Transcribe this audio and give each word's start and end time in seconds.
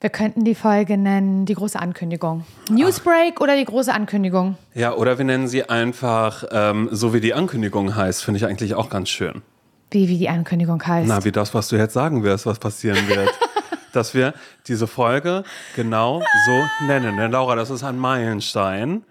Wir 0.00 0.10
könnten 0.10 0.44
die 0.44 0.54
Folge 0.54 0.96
nennen 0.96 1.44
die 1.44 1.54
große 1.54 1.76
Ankündigung. 1.76 2.44
Newsbreak 2.70 3.40
oder 3.40 3.56
die 3.56 3.64
große 3.64 3.92
Ankündigung? 3.92 4.56
Ja, 4.72 4.94
oder 4.94 5.18
wir 5.18 5.24
nennen 5.24 5.48
sie 5.48 5.68
einfach 5.68 6.44
ähm, 6.52 6.88
so 6.92 7.12
wie 7.12 7.20
die 7.20 7.34
Ankündigung 7.34 7.96
heißt, 7.96 8.22
finde 8.22 8.38
ich 8.38 8.46
eigentlich 8.46 8.76
auch 8.76 8.90
ganz 8.90 9.08
schön. 9.08 9.42
Wie, 9.90 10.08
wie 10.08 10.18
die 10.18 10.28
Ankündigung 10.28 10.80
heißt? 10.86 11.08
Na, 11.08 11.24
wie 11.24 11.32
das, 11.32 11.52
was 11.52 11.66
du 11.66 11.74
jetzt 11.74 11.94
sagen 11.94 12.22
wirst, 12.22 12.46
was 12.46 12.60
passieren 12.60 13.08
wird. 13.08 13.30
Dass 13.92 14.14
wir 14.14 14.34
diese 14.68 14.86
Folge 14.86 15.42
genau 15.74 16.22
so 16.46 16.86
nennen. 16.86 17.16
Denn 17.16 17.32
Laura, 17.32 17.56
das 17.56 17.70
ist 17.70 17.82
ein 17.82 17.98
Meilenstein. 17.98 19.02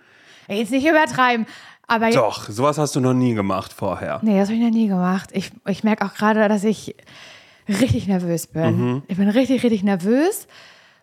Jetzt 0.47 0.71
nicht 0.71 0.87
übertreiben. 0.87 1.47
Aber 1.87 2.11
Doch, 2.11 2.47
sowas 2.47 2.77
hast 2.77 2.95
du 2.95 3.01
noch 3.01 3.13
nie 3.13 3.33
gemacht 3.33 3.73
vorher. 3.73 4.19
Nee, 4.21 4.39
das 4.39 4.47
habe 4.47 4.57
ich 4.57 4.63
noch 4.63 4.71
nie 4.71 4.87
gemacht. 4.87 5.31
Ich, 5.33 5.51
ich 5.65 5.83
merke 5.83 6.05
auch 6.05 6.13
gerade, 6.13 6.47
dass 6.47 6.63
ich 6.63 6.95
richtig 7.67 8.07
nervös 8.07 8.47
bin. 8.47 8.77
Mhm. 8.77 9.03
Ich 9.07 9.17
bin 9.17 9.29
richtig, 9.29 9.63
richtig 9.63 9.83
nervös, 9.83 10.47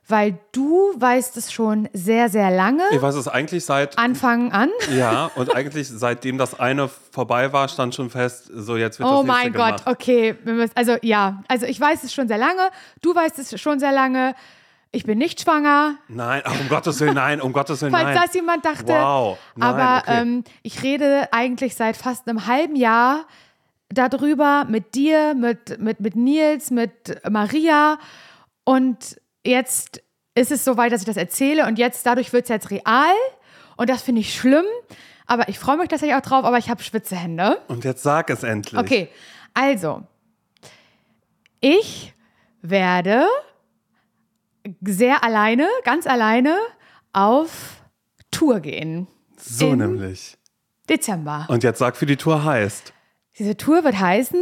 weil 0.07 0.39
du 0.53 0.93
weißt 0.99 1.37
es 1.39 1.51
schon 1.53 1.89
sehr, 1.95 2.29
sehr 2.29 2.51
lange. 2.51 2.83
Ich 2.93 3.01
weiß 3.01 3.15
es 3.15 3.27
eigentlich 3.27 3.65
seit 3.65 3.99
Anfang 3.99 4.53
an. 4.53 4.71
Ja, 4.95 5.31
und 5.35 5.55
eigentlich 5.55 5.89
seitdem 5.89 6.37
das 6.37 6.59
eine 6.61 6.89
vorbei 6.89 7.53
war, 7.53 7.69
stand 7.69 7.95
schon 7.95 8.11
fest, 8.11 8.51
so 8.55 8.77
jetzt 8.77 8.99
wird 8.99 9.09
Oh 9.09 9.23
das 9.23 9.25
nächste 9.25 9.43
mein 9.43 9.53
Gott, 9.53 9.67
gemacht. 9.79 9.83
okay. 9.87 10.37
wir 10.45 10.53
müssen- 10.53 10.73
Also 10.77 10.97
ja, 11.03 11.43
also 11.49 11.65
ich 11.67 11.81
weiß 11.81 12.05
es 12.05 12.13
schon 12.13 12.29
sehr 12.29 12.39
lange. 12.39 12.69
Du 13.01 13.15
weißt 13.15 13.39
es 13.39 13.59
schon 13.61 13.79
sehr 13.81 13.93
lange. 13.93 14.35
Ich 14.93 15.05
bin 15.05 15.19
nicht 15.19 15.41
schwanger. 15.41 15.97
Nein, 16.07 16.43
ach, 16.45 16.61
um 16.61 16.69
Gottes 16.69 17.01
Willen, 17.01 17.15
nein, 17.15 17.41
um 17.41 17.53
Gottes 17.53 17.81
Willen, 17.83 17.93
Falls 17.93 18.05
nein. 18.15 18.23
das 18.27 18.35
jemand 18.35 18.65
dachte. 18.65 18.93
Wow, 18.93 19.39
nein, 19.57 19.69
Aber 19.75 20.03
okay. 20.07 20.21
ähm, 20.21 20.45
ich 20.63 20.83
rede 20.85 21.29
eigentlich 21.33 21.75
seit 21.75 21.97
fast 21.97 22.29
einem 22.29 22.47
halben 22.47 22.77
Jahr 22.77 23.25
darüber 23.89 24.67
mit 24.69 24.95
dir, 24.95 25.35
mit, 25.35 25.79
mit, 25.81 26.01
mit 26.01 26.15
Nils, 26.17 26.71
mit 26.71 27.21
Maria. 27.29 27.99
Und 28.65 29.17
jetzt 29.45 30.03
ist 30.35 30.51
es 30.51 30.65
soweit, 30.65 30.93
dass 30.93 31.03
ich 31.03 31.07
das 31.07 31.17
erzähle. 31.17 31.67
Und 31.67 31.79
jetzt, 31.79 32.05
dadurch 32.07 32.33
wird 32.33 32.45
es 32.45 32.49
jetzt 32.49 32.71
real. 32.71 33.15
Und 33.77 33.91
das 33.91 34.03
finde 34.03 34.21
ich 34.21 34.35
schlimm. 34.35 34.65
Aber 35.27 35.49
ich 35.49 35.59
freue 35.59 35.77
mich 35.77 35.89
tatsächlich 35.89 36.17
auch 36.17 36.23
drauf, 36.23 36.45
aber 36.45 36.59
ich 36.59 36.69
habe 36.69 36.83
schwitze 36.83 37.17
Hände. 37.17 37.61
Und 37.69 37.85
jetzt 37.85 38.03
sag 38.03 38.31
es 38.31 38.43
endlich. 38.43 38.79
Okay, 38.79 39.09
also, 39.55 40.03
ich 41.61 42.13
werde 42.61 43.27
sehr 44.83 45.25
alleine, 45.25 45.69
ganz 45.85 46.07
alleine 46.07 46.59
auf 47.13 47.83
Tour 48.31 48.61
gehen. 48.61 49.07
So 49.39 49.75
nämlich. 49.75 50.37
Dezember. 50.89 51.47
Und 51.49 51.63
jetzt 51.63 51.79
sag, 51.79 52.01
wie 52.01 52.07
die 52.07 52.17
Tour 52.17 52.45
heißt. 52.45 52.93
Diese 53.39 53.57
Tour 53.57 53.85
wird 53.85 53.99
heißen 53.99 54.41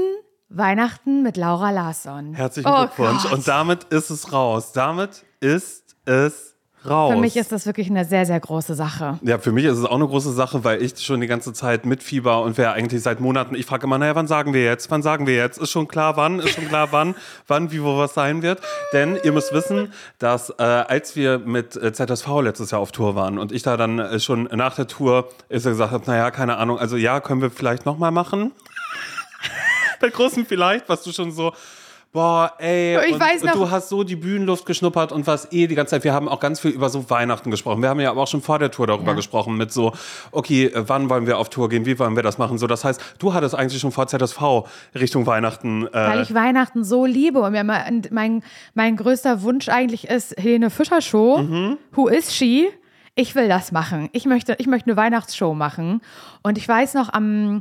Weihnachten 0.55 1.23
mit 1.23 1.37
Laura 1.37 1.71
Larsson. 1.71 2.35
Herzlichen 2.35 2.69
Oh 2.69 2.81
Glückwunsch. 2.81 3.23
Gott. 3.25 3.33
Und 3.33 3.49
damit 3.49 3.85
ist 3.85 4.11
es 4.11 4.33
raus. 4.33 4.73
Damit 4.73 5.25
ist 5.41 5.97
es 6.05 6.57
raus. 6.89 7.13
Für 7.13 7.19
mich 7.21 7.37
ist 7.37 7.53
das 7.53 7.65
wirklich 7.65 7.89
eine 7.89 8.05
sehr, 8.05 8.27
sehr 8.27 8.41
große 8.41 8.75
Sache. 8.75 9.19
ja, 9.23 9.39
für 9.39 9.53
mich 9.53 9.65
ist 9.65 9.79
es 9.79 9.85
auch 9.85 9.95
eine 9.95 10.07
große 10.07 10.33
Sache, 10.33 10.65
weil 10.65 10.83
ich 10.83 10.99
schon 10.99 11.21
die 11.21 11.27
ganze 11.29 11.53
Zeit 11.53 11.87
mit 11.87 12.03
Fieber 12.03 12.43
und 12.43 12.59
wer 12.59 12.73
eigentlich 12.73 13.03
seit 13.03 13.21
Monaten, 13.21 13.55
ich 13.55 13.67
frage 13.67 13.85
immer, 13.87 13.99
naja, 13.99 14.15
wann 14.17 14.27
sagen 14.27 14.53
wir 14.53 14.65
jetzt? 14.65 14.91
Wann 14.91 15.01
sagen 15.01 15.27
wir 15.29 15.37
jetzt? 15.37 15.59
Ist 15.59 15.71
schon 15.71 15.87
klar, 15.87 16.17
wann? 16.17 16.41
Ist 16.41 16.51
schon 16.57 16.67
klar, 16.67 16.89
wann? 16.91 17.15
wann, 17.47 17.71
wie, 17.71 17.83
wo 17.85 17.97
was 17.99 18.15
sein 18.15 18.43
wird? 18.43 18.61
Denn 18.93 19.17
ihr 19.23 19.31
müsst 19.33 19.53
wissen, 19.53 19.93
dass 20.19 20.51
äh, 20.59 20.63
als 20.63 21.15
wir 21.15 21.39
mit 21.39 21.77
äh, 21.77 21.93
ZSV 21.93 22.27
letztes 22.43 22.73
Jahr 22.73 22.81
auf 22.81 22.91
Tour 22.93 23.15
waren 23.15 23.39
und 23.39 23.53
ich 23.53 23.63
da 23.63 23.77
dann 23.77 24.01
äh, 24.01 24.19
schon 24.19 24.45
nach 24.53 24.75
der 24.75 24.89
Tour 24.89 25.29
ist 25.49 25.65
er 25.65 25.71
gesagt 25.73 25.93
habe, 25.93 26.05
naja, 26.07 26.31
keine 26.33 26.57
Ahnung, 26.57 26.79
also 26.79 26.97
ja, 26.97 27.21
können 27.21 27.41
wir 27.41 27.51
vielleicht 27.51 27.87
nochmal 27.87 28.11
machen? 28.11 28.51
Bei 30.03 30.11
großen 30.11 30.45
vielleicht, 30.45 30.87
was 30.89 31.03
du 31.03 31.13
schon 31.13 31.31
so, 31.33 31.53
boah, 32.13 32.53
ey, 32.59 32.99
Ich 33.07 33.15
und, 33.15 33.21
weiß 33.21 33.41
und 33.43 33.47
noch- 33.49 33.55
du 33.55 33.71
hast 33.71 33.89
so 33.89 34.03
die 34.05 34.17
Bühnenluft 34.17 34.67
geschnuppert 34.67 35.13
und 35.13 35.27
was 35.27 35.51
eh 35.53 35.67
die 35.67 35.75
ganze 35.75 35.93
Zeit. 35.93 36.05
Wir 36.05 36.13
haben 36.13 36.29
auch 36.29 36.41
ganz 36.41 36.61
viel 36.61 36.73
über 36.73 36.91
so 36.91 37.09
Weihnachten 37.09 37.51
gesprochen. 37.51 37.81
Wir 37.81 37.89
haben 37.89 38.01
ja 38.01 38.11
aber 38.11 38.21
auch 38.23 38.27
schon 38.29 38.43
vor 38.43 38.59
der 38.59 38.71
Tour 38.71 38.87
darüber 38.87 39.13
Ja. 39.13 39.17
gesprochen 39.17 39.57
mit 39.57 39.73
so, 39.73 39.93
okay, 40.31 40.67
äh, 40.67 40.85
wann 40.89 41.09
wollen 41.09 41.27
wir 41.27 41.39
auf 41.39 41.49
Tour 41.49 41.71
gehen, 41.71 41.87
wie 41.87 41.99
wollen 41.99 42.15
wir 42.17 42.23
das 42.23 42.37
machen? 42.37 42.59
So, 42.59 42.67
das 42.67 42.85
heißt, 42.85 43.01
du 43.19 43.33
hattest 43.33 43.55
eigentlich 43.55 43.81
schon 43.81 43.93
vor 43.93 44.07
ZSV 44.09 44.65
Richtung 44.95 45.25
Weihnachten. 45.27 45.89
Weil 45.93 46.19
Äh, 46.19 46.23
ich 46.23 46.35
Weihnachten 46.35 46.85
so 46.85 47.07
liebe 47.07 47.41
und 47.41 47.53
mir 47.53 47.65
und 47.89 48.11
mein, 48.13 48.43
mein 48.75 48.97
größter 48.97 49.41
Wunsch 49.43 49.69
eigentlich 49.71 50.09
ist 50.09 50.35
Helene 50.39 50.69
Fischer 50.69 51.01
Show. 51.01 51.39
Mhm. 51.39 51.79
Who 51.93 52.09
is 52.09 52.35
she? 52.35 52.69
Ich 53.15 53.35
will 53.35 53.49
das 53.49 53.73
machen. 53.73 54.09
Ich 54.13 54.25
möchte, 54.27 54.55
ich 54.59 54.67
möchte 54.67 54.89
eine 54.91 54.97
Weihnachtsshow 54.99 55.55
machen. 55.55 56.01
Und 56.43 56.57
ich 56.59 56.67
weiß 56.69 56.93
noch, 56.95 57.11
am, 57.13 57.61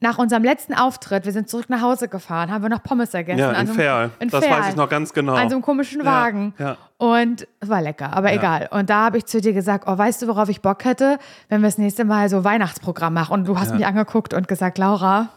nach 0.00 0.18
unserem 0.18 0.44
letzten 0.44 0.74
Auftritt, 0.74 1.24
wir 1.24 1.32
sind 1.32 1.48
zurück 1.48 1.66
nach 1.68 1.80
Hause 1.82 2.08
gefahren, 2.08 2.52
haben 2.52 2.62
wir 2.62 2.68
noch 2.68 2.82
Pommes 2.82 3.10
gegessen. 3.12 3.38
ja, 3.38 3.48
in 3.50 3.54
so 3.66 3.72
einem- 3.72 3.74
Ferl. 3.74 4.10
in 4.20 4.28
Das 4.28 4.44
Ferl. 4.44 4.60
weiß 4.60 4.68
ich 4.70 4.76
noch 4.76 4.88
ganz 4.88 5.12
genau. 5.12 5.34
An 5.34 5.48
so 5.48 5.56
einem 5.56 5.62
komischen 5.62 6.04
Wagen. 6.04 6.54
ja. 6.58 6.76
Und 6.98 7.46
es 7.60 7.68
war 7.68 7.80
lecker, 7.82 8.12
aber 8.12 8.32
egal. 8.32 8.68
Und 8.72 8.90
da 8.90 9.04
habe 9.06 9.18
ich 9.18 9.26
zu 9.26 9.40
dir 9.40 9.52
gesagt, 9.52 9.84
oh, 9.86 9.96
weißt 9.96 10.22
du, 10.22 10.26
worauf 10.28 10.48
ich 10.48 10.62
Bock 10.62 10.84
hätte, 10.84 11.18
wenn 11.48 11.60
wir 11.62 11.68
das 11.68 11.78
nächste 11.78 12.04
Mal 12.04 12.28
so 12.28 12.42
Weihnachtsprogramm 12.44 13.14
machen. 13.14 13.32
Und 13.34 13.44
du 13.46 13.58
hast 13.58 13.72
mich 13.74 13.86
angeguckt 13.86 14.34
und 14.34 14.48
gesagt, 14.48 14.78
Laura, 14.78 15.28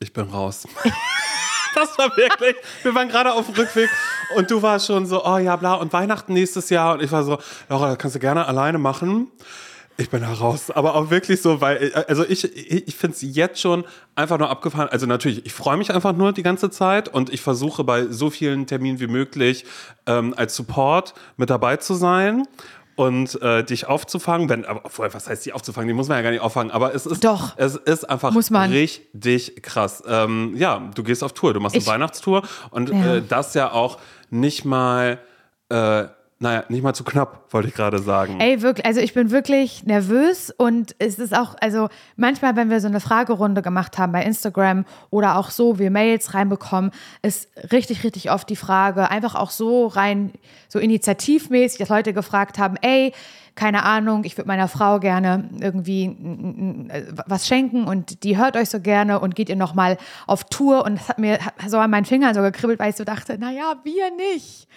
Ich 0.00 0.12
bin 0.12 0.24
raus. 0.30 0.66
Das 1.74 1.96
war 1.98 2.16
wirklich, 2.16 2.56
wir 2.82 2.94
waren 2.94 3.08
gerade 3.08 3.32
auf 3.32 3.46
dem 3.46 3.54
Rückweg 3.54 3.88
und 4.36 4.50
du 4.50 4.62
warst 4.62 4.86
schon 4.86 5.06
so, 5.06 5.24
oh 5.24 5.36
ja, 5.38 5.54
bla, 5.54 5.74
und 5.74 5.92
Weihnachten 5.92 6.32
nächstes 6.32 6.70
Jahr. 6.70 6.94
Und 6.94 7.02
ich 7.02 7.12
war 7.12 7.22
so, 7.22 7.38
Laura, 7.68 7.88
das 7.90 7.98
kannst 7.98 8.16
du 8.16 8.20
gerne 8.20 8.46
alleine 8.46 8.78
machen. 8.78 9.30
Ich 10.00 10.10
bin 10.10 10.20
da 10.22 10.32
raus. 10.32 10.70
Aber 10.70 10.94
auch 10.94 11.10
wirklich 11.10 11.42
so, 11.42 11.60
weil, 11.60 11.92
also 12.06 12.24
ich, 12.24 12.44
ich, 12.88 12.94
finde 12.94 13.16
es 13.16 13.22
jetzt 13.22 13.60
schon 13.60 13.84
einfach 14.14 14.38
nur 14.38 14.48
abgefahren. 14.48 14.88
Also 14.88 15.06
natürlich, 15.06 15.44
ich 15.44 15.52
freue 15.52 15.76
mich 15.76 15.92
einfach 15.92 16.12
nur 16.12 16.32
die 16.32 16.44
ganze 16.44 16.70
Zeit 16.70 17.08
und 17.12 17.30
ich 17.32 17.40
versuche 17.40 17.82
bei 17.82 18.06
so 18.06 18.30
vielen 18.30 18.66
Terminen 18.68 19.00
wie 19.00 19.08
möglich 19.08 19.64
ähm, 20.06 20.34
als 20.36 20.54
Support 20.54 21.14
mit 21.36 21.50
dabei 21.50 21.76
zu 21.78 21.94
sein. 21.94 22.44
Und 22.94 23.40
äh, 23.42 23.62
dich 23.62 23.86
aufzufangen, 23.86 24.48
wenn, 24.48 24.64
aber 24.64 24.82
was 25.14 25.28
heißt 25.28 25.46
die 25.46 25.52
aufzufangen? 25.52 25.86
Die 25.86 25.94
muss 25.94 26.08
man 26.08 26.16
ja 26.16 26.22
gar 26.22 26.30
nicht 26.32 26.40
auffangen, 26.40 26.72
aber 26.72 26.96
es 26.96 27.06
ist, 27.06 27.22
Doch. 27.22 27.54
es 27.56 27.76
ist 27.76 28.10
einfach 28.10 28.34
richtig 28.34 29.62
krass. 29.62 30.02
Ähm, 30.04 30.54
ja, 30.56 30.90
du 30.96 31.04
gehst 31.04 31.22
auf 31.22 31.32
Tour, 31.32 31.54
du 31.54 31.60
machst 31.60 31.76
Ich- 31.76 31.86
eine 31.86 31.94
Weihnachtstour 31.94 32.42
und 32.70 32.90
Ja. 32.90 33.14
äh, 33.16 33.22
das 33.22 33.54
ja 33.54 33.70
auch 33.70 33.98
nicht 34.30 34.64
mal, 34.64 35.20
äh, 35.68 36.06
naja, 36.40 36.64
nicht 36.68 36.84
mal 36.84 36.94
zu 36.94 37.02
knapp, 37.02 37.52
wollte 37.52 37.66
ich 37.68 37.74
gerade 37.74 37.98
sagen. 37.98 38.38
Ey, 38.38 38.62
wirklich, 38.62 38.86
also 38.86 39.00
ich 39.00 39.12
bin 39.12 39.32
wirklich 39.32 39.84
nervös 39.84 40.54
und 40.56 40.94
es 41.00 41.18
ist 41.18 41.36
auch, 41.36 41.56
also 41.60 41.88
manchmal, 42.14 42.54
wenn 42.54 42.70
wir 42.70 42.80
so 42.80 42.86
eine 42.86 43.00
Fragerunde 43.00 43.60
gemacht 43.60 43.98
haben 43.98 44.12
bei 44.12 44.22
Instagram 44.22 44.84
oder 45.10 45.36
auch 45.36 45.50
so, 45.50 45.80
wir 45.80 45.90
Mails 45.90 46.34
reinbekommen, 46.34 46.92
ist 47.22 47.48
richtig, 47.72 48.04
richtig 48.04 48.30
oft 48.30 48.48
die 48.48 48.56
Frage, 48.56 49.10
einfach 49.10 49.34
auch 49.34 49.50
so 49.50 49.88
rein, 49.88 50.32
so 50.68 50.78
initiativmäßig, 50.78 51.80
dass 51.80 51.88
Leute 51.88 52.12
gefragt 52.12 52.58
haben, 52.58 52.76
ey, 52.82 53.12
keine 53.56 53.82
Ahnung, 53.82 54.22
ich 54.22 54.38
würde 54.38 54.46
meiner 54.46 54.68
Frau 54.68 55.00
gerne 55.00 55.50
irgendwie 55.58 56.04
äh, 56.88 57.02
was 57.26 57.48
schenken 57.48 57.88
und 57.88 58.22
die 58.22 58.36
hört 58.36 58.56
euch 58.56 58.70
so 58.70 58.78
gerne 58.78 59.18
und 59.18 59.34
geht 59.34 59.48
ihr 59.48 59.56
nochmal 59.56 59.98
auf 60.28 60.44
Tour 60.44 60.84
und 60.84 61.00
das 61.00 61.08
hat 61.08 61.18
mir 61.18 61.40
so 61.66 61.78
an 61.78 61.90
meinen 61.90 62.04
Fingern 62.04 62.32
so 62.32 62.42
gekribbelt, 62.42 62.78
weil 62.78 62.90
ich 62.90 62.96
so 62.96 63.02
dachte, 63.02 63.36
naja, 63.38 63.74
wir 63.82 64.12
nicht. 64.14 64.68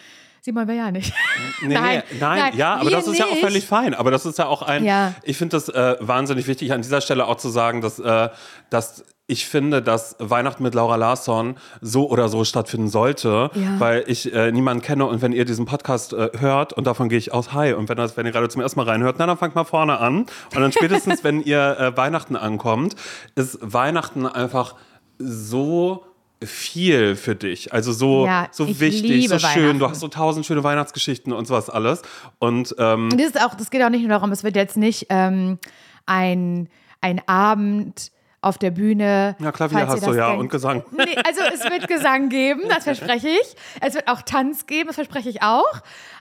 Simon 0.44 0.68
will 0.68 0.75
ja 0.75 0.90
nicht. 0.90 1.13
Nee, 1.62 1.75
Nein, 1.75 2.03
nein, 2.19 2.40
nein, 2.40 2.57
ja, 2.57 2.74
aber 2.75 2.90
das 2.90 3.06
ist 3.07 3.19
ja 3.19 3.25
auch 3.25 3.29
nicht. 3.31 3.41
völlig 3.41 3.66
fein. 3.68 3.94
Aber 3.94 4.09
das 4.09 4.25
ist 4.25 4.40
ja 4.40 4.47
auch 4.47 4.63
ein, 4.63 4.84
Ja. 4.84 5.13
ich 5.22 5.38
finde 5.38 5.56
das 5.56 5.69
äh, 5.69 5.97
wahnsinnig 6.00 6.47
wichtig, 6.47 6.74
an 6.74 6.81
dieser 6.81 7.00
Stelle 7.02 7.28
auch 7.28 7.38
zu 7.38 7.50
sagen, 7.50 7.81
dass, 7.81 8.00
äh, 8.00 8.29
dass 8.72 9.03
ich 9.28 9.46
finde, 9.46 9.84
dass 9.84 10.16
Weihnachten 10.18 10.63
mit 10.63 10.74
Laura 10.74 10.96
Larsson 10.96 11.56
so 11.80 12.09
oder 12.09 12.28
so 12.28 12.44
stattfinden 12.44 12.90
sollte, 12.90 13.51
Ja. 13.53 13.80
weil 13.80 14.03
ich 14.07 14.34
äh, 14.34 14.51
niemanden 14.51 14.81
kenne 14.84 15.06
und 15.06 15.22
wenn 15.22 15.31
ihr 15.31 15.46
diesen 15.46 15.66
Podcast 15.68 16.13
äh, 16.13 16.31
hört 16.40 16.74
und 16.74 16.88
davon 16.88 17.07
gehe 17.07 17.19
ich 17.19 17.31
aus, 17.34 17.53
hi, 17.53 17.74
und 17.74 17.88
wenn, 17.88 17.97
das, 17.97 18.18
wenn 18.18 18.25
ihr 18.25 18.31
gerade 18.31 18.50
zum 18.50 18.62
ersten 18.63 18.80
Mal 18.80 18.88
reinhört, 18.90 19.18
na, 19.19 19.28
dann 19.28 19.38
fangt 19.38 19.53
mal 19.53 19.63
vorne 19.63 20.00
an 20.00 20.22
und 20.22 20.56
dann 20.56 20.72
spätestens, 20.72 21.24
wenn 21.24 21.41
ihr 21.44 21.78
äh, 21.80 21.96
Weihnachten 21.96 22.35
ankommt, 22.35 22.96
ist 23.35 23.59
Weihnachten 23.62 24.25
einfach 24.25 24.74
so 25.19 26.03
viel 26.44 27.16
für 27.16 27.35
dich, 27.35 27.72
also 27.74 27.91
so, 27.91 28.25
Ja, 28.25 28.47
so 28.52 28.66
ich 28.66 28.79
wichtig, 28.79 29.29
so 29.29 29.40
schön, 29.40 29.79
du 29.79 29.88
hast 29.88 30.00
so 30.00 30.07
tausend 30.07 30.46
schöne 30.46 30.63
Weihnachtsgeschichten 30.63 31.34
und 31.34 31.46
sowas 31.46 31.69
alles 31.69 32.01
und 32.39 32.75
ähm, 32.80 33.10
das 33.12 33.27
ist 33.27 33.42
auch, 33.42 33.54
das 33.56 33.69
geht 33.69 33.83
auch 33.83 33.89
nicht 33.89 34.01
nur 34.01 34.10
darum, 34.10 34.31
es 34.31 34.44
wird 34.44 34.56
jetzt 34.56 34.77
nicht 34.77 35.07
ähm, 35.10 35.60
ein, 36.06 36.69
ein 37.00 37.21
Abend 37.27 38.12
auf 38.42 38.57
der 38.57 38.71
Bühne. 38.71 39.36
Ja, 39.39 39.51
Klavier 39.51 39.88
hast 39.88 40.06
du 40.06 40.13
ja 40.13 40.30
denkt. 40.30 40.42
und 40.42 40.50
Gesang. 40.50 40.83
Nee, 40.92 41.15
also 41.25 41.42
es 41.54 41.63
wird 41.63 41.88
Gesang 41.88 42.30
geben, 42.30 42.62
das 42.69 42.83
verspreche 42.86 43.30
ich. 43.30 43.56
Es 43.81 43.94
wird 43.94 44.07
auch 44.07 44.24
Tanz 44.24 44.65
geben, 44.65 44.88
das 44.88 44.95
verspreche 44.95 45.30
ich 45.30 45.44
auch. 45.44 45.71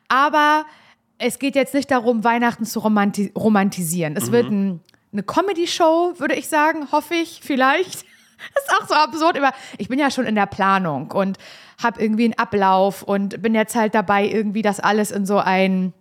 Aber 0.08 0.66
es 1.18 1.38
geht 1.38 1.54
jetzt 1.54 1.72
nicht 1.74 1.90
darum, 1.90 2.24
Weihnachten 2.24 2.64
zu 2.64 2.80
romanti 2.80 3.32
romantisieren. 3.36 4.16
Es 4.16 4.32
wird 4.32 4.50
ein, 4.50 4.80
eine 5.12 5.22
Comedy-Show, 5.22 6.14
würde 6.18 6.34
ich 6.34 6.48
sagen, 6.48 6.92
hoffe 6.92 7.14
ich, 7.14 7.40
vielleicht. 7.42 8.04
Das 8.54 8.64
ist 8.64 8.82
auch 8.82 8.88
so 8.88 8.94
absurd, 8.94 9.36
aber 9.36 9.52
ich 9.78 9.88
bin 9.88 9.98
ja 9.98 10.10
schon 10.10 10.26
in 10.26 10.34
der 10.34 10.46
Planung 10.46 11.10
und 11.10 11.38
habe 11.82 12.02
irgendwie 12.02 12.24
einen 12.24 12.38
Ablauf 12.38 13.02
und 13.02 13.42
bin 13.42 13.54
jetzt 13.54 13.74
halt 13.74 13.94
dabei, 13.94 14.26
irgendwie 14.26 14.62
das 14.62 14.80
alles 14.80 15.10
in 15.10 15.26
so 15.26 15.38
ein 15.38 15.92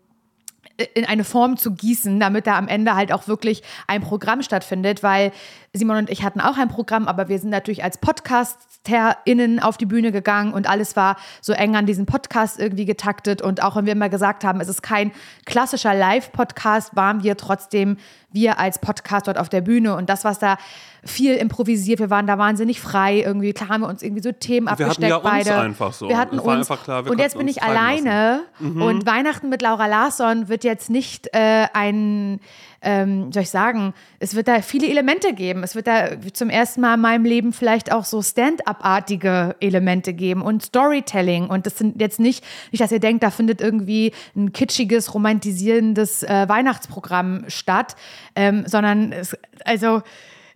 in 0.94 1.06
eine 1.06 1.26
Form 1.26 1.58
zu 1.58 1.72
gießen, 1.74 2.20
damit 2.22 2.48
da 2.48 2.58
am 2.58 2.70
Ende 2.70 2.96
halt 2.96 3.12
auch 3.12 3.28
wirklich 3.28 3.64
ein 3.88 4.02
Programm 4.02 4.42
stattfindet, 4.42 5.04
weil 5.04 5.34
Simon 5.74 5.98
und 5.98 6.10
ich 6.10 6.24
hatten 6.24 6.42
auch 6.42 6.58
ein 6.58 6.68
Programm, 6.70 7.08
aber 7.08 7.30
wir 7.30 7.38
sind 7.40 7.50
natürlich 7.52 7.84
als 7.84 8.00
PodcasterInnen 8.00 9.60
auf 9.60 9.78
die 9.78 9.86
Bühne 9.86 10.12
gegangen 10.12 10.54
und 10.54 10.68
alles 10.70 10.96
war 10.96 11.16
so 11.42 11.54
eng 11.54 11.76
an 11.76 11.86
diesen 11.86 12.06
Podcast 12.06 12.60
irgendwie 12.60 12.86
getaktet. 12.86 13.42
Und 13.42 13.62
auch 13.62 13.76
wenn 13.76 13.86
wir 13.86 13.94
immer 13.94 14.10
gesagt 14.10 14.44
haben, 14.44 14.62
es 14.62 14.68
ist 14.68 14.82
kein 14.82 15.12
klassischer 15.46 15.94
Live-Podcast, 15.94 16.96
waren 16.96 17.24
wir 17.24 17.38
trotzdem 17.38 17.98
wir 18.32 18.60
als 18.60 18.78
Podcast 18.80 19.26
dort 19.28 19.40
auf 19.40 19.50
der 19.50 19.62
Bühne 19.62 19.96
und 19.96 20.08
das, 20.08 20.24
was 20.24 20.38
da 20.38 20.58
viel 21.04 21.34
improvisiert, 21.36 22.00
wir 22.00 22.12
waren 22.12 22.28
da 22.28 22.38
wahnsinnig 22.38 22.80
frei 22.80 23.22
irgendwie, 23.22 23.54
klar 23.54 23.70
haben 23.70 23.82
wir 23.82 23.88
uns 23.88 24.04
irgendwie 24.04 24.22
so 24.22 24.32
Themen 24.32 24.68
wir 24.68 24.74
abgesteckt 24.74 24.98
hatten 24.98 25.10
ja 25.10 25.18
beide. 25.18 25.50
uns 25.50 25.60
einfach 25.60 25.94
so. 25.94 26.08
Wir 26.10 26.18
hatten 26.18 26.38
Es 26.38 26.46
war 26.46 26.58
uns 26.58 26.70
einfach 26.70 26.84
klar, 26.84 27.06
wir 27.06 27.12
und 27.12 27.18
jetzt 27.20 27.38
bin 27.38 27.48
ich 27.48 27.64
alleine 27.64 28.42
Mhm. 28.60 28.82
und 28.84 29.06
Weihnachten 29.08 29.50
mit 29.50 29.62
Laura 29.64 29.88
Larsson 29.88 30.48
wird 30.48 30.64
jetzt 30.64 30.90
nicht 30.92 31.28
äh, 31.34 31.68
ein, 31.74 32.40
ähm, 32.82 33.32
soll 33.32 33.44
ich 33.44 33.50
sagen, 33.50 33.94
es 34.20 34.36
wird 34.36 34.48
da 34.48 34.62
viele 34.62 34.88
Elemente 34.88 35.34
geben. 35.34 35.64
Es 35.64 35.76
wird 35.76 35.88
da 35.88 36.10
zum 36.34 36.50
ersten 36.50 36.82
Mal 36.82 36.96
in 36.96 37.02
meinem 37.02 37.26
Leben 37.26 37.54
vielleicht 37.54 37.92
auch 37.92 38.06
so 38.06 38.22
Stand-up-artige 38.22 39.56
Elemente 39.60 40.14
geben 40.14 40.42
und 40.42 40.64
Storytelling. 40.64 41.48
Und 41.48 41.66
das 41.66 41.78
sind 41.78 42.00
jetzt 42.00 42.20
nicht, 42.20 42.44
nicht, 42.72 42.82
dass 42.82 42.92
ihr 42.92 43.00
denkt, 43.00 43.24
da 43.24 43.32
findet 43.32 43.62
irgendwie 43.62 44.14
ein 44.36 44.54
kitschiges, 44.54 45.14
romantisierendes 45.14 46.24
äh, 46.24 46.48
Weihnachtsprogramm 46.48 47.46
statt, 47.48 47.96
ähm, 48.36 48.64
sondern 48.66 49.12
es, 49.12 49.38
also 49.66 50.02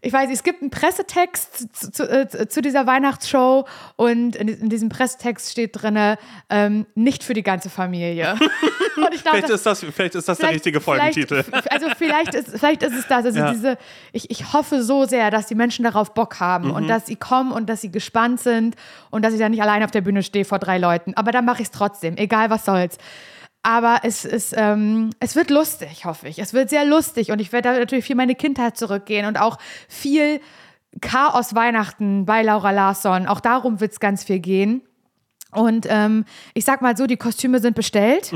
ich 0.04 0.12
weiß, 0.14 0.30
es 0.32 0.44
gibt 0.44 0.62
einen 0.62 0.70
Pressetext 0.70 1.76
zu, 1.76 1.92
zu, 1.92 2.04
äh, 2.04 2.48
zu 2.48 2.62
dieser 2.62 2.86
Weihnachtsshow 2.86 3.66
und 3.96 4.36
in, 4.36 4.48
in 4.48 4.70
diesem 4.70 4.90
Pressetext 4.90 5.52
steht 5.52 5.82
drin, 5.82 6.18
ähm, 6.50 6.86
nicht 6.96 7.24
für 7.24 7.34
die 7.34 7.44
ganze 7.44 7.70
Familie. 7.70 8.36
glaube, 8.96 9.18
Vielleicht 9.18 9.50
ist 9.50 9.66
das, 9.66 9.80
vielleicht 9.80 10.16
ist 10.16 10.28
das 10.28 10.38
der 10.38 10.50
richtige 10.52 10.80
Folgentitel. 10.82 11.44
Also 11.70 11.88
vielleicht 11.98 12.36
ist, 12.36 12.50
vielleicht 12.52 12.84
ist 12.84 12.94
es 12.94 13.08
das. 13.08 13.26
Also 13.26 13.40
Ja. 13.40 13.52
diese, 13.52 13.78
ich, 14.12 14.30
ich 14.30 14.54
hoffe 14.54 14.84
so 14.84 15.06
sehr, 15.06 15.32
dass 15.32 15.48
die 15.48 15.56
Menschen 15.56 15.84
darauf 15.84 16.14
Bock 16.14 16.40
haben 16.40 16.68
Mhm. 16.70 16.76
und 16.76 16.88
dass 16.88 17.08
sie 17.08 17.16
kommen 17.16 17.52
und 17.52 17.68
dass 17.70 17.82
sie 17.82 17.92
gespannt 17.92 18.40
sind 18.40 18.76
und 19.10 19.24
dass 19.24 19.34
ich 19.34 19.40
da 19.40 19.50
nicht 19.50 19.62
allein 19.62 19.84
auf 19.84 19.92
der 19.92 20.02
Bühne 20.02 20.22
stehe 20.24 20.46
vor 20.46 20.60
drei 20.60 20.78
Leuten. 20.78 21.14
Aber 21.16 21.32
dann 21.32 21.46
mache 21.46 21.62
ich 21.62 21.68
es 21.70 21.72
trotzdem, 21.72 22.18
egal 22.18 22.50
was 22.50 22.66
soll's. 22.66 22.98
Aber 23.64 24.02
es 24.04 24.26
ist, 24.26 24.54
ähm, 24.58 25.12
es 25.22 25.38
wird 25.38 25.50
lustig, 25.50 26.04
hoffe 26.04 26.28
ich. 26.28 26.38
Es 26.38 26.54
wird 26.54 26.70
sehr 26.70 26.84
lustig 26.84 27.32
und 27.32 27.40
ich 27.40 27.54
werde 27.54 27.70
da 27.70 27.80
natürlich 27.80 28.04
viel 28.04 28.18
meine 28.18 28.36
Kindheit 28.36 28.78
zurückgehen 28.78 29.26
und 29.26 29.40
auch 29.40 29.58
viel 29.88 30.42
Chaos 31.00 31.56
Weihnachten 31.56 32.26
bei 32.26 32.44
Laura 32.44 32.72
Larsson. 32.72 33.26
Auch 33.26 33.40
darum 33.40 33.80
wird 33.80 33.94
es 33.94 34.00
ganz 34.00 34.26
viel 34.26 34.40
gehen. 34.40 34.82
Und 35.52 35.86
ähm, 35.90 36.26
ich 36.54 36.66
sag 36.66 36.82
mal 36.82 36.98
so, 36.98 37.08
die 37.08 37.18
Kostüme 37.18 37.60
sind 37.60 37.76
bestellt, 37.76 38.34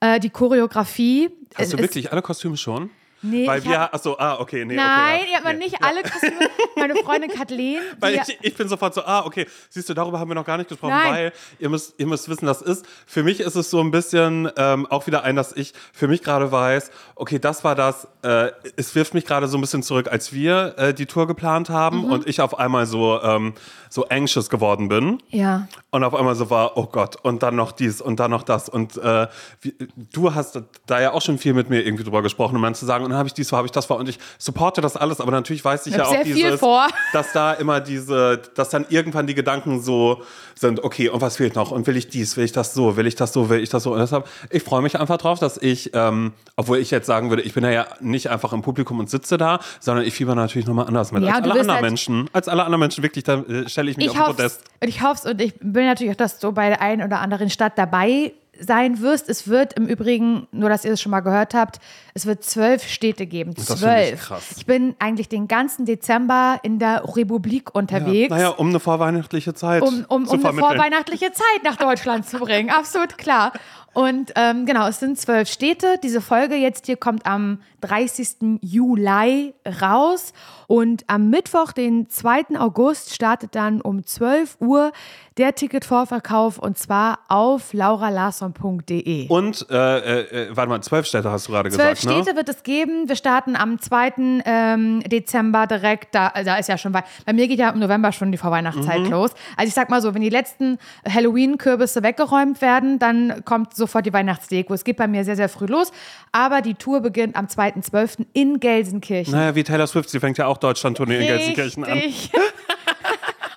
äh, 0.00 0.20
die 0.20 0.30
Choreografie. 0.30 1.28
Mhm. 1.28 1.34
Hast 1.54 1.72
du 1.72 1.78
wirklich 1.78 2.10
alle 2.12 2.22
Kostüme 2.22 2.56
schon? 2.56 2.90
Nee, 3.22 3.46
Weil 3.46 3.64
wir, 3.64 3.80
hab- 3.80 3.94
achso, 3.94 4.14
ah, 4.18 4.36
okay, 4.38 4.64
nee, 4.64 4.76
Nein, 4.76 5.20
okay, 5.22 5.30
ihr 5.30 5.36
habt 5.38 5.46
nee. 5.58 5.64
nicht 5.64 5.82
alle 5.82 6.02
Kostüme. 6.02 6.50
Meine 6.76 6.94
Freundin 6.96 7.30
Kathleen, 7.30 7.80
Weil 8.00 8.14
ich, 8.16 8.38
ich 8.42 8.54
bin 8.54 8.68
sofort 8.68 8.94
so, 8.94 9.02
ah, 9.04 9.24
okay, 9.24 9.46
siehst 9.70 9.88
du, 9.88 9.94
darüber 9.94 10.18
haben 10.20 10.28
wir 10.30 10.34
noch 10.34 10.44
gar 10.44 10.58
nicht 10.58 10.68
gesprochen, 10.68 10.90
Nein. 10.92 11.12
weil 11.12 11.32
ihr 11.58 11.68
müsst, 11.70 11.94
ihr 11.98 12.06
müsst 12.06 12.28
wissen, 12.28 12.46
das 12.46 12.62
ist, 12.62 12.84
für 13.06 13.22
mich 13.22 13.40
ist 13.40 13.54
es 13.56 13.70
so 13.70 13.80
ein 13.80 13.90
bisschen 13.90 14.50
ähm, 14.56 14.86
auch 14.86 15.06
wieder 15.06 15.22
ein, 15.24 15.34
dass 15.34 15.52
ich 15.52 15.72
für 15.92 16.08
mich 16.08 16.22
gerade 16.22 16.52
weiß, 16.52 16.90
okay, 17.14 17.38
das 17.38 17.64
war 17.64 17.74
das, 17.74 18.06
äh, 18.22 18.50
es 18.76 18.94
wirft 18.94 19.14
mich 19.14 19.24
gerade 19.24 19.48
so 19.48 19.56
ein 19.58 19.60
bisschen 19.62 19.82
zurück, 19.82 20.08
als 20.10 20.32
wir 20.32 20.74
äh, 20.76 20.94
die 20.94 21.06
Tour 21.06 21.26
geplant 21.26 21.70
haben 21.70 21.98
Mhm. 21.98 22.04
und 22.12 22.28
ich 22.28 22.40
auf 22.40 22.58
einmal 22.58 22.86
so, 22.86 23.20
ähm, 23.22 23.54
so 23.88 24.08
anxious 24.08 24.50
geworden 24.50 24.88
bin. 24.88 25.22
ja. 25.30 25.66
Und 25.90 26.04
auf 26.04 26.14
einmal 26.14 26.34
so 26.34 26.50
war, 26.50 26.76
oh 26.76 26.84
Gott, 26.84 27.16
und 27.22 27.42
dann 27.42 27.56
noch 27.56 27.72
dies 27.72 28.02
und 28.02 28.20
dann 28.20 28.30
noch 28.30 28.42
das. 28.42 28.68
Und 28.68 28.98
äh, 28.98 29.28
wie, 29.62 29.74
du 30.12 30.34
hast 30.34 30.60
da 30.86 31.00
ja 31.00 31.12
auch 31.12 31.22
schon 31.22 31.38
viel 31.38 31.54
mit 31.54 31.70
mir 31.70 31.80
irgendwie 31.86 32.04
drüber 32.04 32.20
gesprochen, 32.20 32.54
um 32.56 32.60
dann 32.62 32.74
zu 32.74 32.84
sagen, 32.84 33.05
und 33.06 33.10
dann 33.12 33.18
habe 33.18 33.28
ich 33.28 33.34
dies, 33.34 33.48
so 33.48 33.56
habe 33.56 33.66
ich 33.66 33.72
das 33.72 33.86
vor. 33.86 33.96
Und 33.96 34.08
ich 34.08 34.18
supporte 34.38 34.80
das 34.82 34.96
alles, 34.96 35.20
aber 35.20 35.30
natürlich 35.32 35.64
weiß 35.64 35.86
ich 35.86 35.92
Ich 35.92 35.98
ja 35.98 36.04
auch 36.04 36.22
dieses, 36.22 36.60
vor. 36.60 36.86
dass 37.12 37.32
da 37.32 37.52
immer 37.54 37.80
diese, 37.80 38.42
dass 38.54 38.68
dann 38.68 38.84
irgendwann 38.90 39.26
die 39.26 39.34
Gedanken 39.34 39.80
so 39.80 40.22
sind, 40.54 40.84
okay, 40.84 41.08
und 41.08 41.20
was 41.20 41.36
fehlt 41.36 41.54
noch? 41.54 41.70
Und 41.70 41.86
will 41.86 41.96
ich 41.96 42.08
dies, 42.08 42.36
will 42.36 42.44
ich 42.44 42.52
das 42.52 42.74
so, 42.74 42.96
will 42.96 43.06
ich 43.06 43.14
das 43.14 43.32
so, 43.32 43.48
will 43.48 43.60
ich 43.60 43.68
das 43.70 43.82
so? 43.82 43.92
Und 43.92 44.00
deshalb, 44.00 44.26
ich 44.50 44.62
freue 44.62 44.82
mich 44.82 44.98
einfach 44.98 45.16
drauf, 45.18 45.38
dass 45.38 45.56
ich, 45.56 45.90
ähm, 45.94 46.32
obwohl 46.56 46.78
ich 46.78 46.90
jetzt 46.90 47.06
sagen 47.06 47.30
würde, 47.30 47.42
ich 47.42 47.54
bin 47.54 47.64
ja, 47.64 47.70
ja 47.70 47.86
nicht 48.00 48.28
einfach 48.30 48.52
im 48.52 48.62
Publikum 48.62 48.98
und 48.98 49.08
sitze 49.10 49.38
da, 49.38 49.60
sondern 49.80 50.04
ich 50.04 50.14
fieber 50.14 50.34
natürlich 50.34 50.66
nochmal 50.66 50.86
anders 50.86 51.12
mit 51.12 51.22
Ja, 51.22 51.34
als 51.34 51.42
alle 51.44 51.52
anderen 51.52 51.72
halt- 51.72 51.82
Menschen. 51.82 52.30
Als 52.32 52.48
alle 52.48 52.64
anderen 52.64 52.80
Menschen, 52.80 53.02
wirklich, 53.02 53.24
da 53.24 53.34
äh, 53.42 53.68
stelle 53.68 53.90
ich 53.90 53.96
mich 53.96 54.06
Ich 54.06 54.12
auf 54.18 54.28
den 54.28 54.36
Podest. 54.36 54.62
und 54.82 54.88
ich 54.88 55.02
hoffe 55.02 55.30
und 55.30 55.40
ich 55.40 55.54
will 55.60 55.84
natürlich 55.86 56.12
auch, 56.12 56.16
dass 56.18 56.38
du 56.38 56.52
bei 56.52 56.68
der 56.68 56.80
einen 56.80 57.02
oder 57.02 57.20
anderen 57.20 57.50
Stadt 57.50 57.72
dabei 57.76 58.32
sein 58.60 59.00
wirst. 59.00 59.28
Es 59.28 59.48
wird 59.48 59.74
im 59.74 59.86
Übrigen, 59.86 60.46
nur 60.52 60.68
dass 60.68 60.84
ihr 60.84 60.92
es 60.92 61.00
schon 61.00 61.10
mal 61.10 61.20
gehört 61.20 61.54
habt, 61.54 61.80
es 62.14 62.26
wird 62.26 62.44
zwölf 62.44 62.86
Städte 62.86 63.26
geben. 63.26 63.54
Ich 63.56 63.64
Zwölf. 63.64 64.20
krass. 64.20 64.54
Ich 64.56 64.66
bin 64.66 64.94
eigentlich 64.98 65.28
den 65.28 65.48
ganzen 65.48 65.84
Dezember 65.86 66.58
in 66.62 66.78
der 66.78 67.02
Republik 67.16 67.74
unterwegs. 67.74 68.30
Naja, 68.30 68.48
um 68.50 68.68
eine 68.68 68.80
vorweihnachtliche 68.80 69.54
Zeit 69.54 69.82
um, 69.82 70.04
um, 70.08 70.26
zu 70.26 70.34
um 70.34 70.44
eine 70.44 70.58
vorweihnachtliche 70.58 71.32
Zeit 71.32 71.64
nach 71.64 71.76
Deutschland 71.76 72.26
zu 72.26 72.38
bringen. 72.38 72.70
Absolut 72.70 73.18
klar. 73.18 73.52
Und 73.96 74.32
ähm, 74.36 74.66
genau, 74.66 74.86
es 74.88 75.00
sind 75.00 75.18
zwölf 75.18 75.48
Städte. 75.48 75.98
Diese 76.02 76.20
Folge 76.20 76.54
jetzt 76.54 76.84
hier 76.84 76.96
kommt 76.96 77.24
am 77.24 77.62
30. 77.80 78.60
Juli 78.60 79.54
raus. 79.80 80.34
Und 80.66 81.04
am 81.06 81.30
Mittwoch, 81.30 81.72
den 81.72 82.08
2. 82.08 82.58
August, 82.58 83.14
startet 83.14 83.54
dann 83.54 83.80
um 83.80 84.04
12 84.04 84.56
Uhr 84.60 84.92
der 85.38 85.54
Ticketvorverkauf 85.54 86.58
und 86.58 86.78
zwar 86.78 87.18
auf 87.28 87.72
lauralarson.de. 87.74 89.28
Und, 89.28 89.66
äh, 89.70 89.98
äh, 89.98 90.48
äh, 90.48 90.56
warte 90.56 90.68
mal, 90.70 90.80
zwölf 90.82 91.06
Städte 91.06 91.30
hast 91.30 91.48
du 91.48 91.52
gerade 91.52 91.70
Zwölf 91.70 91.98
gesagt, 92.00 92.04
ne? 92.16 92.22
Städte 92.22 92.36
wird 92.36 92.48
es 92.48 92.62
geben. 92.62 93.08
Wir 93.08 93.16
starten 93.16 93.54
am 93.56 93.78
2. 93.80 94.14
Ähm, 94.44 95.00
Dezember 95.06 95.66
direkt. 95.66 96.14
Da, 96.14 96.30
da 96.44 96.56
ist 96.56 96.68
ja 96.68 96.78
schon 96.78 96.94
weit. 96.94 97.04
Bei 97.24 97.32
mir 97.32 97.48
geht 97.48 97.58
ja 97.58 97.70
im 97.70 97.78
November 97.78 98.12
schon 98.12 98.32
die 98.32 98.38
Vorweihnachtszeit 98.38 99.00
Mhm. 99.02 99.10
los. 99.10 99.30
Also 99.56 99.68
ich 99.68 99.74
sag 99.74 99.90
mal 99.90 100.00
so, 100.00 100.14
wenn 100.14 100.22
die 100.22 100.30
letzten 100.30 100.78
Halloween-Kürbisse 101.08 102.02
weggeräumt 102.02 102.60
werden, 102.62 102.98
dann 102.98 103.44
kommt 103.44 103.74
sofort 103.74 104.06
die 104.06 104.12
Weihnachtsdeko. 104.12 104.72
Es 104.74 104.84
geht 104.84 104.96
bei 104.96 105.06
mir 105.06 105.24
sehr, 105.24 105.36
sehr 105.36 105.48
früh 105.48 105.66
los. 105.66 105.92
Aber 106.32 106.62
die 106.62 106.74
Tour 106.74 107.00
beginnt 107.00 107.36
am 107.36 107.46
2.12. 107.46 108.26
in 108.32 108.60
Gelsenkirchen. 108.60 109.32
Naja, 109.34 109.54
wie 109.54 109.64
Taylor 109.64 109.86
Swift, 109.86 110.08
sie 110.10 110.20
fängt 110.20 110.38
ja 110.38 110.46
auch 110.46 110.55
Deutschland-Tournee 110.56 111.18
in 111.18 111.26
Gelsenkirchen 111.26 111.84
an. 111.84 112.02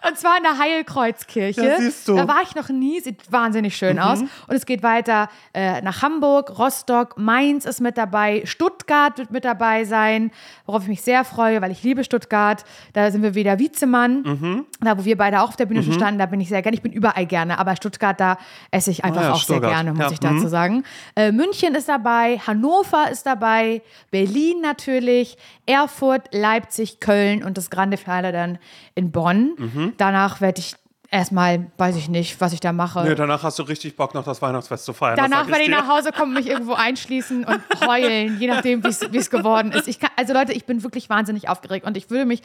Und 0.10 0.18
zwar 0.18 0.38
in 0.38 0.44
der 0.44 0.58
Heilkreuzkirche. 0.58 1.62
Ja, 1.66 1.78
siehst 1.78 2.08
du. 2.08 2.14
Mhm. 2.14 2.18
Da 2.18 2.28
war 2.28 2.42
ich 2.44 2.56
noch 2.56 2.70
nie, 2.70 3.00
sieht 3.00 3.32
wahnsinnig 3.32 3.76
schön 3.78 4.00
aus. 4.00 4.20
Und 4.22 4.30
es 4.56 4.66
geht 4.66 4.82
weiter 4.84 5.30
äh, 5.54 5.82
nach 5.82 6.02
Hamburg, 6.02 6.58
Rostock, 6.58 7.18
Mainz 7.18 7.66
ist 7.66 7.80
mit 7.80 7.98
dabei, 7.98 8.42
Stuttgart 8.46 9.18
wird 9.18 9.32
mit 9.32 9.46
dabei 9.46 9.84
sein, 9.86 10.32
worauf 10.66 10.84
ich 10.84 10.88
mich 10.90 11.02
sehr 11.02 11.24
freue, 11.24 11.62
weil 11.62 11.72
ich 11.72 11.84
liebe 11.84 12.04
Stuttgart. 12.04 12.64
Da 12.94 13.12
sind 13.12 13.22
wir 13.24 13.36
wieder 13.36 13.60
Wiezemann, 13.60 14.22
Mhm. 14.24 14.66
da 14.82 14.98
wo 14.98 15.06
wir 15.06 15.18
beide 15.18 15.42
auch 15.42 15.50
auf 15.50 15.56
der 15.56 15.66
Bühne 15.68 15.84
schon 15.84 15.94
standen, 15.94 16.20
da 16.20 16.26
bin 16.26 16.42
ich 16.42 16.50
sehr 16.50 16.62
gerne. 16.62 16.76
Ich 16.76 16.82
bin 16.82 16.92
überall 16.92 17.26
gerne, 17.26 17.60
aber 17.60 17.76
Stuttgart, 17.76 18.20
da 18.20 18.38
esse 18.72 18.92
ich 18.92 19.04
einfach 19.04 19.22
Ah 19.22 19.24
ja, 19.26 19.32
auch 19.32 19.36
sehr 19.36 19.58
Stuttgart. 19.58 19.72
gerne, 19.72 19.92
muss 19.94 20.00
Ja, 20.06 20.12
ich 20.12 20.20
dazu 20.20 20.46
mhm. 20.46 20.50
sagen. 20.50 20.84
Äh, 21.16 21.32
München 21.32 21.76
ist 21.76 21.88
dabei, 21.90 22.40
Hannover 22.46 23.10
ist 23.12 23.26
dabei, 23.26 23.82
Berlin 24.12 24.62
natürlich, 24.62 25.38
Erfurt, 25.66 26.30
Leipzig, 26.34 27.00
Köln 27.00 27.44
und 27.44 27.58
das 27.58 27.70
Grande 27.70 27.98
Finale 27.98 28.32
dann 28.32 28.58
in 28.96 29.12
Bonn. 29.12 29.52
Mhm. 29.58 29.94
Danach 30.00 30.40
werde 30.40 30.62
ich 30.62 30.76
erstmal, 31.12 31.68
weiß 31.78 31.96
ich 31.96 32.08
nicht, 32.08 32.40
was 32.40 32.54
ich 32.54 32.60
da 32.60 32.72
mache. 32.72 33.04
Nee, 33.04 33.16
danach 33.16 33.44
hast 33.44 33.60
du 33.60 33.64
richtig 33.64 33.96
Bock, 33.96 34.14
noch 34.14 34.24
das 34.24 34.42
Weihnachtsfest 34.42 34.86
zu 34.86 34.94
feiern. 34.94 35.18
Danach 35.18 35.48
werde 35.48 35.64
ich 35.64 35.70
nach 35.70 35.88
Hause 35.88 36.12
kommen, 36.12 36.34
mich 36.34 36.48
irgendwo 36.48 36.74
einschließen 36.74 37.44
und 37.44 37.62
heulen, 37.88 38.40
je 38.40 38.48
nachdem, 38.48 38.84
wie 38.84 39.18
es 39.18 39.30
geworden 39.30 39.72
ist. 39.72 40.00
Kann, 40.00 40.12
also 40.16 40.34
Leute, 40.34 40.54
ich 40.54 40.66
bin 40.66 40.84
wirklich 40.84 41.10
wahnsinnig 41.10 41.50
aufgeregt 41.50 41.86
und 41.86 41.98
ich 41.98 42.10
würde 42.10 42.26
mich 42.26 42.42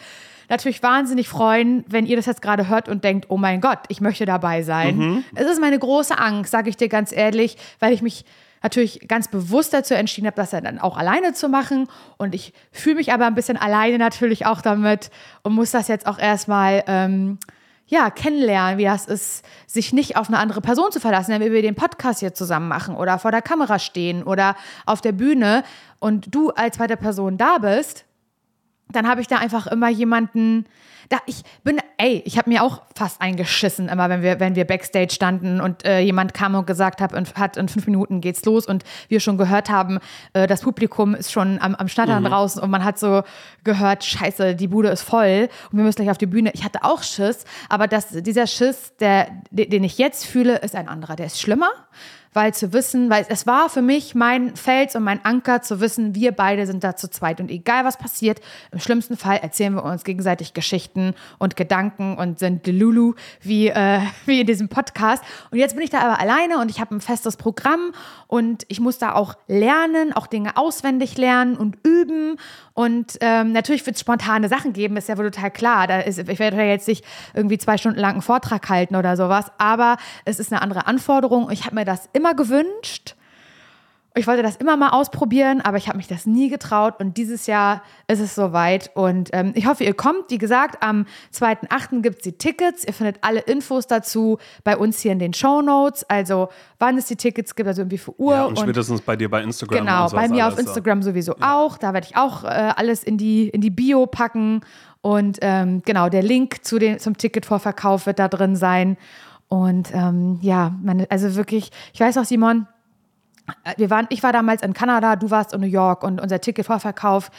natürlich 0.48 0.82
wahnsinnig 0.82 1.28
freuen, 1.28 1.84
wenn 1.88 2.06
ihr 2.06 2.16
das 2.16 2.26
jetzt 2.26 2.42
gerade 2.42 2.68
hört 2.68 2.88
und 2.88 3.04
denkt, 3.04 3.26
oh 3.28 3.36
mein 3.36 3.60
Gott, 3.60 3.80
ich 3.88 4.00
möchte 4.00 4.26
dabei 4.26 4.62
sein. 4.62 4.96
Mhm. 4.96 5.24
Es 5.34 5.46
ist 5.46 5.60
meine 5.60 5.78
große 5.78 6.18
Angst, 6.18 6.50
sage 6.50 6.70
ich 6.70 6.76
dir 6.76 6.88
ganz 6.88 7.12
ehrlich, 7.12 7.56
weil 7.80 7.92
ich 7.92 8.02
mich 8.02 8.24
natürlich 8.64 9.06
ganz 9.06 9.28
bewusst 9.28 9.72
dazu 9.72 9.94
entschieden 9.94 10.26
habe, 10.26 10.36
das 10.36 10.50
dann 10.50 10.80
auch 10.80 10.96
alleine 10.96 11.34
zu 11.34 11.48
machen. 11.48 11.86
Und 12.16 12.34
ich 12.34 12.52
fühle 12.72 12.96
mich 12.96 13.12
aber 13.12 13.26
ein 13.26 13.34
bisschen 13.34 13.56
alleine 13.56 13.98
natürlich 13.98 14.46
auch 14.46 14.62
damit 14.62 15.10
und 15.42 15.52
muss 15.52 15.70
das 15.70 15.86
jetzt 15.86 16.06
auch 16.06 16.18
erstmal 16.18 16.82
ähm, 16.86 17.38
ja, 17.86 18.10
kennenlernen, 18.10 18.78
wie 18.78 18.84
das 18.84 19.04
ist, 19.06 19.44
sich 19.66 19.92
nicht 19.92 20.16
auf 20.16 20.28
eine 20.28 20.38
andere 20.38 20.62
Person 20.62 20.90
zu 20.90 20.98
verlassen, 20.98 21.38
wenn 21.38 21.52
wir 21.52 21.62
den 21.62 21.74
Podcast 21.74 22.20
hier 22.20 22.32
zusammen 22.32 22.66
machen 22.66 22.96
oder 22.96 23.18
vor 23.18 23.30
der 23.30 23.42
Kamera 23.42 23.78
stehen 23.78 24.22
oder 24.22 24.56
auf 24.86 25.02
der 25.02 25.12
Bühne 25.12 25.62
und 26.00 26.34
du 26.34 26.50
als 26.50 26.76
zweite 26.76 26.96
Person 26.96 27.36
da 27.36 27.58
bist, 27.58 28.06
dann 28.88 29.06
habe 29.06 29.20
ich 29.20 29.26
da 29.26 29.36
einfach 29.36 29.66
immer 29.66 29.90
jemanden. 29.90 30.66
Da 31.08 31.18
ich 31.26 31.42
bin, 31.62 31.78
ey, 31.98 32.22
ich 32.24 32.38
habe 32.38 32.50
mir 32.50 32.62
auch 32.62 32.82
fast 32.96 33.20
eingeschissen, 33.20 33.88
immer 33.88 34.08
wenn 34.08 34.22
wir, 34.22 34.40
wenn 34.40 34.54
wir 34.54 34.64
Backstage 34.64 35.12
standen 35.12 35.60
und 35.60 35.84
äh, 35.84 36.00
jemand 36.00 36.34
kam 36.34 36.54
und 36.54 36.66
gesagt 36.66 37.00
hat, 37.00 37.12
in, 37.12 37.26
hat, 37.34 37.56
in 37.56 37.68
fünf 37.68 37.86
Minuten 37.86 38.20
geht's 38.20 38.44
los 38.44 38.66
und 38.66 38.84
wir 39.08 39.20
schon 39.20 39.38
gehört 39.38 39.70
haben, 39.70 39.98
äh, 40.32 40.46
das 40.46 40.62
Publikum 40.62 41.14
ist 41.14 41.32
schon 41.32 41.60
am, 41.60 41.74
am 41.74 41.88
Schnattern 41.88 42.24
draußen 42.24 42.62
und 42.62 42.70
man 42.70 42.84
hat 42.84 42.98
so 42.98 43.22
gehört, 43.64 44.04
scheiße, 44.04 44.54
die 44.54 44.68
Bude 44.68 44.88
ist 44.88 45.02
voll 45.02 45.48
und 45.70 45.78
wir 45.78 45.84
müssen 45.84 45.96
gleich 45.96 46.10
auf 46.10 46.18
die 46.18 46.26
Bühne. 46.26 46.50
Ich 46.54 46.64
hatte 46.64 46.82
auch 46.82 47.02
Schiss, 47.02 47.44
aber 47.68 47.86
das, 47.86 48.08
dieser 48.10 48.46
Schiss, 48.46 48.94
der, 49.00 49.28
den 49.50 49.84
ich 49.84 49.98
jetzt 49.98 50.26
fühle, 50.26 50.56
ist 50.58 50.74
ein 50.74 50.88
anderer. 50.88 51.16
Der 51.16 51.26
ist 51.26 51.40
schlimmer, 51.40 51.70
weil 52.34 52.52
zu 52.52 52.72
wissen, 52.72 53.08
weil 53.08 53.24
es 53.28 53.46
war 53.46 53.70
für 53.70 53.80
mich 53.80 54.14
mein 54.14 54.56
Fels 54.56 54.94
und 54.96 55.04
mein 55.04 55.24
Anker 55.24 55.62
zu 55.62 55.80
wissen, 55.80 56.14
wir 56.14 56.32
beide 56.32 56.66
sind 56.66 56.84
da 56.84 56.96
zu 56.96 57.08
zweit 57.08 57.40
und 57.40 57.50
egal 57.50 57.84
was 57.84 57.96
passiert, 57.96 58.40
im 58.72 58.80
schlimmsten 58.80 59.16
Fall 59.16 59.38
erzählen 59.38 59.74
wir 59.74 59.84
uns 59.84 60.04
gegenseitig 60.04 60.52
Geschichten 60.52 61.14
und 61.38 61.56
Gedanken 61.56 62.16
und 62.18 62.40
sind 62.40 62.66
Lulu 62.66 63.14
wie, 63.40 63.68
äh, 63.68 64.00
wie 64.26 64.40
in 64.40 64.46
diesem 64.46 64.68
Podcast. 64.68 65.24
Und 65.50 65.58
jetzt 65.58 65.74
bin 65.74 65.84
ich 65.84 65.90
da 65.90 66.00
aber 66.00 66.20
alleine 66.20 66.58
und 66.58 66.70
ich 66.70 66.80
habe 66.80 66.94
ein 66.94 67.00
festes 67.00 67.36
Programm 67.36 67.92
und 68.34 68.64
ich 68.66 68.80
muss 68.80 68.98
da 68.98 69.14
auch 69.14 69.36
lernen, 69.46 70.12
auch 70.12 70.26
Dinge 70.26 70.56
auswendig 70.56 71.16
lernen 71.16 71.56
und 71.56 71.76
üben 71.84 72.36
und 72.72 73.16
ähm, 73.20 73.52
natürlich 73.52 73.86
wird 73.86 73.94
es 73.94 74.00
spontane 74.00 74.48
Sachen 74.48 74.72
geben, 74.72 74.96
ist 74.96 75.08
ja 75.08 75.16
wohl 75.16 75.30
total 75.30 75.52
klar. 75.52 75.86
Da 75.86 76.00
ist, 76.00 76.18
ich 76.18 76.38
werde 76.40 76.60
jetzt 76.64 76.88
nicht 76.88 77.04
irgendwie 77.32 77.58
zwei 77.58 77.78
Stunden 77.78 78.00
lang 78.00 78.14
einen 78.14 78.22
Vortrag 78.22 78.68
halten 78.68 78.96
oder 78.96 79.16
sowas, 79.16 79.52
aber 79.58 79.98
es 80.24 80.40
ist 80.40 80.52
eine 80.52 80.62
andere 80.62 80.88
Anforderung. 80.88 81.48
Ich 81.52 81.64
habe 81.64 81.76
mir 81.76 81.84
das 81.84 82.08
immer 82.12 82.34
gewünscht. 82.34 83.14
Ich 84.16 84.28
wollte 84.28 84.42
das 84.44 84.56
immer 84.56 84.76
mal 84.76 84.90
ausprobieren, 84.90 85.60
aber 85.60 85.76
ich 85.76 85.88
habe 85.88 85.96
mich 85.96 86.06
das 86.06 86.24
nie 86.24 86.48
getraut 86.48 87.00
und 87.00 87.16
dieses 87.16 87.48
Jahr 87.48 87.82
ist 88.06 88.20
es 88.20 88.36
soweit 88.36 88.92
und 88.94 89.30
ähm, 89.32 89.52
ich 89.56 89.66
hoffe, 89.66 89.82
ihr 89.82 89.94
kommt. 89.94 90.30
Wie 90.30 90.38
gesagt, 90.38 90.82
am 90.84 91.06
2.8. 91.32 92.00
gibt 92.00 92.18
es 92.18 92.22
die 92.22 92.38
Tickets. 92.38 92.84
Ihr 92.84 92.92
findet 92.92 93.16
alle 93.22 93.40
Infos 93.40 93.88
dazu 93.88 94.38
bei 94.62 94.76
uns 94.76 95.00
hier 95.00 95.10
in 95.10 95.18
den 95.18 95.34
Show 95.34 95.62
Notes. 95.62 96.04
Also 96.08 96.48
wann 96.78 96.96
es 96.96 97.06
die 97.06 97.16
Tickets 97.16 97.56
gibt, 97.56 97.66
also 97.66 97.82
irgendwie 97.82 97.98
für 97.98 98.18
Uhr. 98.20 98.34
Ja, 98.34 98.44
und, 98.44 98.58
spätestens 98.58 99.00
bei 99.00 99.16
dir 99.16 99.28
bei 99.28 99.42
Instagram. 99.42 99.80
Genau, 99.80 100.08
bei 100.10 100.28
mir 100.28 100.46
auf 100.46 100.58
Instagram 100.58 101.02
so. 101.02 101.10
sowieso 101.10 101.34
ja. 101.40 101.56
auch. 101.56 101.76
Da 101.76 101.92
werde 101.92 102.06
ich 102.08 102.16
auch 102.16 102.44
äh, 102.44 102.46
alles 102.46 103.02
in 103.02 103.18
die, 103.18 103.48
in 103.48 103.60
die 103.60 103.70
Bio 103.70 104.06
packen 104.06 104.60
und 105.04 105.40
ähm, 105.42 105.82
genau, 105.84 106.08
der 106.08 106.22
Link 106.22 106.64
zu 106.64 106.78
den, 106.78 106.98
zum 106.98 107.18
Ticketvorverkauf 107.18 108.06
wird 108.06 108.18
da 108.18 108.28
drin 108.28 108.56
sein. 108.56 108.96
Und 109.48 109.92
ähm, 109.92 110.38
ja, 110.40 110.72
meine, 110.82 111.10
also 111.10 111.34
wirklich, 111.34 111.72
ich 111.92 112.00
weiß 112.00 112.16
auch, 112.16 112.24
Simon, 112.24 112.66
wir 113.76 113.90
waren, 113.90 114.06
ich 114.10 114.22
war 114.22 114.32
damals 114.32 114.62
in 114.62 114.72
Kanada, 114.72 115.16
du 115.16 115.30
warst 115.30 115.52
in 115.52 115.60
New 115.60 115.66
York 115.66 116.02
und 116.02 116.20
unser 116.20 116.40
Ticketvorverkauf 116.40 117.30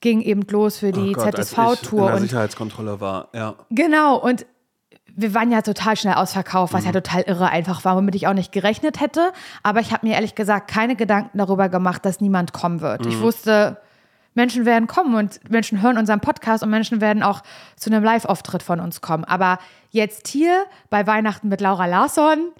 ging 0.00 0.20
eben 0.20 0.42
los 0.50 0.78
für 0.78 0.92
die 0.92 1.16
oh 1.16 1.20
ZSV-Tour. 1.20 2.08
In 2.08 2.12
der 2.12 2.20
Sicherheitskontrolle 2.20 3.00
war, 3.00 3.28
ja. 3.32 3.54
Genau, 3.70 4.16
und 4.16 4.46
wir 5.16 5.34
waren 5.34 5.50
ja 5.50 5.62
total 5.62 5.96
schnell 5.96 6.14
ausverkauft, 6.14 6.72
was 6.72 6.82
mhm. 6.82 6.86
ja 6.86 6.92
total 6.92 7.22
irre 7.22 7.48
einfach 7.48 7.84
war, 7.84 7.96
womit 7.96 8.14
ich 8.14 8.26
auch 8.26 8.34
nicht 8.34 8.52
gerechnet 8.52 9.00
hätte. 9.00 9.32
Aber 9.62 9.80
ich 9.80 9.92
habe 9.92 10.06
mir 10.06 10.14
ehrlich 10.14 10.34
gesagt 10.34 10.68
keine 10.70 10.96
Gedanken 10.96 11.38
darüber 11.38 11.68
gemacht, 11.68 12.04
dass 12.04 12.20
niemand 12.20 12.52
kommen 12.52 12.80
wird. 12.80 13.04
Mhm. 13.04 13.10
Ich 13.10 13.20
wusste, 13.20 13.78
Menschen 14.34 14.66
werden 14.66 14.88
kommen 14.88 15.14
und 15.14 15.48
Menschen 15.48 15.80
hören 15.80 15.96
unseren 15.96 16.20
Podcast 16.20 16.62
und 16.62 16.70
Menschen 16.70 17.00
werden 17.00 17.22
auch 17.22 17.42
zu 17.76 17.90
einem 17.90 18.02
Live-Auftritt 18.02 18.62
von 18.62 18.80
uns 18.80 19.00
kommen. 19.00 19.24
Aber 19.24 19.58
jetzt 19.90 20.28
hier 20.28 20.64
bei 20.90 21.06
Weihnachten 21.06 21.48
mit 21.48 21.60
Laura 21.60 21.86
Larsson, 21.86 22.50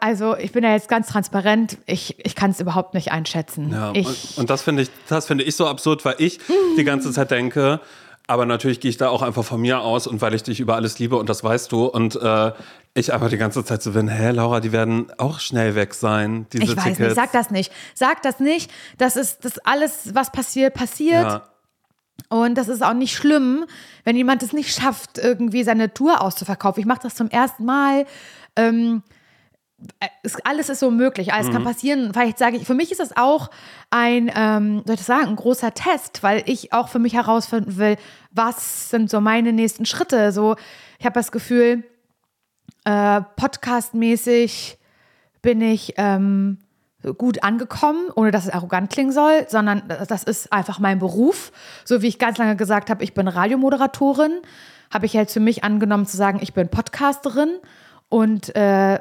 also 0.00 0.36
ich 0.36 0.52
bin 0.52 0.64
ja 0.64 0.72
jetzt 0.72 0.88
ganz 0.88 1.08
transparent, 1.08 1.78
ich, 1.86 2.16
ich 2.24 2.34
kann 2.34 2.50
es 2.50 2.60
überhaupt 2.60 2.94
nicht 2.94 3.10
einschätzen. 3.10 3.70
Ja, 3.72 3.90
und, 3.90 4.06
und, 4.36 4.50
das 4.50 4.62
finde 4.62 4.82
ich, 4.82 4.90
das 5.08 5.26
finde 5.26 5.44
ich 5.44 5.56
so 5.56 5.66
absurd, 5.66 6.04
weil 6.04 6.16
ich 6.18 6.40
die 6.76 6.84
ganze 6.84 7.10
Zeit 7.12 7.30
denke, 7.30 7.80
aber 8.26 8.46
natürlich 8.46 8.80
gehe 8.80 8.88
ich 8.88 8.96
da 8.96 9.08
auch 9.08 9.22
einfach 9.22 9.44
von 9.44 9.60
mir 9.60 9.80
aus 9.80 10.06
und 10.06 10.20
weil 10.20 10.34
ich 10.34 10.42
dich 10.42 10.60
über 10.60 10.76
alles 10.76 10.98
liebe 10.98 11.16
und 11.16 11.28
das 11.28 11.42
weißt 11.42 11.72
du. 11.72 11.86
Und 11.86 12.16
äh, 12.16 12.52
ich 12.94 13.12
einfach 13.12 13.30
die 13.30 13.36
ganze 13.36 13.64
Zeit 13.64 13.82
so 13.82 13.92
bin, 13.92 14.08
hä, 14.08 14.30
Laura, 14.30 14.60
die 14.60 14.72
werden 14.72 15.10
auch 15.18 15.40
schnell 15.40 15.74
weg 15.74 15.94
sein, 15.94 16.46
diese 16.52 16.64
Ich 16.64 16.76
weiß 16.76 16.84
Tickets. 16.84 17.00
nicht, 17.00 17.14
sag 17.14 17.32
das 17.32 17.50
nicht. 17.50 17.72
Sag 17.94 18.22
das 18.22 18.40
nicht. 18.40 18.70
Das 18.98 19.16
ist 19.16 19.44
das 19.44 19.58
alles, 19.58 20.14
was 20.14 20.30
passiert, 20.30 20.74
passiert. 20.74 21.24
Ja. 21.24 21.48
Und 22.28 22.54
das 22.56 22.68
ist 22.68 22.82
auch 22.82 22.94
nicht 22.94 23.16
schlimm, 23.16 23.64
wenn 24.04 24.16
jemand 24.16 24.42
es 24.42 24.52
nicht 24.52 24.74
schafft, 24.74 25.18
irgendwie 25.18 25.64
seine 25.64 25.92
Tour 25.92 26.20
auszuverkaufen. 26.20 26.80
Ich 26.80 26.86
mache 26.86 27.00
das 27.02 27.14
zum 27.14 27.28
ersten 27.28 27.64
Mal. 27.64 28.06
Ähm, 28.56 29.02
alles 30.44 30.68
ist 30.68 30.80
so 30.80 30.90
möglich, 30.90 31.32
alles 31.32 31.48
mhm. 31.48 31.52
kann 31.52 31.64
passieren. 31.64 32.12
Vielleicht 32.12 32.38
sage 32.38 32.56
ich, 32.56 32.66
für 32.66 32.74
mich 32.74 32.90
ist 32.90 33.00
das 33.00 33.16
auch 33.16 33.50
ein, 33.90 34.30
ähm, 34.34 34.82
soll 34.84 34.94
ich 34.94 35.00
das 35.00 35.06
sagen, 35.06 35.28
ein 35.28 35.36
großer 35.36 35.74
Test, 35.74 36.22
weil 36.22 36.42
ich 36.46 36.72
auch 36.72 36.88
für 36.88 36.98
mich 36.98 37.14
herausfinden 37.14 37.76
will, 37.76 37.96
was 38.30 38.90
sind 38.90 39.10
so 39.10 39.20
meine 39.20 39.52
nächsten 39.52 39.86
Schritte. 39.86 40.32
So, 40.32 40.56
ich 40.98 41.04
habe 41.04 41.14
das 41.14 41.32
Gefühl, 41.32 41.84
äh, 42.84 43.20
podcastmäßig 43.36 44.78
bin 45.40 45.60
ich 45.60 45.94
ähm, 45.96 46.58
gut 47.18 47.42
angekommen, 47.42 48.08
ohne 48.14 48.30
dass 48.30 48.46
es 48.46 48.52
arrogant 48.52 48.90
klingen 48.90 49.12
soll, 49.12 49.46
sondern 49.48 49.82
das 50.08 50.22
ist 50.22 50.52
einfach 50.52 50.78
mein 50.78 50.98
Beruf. 50.98 51.52
So 51.84 52.02
wie 52.02 52.08
ich 52.08 52.18
ganz 52.18 52.38
lange 52.38 52.56
gesagt 52.56 52.90
habe, 52.90 53.02
ich 53.02 53.14
bin 53.14 53.26
Radiomoderatorin, 53.26 54.40
habe 54.92 55.06
ich 55.06 55.12
jetzt 55.12 55.32
für 55.32 55.40
mich 55.40 55.64
angenommen 55.64 56.06
zu 56.06 56.16
sagen, 56.16 56.38
ich 56.40 56.54
bin 56.54 56.68
Podcasterin 56.68 57.58
und 58.08 58.54
äh, 58.54 59.00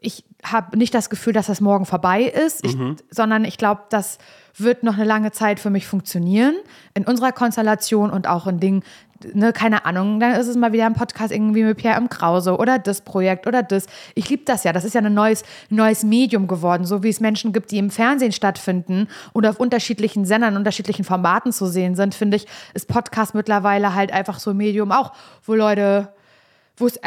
ich 0.00 0.24
habe 0.44 0.76
nicht 0.78 0.94
das 0.94 1.10
Gefühl, 1.10 1.32
dass 1.32 1.46
das 1.46 1.60
morgen 1.60 1.86
vorbei 1.86 2.22
ist, 2.22 2.64
ich, 2.64 2.76
mhm. 2.76 2.96
sondern 3.10 3.44
ich 3.44 3.58
glaube, 3.58 3.82
das 3.90 4.18
wird 4.56 4.82
noch 4.82 4.94
eine 4.94 5.04
lange 5.04 5.32
Zeit 5.32 5.60
für 5.60 5.70
mich 5.70 5.86
funktionieren 5.86 6.54
in 6.94 7.04
unserer 7.04 7.32
Konstellation 7.32 8.10
und 8.10 8.28
auch 8.28 8.46
in 8.46 8.60
Dingen, 8.60 8.82
ne, 9.34 9.52
keine 9.52 9.84
Ahnung, 9.84 10.20
dann 10.20 10.32
ist 10.32 10.46
es 10.46 10.56
mal 10.56 10.72
wieder 10.72 10.86
ein 10.86 10.94
Podcast 10.94 11.32
irgendwie 11.32 11.64
mit 11.64 11.76
Pierre 11.76 11.96
M. 11.96 12.08
Krause 12.08 12.56
oder 12.56 12.78
das 12.78 13.00
Projekt 13.02 13.46
oder 13.46 13.62
das. 13.62 13.86
Ich 14.14 14.28
liebe 14.28 14.44
das 14.44 14.64
ja. 14.64 14.72
Das 14.72 14.84
ist 14.84 14.94
ja 14.94 15.00
ein 15.00 15.12
neues, 15.12 15.44
neues 15.68 16.04
Medium 16.04 16.46
geworden, 16.46 16.84
so 16.84 17.02
wie 17.02 17.08
es 17.08 17.20
Menschen 17.20 17.52
gibt, 17.52 17.70
die 17.70 17.78
im 17.78 17.90
Fernsehen 17.90 18.32
stattfinden 18.32 19.08
und 19.32 19.46
auf 19.46 19.58
unterschiedlichen 19.58 20.24
Sendern, 20.24 20.56
unterschiedlichen 20.56 21.04
Formaten 21.04 21.52
zu 21.52 21.66
sehen 21.66 21.96
sind, 21.96 22.14
finde 22.14 22.36
ich, 22.36 22.46
ist 22.74 22.88
Podcast 22.88 23.34
mittlerweile 23.34 23.94
halt 23.94 24.12
einfach 24.12 24.38
so 24.38 24.50
ein 24.50 24.56
Medium 24.56 24.92
auch, 24.92 25.12
wo 25.44 25.54
Leute 25.54 26.08
wo 26.76 26.86
es 26.86 27.00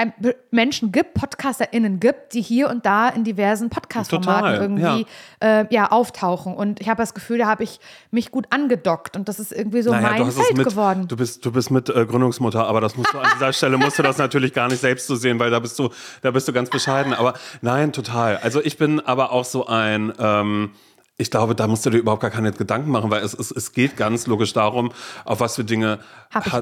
Menschen 0.49 0.91
gibt, 0.91 1.13
PodcasterInnen 1.13 1.99
gibt, 1.99 2.33
die 2.33 2.41
hier 2.41 2.69
und 2.69 2.85
da 2.85 3.09
in 3.09 3.23
diversen 3.23 3.69
Podcast-Formaten 3.69 4.61
irgendwie 4.61 5.05
ja. 5.41 5.61
Äh, 5.61 5.65
ja. 5.69 5.91
auftauchen. 5.91 6.55
Und 6.55 6.81
ich 6.81 6.89
habe 6.89 7.01
das 7.01 7.13
Gefühl, 7.13 7.37
da 7.37 7.47
habe 7.47 7.63
ich 7.63 7.79
mich 8.09 8.31
gut 8.31 8.47
angedockt 8.49 9.15
und 9.15 9.29
das 9.29 9.39
ist 9.39 9.51
irgendwie 9.51 9.83
so 9.83 9.91
naja, 9.91 10.23
mein 10.23 10.31
Feld 10.31 10.57
mit, 10.57 10.67
geworden. 10.67 11.07
Du 11.07 11.15
bist, 11.15 11.45
du 11.45 11.51
bist 11.51 11.69
mit 11.69 11.87
äh, 11.89 12.05
Gründungsmutter, 12.05 12.65
aber 12.65 12.81
das 12.81 12.97
musst 12.97 13.13
du 13.13 13.19
an 13.19 13.27
dieser 13.35 13.53
Stelle 13.53 13.77
musst 13.77 13.99
du 13.99 14.03
das 14.03 14.17
natürlich 14.17 14.53
gar 14.53 14.67
nicht 14.69 14.81
selbst 14.81 15.05
so 15.05 15.15
sehen, 15.15 15.39
weil 15.39 15.51
da 15.51 15.59
bist 15.59 15.77
du, 15.77 15.89
da 16.23 16.31
bist 16.31 16.47
du 16.47 16.53
ganz 16.53 16.69
bescheiden. 16.69 17.13
Aber 17.13 17.33
nein, 17.61 17.93
total. 17.93 18.37
Also 18.37 18.61
ich 18.63 18.77
bin 18.77 18.99
aber 18.99 19.31
auch 19.31 19.45
so 19.45 19.67
ein 19.67 20.11
ähm, 20.17 20.71
ich 21.19 21.29
glaube, 21.29 21.53
da 21.53 21.67
musst 21.67 21.85
du 21.85 21.89
dir 21.89 21.97
überhaupt 21.97 22.21
gar 22.21 22.31
keine 22.31 22.53
Gedanken 22.53 22.91
machen, 22.91 23.11
weil 23.11 23.21
es, 23.21 23.33
es, 23.33 23.51
es 23.51 23.73
geht 23.73 23.97
ganz 23.97 24.25
logisch 24.25 24.53
darum, 24.53 24.91
auf 25.25 25.41
was 25.41 25.57
für 25.57 25.65
Dinge 25.65 25.99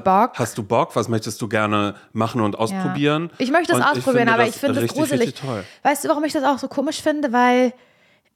Bock? 0.04 0.32
hast 0.34 0.58
du 0.58 0.64
Bock, 0.64 0.96
was 0.96 1.08
möchtest 1.08 1.40
du 1.40 1.48
gerne 1.48 1.94
machen 2.12 2.40
und 2.40 2.58
ausprobieren. 2.58 3.30
Ja. 3.32 3.36
Ich 3.38 3.52
möchte 3.52 3.72
es 3.72 3.80
ausprobieren, 3.80 4.26
ich 4.26 4.34
aber 4.34 4.46
ich 4.46 4.56
finde 4.56 4.80
es 4.80 4.92
gruselig. 4.92 5.34
Weißt 5.84 6.04
du, 6.04 6.08
warum 6.08 6.24
ich 6.24 6.32
das 6.32 6.42
auch 6.42 6.58
so 6.58 6.66
komisch 6.66 7.00
finde? 7.00 7.32
Weil 7.32 7.72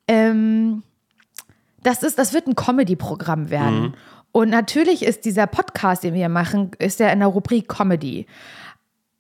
ähm, 0.06 0.84
das, 1.82 2.04
ist, 2.04 2.18
das 2.20 2.32
wird 2.32 2.46
ein 2.46 2.54
Comedy-Programm 2.54 3.50
werden. 3.50 3.82
Mhm. 3.82 3.94
Und 4.30 4.48
natürlich 4.48 5.02
ist 5.02 5.24
dieser 5.24 5.48
Podcast, 5.48 6.04
den 6.04 6.14
wir 6.14 6.28
machen, 6.28 6.70
ist 6.78 7.00
ja 7.00 7.08
in 7.08 7.18
der 7.18 7.28
Rubrik 7.28 7.68
Comedy. 7.68 8.26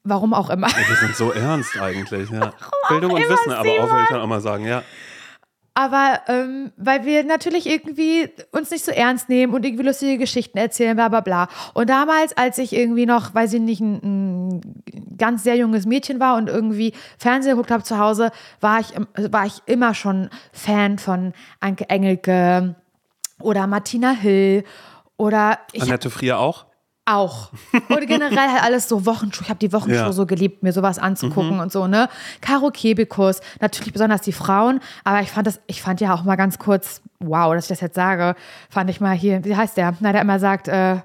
Warum 0.04 0.34
auch 0.34 0.50
immer. 0.50 0.68
Ja, 0.68 0.88
wir 0.88 0.96
sind 0.96 1.16
so 1.16 1.32
ernst 1.32 1.76
eigentlich, 1.80 2.30
ja. 2.30 2.52
Bildung 2.88 3.12
und 3.12 3.20
Wissen, 3.20 3.52
aber 3.52 3.70
auch, 3.70 3.92
will 3.92 4.02
ich 4.04 4.08
dann 4.08 4.20
auch 4.20 4.26
mal 4.26 4.40
sagen, 4.40 4.66
ja. 4.66 4.82
Aber 5.74 6.20
ähm, 6.28 6.70
weil 6.76 7.06
wir 7.06 7.24
natürlich 7.24 7.66
irgendwie 7.66 8.28
uns 8.50 8.70
nicht 8.70 8.84
so 8.84 8.92
ernst 8.92 9.30
nehmen 9.30 9.54
und 9.54 9.64
irgendwie 9.64 9.84
lustige 9.84 10.18
Geschichten 10.18 10.58
erzählen, 10.58 10.96
bla 10.96 11.08
bla 11.08 11.20
bla. 11.20 11.48
Und 11.72 11.88
damals, 11.88 12.36
als 12.36 12.58
ich 12.58 12.74
irgendwie 12.74 13.06
noch, 13.06 13.34
weiß 13.34 13.54
ich 13.54 13.60
nicht, 13.60 13.80
ein, 13.80 14.00
ein 14.02 14.82
ganz 15.16 15.44
sehr 15.44 15.56
junges 15.56 15.86
Mädchen 15.86 16.20
war 16.20 16.36
und 16.36 16.48
irgendwie 16.48 16.92
Fernsehen 17.16 17.52
geguckt 17.52 17.70
habe 17.70 17.82
zu 17.84 17.98
Hause, 17.98 18.32
war 18.60 18.80
ich, 18.80 18.92
war 19.32 19.46
ich 19.46 19.62
immer 19.64 19.94
schon 19.94 20.28
Fan 20.52 20.98
von 20.98 21.32
Anke 21.60 21.88
Engelke 21.88 22.74
oder 23.40 23.66
Martina 23.66 24.10
Hill 24.10 24.64
oder 25.16 25.58
Annette 25.78 26.10
Frier 26.10 26.38
auch? 26.38 26.66
Auch. 27.04 27.50
Und 27.88 28.06
generell 28.06 28.36
halt 28.36 28.62
alles 28.62 28.88
so 28.88 29.04
Wochenshow. 29.04 29.42
Ich 29.42 29.48
habe 29.48 29.58
die 29.58 29.72
Wochenshow 29.72 29.92
ja. 29.92 30.12
so 30.12 30.24
geliebt, 30.24 30.62
mir 30.62 30.72
sowas 30.72 31.00
anzugucken 31.00 31.54
mhm. 31.54 31.60
und 31.60 31.72
so, 31.72 31.88
ne? 31.88 32.08
Karo 32.40 32.70
Kebekus, 32.70 33.40
natürlich 33.60 33.92
besonders 33.92 34.20
die 34.20 34.32
Frauen, 34.32 34.78
aber 35.02 35.20
ich 35.20 35.30
fand 35.30 35.48
das, 35.48 35.60
ich 35.66 35.82
fand 35.82 36.00
ja 36.00 36.14
auch 36.14 36.22
mal 36.22 36.36
ganz 36.36 36.60
kurz, 36.60 37.02
wow, 37.18 37.52
dass 37.54 37.64
ich 37.64 37.68
das 37.70 37.80
jetzt 37.80 37.96
sage, 37.96 38.36
fand 38.70 38.88
ich 38.88 39.00
mal 39.00 39.16
hier, 39.16 39.44
wie 39.44 39.56
heißt 39.56 39.76
der? 39.76 39.94
Na, 39.98 40.12
der 40.12 40.20
immer 40.20 40.38
sagt, 40.38 40.68
äh, 40.68 40.98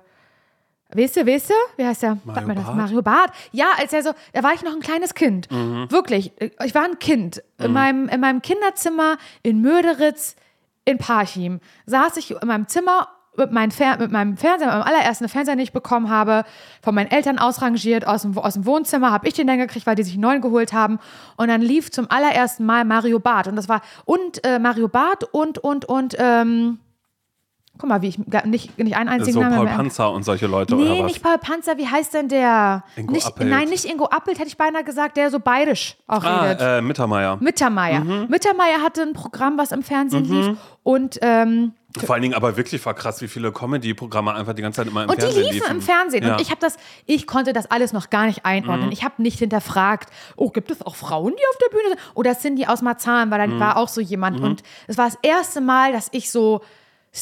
Weißt 0.93 1.17
du, 1.17 1.27
weißt 1.27 1.49
du? 1.49 1.53
Wie 1.75 1.85
heißt 1.85 2.03
der? 2.03 2.17
Mario 2.23 2.53
Barth. 2.53 2.75
Mario 2.75 3.01
Barth. 3.01 3.31
Ja, 3.51 3.71
als 3.77 3.91
er 3.91 4.03
so, 4.03 4.11
da 4.31 4.41
war 4.41 4.53
ich 4.53 4.63
noch 4.63 4.71
ein 4.71 4.79
kleines 4.79 5.13
Kind. 5.15 5.51
Mhm. 5.51 5.91
Wirklich. 5.91 6.31
Ich 6.63 6.73
war 6.73 6.85
ein 6.85 6.97
Kind. 6.99 7.43
Mhm. 7.57 7.65
In, 7.65 7.73
meinem, 7.73 8.07
in 8.07 8.21
meinem 8.21 8.41
Kinderzimmer 8.41 9.17
in 9.43 9.61
Möderitz 9.61 10.37
in 10.85 10.97
Parchim 10.97 11.59
saß 11.87 12.15
ich 12.15 12.31
in 12.31 12.47
meinem 12.47 12.69
Zimmer 12.69 13.09
mit, 13.37 13.51
mein 13.51 13.71
mit 13.99 14.11
meinem 14.11 14.37
Fernseher, 14.37 14.67
mit 14.67 14.75
meinem 14.75 14.95
allerersten 14.95 15.29
Fernseher, 15.29 15.55
den 15.55 15.63
ich 15.63 15.71
bekommen 15.71 16.09
habe, 16.09 16.43
von 16.81 16.95
meinen 16.95 17.11
Eltern 17.11 17.39
ausrangiert, 17.39 18.05
aus 18.05 18.23
dem, 18.23 18.37
aus 18.37 18.55
dem 18.55 18.65
Wohnzimmer, 18.65 19.11
habe 19.11 19.27
ich 19.27 19.33
den 19.33 19.47
dann 19.47 19.57
gekriegt, 19.59 19.85
weil 19.85 19.95
die 19.95 20.03
sich 20.03 20.13
einen 20.13 20.21
neuen 20.21 20.41
geholt 20.41 20.73
haben. 20.73 20.99
Und 21.37 21.47
dann 21.47 21.61
lief 21.61 21.91
zum 21.91 22.09
allerersten 22.09 22.65
Mal 22.65 22.85
Mario 22.85 23.19
Barth. 23.19 23.47
Und 23.47 23.55
das 23.55 23.69
war, 23.69 23.81
und 24.05 24.43
äh, 24.45 24.59
Mario 24.59 24.87
Barth 24.87 25.23
und, 25.23 25.57
und, 25.59 25.85
und, 25.85 26.15
ähm, 26.19 26.79
Guck 27.77 27.89
mal, 27.89 28.01
wie 28.01 28.07
ich 28.07 28.17
nicht, 28.17 28.77
nicht 28.77 28.95
einen 28.95 29.09
einzigen 29.09 29.33
So 29.33 29.39
Namen 29.41 29.55
Paul 29.55 29.65
mehr. 29.65 29.75
Panzer 29.75 30.11
und 30.11 30.23
solche 30.23 30.47
Leute 30.47 30.75
Nee, 30.75 30.83
oder 30.83 30.99
was? 30.99 31.05
nicht 31.05 31.21
Paul 31.23 31.37
Panzer, 31.37 31.77
wie 31.77 31.87
heißt 31.87 32.13
denn 32.13 32.27
der? 32.27 32.83
Ingo 32.95 33.11
nicht, 33.13 33.25
Appelt. 33.27 33.49
Nein, 33.49 33.69
nicht 33.69 33.85
Ingo 33.85 34.05
Appelt, 34.05 34.39
hätte 34.39 34.47
ich 34.49 34.57
beinahe 34.57 34.83
gesagt, 34.83 35.17
der 35.17 35.29
so 35.29 35.39
bayerisch 35.39 35.95
auch 36.07 36.23
redet. 36.23 36.61
ah, 36.61 36.77
äh, 36.77 36.81
Mittermeier. 36.81 37.37
Mittermeier. 37.39 37.99
Mhm. 38.01 38.27
Mittermeier 38.29 38.81
hatte 38.83 39.01
ein 39.03 39.13
Programm, 39.13 39.57
was 39.57 39.71
im 39.71 39.83
Fernsehen 39.83 40.25
lief. 40.25 40.57
Und, 40.83 41.19
ähm, 41.21 41.73
Vor 42.05 42.13
allen 42.15 42.21
Dingen 42.21 42.33
aber 42.33 42.57
wirklich 42.57 42.85
war 42.85 42.93
krass, 42.93 43.21
wie 43.21 43.27
viele 43.27 43.51
Comedy-Programme 43.51 44.33
einfach 44.33 44.53
die 44.53 44.61
ganze 44.61 44.81
Zeit 44.81 44.87
immer 44.87 45.03
im 45.03 45.09
und 45.09 45.17
die 45.17 45.21
Fernsehen 45.21 45.53
liefen 45.53 45.71
im 45.71 45.81
Fernsehen. 45.81 46.23
Ja. 46.25 46.33
Und 46.35 46.41
ich 46.41 46.49
habe 46.51 46.61
das, 46.61 46.77
ich 47.05 47.27
konnte 47.27 47.53
das 47.53 47.69
alles 47.71 47.91
noch 47.93 48.09
gar 48.09 48.25
nicht 48.25 48.45
einordnen. 48.45 48.91
Ich 48.91 49.03
habe 49.03 49.21
nicht 49.21 49.39
hinterfragt, 49.39 50.09
oh, 50.35 50.49
gibt 50.49 50.71
es 50.71 50.81
auch 50.85 50.95
Frauen, 50.95 51.33
die 51.37 51.43
auf 51.51 51.57
der 51.57 51.69
Bühne 51.75 51.89
sind? 51.89 51.99
Oder 52.13 52.37
Cindy 52.37 52.65
aus 52.67 52.81
Marzahn, 52.81 53.29
weil 53.31 53.39
dann 53.39 53.59
war 53.59 53.77
auch 53.77 53.87
so 53.87 53.99
jemand. 54.01 54.39
Und 54.39 54.63
es 54.87 54.97
war 54.97 55.05
das 55.05 55.17
erste 55.21 55.59
Mal, 55.61 55.91
dass 55.91 56.07
ich 56.11 56.31
so 56.31 56.61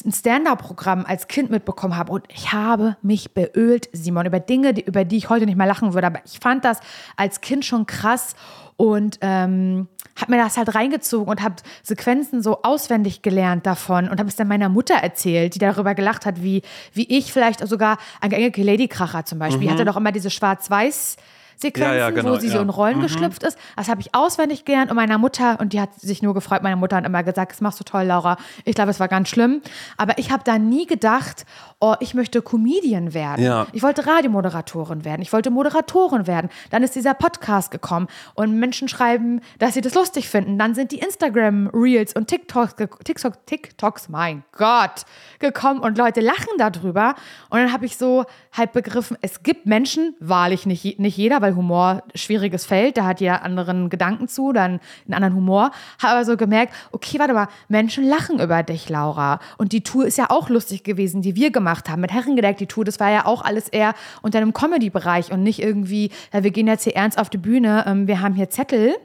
ein 0.04 0.12
Stand-up-Programm 0.12 1.06
als 1.06 1.28
Kind 1.28 1.52
mitbekommen 1.52 1.96
habe. 1.96 2.12
Und 2.12 2.26
ich 2.30 2.52
habe 2.52 2.98
mich 3.02 3.34
beölt, 3.34 3.88
Simon, 3.94 4.26
über 4.26 4.40
Dinge, 4.40 4.74
die, 4.74 4.82
über 4.82 5.06
die 5.06 5.18
ich 5.18 5.30
heute 5.30 5.46
nicht 5.46 5.58
mehr 5.58 5.68
lachen 5.68 5.94
würde. 5.94 6.08
Aber 6.08 6.20
ich 6.26 6.40
fand 6.40 6.66
das 6.66 6.80
als 7.16 7.42
Kind 7.42 7.64
schon 7.64 7.86
krass 7.86 8.36
und 8.78 9.20
ähm, 9.22 9.88
habe 10.20 10.34
mir 10.34 10.44
das 10.44 10.58
halt 10.58 10.76
reingezogen 10.76 11.30
und 11.30 11.42
habe 11.42 11.56
Sequenzen 11.84 12.42
so 12.42 12.62
auswendig 12.64 13.22
gelernt 13.22 13.66
davon 13.66 14.10
und 14.10 14.20
habe 14.20 14.28
es 14.28 14.36
dann 14.36 14.48
meiner 14.48 14.70
Mutter 14.70 14.96
erzählt, 14.96 15.56
die 15.56 15.60
darüber 15.60 15.96
gelacht 15.96 16.26
hat, 16.26 16.42
wie, 16.42 16.62
wie 16.94 17.08
ich 17.18 17.32
vielleicht 17.32 17.66
sogar 17.66 17.98
an 18.20 18.32
Engelke 18.32 18.64
Ladykracher 18.64 19.24
zum 19.26 19.40
Beispiel, 19.40 19.68
die 19.68 19.72
hatte 19.72 19.86
doch 19.86 19.98
immer 19.98 20.12
diese 20.12 20.30
Schwarz-Weiß- 20.30 21.16
Sequenzen, 21.58 21.94
Ja, 21.94 21.98
ja, 21.98 22.10
genau, 22.10 22.32
wo 22.32 22.36
sie 22.38 22.50
so 22.50 22.56
ja. 22.58 22.62
in 22.62 22.70
Rollen 22.70 23.02
geschlüpft 23.02 23.44
ist. 23.44 23.58
Das 23.76 23.88
habe 23.88 24.02
ich 24.02 24.14
auswendig 24.14 24.66
gelernt 24.66 24.90
und 24.90 24.96
meiner 24.96 25.18
Mutter, 25.18 25.60
und 25.60 25.74
die 25.74 25.82
hat 25.82 25.94
sich 25.96 26.22
nur 26.22 26.34
gefreut, 26.34 26.64
meine 26.64 26.76
Mutter 26.76 26.98
hat 26.98 27.06
immer 27.06 27.24
gesagt, 27.24 27.52
das 27.52 27.62
machst 27.62 27.80
du 27.80 27.84
toll, 27.84 28.04
Laura. 28.04 28.38
Ich 28.64 28.76
glaube, 28.76 28.92
es 28.92 29.00
war 29.00 29.08
ganz 29.08 29.30
schlimm. 29.30 29.62
Aber 29.98 30.18
ich 30.18 30.32
habe 30.32 30.44
da 30.44 30.58
nie 30.58 30.86
gedacht, 30.86 31.46
oh, 31.80 31.96
ich 32.00 32.14
möchte 32.14 32.42
Comedian 32.42 33.14
werden. 33.14 33.44
Ich 33.74 33.84
wollte 33.84 34.06
Radiomoderatorin 34.06 35.06
werden. 35.06 35.22
Ich 35.22 35.32
wollte 35.34 35.50
Moderatorin 35.52 36.28
werden. 36.28 36.50
Dann 36.70 36.84
ist 36.84 36.96
dieser 36.96 37.14
Podcast 37.14 37.72
gekommen 37.72 38.08
und 38.34 38.60
Menschen 38.60 38.88
schreiben, 38.88 39.42
dass 39.60 39.74
sie 39.74 39.82
das 39.82 39.94
lustig 39.94 40.30
finden. 40.30 40.58
Dann 40.58 40.76
sind 40.76 40.92
die 40.92 41.00
Instagram-Reels 41.00 42.14
und 42.14 42.28
TikToks, 42.28 42.76
TikTok, 43.04 43.46
TikToks, 43.46 44.10
mein 44.10 44.44
Gott, 44.52 45.06
gekommen 45.40 45.80
und 45.80 45.98
Leute 45.98 46.22
lachen 46.22 46.58
darüber. 46.58 47.16
Und 47.50 47.60
dann 47.60 47.72
habe 47.72 47.86
ich 47.86 47.98
so 47.98 48.26
halt 48.52 48.72
begriffen, 48.72 49.18
es 49.22 49.44
gibt 49.44 49.66
Menschen, 49.66 50.16
wahrlich 50.20 50.66
nicht, 50.66 51.00
nicht 51.00 51.18
jeder, 51.18 51.42
weil 51.46 51.56
Humor 51.56 52.04
schwieriges 52.16 52.66
Feld, 52.66 52.98
da 52.98 53.06
hat 53.06 53.22
ja 53.22 53.38
anderen 53.38 53.90
Gedanken 53.90 54.28
zu, 54.28 54.52
dann 54.52 54.80
einen 55.06 55.14
anderen 55.14 55.36
Humor. 55.36 55.72
Habe 56.02 56.14
aber 56.16 56.26
so 56.26 56.38
gemerkt, 56.38 56.74
okay, 56.92 57.20
warte 57.20 57.34
mal, 57.34 57.48
Menschen 57.68 58.04
lachen 58.04 58.40
über 58.40 58.64
dich, 58.64 58.90
Laura. 58.90 59.40
Und 59.58 59.72
die 59.72 59.84
Tour 59.84 60.08
ist 60.08 60.18
ja 60.18 60.30
auch 60.30 60.50
lustig 60.50 60.84
gewesen, 60.84 61.22
die 61.22 61.36
wir 61.36 61.52
gemacht 61.52 61.88
haben. 61.88 62.02
Mit 62.02 62.12
Herrengedeck 62.12 62.58
die 62.58 62.66
Tour, 62.66 62.84
das 62.84 63.00
war 63.00 63.12
ja 63.12 63.26
auch 63.26 63.44
alles 63.44 63.70
eher 63.70 63.94
unter 64.24 64.40
einem 64.40 64.54
Comedy-Bereich 64.54 65.32
und 65.32 65.44
nicht 65.44 65.62
irgendwie, 65.62 66.10
ja, 66.34 66.44
wir 66.44 66.52
gehen 66.52 66.68
jetzt 66.68 66.84
hier 66.84 66.96
ernst 66.96 67.20
auf 67.20 67.30
die 67.30 67.38
Bühne, 67.38 67.86
ähm, 67.88 68.08
wir 68.08 68.22
haben 68.22 68.34
hier 68.34 68.50
Zettel. 68.50 68.96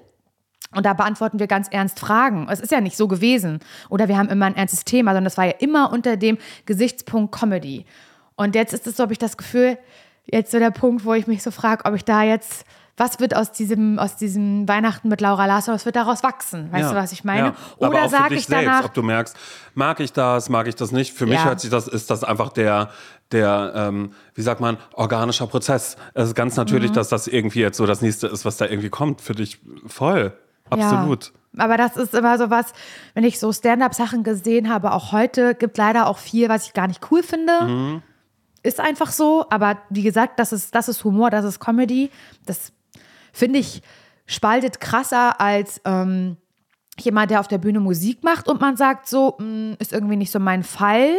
Und 0.75 0.87
da 0.87 0.95
beantworten 0.95 1.41
wir 1.41 1.49
ganz 1.49 1.67
ernst 1.69 1.99
Fragen. 1.99 2.47
Es 2.49 2.61
ist 2.61 2.71
ja 2.71 2.81
nicht 2.81 2.97
so 2.97 3.09
gewesen. 3.09 3.59
Oder 3.89 4.07
wir 4.09 4.17
haben 4.17 4.29
immer 4.29 4.47
ein 4.47 4.55
ernstes 4.55 4.85
Thema, 4.85 5.11
sondern 5.11 5.27
es 5.27 5.37
war 5.37 5.47
ja 5.47 5.55
immer 5.59 5.93
unter 5.93 6.17
dem 6.17 6.39
Gesichtspunkt 6.65 7.35
Comedy. 7.35 7.85
Und 8.37 8.55
jetzt 8.55 8.73
ist 8.73 8.87
es 8.87 8.97
so, 8.97 9.03
habe 9.03 9.13
ich 9.13 9.19
das 9.19 9.37
Gefühl, 9.37 9.79
jetzt 10.33 10.53
so 10.53 10.59
der 10.59 10.71
Punkt, 10.71 11.05
wo 11.05 11.15
ich 11.15 11.27
mich 11.27 11.43
so 11.43 11.51
frage, 11.51 11.85
ob 11.85 11.95
ich 11.95 12.05
da 12.05 12.23
jetzt, 12.23 12.65
was 12.97 13.19
wird 13.21 13.35
aus 13.35 13.53
diesem, 13.53 13.99
aus 13.99 14.17
diesem 14.17 14.69
Weihnachten 14.69 15.09
mit 15.09 15.21
Laura 15.21 15.47
Larsson, 15.47 15.75
was 15.75 15.85
wird 15.87 15.97
daraus 15.97 16.23
wachsen? 16.23 16.71
Weißt 16.73 16.83
Ja, 16.85 16.91
du, 16.91 16.97
was 16.97 17.13
ich 17.13 17.25
meine? 17.25 17.49
ja. 17.49 17.55
Oder 17.79 18.09
sage 18.09 18.35
ich 18.35 18.47
danach, 18.47 18.63
selbst, 18.75 18.85
ob 18.87 18.95
du 18.95 19.03
merkst, 19.03 19.37
mag 19.75 20.01
ich 20.01 20.13
das, 20.13 20.49
mag 20.49 20.67
ich 20.67 20.75
das 20.75 20.93
nicht. 20.93 21.13
Für 21.15 21.27
mich 21.27 21.43
hört 21.45 21.61
sich 21.61 21.71
das, 21.71 21.89
ist 21.89 22.11
das 22.11 22.25
einfach 22.25 22.51
der, 22.51 22.91
der, 23.33 23.73
ähm, 23.75 24.13
wie 24.35 24.43
sagt 24.43 24.61
man, 24.61 24.77
organischer 24.95 25.47
Prozess. 25.47 25.97
Es 26.15 26.29
ist 26.29 26.35
ganz 26.35 26.57
natürlich, 26.57 26.91
Mhm. 26.91 26.95
dass 26.95 27.09
das 27.09 27.27
irgendwie 27.27 27.61
jetzt 27.61 27.77
so 27.79 27.87
das 27.87 28.03
nächste 28.03 28.27
ist, 28.27 28.45
was 28.45 28.57
da 28.59 28.67
irgendwie 28.67 28.91
kommt. 28.91 29.21
Für 29.21 29.35
dich 29.35 29.61
voll. 29.87 30.33
Absolut. 30.69 31.33
Ja, 31.57 31.65
aber 31.65 31.77
das 31.77 31.97
ist 31.97 32.15
immer 32.15 32.39
so 32.39 32.51
was, 32.51 32.73
wenn 33.15 33.25
ich 33.25 33.41
so 33.41 33.53
Stand-up-Sachen 33.53 34.23
gesehen 34.25 34.69
habe, 34.73 34.93
auch 34.93 35.11
heute, 35.13 35.55
gibt 35.57 35.77
leider 35.79 36.07
auch 36.07 36.19
viel, 36.19 36.49
was 36.49 36.67
ich 36.67 36.75
gar 36.75 36.87
nicht 36.87 37.01
cool 37.11 37.23
finde. 37.23 37.53
Mhm. 37.65 38.03
Ist 38.63 38.81
einfach 38.81 39.11
so, 39.11 39.47
aber 39.51 39.79
wie 39.89 40.03
gesagt, 40.03 40.39
das 40.39 40.53
ist, 40.53 40.75
das 40.75 40.89
ist 40.89 41.05
Humor, 41.05 41.31
das 41.31 41.45
ist 41.45 41.61
Comedy. 41.61 42.11
Das 42.47 42.73
finde 43.33 43.59
ich 43.59 43.83
spaltet 44.27 44.81
krasser 44.81 45.41
als 45.41 45.81
ähm, 45.85 46.37
jemand, 46.99 47.31
der 47.31 47.41
auf 47.41 47.49
der 47.49 47.59
Bühne 47.59 47.81
Musik 47.81 48.23
macht 48.23 48.49
und 48.49 48.61
man 48.61 48.77
sagt 48.77 49.09
so, 49.09 49.37
mh, 49.39 49.77
ist 49.79 49.93
irgendwie 49.93 50.17
nicht 50.17 50.31
so 50.31 50.39
mein 50.39 50.63
Fall. 50.63 51.15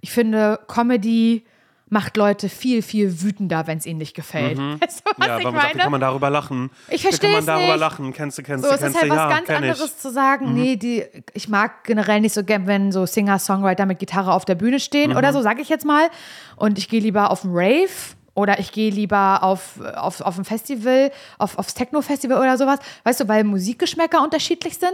Ich 0.00 0.10
finde, 0.10 0.60
Comedy 0.68 1.44
macht 1.88 2.16
Leute 2.16 2.48
viel, 2.48 2.82
viel 2.82 3.22
wütender, 3.22 3.66
wenn 3.68 3.78
es 3.78 3.86
ihnen 3.86 3.98
nicht 3.98 4.14
gefällt. 4.14 4.58
Weißt 4.80 5.02
du, 5.06 5.10
was 5.16 5.18
Mhm. 5.18 5.24
Ja, 5.24 5.38
ich 5.38 5.44
man 5.44 5.54
sagt, 5.54 5.64
wie 5.64 5.68
meine? 5.68 5.82
kann 5.82 5.92
man 5.92 6.00
darüber 6.00 6.30
lachen? 6.30 6.70
Ich 6.88 6.94
Wie 6.94 6.98
versteh's 7.08 7.20
kann 7.20 7.32
man 7.32 7.46
darüber 7.46 7.72
nicht. 7.74 7.80
lachen? 7.80 8.12
Kennst 8.12 8.38
du, 8.38 8.42
kennst 8.42 8.64
So, 8.64 8.70
du, 8.70 8.74
es 8.74 8.80
ist 8.80 8.84
kennst 8.86 9.00
halt 9.02 9.10
du? 9.12 9.16
was 9.16 9.22
Ja, 9.30 9.36
ganz 9.36 9.50
anderes 9.50 9.84
ich. 9.92 9.98
zu 9.98 10.10
sagen. 10.10 10.54
Nee, 10.54 10.76
die, 10.76 11.04
ich 11.32 11.48
mag 11.48 11.84
generell 11.84 12.20
nicht 12.20 12.34
so 12.34 12.42
gern, 12.42 12.66
wenn 12.66 12.90
so 12.90 13.06
Singer-Songwriter 13.06 13.86
mit 13.86 13.98
Gitarre 14.00 14.32
auf 14.32 14.44
der 14.44 14.56
Bühne 14.56 14.80
stehen 14.80 15.16
oder 15.16 15.32
so, 15.32 15.42
sage 15.42 15.62
ich 15.62 15.68
jetzt 15.68 15.84
mal. 15.84 16.08
Und 16.56 16.78
ich 16.78 16.88
gehe 16.88 17.00
lieber 17.00 17.30
auf 17.30 17.44
einen 17.44 17.52
Rave 17.56 17.88
oder 18.34 18.58
ich 18.58 18.72
gehe 18.72 18.90
lieber 18.90 19.42
auf, 19.44 19.80
auf, 19.94 20.20
auf 20.20 20.36
ein 20.38 20.44
Festival, 20.44 21.10
auf, 21.38 21.56
aufs 21.56 21.72
Techno-Festival 21.74 22.38
oder 22.38 22.58
sowas. 22.58 22.80
Weißt 23.04 23.20
du, 23.20 23.28
weil 23.28 23.44
Musikgeschmäcker 23.44 24.22
unterschiedlich 24.22 24.76
sind. 24.78 24.92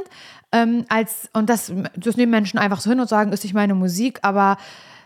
Ähm, 0.52 0.84
als, 0.90 1.28
und 1.32 1.48
das, 1.48 1.72
das 1.96 2.16
nehmen 2.16 2.30
Menschen 2.30 2.58
einfach 2.58 2.80
so 2.80 2.90
hin 2.90 3.00
und 3.00 3.08
sagen, 3.08 3.32
ist 3.32 3.42
nicht 3.42 3.54
meine 3.54 3.74
Musik, 3.74 4.18
aber 4.22 4.58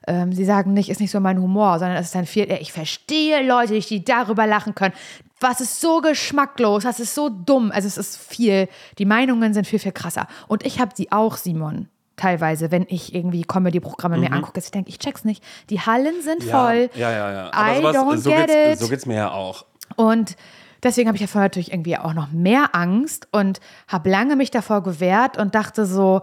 ähm, 0.07 0.33
sie 0.33 0.45
sagen 0.45 0.73
nicht, 0.73 0.89
ist 0.89 1.01
nicht 1.01 1.11
so 1.11 1.21
mein 1.21 1.41
Humor, 1.41 1.79
sondern 1.79 1.97
es 1.97 2.07
ist 2.07 2.15
dann 2.15 2.27
viel, 2.27 2.51
ich 2.61 2.73
verstehe 2.73 3.47
Leute, 3.47 3.79
die 3.79 4.05
darüber 4.05 4.47
lachen 4.47 4.75
können. 4.75 4.95
Was 5.41 5.61
ist 5.61 5.81
so 5.81 6.01
geschmacklos, 6.01 6.85
das 6.85 7.01
ist 7.01 7.15
so 7.15 7.29
dumm. 7.29 7.71
Also 7.73 7.89
es 7.89 7.99
ist 7.99 8.17
viel, 8.17 8.69
die 8.99 9.05
Meinungen 9.05 9.53
sind 9.53 9.67
viel, 9.67 9.79
viel 9.79 9.93
krasser. 9.93 10.27
Und 10.49 10.65
ich 10.65 10.81
habe 10.81 10.93
die 10.97 11.13
auch, 11.13 11.37
Simon, 11.37 11.89
teilweise, 12.17 12.71
wenn 12.71 12.87
ich 12.89 13.15
irgendwie 13.15 13.43
Comedy-Programme 13.43 14.19
mir 14.19 14.33
angucke. 14.33 14.61
Ich 14.61 14.71
denke, 14.71 14.89
ich 14.89 14.99
check's 14.99 15.25
nicht. 15.25 15.45
Die 15.71 15.81
Hallen 15.81 16.23
sind 16.23 16.43
Mhm. 16.43 16.49
Ja, 16.49 16.65
voll. 16.65 16.91
Ja, 16.95 17.11
ja, 17.11 17.33
ja. 17.33 17.53
Aber 17.53 17.73
I 17.73 17.77
sowas, 17.77 17.97
don't 17.97 18.17
so, 18.19 18.31
get 18.31 18.47
geht's, 18.47 18.73
it. 18.73 18.79
so 18.79 18.89
geht's 18.89 19.07
mir 19.07 19.17
ja 19.17 19.31
auch. 19.33 19.67
Und 19.97 20.37
deswegen 20.83 21.09
habe 21.09 21.17
ich 21.17 21.23
davor 21.23 21.43
natürlich 21.43 21.73
irgendwie 21.73 21.99
auch 21.99 22.15
noch 22.15 22.31
mehr 22.33 22.75
Angst 22.75 23.29
und 23.33 23.61
habe 23.89 24.09
lange 24.11 24.37
mich 24.37 24.51
davor 24.51 24.83
gewehrt 24.83 25.37
und 25.37 25.55
dachte 25.55 25.85
so, 25.85 26.23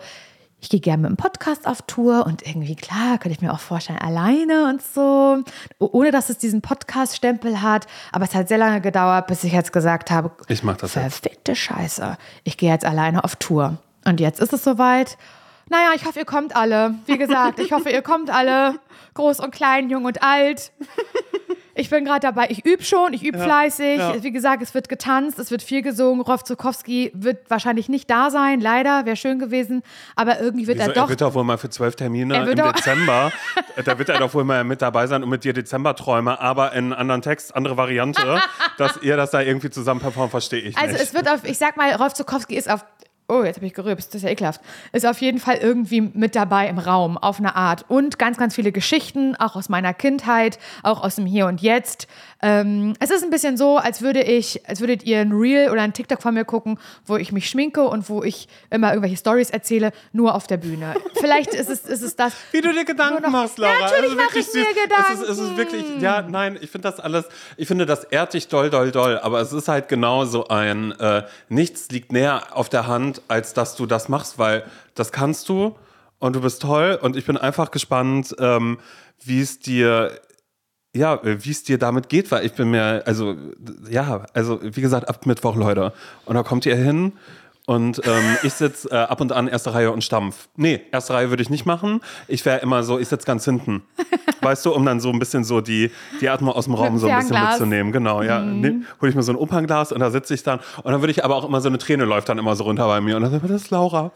ich 0.63 0.69
gehe 0.69 0.79
gerne 0.79 1.01
mit 1.03 1.11
dem 1.11 1.17
Podcast 1.17 1.67
auf 1.67 1.81
Tour 1.81 2.25
und 2.25 2.41
irgendwie, 2.47 2.75
klar, 2.77 3.17
könnte 3.17 3.31
ich 3.35 3.41
mir 3.41 3.51
auch 3.51 3.59
vorstellen, 3.59 3.99
alleine 3.99 4.69
und 4.69 4.81
so, 4.81 5.43
ohne 5.77 6.11
dass 6.11 6.29
es 6.29 6.37
diesen 6.37 6.61
Podcast-Stempel 6.61 7.61
hat. 7.61 7.85
Aber 8.13 8.23
es 8.23 8.33
hat 8.33 8.47
sehr 8.47 8.57
lange 8.57 8.79
gedauert, 8.79 9.27
bis 9.27 9.43
ich 9.43 9.51
jetzt 9.51 9.73
gesagt 9.73 10.09
habe, 10.09 10.31
Ich 10.47 10.63
mach 10.63 10.77
das 10.77 10.95
jetzt. 10.95 11.01
verfickte 11.21 11.53
Scheiße, 11.55 12.17
ich 12.45 12.55
gehe 12.57 12.69
jetzt 12.71 12.85
alleine 12.85 13.25
auf 13.25 13.35
Tour. 13.35 13.77
Und 14.05 14.21
jetzt 14.21 14.39
ist 14.39 14.53
es 14.53 14.63
soweit. 14.63 15.17
Naja, 15.69 15.91
ich 15.95 16.05
hoffe, 16.05 16.19
ihr 16.19 16.25
kommt 16.25 16.55
alle. 16.55 16.95
Wie 17.07 17.17
gesagt, 17.17 17.59
ich 17.59 17.71
hoffe, 17.73 17.89
ihr 17.89 18.01
kommt 18.01 18.29
alle. 18.29 18.79
Groß 19.15 19.41
und 19.41 19.51
klein, 19.53 19.89
jung 19.89 20.05
und 20.05 20.23
alt. 20.23 20.71
Ich 21.75 21.89
bin 21.89 22.05
gerade 22.05 22.19
dabei, 22.19 22.47
ich 22.49 22.63
übe 22.65 22.83
schon, 22.83 23.13
ich 23.13 23.23
übe 23.23 23.39
fleißig. 23.39 23.97
ja. 23.97 24.21
Wie 24.23 24.31
gesagt, 24.31 24.61
es 24.61 24.73
wird 24.75 24.89
getanzt, 24.89 25.39
es 25.39 25.49
wird 25.49 25.63
viel 25.63 25.81
gesungen. 25.81 26.21
Rolf 26.21 26.43
Zukowski 26.43 27.11
wird 27.15 27.49
wahrscheinlich 27.49 27.89
nicht 27.89 28.09
da 28.11 28.29
sein, 28.29 28.61
leider, 28.61 29.05
wäre 29.05 29.15
schön 29.15 29.39
gewesen. 29.39 29.81
Aber 30.15 30.39
irgendwie 30.39 30.67
wird 30.67 30.77
Wieso, 30.77 30.89
er 30.89 30.93
doch. 30.93 31.03
er 31.03 31.09
wird 31.09 31.21
doch 31.21 31.33
wohl 31.33 31.43
mal 31.43 31.57
für 31.57 31.69
zwölf 31.71 31.95
Termine 31.95 32.35
Er 32.35 32.47
im 32.47 32.55
Dezember, 32.55 33.31
da 33.85 33.97
wird 33.97 34.09
er 34.09 34.19
doch 34.19 34.33
wohl 34.35 34.43
mal 34.43 34.63
mit 34.63 34.81
dabei 34.83 35.07
sein 35.07 35.23
und 35.23 35.29
mit 35.29 35.43
dir 35.43 35.53
Dezemberträume, 35.53 36.39
aber 36.39 36.73
in 36.73 36.93
anderen 36.93 37.21
Text, 37.23 37.55
andere 37.55 37.75
Variante, 37.75 38.39
dass 38.77 38.97
ihr 39.01 39.17
das 39.17 39.31
da 39.31 39.41
irgendwie 39.41 39.71
zusammen 39.71 39.99
performt, 39.99 40.29
verstehe 40.31 40.61
ich 40.61 40.77
Also 40.77 40.91
nicht. 40.93 41.01
es 41.03 41.13
wird 41.15 41.27
auf, 41.27 41.43
ich 41.43 41.57
sag 41.57 41.75
mal, 41.77 41.91
Rolf 41.95 42.13
Zukowski 42.13 42.55
ist 42.55 42.69
auf, 42.69 42.85
oh, 43.27 43.43
jetzt 43.43 43.57
habe 43.57 43.65
ich 43.65 43.73
gerübst, 43.73 44.09
das 44.09 44.15
ist 44.15 44.23
ja 44.23 44.29
ekelhaft, 44.29 44.61
ist 44.91 45.05
auf 45.05 45.21
jeden 45.21 45.39
Fall 45.39 45.57
irgendwie 45.57 46.01
mit 46.01 46.35
dabei 46.35 46.67
im 46.67 46.77
Raum, 46.77 47.17
auf 47.17 47.39
eine 47.39 47.55
Art. 47.55 47.85
Und 47.87 48.19
ganz, 48.19 48.37
ganz 48.37 48.55
viele 48.55 48.71
Geschichten, 48.71 49.35
auch 49.35 49.55
aus 49.55 49.69
meiner 49.69 49.93
Kindheit, 49.93 50.59
auch 50.83 51.03
aus 51.03 51.15
dem 51.15 51.25
Hier 51.25 51.47
und 51.47 51.61
Jetzt. 51.61 52.07
Ähm, 52.41 52.93
es 52.99 53.09
ist 53.09 53.23
ein 53.23 53.29
bisschen 53.29 53.55
so, 53.55 53.77
als 53.77 54.01
würde 54.01 54.21
ich, 54.21 54.67
als 54.67 54.81
würdet 54.81 55.03
ihr 55.03 55.19
ein 55.19 55.31
Reel 55.31 55.69
oder 55.69 55.81
ein 55.81 55.93
TikTok 55.93 56.21
von 56.21 56.33
mir 56.33 56.43
gucken, 56.45 56.77
wo 57.05 57.15
ich 57.15 57.31
mich 57.31 57.49
schminke 57.49 57.83
und 57.83 58.09
wo 58.09 58.21
ich 58.23 58.47
immer 58.69 58.89
irgendwelche 58.89 59.17
Stories 59.17 59.49
erzähle, 59.49 59.91
nur 60.11 60.35
auf 60.35 60.45
der 60.47 60.57
Bühne. 60.57 60.93
Vielleicht 61.19 61.53
ist 61.53 61.69
es, 61.69 61.85
ist 61.85 62.01
es 62.01 62.15
das. 62.15 62.33
Wie 62.51 62.61
du 62.61 62.73
dir 62.73 62.83
Gedanken 62.85 63.31
machst, 63.31 63.57
Laura. 63.57 63.73
Ja, 63.73 63.79
natürlich 63.81 64.05
Es 64.05 64.11
ist 64.11 64.17
mach 64.17 64.23
wirklich 64.25 64.47
ich 64.47 64.53
mir 64.53 64.63
süß. 64.63 64.69
Es 65.13 65.19
ist, 65.19 65.21
es 65.21 65.29
ist 65.29 65.37
Gedanken. 65.37 65.57
wirklich, 65.57 66.01
ja, 66.01 66.21
nein, 66.21 66.59
ich 66.61 66.69
finde 66.69 66.89
das 66.89 66.99
alles, 66.99 67.25
ich 67.55 67.67
finde 67.67 67.85
das 67.85 68.03
ehrt 68.03 68.33
dich 68.33 68.47
doll, 68.49 68.69
doll, 68.69 68.91
doll, 68.91 69.19
aber 69.19 69.39
es 69.39 69.53
ist 69.53 69.67
halt 69.67 69.87
genau 69.87 70.25
so 70.25 70.47
ein, 70.49 70.91
äh, 70.99 71.23
nichts 71.49 71.89
liegt 71.89 72.11
näher 72.11 72.43
auf 72.51 72.67
der 72.69 72.87
Hand, 72.87 73.21
als 73.27 73.53
dass 73.53 73.75
du 73.75 73.85
das 73.85 74.09
machst, 74.09 74.39
weil 74.39 74.63
das 74.95 75.11
kannst 75.11 75.49
du 75.49 75.75
und 76.19 76.35
du 76.35 76.41
bist 76.41 76.61
toll 76.61 76.97
und 77.01 77.15
ich 77.15 77.25
bin 77.25 77.37
einfach 77.37 77.71
gespannt, 77.71 78.35
ähm, 78.39 78.79
wie 79.23 79.41
es 79.41 79.59
dir 79.59 80.19
ja, 80.95 81.19
wie 81.23 81.49
es 81.49 81.63
dir 81.63 81.79
damit 81.79 82.07
geht, 82.07 82.31
weil 82.31 82.45
ich 82.45 82.53
bin 82.53 82.69
mir, 82.69 83.01
also, 83.07 83.35
ja, 83.89 84.27
also, 84.33 84.59
wie 84.61 84.81
gesagt, 84.81 85.09
ab 85.09 85.25
Mittwoch, 85.25 85.55
Leute. 85.55 85.91
Und 86.25 86.35
da 86.35 86.43
kommt 86.43 86.67
ihr 86.67 86.75
hin 86.75 87.13
Und 87.65 88.01
ähm, 88.05 88.37
ich 88.43 88.53
sitze 88.53 88.89
äh, 88.91 88.95
ab 88.95 89.21
und 89.21 89.31
an 89.31 89.47
erste 89.47 89.73
Reihe 89.73 89.91
und 89.91 90.03
Stampf. 90.03 90.49
Nee, 90.57 90.81
erste 90.91 91.13
Reihe 91.13 91.29
würde 91.29 91.41
ich 91.41 91.49
nicht 91.49 91.65
machen. 91.65 92.01
Ich 92.27 92.45
wäre 92.45 92.59
immer 92.59 92.83
so, 92.83 92.99
ich 92.99 93.07
sitze 93.07 93.25
ganz 93.25 93.45
hinten. 93.45 93.83
weißt 94.41 94.65
du, 94.65 94.73
um 94.73 94.85
dann 94.85 94.99
so 94.99 95.09
ein 95.09 95.19
bisschen 95.19 95.45
so 95.45 95.61
die, 95.61 95.89
die 96.19 96.29
Atmo 96.29 96.51
aus 96.51 96.65
dem 96.65 96.73
Raum 96.73 96.97
so 96.97 97.07
ein 97.07 97.19
bisschen 97.19 97.41
mitzunehmen. 97.41 97.93
Genau, 97.93 98.21
ja. 98.21 98.39
Mhm. 98.39 98.59
Nee, 98.59 98.75
hole 99.01 99.09
ich 99.09 99.15
mir 99.15 99.23
so 99.23 99.31
ein 99.31 99.37
Opernglas 99.37 99.93
und 99.93 100.01
da 100.01 100.11
sitze 100.11 100.33
ich 100.33 100.43
dann. 100.43 100.59
Und 100.83 100.91
dann 100.91 101.01
würde 101.01 101.11
ich 101.11 101.23
aber 101.23 101.35
auch 101.37 101.45
immer 101.45 101.61
so 101.61 101.69
eine 101.69 101.77
Träne 101.77 102.03
läuft 102.03 102.27
dann 102.27 102.37
immer 102.37 102.55
so 102.57 102.65
runter 102.65 102.85
bei 102.87 102.99
mir. 102.99 103.15
Und 103.15 103.21
dann 103.21 103.31
sage 103.31 103.45
ich, 103.45 103.51
das 103.51 103.61
ist 103.63 103.71
Laura. 103.71 104.11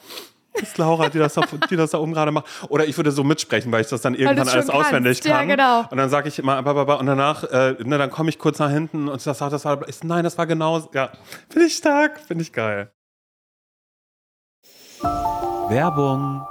Das 0.54 0.64
ist 0.64 0.78
Laura, 0.78 1.08
die 1.10 1.20
das, 1.20 1.36
da, 1.36 1.44
die 1.70 1.76
das 1.76 1.92
da 1.92 2.00
oben 2.00 2.14
gerade 2.14 2.32
macht. 2.32 2.48
Oder 2.70 2.86
ich 2.86 2.98
würde 2.98 3.12
so 3.12 3.24
mitsprechen, 3.24 3.72
weil 3.72 3.82
ich 3.82 3.88
das 3.88 4.02
dann 4.02 4.16
irgendwann 4.16 4.50
alles 4.50 4.68
kannst. 4.68 4.74
auswendig 4.74 5.24
Ja, 5.24 5.38
kann. 5.38 5.48
genau. 5.48 5.86
Und 5.90 5.98
dann 5.98 6.10
sage 6.10 6.28
ich 6.28 6.40
immer, 6.40 6.62
ba, 6.64 6.74
ba, 6.74 6.84
ba, 6.84 6.96
und 6.96 7.06
danach, 7.06 7.44
äh, 7.44 7.76
ne, 7.84 7.98
dann 7.98 8.10
komme 8.10 8.30
ich 8.30 8.40
kurz 8.40 8.60
nach 8.60 8.72
hinten 8.72 9.08
und 9.08 9.26
das, 9.26 9.38
das 9.38 9.66
war, 9.66 9.88
ist, 9.88 10.04
nein, 10.04 10.24
das 10.24 10.38
war 10.38 10.48
genau, 10.48 10.90
ja, 10.94 11.12
finde 11.50 11.68
ich 11.68 11.76
stark, 11.76 12.20
finde 12.20 12.42
ich 12.42 12.52
geil. 12.54 12.92
Werbung. 15.02 16.46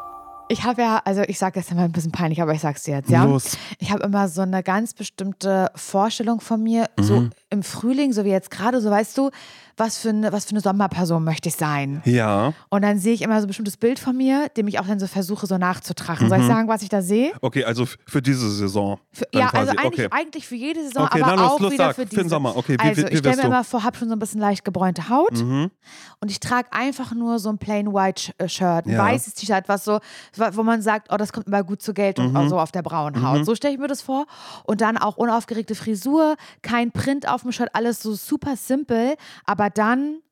Ich 0.48 0.62
habe 0.62 0.82
ja, 0.82 1.00
also 1.04 1.22
ich 1.22 1.38
sage 1.38 1.58
jetzt 1.58 1.72
immer 1.72 1.82
ein 1.82 1.92
bisschen 1.92 2.12
peinlich, 2.12 2.40
aber 2.40 2.52
ich 2.52 2.60
sag's 2.60 2.84
dir 2.84 2.96
jetzt, 2.96 3.10
ja. 3.10 3.24
Los. 3.24 3.58
Ich 3.78 3.90
habe 3.90 4.04
immer 4.04 4.28
so 4.28 4.42
eine 4.42 4.62
ganz 4.62 4.94
bestimmte 4.94 5.70
Vorstellung 5.74 6.40
von 6.40 6.62
mir, 6.62 6.86
so 7.00 7.20
Mhm. 7.22 7.30
Im 7.50 7.62
Frühling, 7.62 8.12
so 8.12 8.24
wie 8.24 8.30
jetzt 8.30 8.50
gerade, 8.50 8.80
so 8.80 8.90
weißt 8.90 9.16
du, 9.18 9.30
was 9.76 9.98
für 9.98 10.08
eine, 10.08 10.32
was 10.32 10.46
für 10.46 10.52
eine 10.52 10.60
Sommerperson 10.60 11.22
möchte 11.22 11.50
ich 11.50 11.54
sein. 11.54 12.00
Ja. 12.06 12.54
Und 12.70 12.80
dann 12.82 12.98
sehe 12.98 13.12
ich 13.12 13.20
immer 13.22 13.38
so 13.40 13.44
ein 13.44 13.48
bestimmtes 13.48 13.76
Bild 13.76 13.98
von 13.98 14.16
mir, 14.16 14.48
dem 14.56 14.66
ich 14.68 14.78
auch 14.80 14.86
dann 14.86 14.98
so 14.98 15.06
versuche, 15.06 15.46
so 15.46 15.58
nachzutragen. 15.58 16.24
Mhm. 16.26 16.30
Soll 16.30 16.40
ich 16.40 16.46
sagen, 16.46 16.66
was 16.66 16.80
ich 16.82 16.88
da 16.88 17.02
sehe? 17.02 17.32
Okay, 17.42 17.62
also 17.64 17.84
für 18.06 18.22
diese 18.22 18.50
Saison. 18.50 18.98
Für, 19.12 19.26
ja, 19.34 19.48
quasi. 19.48 19.68
also 19.70 19.72
eigentlich, 19.82 20.06
okay. 20.06 20.16
eigentlich 20.18 20.46
für 20.46 20.54
jede 20.54 20.82
Saison, 20.82 21.04
Okay, 21.04 21.22
aber 21.22 21.36
los, 21.36 21.50
auch 21.52 21.60
los, 21.60 21.72
wieder 21.72 21.84
sag, 21.88 21.94
für 21.94 22.02
für 22.02 22.08
diese. 22.08 22.22
den 22.22 22.28
Sommer. 22.30 22.56
Okay, 22.56 22.72
wie- 22.74 22.78
also 22.88 23.02
wie- 23.02 23.06
wie 23.08 23.12
ich 23.12 23.18
stelle 23.18 23.36
mir 23.36 23.42
du? 23.42 23.48
immer 23.48 23.64
vor, 23.64 23.84
habe 23.84 23.96
schon 23.98 24.08
so 24.08 24.14
ein 24.16 24.18
bisschen 24.18 24.40
leicht 24.40 24.64
gebräunte 24.64 25.08
Haut 25.10 25.34
Mhm. 25.34 25.70
und 26.20 26.30
ich 26.30 26.40
trage 26.40 26.68
einfach 26.72 27.12
nur 27.14 27.38
so 27.38 27.50
ein 27.50 27.58
plain 27.58 27.92
white 27.92 28.32
äh, 28.38 28.48
Shirt, 28.48 28.86
ein 28.86 28.92
Ja. 28.92 29.04
weißes 29.04 29.34
T-Shirt, 29.34 29.64
was 29.68 29.84
so, 29.84 30.00
wo 30.52 30.62
man 30.62 30.80
sagt, 30.80 31.08
oh, 31.12 31.16
das 31.18 31.32
kommt 31.34 31.46
immer 31.48 31.62
gut 31.62 31.82
zur 31.82 31.92
Geltung, 31.94 32.32
Mhm. 32.32 32.48
so 32.48 32.58
auf 32.58 32.72
der 32.72 32.82
braunen 32.82 33.22
Haut. 33.28 33.44
So 33.44 33.54
stelle 33.54 33.74
ich 33.74 33.80
mir 33.80 33.88
das 33.88 34.00
vor. 34.00 34.24
Und 34.64 34.80
dann 34.80 34.96
auch 34.96 35.18
unaufgeregte 35.18 35.74
Frisur, 35.74 36.36
kein 36.62 36.90
Print 36.92 37.28
auf 37.28 37.35
dem 37.42 37.52
Shirt, 37.52 37.70
alles 37.72 38.02
so 38.02 38.14
super 38.14 38.56
simpel, 38.56 39.16
aber 39.44 39.70
dann 39.70 40.22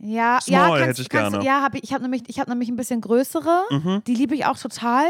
Ja, 0.00 0.38
Small 0.40 0.52
ja, 0.52 0.68
kannst, 0.68 0.86
hätte 0.86 1.02
ich 1.02 1.08
kannst, 1.08 1.32
gerne. 1.32 1.44
Ja, 1.44 1.62
hab 1.62 1.74
ich, 1.74 1.82
ich 1.82 1.92
habe 1.92 2.02
nämlich, 2.02 2.22
ich 2.28 2.38
hab 2.38 2.48
nämlich 2.48 2.68
ein 2.68 2.76
bisschen 2.76 3.00
größere. 3.00 3.64
Mhm. 3.70 4.02
Die 4.06 4.14
liebe 4.14 4.34
ich 4.34 4.46
auch 4.46 4.56
total. 4.56 5.06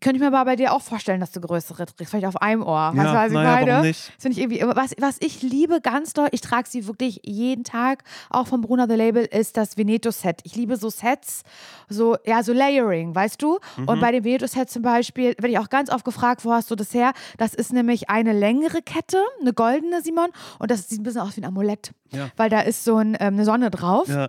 Könnte 0.00 0.16
ich 0.16 0.20
mir 0.20 0.26
aber 0.26 0.44
bei 0.44 0.56
dir 0.56 0.72
auch 0.72 0.82
vorstellen, 0.82 1.20
dass 1.20 1.30
du 1.30 1.40
größere 1.40 1.86
trägst. 1.86 2.10
Vielleicht 2.10 2.26
auf 2.26 2.42
einem 2.42 2.62
Ohr. 2.62 2.92
Ja, 2.96 3.14
was 3.14 3.28
ich 3.28 3.32
naja, 3.34 3.50
meine? 3.52 3.70
warum 3.70 3.86
nicht? 3.86 4.08
Das 4.08 4.22
finde 4.22 4.38
ich 4.38 4.42
irgendwie, 4.42 4.76
was, 4.76 4.94
was 4.98 5.16
ich 5.20 5.42
liebe 5.42 5.80
ganz 5.80 6.12
doll, 6.12 6.28
ich 6.32 6.40
trage 6.40 6.68
sie 6.68 6.86
wirklich 6.88 7.20
jeden 7.24 7.62
Tag, 7.62 8.02
auch 8.30 8.48
vom 8.48 8.62
Bruna 8.62 8.86
The 8.88 8.94
Label, 8.94 9.24
ist 9.24 9.56
das 9.56 9.76
Veneto-Set. 9.76 10.40
Ich 10.42 10.56
liebe 10.56 10.76
so 10.76 10.90
Sets, 10.90 11.42
so, 11.88 12.16
ja, 12.26 12.42
so 12.42 12.52
Layering, 12.52 13.14
weißt 13.14 13.40
du? 13.40 13.58
Mhm. 13.76 13.88
Und 13.88 14.00
bei 14.00 14.10
dem 14.10 14.24
Veneto-Set 14.24 14.70
zum 14.70 14.82
Beispiel, 14.82 15.34
werde 15.38 15.48
ich 15.48 15.58
auch 15.58 15.70
ganz 15.70 15.88
oft 15.88 16.04
gefragt, 16.04 16.44
wo 16.44 16.52
hast 16.52 16.68
du 16.70 16.74
das 16.74 16.92
her? 16.94 17.12
Das 17.38 17.54
ist 17.54 17.72
nämlich 17.72 18.10
eine 18.10 18.32
längere 18.32 18.82
Kette, 18.82 19.18
eine 19.40 19.52
goldene, 19.52 20.02
Simon, 20.02 20.30
und 20.58 20.70
das 20.70 20.88
sieht 20.88 21.00
ein 21.00 21.04
bisschen 21.04 21.20
aus 21.20 21.36
wie 21.36 21.42
ein 21.42 21.46
Amulett. 21.46 21.92
Ja. 22.12 22.30
Weil 22.36 22.50
da 22.50 22.60
ist 22.60 22.84
so 22.84 22.96
ein, 22.96 23.16
ähm, 23.20 23.34
eine 23.34 23.44
Sonne 23.44 23.70
drauf. 23.70 24.08
Ja. 24.08 24.28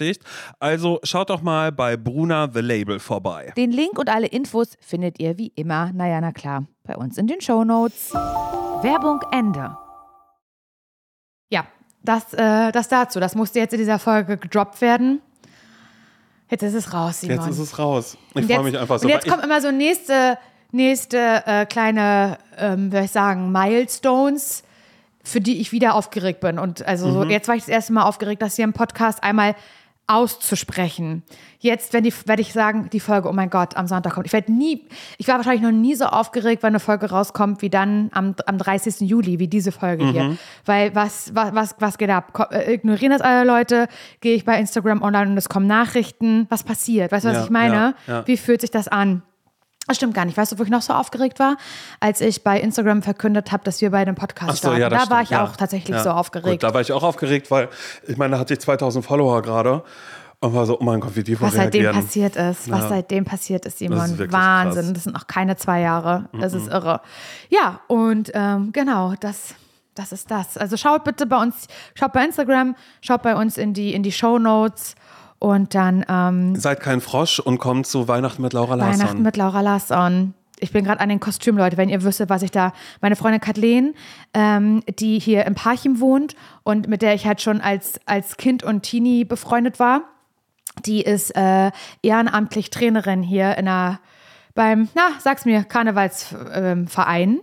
Also 0.59 0.99
schaut 1.03 1.29
doch 1.29 1.41
mal 1.41 1.71
bei 1.71 1.95
Bruna 1.97 2.49
The 2.53 2.61
Label 2.61 2.99
vorbei. 2.99 3.53
Den 3.55 3.71
Link 3.71 3.97
und 3.99 4.09
alle 4.09 4.27
Infos 4.27 4.75
findet 4.81 5.19
ihr 5.19 5.37
wie 5.37 5.51
immer, 5.55 5.91
naja, 5.93 6.19
na 6.21 6.31
klar, 6.31 6.65
bei 6.83 6.95
uns 6.95 7.17
in 7.17 7.27
den 7.27 7.39
Shownotes. 7.41 8.11
Werbung 8.13 9.21
Ende. 9.31 9.77
Ja, 11.49 11.65
das, 12.03 12.33
äh, 12.33 12.71
das 12.71 12.87
dazu. 12.87 13.19
Das 13.19 13.35
musste 13.35 13.59
jetzt 13.59 13.73
in 13.73 13.79
dieser 13.79 13.99
Folge 13.99 14.37
gedroppt 14.37 14.81
werden. 14.81 15.21
Jetzt 16.49 16.63
ist 16.63 16.73
es 16.73 16.93
raus, 16.93 17.21
Simon. 17.21 17.37
Jetzt 17.37 17.47
ist 17.47 17.59
es 17.59 17.79
raus. 17.79 18.17
Ich 18.35 18.45
freue 18.45 18.63
mich 18.63 18.77
einfach 18.77 18.99
so. 18.99 19.05
Und 19.05 19.09
jetzt 19.13 19.27
kommen 19.27 19.43
immer 19.43 19.61
so 19.61 19.71
nächste, 19.71 20.37
nächste 20.71 21.43
äh, 21.45 21.65
kleine, 21.65 22.37
ähm, 22.57 22.91
soll 22.91 23.01
ich 23.03 23.11
sagen, 23.11 23.51
Milestones, 23.51 24.63
für 25.23 25.39
die 25.39 25.61
ich 25.61 25.71
wieder 25.71 25.95
aufgeregt 25.95 26.39
bin. 26.41 26.57
Und 26.59 26.85
also 26.85 27.07
Mhm. 27.07 27.13
so, 27.13 27.23
jetzt 27.25 27.47
war 27.47 27.55
ich 27.55 27.61
das 27.61 27.69
erste 27.69 27.93
Mal 27.93 28.03
aufgeregt, 28.03 28.41
das 28.41 28.55
hier 28.55 28.65
im 28.65 28.73
Podcast 28.73 29.23
einmal 29.23 29.55
auszusprechen. 30.11 31.23
Jetzt 31.59 31.93
wenn 31.93 32.03
die, 32.03 32.13
werde 32.25 32.41
ich 32.41 32.53
sagen, 32.53 32.89
die 32.91 32.99
Folge, 32.99 33.29
oh 33.29 33.33
mein 33.33 33.49
Gott, 33.49 33.77
am 33.77 33.85
Sonntag 33.87 34.13
kommt. 34.13 34.25
Ich 34.25 34.33
werde 34.33 34.51
nie, 34.51 34.85
ich 35.17 35.27
war 35.27 35.35
wahrscheinlich 35.37 35.61
noch 35.61 35.71
nie 35.71 35.93
so 35.95 36.05
aufgeregt, 36.05 36.63
wenn 36.63 36.69
eine 36.69 36.79
Folge 36.79 37.09
rauskommt, 37.09 37.61
wie 37.61 37.69
dann 37.69 38.09
am, 38.13 38.35
am 38.45 38.57
30. 38.57 39.01
Juli, 39.01 39.39
wie 39.39 39.47
diese 39.47 39.71
Folge 39.71 40.03
Mhm. 40.05 40.11
hier. 40.11 40.37
Weil 40.65 40.95
was, 40.95 41.33
was, 41.35 41.53
was, 41.53 41.75
was 41.79 41.97
geht 41.97 42.09
ab? 42.09 42.33
Ko 42.33 42.43
äh, 42.51 42.73
ignorieren 42.73 43.11
das 43.11 43.21
alle 43.21 43.45
Leute? 43.45 43.87
Gehe 44.21 44.35
ich 44.35 44.43
bei 44.45 44.59
Instagram 44.59 45.01
online 45.03 45.31
und 45.31 45.37
es 45.37 45.49
kommen 45.49 45.67
Nachrichten? 45.67 46.47
Was 46.49 46.63
passiert? 46.63 47.11
Weißt 47.11 47.25
du, 47.25 47.29
was 47.29 47.37
Ja, 47.37 47.43
ich 47.43 47.49
meine? 47.49 47.75
ja, 47.75 47.93
ja. 48.07 48.27
Wie 48.27 48.37
fühlt 48.37 48.61
sich 48.61 48.71
das 48.71 48.87
an? 48.87 49.21
Das 49.87 49.97
stimmt 49.97 50.13
gar 50.13 50.25
nicht. 50.25 50.37
Weißt 50.37 50.51
du, 50.53 50.59
wo 50.59 50.63
ich 50.63 50.69
noch 50.69 50.81
so 50.83 50.93
aufgeregt 50.93 51.39
war? 51.39 51.57
Als 51.99 52.21
ich 52.21 52.43
bei 52.43 52.59
Instagram 52.61 53.01
verkündet 53.01 53.51
habe, 53.51 53.63
dass 53.63 53.81
wir 53.81 53.89
bei 53.91 53.97
einem 53.99 54.15
Podcast 54.15 54.49
Ach 54.51 54.55
so, 54.55 54.59
starten. 54.69 54.81
ja, 54.81 54.89
das 54.89 55.03
da 55.05 55.09
war 55.09 55.17
stimmt, 55.17 55.23
ich 55.25 55.29
ja. 55.31 55.43
auch 55.43 55.55
tatsächlich 55.55 55.97
Ja. 55.97 56.03
so 56.03 56.09
aufgeregt. 56.11 56.49
Gut, 56.61 56.63
da 56.63 56.73
war 56.73 56.81
ich 56.81 56.91
auch 56.93 57.03
aufgeregt, 57.03 57.51
weil 57.51 57.67
ich 58.07 58.15
meine, 58.17 58.33
da 58.35 58.39
hatte 58.39 58.53
ich 58.53 58.59
2000 58.61 59.03
Follower 59.03 59.41
gerade 59.41 59.83
und 60.39 60.53
war 60.55 60.65
so, 60.65 60.79
oh 60.79 60.83
mein 60.83 60.99
Gott, 61.01 61.15
wie 61.15 61.23
die 61.23 61.39
was 61.41 61.53
seitdem 61.55 61.81
reagieren. 61.81 62.05
passiert 62.05 62.35
ist, 62.35 62.71
was 62.71 62.81
Ja. 62.81 62.89
seitdem 62.89 63.25
passiert 63.25 63.65
ist, 63.65 63.73
Das 63.73 63.79
Simon. 63.79 63.97
ist 64.05 64.17
wirklich 64.17 64.31
Wahnsinn. 64.31 64.83
krass. 64.85 64.93
Das 64.93 65.03
sind 65.03 65.13
noch 65.13 65.27
keine 65.27 65.55
zwei 65.57 65.81
Jahre. 65.81 66.29
Das 66.39 66.53
ist 66.53 66.67
irre. 66.67 67.01
Ja, 67.49 67.81
und 67.87 68.31
ähm, 68.33 68.71
genau, 68.71 69.13
das, 69.19 69.55
das 69.95 70.11
ist 70.13 70.31
das. 70.31 70.57
Also 70.57 70.77
schaut 70.77 71.03
bitte 71.03 71.25
bei 71.25 71.37
uns, 71.41 71.67
schaut 71.95 72.13
bei 72.13 72.23
Instagram, 72.23 72.75
schaut 73.01 73.23
bei 73.23 73.35
uns 73.35 73.57
in 73.57 73.73
die, 73.73 73.93
in 73.93 74.03
die 74.03 74.11
Show 74.11 74.39
Notes 74.39 74.95
und 75.41 75.73
dann 75.73 76.05
ähm, 76.07 76.55
Seid 76.55 76.81
kein 76.81 77.01
Frosch 77.01 77.39
und 77.39 77.57
kommt 77.57 77.87
zu 77.87 78.07
Weihnachten 78.07 78.43
mit 78.43 78.53
Laura 78.53 78.75
Larsson. 78.75 78.99
Weihnachten 78.99 79.21
mit 79.23 79.37
Laura 79.37 79.61
Larsson. 79.61 80.35
Ich 80.59 80.71
bin 80.71 80.85
gerade 80.85 80.99
an 80.99 81.09
den 81.09 81.19
Kostümen, 81.19 81.57
Leute. 81.57 81.77
Wenn 81.77 81.89
ihr 81.89 82.03
wüsstet, 82.03 82.29
was 82.29 82.43
ich 82.43 82.51
da. 82.51 82.73
Meine 83.01 83.15
Freundin 83.15 83.41
Kathleen, 83.41 83.95
ähm, 84.35 84.83
die 84.99 85.17
hier 85.17 85.45
im 85.45 85.55
Parchim 85.55 85.99
wohnt 85.99 86.35
und 86.61 86.87
mit 86.87 87.01
der 87.01 87.15
ich 87.15 87.25
halt 87.25 87.41
schon 87.41 87.59
als, 87.59 87.99
als 88.05 88.37
Kind 88.37 88.61
und 88.61 88.83
Teenie 88.83 89.25
befreundet 89.25 89.79
war, 89.79 90.01
die 90.85 91.01
ist 91.01 91.35
äh, 91.35 91.71
ehrenamtlich 92.03 92.69
Trainerin 92.69 93.23
hier 93.23 93.57
in 93.57 93.67
einer, 93.67 93.99
beim, 94.53 94.89
na, 94.93 95.07
sag's 95.17 95.45
mir, 95.45 95.63
Karnevalsverein. 95.63 96.87
Verein. 96.87 97.39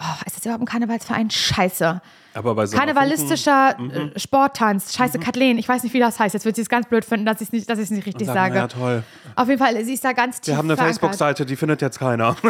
Oh, 0.00 0.22
ist 0.26 0.36
das 0.36 0.44
überhaupt 0.44 0.62
ein 0.62 0.66
Karnevalsverein? 0.66 1.30
Scheiße. 1.30 2.00
Aber 2.32 2.54
bei 2.54 2.66
so 2.66 2.76
karnevalistischer 2.76 3.76
äh, 3.78 4.18
Sporttanz. 4.18 4.94
Scheiße, 4.94 5.18
Kathleen, 5.18 5.58
ich 5.58 5.68
weiß 5.68 5.82
nicht, 5.82 5.92
wie 5.94 5.98
das 5.98 6.20
heißt. 6.20 6.32
Jetzt 6.32 6.44
wird 6.44 6.54
sie 6.56 6.62
es 6.62 6.68
ganz 6.68 6.86
blöd 6.86 7.04
finden, 7.04 7.26
dass 7.26 7.40
ich 7.40 7.48
es 7.48 7.52
nicht, 7.52 7.68
dass 7.68 7.78
nicht 7.78 8.06
richtig 8.06 8.28
Funken. 8.28 8.34
sage. 8.34 8.54
Ja, 8.54 8.68
toll. 8.68 9.02
Auf 9.34 9.48
jeden 9.48 9.58
Fall, 9.58 9.84
sie 9.84 9.94
ist 9.94 10.04
da 10.04 10.12
ganz 10.12 10.40
tief 10.40 10.52
Wir 10.52 10.56
haben 10.56 10.70
eine. 10.70 10.76
Facebook-Seite, 10.76 11.44
die 11.44 11.56
findet 11.56 11.82
jetzt 11.82 11.98
keiner. 11.98 12.36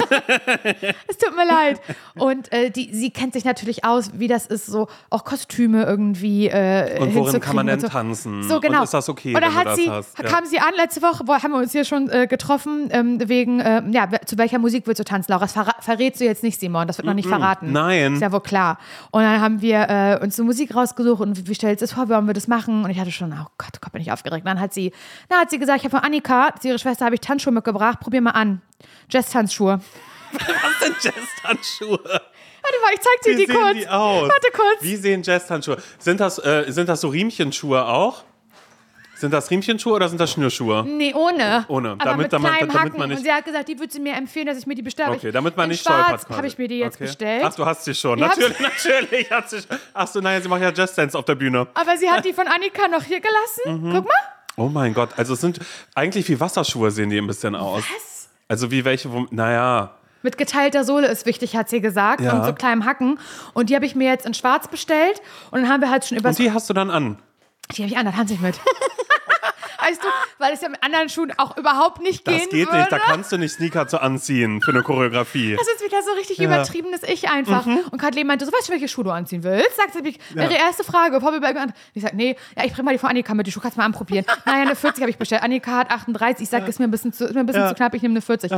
Es 1.07 1.19
tut 1.19 1.35
mir 1.35 1.47
leid. 1.47 1.81
Und 2.15 2.53
äh, 2.53 2.71
die, 2.71 2.95
sie 2.95 3.11
kennt 3.11 3.33
sich 3.33 3.45
natürlich 3.45 3.85
aus, 3.85 4.11
wie 4.15 4.29
das 4.29 4.47
ist, 4.47 4.67
so 4.67 4.89
auch 5.09 5.25
Kostüme 5.25 5.85
irgendwie 5.85 6.49
äh, 6.49 7.01
Und 7.01 7.15
worin 7.15 7.41
kann 7.41 7.57
man 7.57 7.67
denn 7.67 7.81
so. 7.81 7.89
tanzen? 7.89 8.43
So, 8.43 8.61
genau. 8.61 8.79
Und 8.79 8.85
ist 8.85 8.95
das 8.95 9.09
okay, 9.09 9.33
du 9.33 9.55
hat 9.55 9.77
sie, 9.77 9.91
hast? 9.91 10.19
Ja. 10.19 10.25
kam 10.25 10.45
sie 10.45 10.59
an, 10.59 10.73
letzte 10.77 11.03
Woche 11.03 11.25
wo, 11.27 11.35
haben 11.35 11.53
wir 11.53 11.59
uns 11.59 11.73
hier 11.73 11.85
schon 11.85 12.11
äh, 12.11 12.27
getroffen, 12.27 12.89
ähm, 12.91 13.29
wegen, 13.29 13.61
äh, 13.61 13.83
ja, 13.91 14.09
zu 14.25 14.39
welcher 14.39 14.59
Musik 14.59 14.87
willst 14.87 15.01
du 15.01 15.05
tanzen, 15.05 15.33
Laura? 15.33 15.47
Das 15.47 15.55
verrätst 15.81 16.21
du 16.21 16.25
jetzt 16.25 16.43
nicht, 16.43 16.61
Simon, 16.61 16.87
das 16.87 16.99
wird 16.99 17.07
noch 17.07 17.15
nicht 17.15 17.29
verraten. 17.29 17.40
Nein. 17.63 18.15
Ist 18.15 18.21
ja 18.23 18.33
wohl 18.33 18.41
klar. 18.41 18.79
Und 19.11 19.23
dann 19.23 19.41
haben 19.41 19.61
wir 19.61 19.89
äh, 19.89 20.19
uns 20.23 20.37
so 20.37 20.45
Musik 20.45 20.75
rausgesucht 20.75 21.21
und 21.21 21.49
wie, 21.49 21.55
stellst 21.55 21.81
du 21.81 21.85
es 21.85 21.93
vor, 21.93 22.09
wie 22.09 22.13
wollen 22.13 22.27
wir 22.27 22.35
das 22.35 22.49
machen? 22.49 22.85
Und 22.85 22.91
ich 22.91 22.99
hatte 22.99 23.11
schon, 23.13 23.33
oh 23.33 23.47
Gott, 23.59 23.81
Gott, 23.81 23.93
bin 23.93 24.03
ich 24.03 24.13
aufgeregt. 24.13 24.47
Dann 24.47 24.61
hat 24.61 24.73
sie, 24.73 24.93
dann 25.29 25.41
hat 25.41 25.51
sie 25.51 25.59
gesagt, 25.59 25.79
ich 25.79 25.85
habe 25.85 25.97
von 25.97 26.05
Annika, 26.05 26.55
ihre 26.63 26.79
Schwester, 26.79 27.05
habe 27.05 27.15
ich 27.15 27.21
Tanzschuhe 27.21 27.53
mitgebracht, 27.53 28.01
probier 28.01 28.21
mal 28.21 28.31
an. 28.31 28.63
Jazz-Tanzschuhe. 29.11 29.81
Was 30.33 30.41
sind 30.81 30.97
Jazz-Handschuhe? 31.03 31.99
Warte 32.63 32.77
mal, 32.83 32.93
ich 32.95 33.01
zeig 33.01 33.21
dir 33.25 33.33
Wie 33.33 33.47
die 33.47 33.47
sehen 33.47 33.57
kurz. 33.57 33.79
die 33.79 33.89
aus? 33.89 34.29
Warte 34.29 34.49
kurz. 34.53 34.83
Wie 34.83 34.97
sehen 34.97 35.23
Jazz-Handschuhe? 35.23 35.77
Sind 35.99 36.21
das, 36.21 36.39
äh, 36.39 36.65
sind 36.69 36.89
das 36.89 37.01
so 37.01 37.09
Riemchenschuhe 37.09 37.85
auch? 37.85 38.25
Sind 39.21 39.33
das 39.35 39.51
Riemchenschuhe 39.51 39.93
oder 39.93 40.09
sind 40.09 40.19
das 40.19 40.33
Schnürschuhe? 40.33 40.83
Nee, 40.87 41.13
ohne. 41.13 41.67
Ohne. 41.69 41.91
Aber 41.91 42.05
Damit- 42.05 42.23
mit 42.25 42.33
damit- 42.33 42.53
damit 42.73 42.97
man 42.97 43.09
nicht- 43.11 43.19
und 43.19 43.25
sie 43.25 43.31
hat 43.31 43.45
gesagt, 43.45 43.69
die 43.69 43.79
würde 43.79 43.93
sie 43.93 44.01
mir 44.01 44.15
empfehlen, 44.15 44.47
dass 44.47 44.57
ich 44.57 44.67
mir 44.67 44.75
die 44.75 44.81
bestelle. 44.81 45.11
Okay, 45.13 45.31
damit 45.31 45.59
man 45.59 45.65
in 45.65 45.73
nicht 45.73 45.85
Schwarz 45.85 46.07
stolpert. 46.23 46.37
habe 46.39 46.47
ich 46.47 46.57
mir 46.57 46.69
die 46.69 46.79
jetzt 46.79 46.95
okay. 46.95 47.05
bestellt. 47.05 47.43
Ach, 47.45 47.55
du 47.55 47.67
hast 47.67 47.85
sie 47.85 47.95
schon. 47.95 48.17
Die 48.17 48.23
Natürlich, 48.25 48.59
natürlich 48.61 49.31
hat 49.31 49.51
sie. 49.51 49.59
Ach 49.93 50.07
so, 50.07 50.21
naja, 50.21 50.41
sie 50.41 50.49
macht 50.49 50.63
ja 50.63 50.73
Jazz 50.73 50.95
Dance 50.95 51.19
auf 51.19 51.27
der 51.27 51.35
Bühne. 51.35 51.67
Aber 51.75 51.99
sie 51.99 52.09
hat 52.11 52.25
die 52.25 52.33
von 52.33 52.49
Annika 52.49 52.89
noch 52.89 53.03
hier 53.03 53.21
gelassen. 53.21 53.83
Mhm. 53.89 53.93
Guck 53.93 54.05
mal. 54.07 54.15
Oh 54.57 54.69
mein 54.69 54.95
Gott, 54.95 55.11
also 55.19 55.35
es 55.35 55.41
sind 55.43 55.59
eigentlich 55.95 56.27
wie 56.31 56.41
Wasserschuhe 56.41 56.91
sehen 56.91 57.11
die 57.11 57.19
ein 57.19 57.27
bisschen 57.27 57.55
aus. 57.55 57.83
Was? 57.95 58.29
Also 58.49 58.71
wie 58.71 58.87
welche, 58.87 59.13
wo, 59.13 59.27
naja. 59.31 59.97
Mit 60.23 60.39
geteilter 60.39 60.85
Sohle 60.85 61.09
ist 61.09 61.27
wichtig, 61.27 61.57
hat 61.57 61.69
sie 61.69 61.83
gesagt. 61.83 62.23
Ja. 62.23 62.33
Und 62.33 62.45
so 62.47 62.53
kleinem 62.55 62.87
Hacken. 62.87 63.19
Und 63.53 63.69
die 63.71 63.75
habe 63.75 63.85
ich 63.85 63.95
mir 63.95 64.09
jetzt 64.09 64.25
in 64.27 64.33
Schwarz 64.35 64.67
bestellt. 64.69 65.21
Und 65.51 65.61
dann 65.63 65.71
haben 65.71 65.83
wir 65.83 65.91
halt 65.91 66.07
schon 66.07 66.17
über 66.19 66.31
Und 66.31 66.39
die 66.39 66.53
hast 66.53 66.69
du 66.71 66.75
dann 66.75 66.91
an. 66.91 67.19
Die 67.77 67.83
habe 67.83 67.93
ich 67.93 67.97
an, 67.99 68.07
da 68.07 68.13
tanze 68.13 68.35
ich 68.35 68.41
mit. 68.41 68.59
weißt 69.83 70.03
du, 70.03 70.09
weil 70.39 70.53
es 70.53 70.61
ja 70.61 70.69
mit 70.69 70.83
anderen 70.83 71.09
Schuhen 71.09 71.33
auch 71.39 71.57
überhaupt 71.57 72.01
nicht 72.03 72.27
Das 72.27 72.35
gehen 72.35 72.49
geht 72.51 72.67
würde. 72.69 72.79
nicht, 72.79 72.93
da 72.93 72.99
kannst 72.99 73.33
du 73.33 73.39
nicht 73.39 73.53
Sneaker 73.53 73.89
zu 73.89 74.01
anziehen 74.01 74.61
für 74.61 74.73
eine 74.73 74.83
Choreografie. 74.83 75.57
Das 75.57 75.67
ist 75.69 75.85
wieder 75.85 76.03
so 76.03 76.13
richtig 76.13 76.39
übertriebenes 76.41 77.03
Ich 77.05 77.29
einfach. 77.31 77.65
Mhm. 77.67 77.81
Und 77.91 77.99
Kathleen 78.01 78.27
meinte, 78.27 78.45
so 78.45 78.53
weißt 78.53 78.69
du, 78.69 78.73
welche 78.73 78.89
Schuhe 78.89 79.05
du 79.05 79.11
anziehen 79.11 79.43
willst? 79.43 79.77
Sagt 79.77 79.95
sie, 79.95 80.19
ihre 80.35 80.55
erste 80.55 80.85
Frage, 80.85 81.19
bei 81.21 81.57
an. 81.57 81.73
Ich 81.95 82.03
sag, 82.03 82.15
nee, 82.15 82.37
ja, 82.57 82.65
ich 82.65 82.73
bring 82.73 82.85
mal 82.85 82.93
die 82.93 82.99
von 82.99 83.11
Annika 83.11 83.35
mit, 83.35 83.47
die 83.47 83.53
Schuhe 83.53 83.63
kannst 83.63 83.77
du 83.77 83.81
mal 83.81 83.87
anprobieren. 83.87 84.25
naja, 84.45 84.63
eine 84.63 84.77
40 84.77 85.03
habe 85.03 85.11
ich 85.11 85.19
bestellt. 85.19 85.43
Annika 85.43 85.73
hat 85.79 85.91
38. 85.91 86.43
Ich 86.45 86.51
sag, 86.51 86.69
ist 86.69 86.79
mir 86.79 86.87
ein 86.87 86.91
bisschen 86.91 87.13
zu, 87.13 87.25
ist 87.25 87.35
mir 87.35 87.41
ein 87.41 87.47
bisschen 87.47 87.63
Ja. 87.63 87.69
zu 87.69 87.75
knapp, 87.75 87.95
ich 87.95 88.03
nehme 88.03 88.13
eine 88.13 88.23
40. 88.23 88.51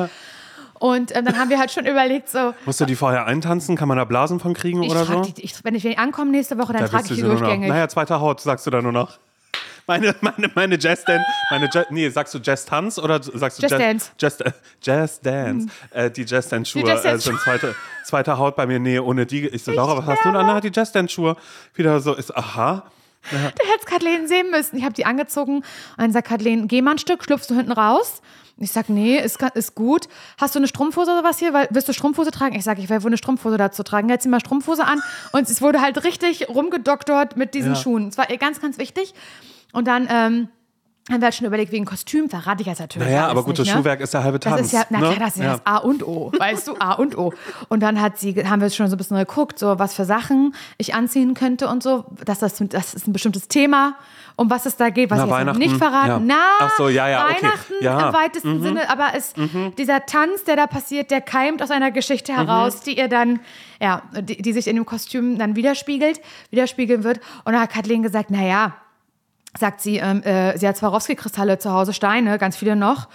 Und 0.82 1.14
ähm, 1.14 1.24
dann 1.24 1.38
haben 1.38 1.48
wir 1.48 1.60
halt 1.60 1.70
schon 1.70 1.86
überlegt, 1.92 2.28
so, 2.28 2.54
Musst 2.66 2.80
du 2.80 2.86
die 2.86 2.96
vorher 2.96 3.24
eintanzen? 3.26 3.76
Kann 3.76 3.86
man 3.86 3.98
da 3.98 4.04
Blasen 4.04 4.40
von 4.40 4.52
kriegen 4.52 4.82
ich 4.82 4.90
oder 4.90 5.04
so? 5.04 5.20
die, 5.22 5.44
ich, 5.44 5.54
wenn 5.62 5.76
ich 5.76 5.84
wenn 5.84 5.92
ich 5.92 5.98
ankomme 6.00 6.32
nächste 6.32 6.58
Woche, 6.58 6.72
dann 6.72 6.82
Da 6.82 6.88
trage 6.88 7.04
ich 7.04 7.14
die 7.14 7.22
durchgängig. 7.22 7.68
Naja, 7.68 7.86
zweiter 7.86 8.20
Haut, 8.20 8.40
sagst 8.40 8.66
du 8.66 8.70
da 8.72 8.82
nur 8.82 8.90
noch. 8.90 9.18
Meine, 9.88 10.14
meine, 10.20 10.48
meine 10.54 10.78
Jazz 10.78 11.04
Dance, 11.04 11.24
meine 11.50 11.68
Jazz, 11.72 11.86
nee, 11.90 12.08
sagst 12.08 12.32
du 12.34 12.38
Jazz 12.38 12.64
Tanz 12.64 13.00
oder 13.00 13.20
sagst 13.20 13.58
du 13.58 13.62
Jazz 13.62 13.78
Dance. 13.78 14.10
Jazz, 14.16 14.40
äh, 14.40 14.52
Jazz 14.80 15.20
Dance. 15.20 15.66
Äh, 15.90 16.08
die 16.08 16.22
Jazz 16.22 16.48
Dance 16.48 16.70
Schuhe 16.70 16.86
Jazz 16.86 17.04
äh, 17.04 17.08
Dance 17.10 17.24
sind 17.28 17.40
zweite, 17.40 17.74
zweite 18.04 18.38
Haut 18.38 18.54
bei 18.54 18.64
mir. 18.64 18.78
Nee, 18.78 19.00
ohne 19.00 19.26
die. 19.26 19.48
Ich 19.48 19.64
so, 19.64 19.72
Laura, 19.72 19.98
was 19.98 20.06
hast 20.06 20.24
du 20.24 20.28
denn 20.28 20.36
an? 20.36 20.46
Na, 20.46 20.60
die 20.60 20.70
Jazz 20.72 20.92
Dance 20.92 21.12
Schuhe. 21.12 21.36
Wieder 21.74 21.98
so 21.98 22.14
ist, 22.14 22.36
aha. 22.36 22.84
Du 23.30 23.36
hättest 23.36 23.86
Kathleen 23.86 24.28
sehen 24.28 24.50
müssen. 24.52 24.76
Ich 24.76 24.84
habe 24.84 24.94
die 24.94 25.04
angezogen 25.04 25.56
und 25.56 25.64
dann 25.96 26.12
sagt 26.12 26.28
Kathleen, 26.28 26.68
geh 26.68 26.80
mal 26.80 26.92
ein 26.92 26.98
Stück, 26.98 27.24
schlupfst 27.24 27.48
du 27.50 27.54
hinten 27.56 27.72
raus. 27.72 28.22
Ich 28.58 28.72
sag, 28.72 28.88
nee, 28.88 29.18
ist, 29.18 29.38
ist 29.54 29.74
gut. 29.74 30.08
Hast 30.38 30.54
du 30.54 30.58
eine 30.58 30.68
Strumpfhose 30.68 31.10
oder 31.10 31.24
was 31.24 31.38
hier? 31.38 31.52
Weil, 31.52 31.68
willst 31.70 31.88
du 31.88 31.92
Strumpfhose 31.92 32.30
tragen? 32.30 32.54
Ich 32.54 32.64
sag, 32.64 32.78
ich 32.78 32.88
will 32.88 33.02
wohl 33.02 33.08
eine 33.08 33.16
Strumpfhose 33.18 33.56
dazu 33.56 33.82
tragen. 33.82 34.08
Jetzt 34.08 34.22
zieh 34.22 34.28
mal 34.28 34.40
Strumpfhose 34.40 34.84
an. 34.84 35.00
Und 35.32 35.48
es 35.48 35.60
wurde 35.62 35.80
halt 35.80 36.04
richtig 36.04 36.48
rumgedoktort 36.48 37.36
mit 37.36 37.54
diesen 37.54 37.74
Ja. 37.74 37.80
Schuhen. 37.80 38.08
Es 38.08 38.18
war 38.18 38.30
ihr 38.30 38.38
ganz, 38.38 38.60
ganz 38.60 38.78
wichtig. 38.78 39.14
Und 39.72 39.88
dann 39.88 40.06
ähm, 40.10 40.48
haben 41.10 41.20
wir 41.20 41.24
halt 41.26 41.34
schon 41.34 41.46
überlegt, 41.48 41.72
wegen 41.72 41.84
Kostüm 41.84 42.30
verrate 42.30 42.60
ich 42.62 42.68
jetzt 42.68 42.78
natürlich 42.78 43.08
Naja, 43.08 43.26
aber 43.26 43.42
gutes 43.42 43.66
nicht, 43.66 43.74
ne? 43.74 43.80
Schuhwerk 43.80 44.00
ist 44.00 44.14
der 44.14 44.22
halbe 44.22 44.38
Tanz. 44.38 44.56
Das 44.58 44.66
ist 44.66 44.72
ja, 44.72 44.84
na 44.90 45.00
ne? 45.00 45.06
klar, 45.08 45.18
das 45.18 45.34
ist 45.36 45.42
ja. 45.42 45.52
das 45.52 45.60
A 45.66 45.78
und 45.78 46.06
O, 46.06 46.30
weißt 46.38 46.68
du, 46.68 46.76
A 46.78 46.92
und 46.92 47.18
O. 47.18 47.32
Und 47.68 47.80
dann 47.80 48.00
hat 48.00 48.18
sie, 48.18 48.34
haben 48.46 48.60
wir 48.62 48.70
schon 48.70 48.86
so 48.88 48.94
ein 48.94 48.98
bisschen 48.98 49.16
geguckt, 49.16 49.58
so 49.58 49.78
was 49.80 49.94
für 49.94 50.04
Sachen 50.04 50.54
ich 50.78 50.94
anziehen 50.94 51.34
könnte 51.34 51.66
und 51.68 51.82
so. 51.82 52.04
Das, 52.24 52.38
das, 52.38 52.54
das 52.68 52.94
ist 52.94 53.08
ein 53.08 53.12
bestimmtes 53.12 53.48
Thema, 53.48 53.96
um 54.36 54.48
was 54.48 54.64
es 54.64 54.76
da 54.76 54.90
geht, 54.90 55.10
was 55.10 55.18
Na, 55.26 55.40
ich 55.40 55.46
jetzt 55.46 55.58
nicht 55.58 55.76
verraten. 55.76 56.08
ja. 56.28 56.36
Na, 56.36 56.66
Ach 56.66 56.76
so, 56.76 56.88
ja, 56.88 57.08
ja, 57.08 57.26
okay. 57.26 57.34
Weihnachten 57.42 57.72
Ja. 57.80 57.98
Mhm. 57.98 58.06
im 58.06 58.12
weitesten 58.14 58.62
Sinne, 58.62 58.88
aber 58.90 59.08
es, 59.16 59.34
dieser 59.76 60.06
Tanz, 60.06 60.44
der 60.44 60.54
da 60.54 60.68
passiert, 60.68 61.10
der 61.10 61.20
keimt 61.20 61.62
aus 61.64 61.72
einer 61.72 61.90
Geschichte 61.90 62.32
heraus, 62.32 62.76
Mhm. 62.76 62.80
die 62.86 62.98
ihr 62.98 63.08
dann, 63.08 63.40
ja, 63.80 64.02
die, 64.20 64.40
die 64.40 64.52
sich 64.52 64.68
in 64.68 64.76
dem 64.76 64.86
Kostüm 64.86 65.36
dann 65.36 65.56
widerspiegelt, 65.56 66.20
widerspiegeln 66.50 67.02
wird. 67.02 67.18
Und 67.44 67.54
da 67.54 67.62
hat 67.62 67.70
Kathleen 67.70 68.04
gesagt, 68.04 68.30
naja, 68.30 68.74
sagt 69.58 69.80
sie, 69.80 69.96
ähm, 69.98 70.22
äh, 70.22 70.56
sie 70.58 70.66
hat 70.66 70.76
Swarovski-Kristalle 70.76 71.58
zu 71.58 71.72
Hause, 71.72 71.92
Steine, 71.92 72.38
ganz 72.38 72.56
viele 72.56 72.74
noch. 72.76 73.08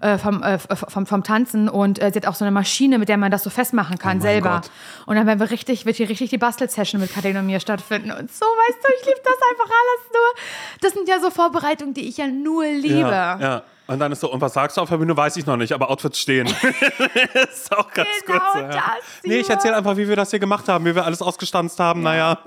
äh, 0.00 0.18
Vom, 0.18 0.42
äh, 0.42 0.58
vom, 0.58 1.06
vom 1.06 1.22
Tanzen 1.22 1.68
und 1.68 1.98
äh, 2.02 2.10
sie 2.12 2.18
hat 2.18 2.26
auch 2.26 2.34
so 2.34 2.44
eine 2.44 2.50
Maschine, 2.52 2.98
mit 2.98 3.08
der 3.08 3.16
man 3.16 3.30
das 3.30 3.42
so 3.44 3.48
festmachen 3.50 3.96
kann, 3.98 4.18
Oh 4.18 4.22
selber. 4.22 4.60
Gott. 4.62 4.70
Und 5.06 5.16
dann 5.16 5.26
werden 5.26 5.38
wir 5.40 5.50
richtig, 5.50 5.86
wird 5.86 5.96
hier 5.96 6.08
richtig 6.08 6.30
die 6.30 6.36
Bastel-Session 6.38 7.00
mit 7.00 7.12
Kathleen 7.14 7.36
und 7.38 7.46
mir 7.46 7.60
stattfinden. 7.60 8.10
Und 8.10 8.30
so, 8.30 8.44
weißt 8.44 8.78
du, 8.82 8.88
ich 9.00 9.06
liebe 9.06 9.20
das 9.24 9.34
einfach 9.50 9.70
alles 9.70 10.12
nur. 10.12 10.80
Das 10.82 10.92
sind 10.92 11.08
ja 11.08 11.20
so 11.20 11.30
Vorbereitungen, 11.30 11.94
die 11.94 12.06
ich 12.08 12.16
ja 12.18 12.26
nur 12.26 12.64
liebe. 12.66 12.98
Ja, 13.10 13.38
ja. 13.40 13.62
Und 13.86 13.98
dann 13.98 14.10
ist 14.12 14.20
so, 14.20 14.32
und 14.32 14.40
was 14.40 14.54
sagst 14.54 14.76
du 14.76 14.80
auf 14.80 14.88
der 14.88 14.96
Bühne, 14.96 15.14
weiß 15.16 15.36
ich 15.36 15.44
noch 15.44 15.56
nicht, 15.58 15.72
aber 15.72 15.90
Outfits 15.90 16.18
stehen. 16.18 16.46
ist 17.52 17.70
auch 17.76 17.90
ganz 17.92 18.08
Genau 18.26 18.38
gut. 18.52 18.62
Ja. 18.62 18.68
das, 18.70 18.82
nee, 19.24 19.36
ich 19.36 19.50
erzähle 19.50 19.76
einfach, 19.76 19.96
wie 19.98 20.08
wir 20.08 20.16
das 20.16 20.30
hier 20.30 20.38
gemacht 20.38 20.68
haben, 20.68 20.84
wie 20.86 20.94
wir 20.94 21.04
alles 21.04 21.20
ausgestanzt 21.20 21.78
haben. 21.80 22.02
Naja. 22.02 22.38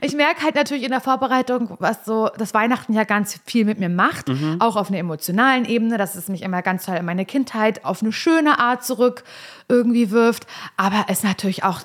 Ich 0.00 0.14
merke 0.14 0.42
halt 0.44 0.54
natürlich 0.54 0.84
in 0.84 0.90
der 0.90 1.00
Vorbereitung, 1.00 1.76
was 1.80 2.04
so 2.04 2.30
das 2.38 2.54
Weihnachten 2.54 2.92
ja 2.92 3.02
ganz 3.04 3.40
viel 3.44 3.64
mit 3.64 3.78
mir 3.80 3.88
macht, 3.88 4.28
Mhm. 4.28 4.56
auch 4.60 4.76
auf 4.76 4.88
einer 4.88 4.98
emotionalen 4.98 5.64
Ebene, 5.64 5.98
dass 5.98 6.14
es 6.14 6.28
mich 6.28 6.42
immer 6.42 6.62
ganz 6.62 6.86
toll 6.86 6.96
in 6.96 7.04
meine 7.04 7.24
Kindheit 7.24 7.84
auf 7.84 8.00
eine 8.02 8.12
schöne 8.12 8.58
Art 8.60 8.84
zurück 8.84 9.24
irgendwie 9.68 10.10
wirft, 10.10 10.46
aber 10.76 11.06
es 11.08 11.22
natürlich 11.22 11.64
auch 11.64 11.80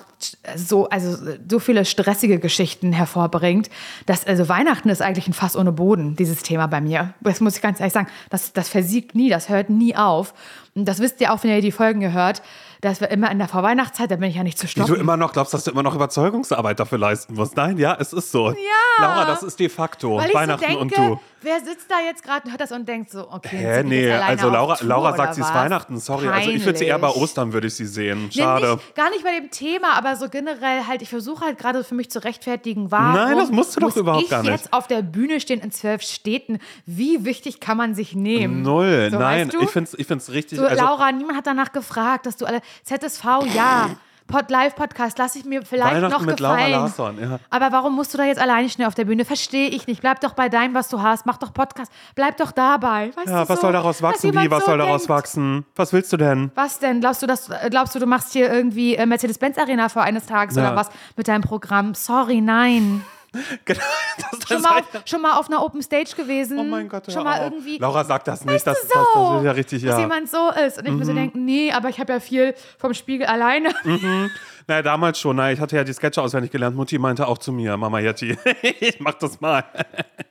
so, 0.54 0.88
also 0.88 1.16
so 1.48 1.58
viele 1.58 1.84
stressige 1.84 2.38
Geschichten 2.38 2.92
hervorbringt, 2.92 3.70
dass 4.06 4.26
also 4.26 4.48
Weihnachten 4.48 4.88
ist 4.88 5.02
eigentlich 5.02 5.26
ein 5.26 5.32
Fass 5.32 5.56
ohne 5.56 5.72
Boden, 5.72 6.16
dieses 6.16 6.42
Thema 6.42 6.66
bei 6.66 6.80
mir. 6.80 7.14
Das 7.20 7.40
muss 7.40 7.56
ich 7.56 7.62
ganz 7.62 7.80
ehrlich 7.80 7.94
sagen, 7.94 8.08
das, 8.28 8.52
das 8.52 8.68
versiegt 8.68 9.14
nie, 9.14 9.30
das 9.30 9.48
hört 9.48 9.70
nie 9.70 9.96
auf. 9.96 10.34
Und 10.74 10.84
das 10.86 11.00
wisst 11.00 11.20
ihr 11.20 11.32
auch, 11.32 11.42
wenn 11.42 11.50
ihr 11.50 11.62
die 11.62 11.72
Folgen 11.72 12.00
gehört, 12.00 12.42
dass 12.80 13.00
wir 13.00 13.10
immer 13.10 13.30
in 13.30 13.38
der 13.38 13.48
Vorweihnachtszeit, 13.48 14.10
da 14.10 14.16
bin 14.16 14.30
ich 14.30 14.36
ja 14.36 14.42
nicht 14.42 14.58
zu 14.58 14.64
Wie 14.64 14.68
stoppen. 14.68 14.94
du 14.94 15.00
immer 15.00 15.16
noch 15.16 15.32
glaubst, 15.32 15.52
dass 15.52 15.64
du 15.64 15.70
immer 15.70 15.82
noch 15.82 15.94
Überzeugungsarbeit 15.94 16.80
dafür 16.80 16.98
leisten 16.98 17.34
musst. 17.34 17.56
Nein, 17.56 17.78
ja, 17.78 17.96
es 17.98 18.12
ist 18.12 18.30
so. 18.30 18.50
Ja. 18.50 18.56
Laura, 18.98 19.24
das 19.26 19.42
ist 19.42 19.58
de 19.58 19.68
facto. 19.68 20.16
Weihnachten 20.18 20.60
so 20.60 20.66
denke, 20.66 20.78
und 20.78 20.96
du. 20.96 21.20
Wer 21.42 21.60
sitzt 21.60 21.90
da 21.90 22.00
jetzt 22.04 22.22
gerade 22.22 22.44
und 22.44 22.50
hört 22.50 22.60
das 22.60 22.72
und 22.72 22.88
denkt 22.88 23.10
so, 23.10 23.30
okay, 23.30 23.56
Hä, 23.56 23.82
nee, 23.82 24.10
also 24.12 24.48
Laura, 24.48 24.76
Tour 24.76 24.88
Laura 24.88 25.16
sagt, 25.16 25.34
sie 25.34 25.40
ist? 25.40 25.54
Weihnachten, 25.54 25.98
sorry. 25.98 26.28
Also 26.28 26.50
ich 26.50 26.64
würde 26.64 26.78
sie 26.78 26.86
eher 26.86 26.98
bei 26.98 27.08
Peinlich. 27.08 27.22
Ostern, 27.22 27.52
würde 27.52 27.66
ich 27.66 27.74
sie 27.74 27.86
sehen. 27.86 28.24
Nee, 28.24 28.42
Schade. 28.42 28.72
nicht, 28.74 28.94
gar 28.94 29.10
nicht 29.10 29.24
bei 29.24 29.38
dem 29.38 29.50
Thema, 29.50 29.92
aber 29.96 30.16
so 30.16 30.28
generell 30.28 30.86
halt, 30.86 31.02
ich 31.02 31.08
versuche 31.08 31.44
halt 31.44 31.58
gerade 31.58 31.82
für 31.84 31.94
mich 31.94 32.10
zu 32.10 32.22
rechtfertigen, 32.22 32.90
warum 32.90 33.14
Nein, 33.14 33.36
das 33.38 33.50
musst 33.50 33.76
du 33.76 33.80
doch 33.80 33.88
muss 33.88 33.96
überhaupt 33.96 34.24
ich 34.24 34.30
gar 34.30 34.42
nicht. 34.42 34.50
jetzt 34.52 34.72
auf 34.72 34.86
der 34.86 35.02
Bühne 35.02 35.40
stehen 35.40 35.60
in 35.60 35.70
zwölf 35.72 36.02
Städten? 36.02 36.58
Wie 36.86 37.24
wichtig 37.24 37.60
kann 37.60 37.76
man 37.76 37.94
sich 37.94 38.14
nehmen? 38.14 38.62
Null, 38.62 39.08
So, 39.10 39.18
nein, 39.18 39.48
weißt 39.48 39.54
du? 39.54 39.62
ich 39.62 39.70
finde 39.70 39.88
es 39.92 39.98
ich 39.98 40.06
find's 40.06 40.30
richtig. 40.30 40.58
So, 40.58 40.66
also, 40.66 40.82
Laura, 40.84 41.10
niemand 41.12 41.36
hat 41.38 41.46
danach 41.46 41.72
gefragt, 41.72 42.26
dass 42.26 42.36
du 42.36 42.46
alle 42.46 42.60
ZSV, 42.84 43.24
ja. 43.54 43.90
Pod 44.30 44.50
Live 44.50 44.74
Podcast, 44.76 45.18
lass 45.18 45.34
ich 45.36 45.44
mir 45.44 45.62
vielleicht 45.62 46.00
noch 46.00 46.26
gefallen. 46.26 46.70
Larsson, 46.72 47.18
ja. 47.20 47.38
Aber 47.50 47.72
warum 47.72 47.94
musst 47.96 48.14
du 48.14 48.18
da 48.18 48.24
jetzt 48.24 48.40
alleine 48.40 48.68
schnell 48.68 48.86
auf 48.86 48.94
der 48.94 49.04
Bühne? 49.04 49.24
Verstehe 49.24 49.68
ich 49.68 49.86
nicht. 49.86 50.00
Bleib 50.00 50.20
doch 50.20 50.32
bei 50.34 50.48
deinem, 50.48 50.74
was 50.74 50.88
du 50.88 51.02
hast. 51.02 51.26
Mach 51.26 51.36
doch 51.36 51.52
Podcast. 51.52 51.92
Bleib 52.14 52.36
doch 52.36 52.52
dabei. 52.52 53.10
Weißt 53.14 53.28
ja, 53.28 53.48
was 53.48 53.56
so, 53.56 53.62
soll 53.62 53.72
daraus 53.72 54.00
wachsen? 54.02 54.32
Wie, 54.32 54.50
was 54.50 54.60
so 54.60 54.66
soll 54.66 54.78
daraus 54.78 55.02
denkt. 55.02 55.08
wachsen? 55.10 55.66
Was 55.76 55.92
willst 55.92 56.12
du 56.12 56.16
denn? 56.16 56.50
Was 56.54 56.78
denn? 56.78 57.00
Glaubst 57.00 57.22
du, 57.22 57.26
dass, 57.26 57.50
glaubst 57.70 57.94
du, 57.94 57.98
du 57.98 58.06
machst 58.06 58.32
hier 58.32 58.50
irgendwie 58.52 58.94
äh, 58.96 59.04
Mercedes-Benz 59.06 59.58
Arena 59.58 59.88
vor 59.88 60.02
eines 60.02 60.26
Tages 60.26 60.56
Ja. 60.56 60.68
oder 60.68 60.76
was 60.76 60.90
mit 61.16 61.28
deinem 61.28 61.42
Programm? 61.42 61.94
Sorry, 61.94 62.40
nein. 62.40 63.04
Genau, 63.64 63.80
das, 64.18 64.48
Schon 64.48 64.62
mal, 64.62 64.78
auf, 64.80 64.84
schon 65.04 65.22
mal 65.22 65.36
auf 65.36 65.46
einer 65.48 65.64
Open 65.64 65.82
Stage 65.82 66.16
gewesen? 66.16 66.58
Oh 66.58 66.64
mein 66.64 66.88
Gott, 66.88 67.10
Schon 67.12 67.22
mal 67.24 67.38
auf. 67.38 67.52
irgendwie. 67.52 67.78
Laura 67.78 68.02
sagt 68.04 68.26
das 68.26 68.44
nicht, 68.44 68.66
das, 68.66 68.76
Weißt 68.76 68.84
das, 68.84 68.92
du, 68.92 68.98
das, 68.98 69.14
so, 69.14 69.38
ist 69.38 69.44
ja 69.44 69.50
richtig, 69.52 69.82
Dass 69.82 69.90
ja. 69.90 69.96
Mhm. 69.96 70.00
jemand 70.02 70.30
so 70.30 70.50
ist. 70.66 70.78
Und 70.78 70.86
ich 70.86 70.92
mir 70.92 71.04
so 71.04 71.12
denken, 71.14 71.44
nee, 71.44 71.70
aber 71.72 71.88
ich 71.88 72.00
habe 72.00 72.12
ja 72.12 72.20
viel 72.20 72.54
vom 72.78 72.92
Spiegel 72.94 73.26
alleine. 73.26 73.70
Naja, 74.66 74.82
damals 74.82 75.18
schon. 75.18 75.34
Naja, 75.34 75.54
ich 75.54 75.58
hatte 75.60 75.74
ja 75.74 75.82
die 75.82 75.92
Sketche 75.92 76.22
auswendig 76.22 76.52
gelernt. 76.52 76.76
Mutti 76.76 76.96
meinte 76.96 77.26
auch 77.26 77.38
zu 77.38 77.50
mir, 77.50 77.76
Mama 77.76 77.98
Yetti, 77.98 78.36
ich 78.80 79.00
mach 79.00 79.14
das 79.14 79.40
mal. 79.40 79.64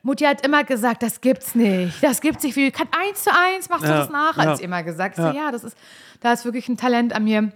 Mutti 0.01 0.23
hat 0.23 0.45
immer 0.45 0.63
gesagt, 0.63 1.03
das 1.03 1.19
gibt's 1.19 1.55
nicht. 1.55 2.01
Das 2.01 2.21
gibt's 2.21 2.43
nicht. 2.43 2.55
Wie 2.55 2.71
kann 2.71 2.87
eins 2.97 3.25
zu 3.25 3.31
eins 3.31 3.67
machst 3.67 3.83
du 3.83 3.89
Ja, 3.89 3.97
das 3.97 4.09
nach? 4.09 4.37
ja. 4.37 4.45
Hat 4.45 4.57
sie 4.57 4.63
immer 4.63 4.81
gesagt. 4.83 5.17
Ja. 5.17 5.25
Ja. 5.25 5.31
So, 5.33 5.37
ja, 5.37 5.51
das 5.51 5.63
ist, 5.65 5.77
da 6.21 6.31
ist 6.31 6.45
wirklich 6.45 6.69
ein 6.69 6.77
Talent 6.77 7.11
an 7.13 7.25
mir. 7.25 7.51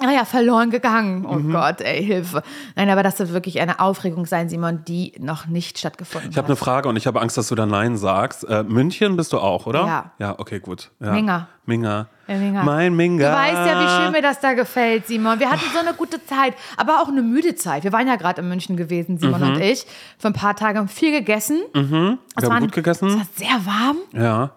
Ah 0.00 0.10
ja, 0.10 0.24
verloren 0.24 0.70
gegangen. 0.70 1.24
Oh 1.24 1.34
Mhm. 1.34 1.52
Gott, 1.52 1.80
ey, 1.80 2.04
Hilfe. 2.04 2.42
Nein, 2.74 2.90
aber 2.90 3.04
das 3.04 3.16
wird 3.20 3.32
wirklich 3.32 3.60
eine 3.60 3.78
Aufregung 3.78 4.26
sein, 4.26 4.48
Simon, 4.48 4.84
die 4.88 5.12
noch 5.20 5.46
nicht 5.46 5.78
stattgefunden 5.78 6.30
Ich 6.32 6.36
habe 6.36 6.46
eine 6.48 6.56
hat. 6.56 6.58
Frage 6.64 6.88
und 6.88 6.96
ich 6.96 7.06
habe 7.06 7.20
Angst, 7.20 7.36
dass 7.36 7.46
du 7.46 7.54
da 7.54 7.64
Nein 7.64 7.96
sagst. 7.96 8.42
Äh, 8.42 8.64
München 8.64 9.16
bist 9.16 9.32
du 9.32 9.38
auch, 9.38 9.66
oder? 9.66 9.86
Ja. 9.86 10.10
Ja, 10.18 10.38
okay, 10.40 10.58
gut. 10.58 10.90
Ja. 10.98 11.12
Minga. 11.12 11.46
Minga. 11.64 12.08
Ja, 12.26 12.34
Minga. 12.36 12.64
Mein 12.64 12.96
Minga. 12.96 13.30
Du 13.30 13.36
weißt 13.36 13.70
ja, 13.70 13.80
wie 13.84 14.02
schön 14.02 14.12
mir 14.12 14.20
das 14.22 14.40
da 14.40 14.54
gefällt, 14.54 15.06
Simon. 15.06 15.38
Wir 15.38 15.48
hatten 15.48 15.64
so 15.72 15.78
eine 15.78 15.94
gute 15.94 16.24
Zeit, 16.26 16.54
aber 16.76 17.00
auch 17.00 17.08
eine 17.08 17.22
müde 17.22 17.54
Zeit. 17.54 17.84
Wir 17.84 17.92
waren 17.92 18.08
ja 18.08 18.16
gerade 18.16 18.40
in 18.42 18.48
München 18.48 18.76
gewesen, 18.76 19.18
Simon 19.18 19.40
Mhm. 19.42 19.48
und 19.54 19.60
ich, 19.60 19.86
für 20.18 20.26
ein 20.26 20.32
paar 20.34 20.56
Tage, 20.56 20.80
haben 20.80 20.88
viel 20.88 21.12
gegessen. 21.12 21.60
Wir 21.72 22.18
haben 22.42 22.60
gut 22.60 22.72
gegessen. 22.72 23.08
Es 23.10 23.16
war 23.16 23.26
sehr 23.36 23.64
warm. 23.64 23.96
Ja. 24.12 24.50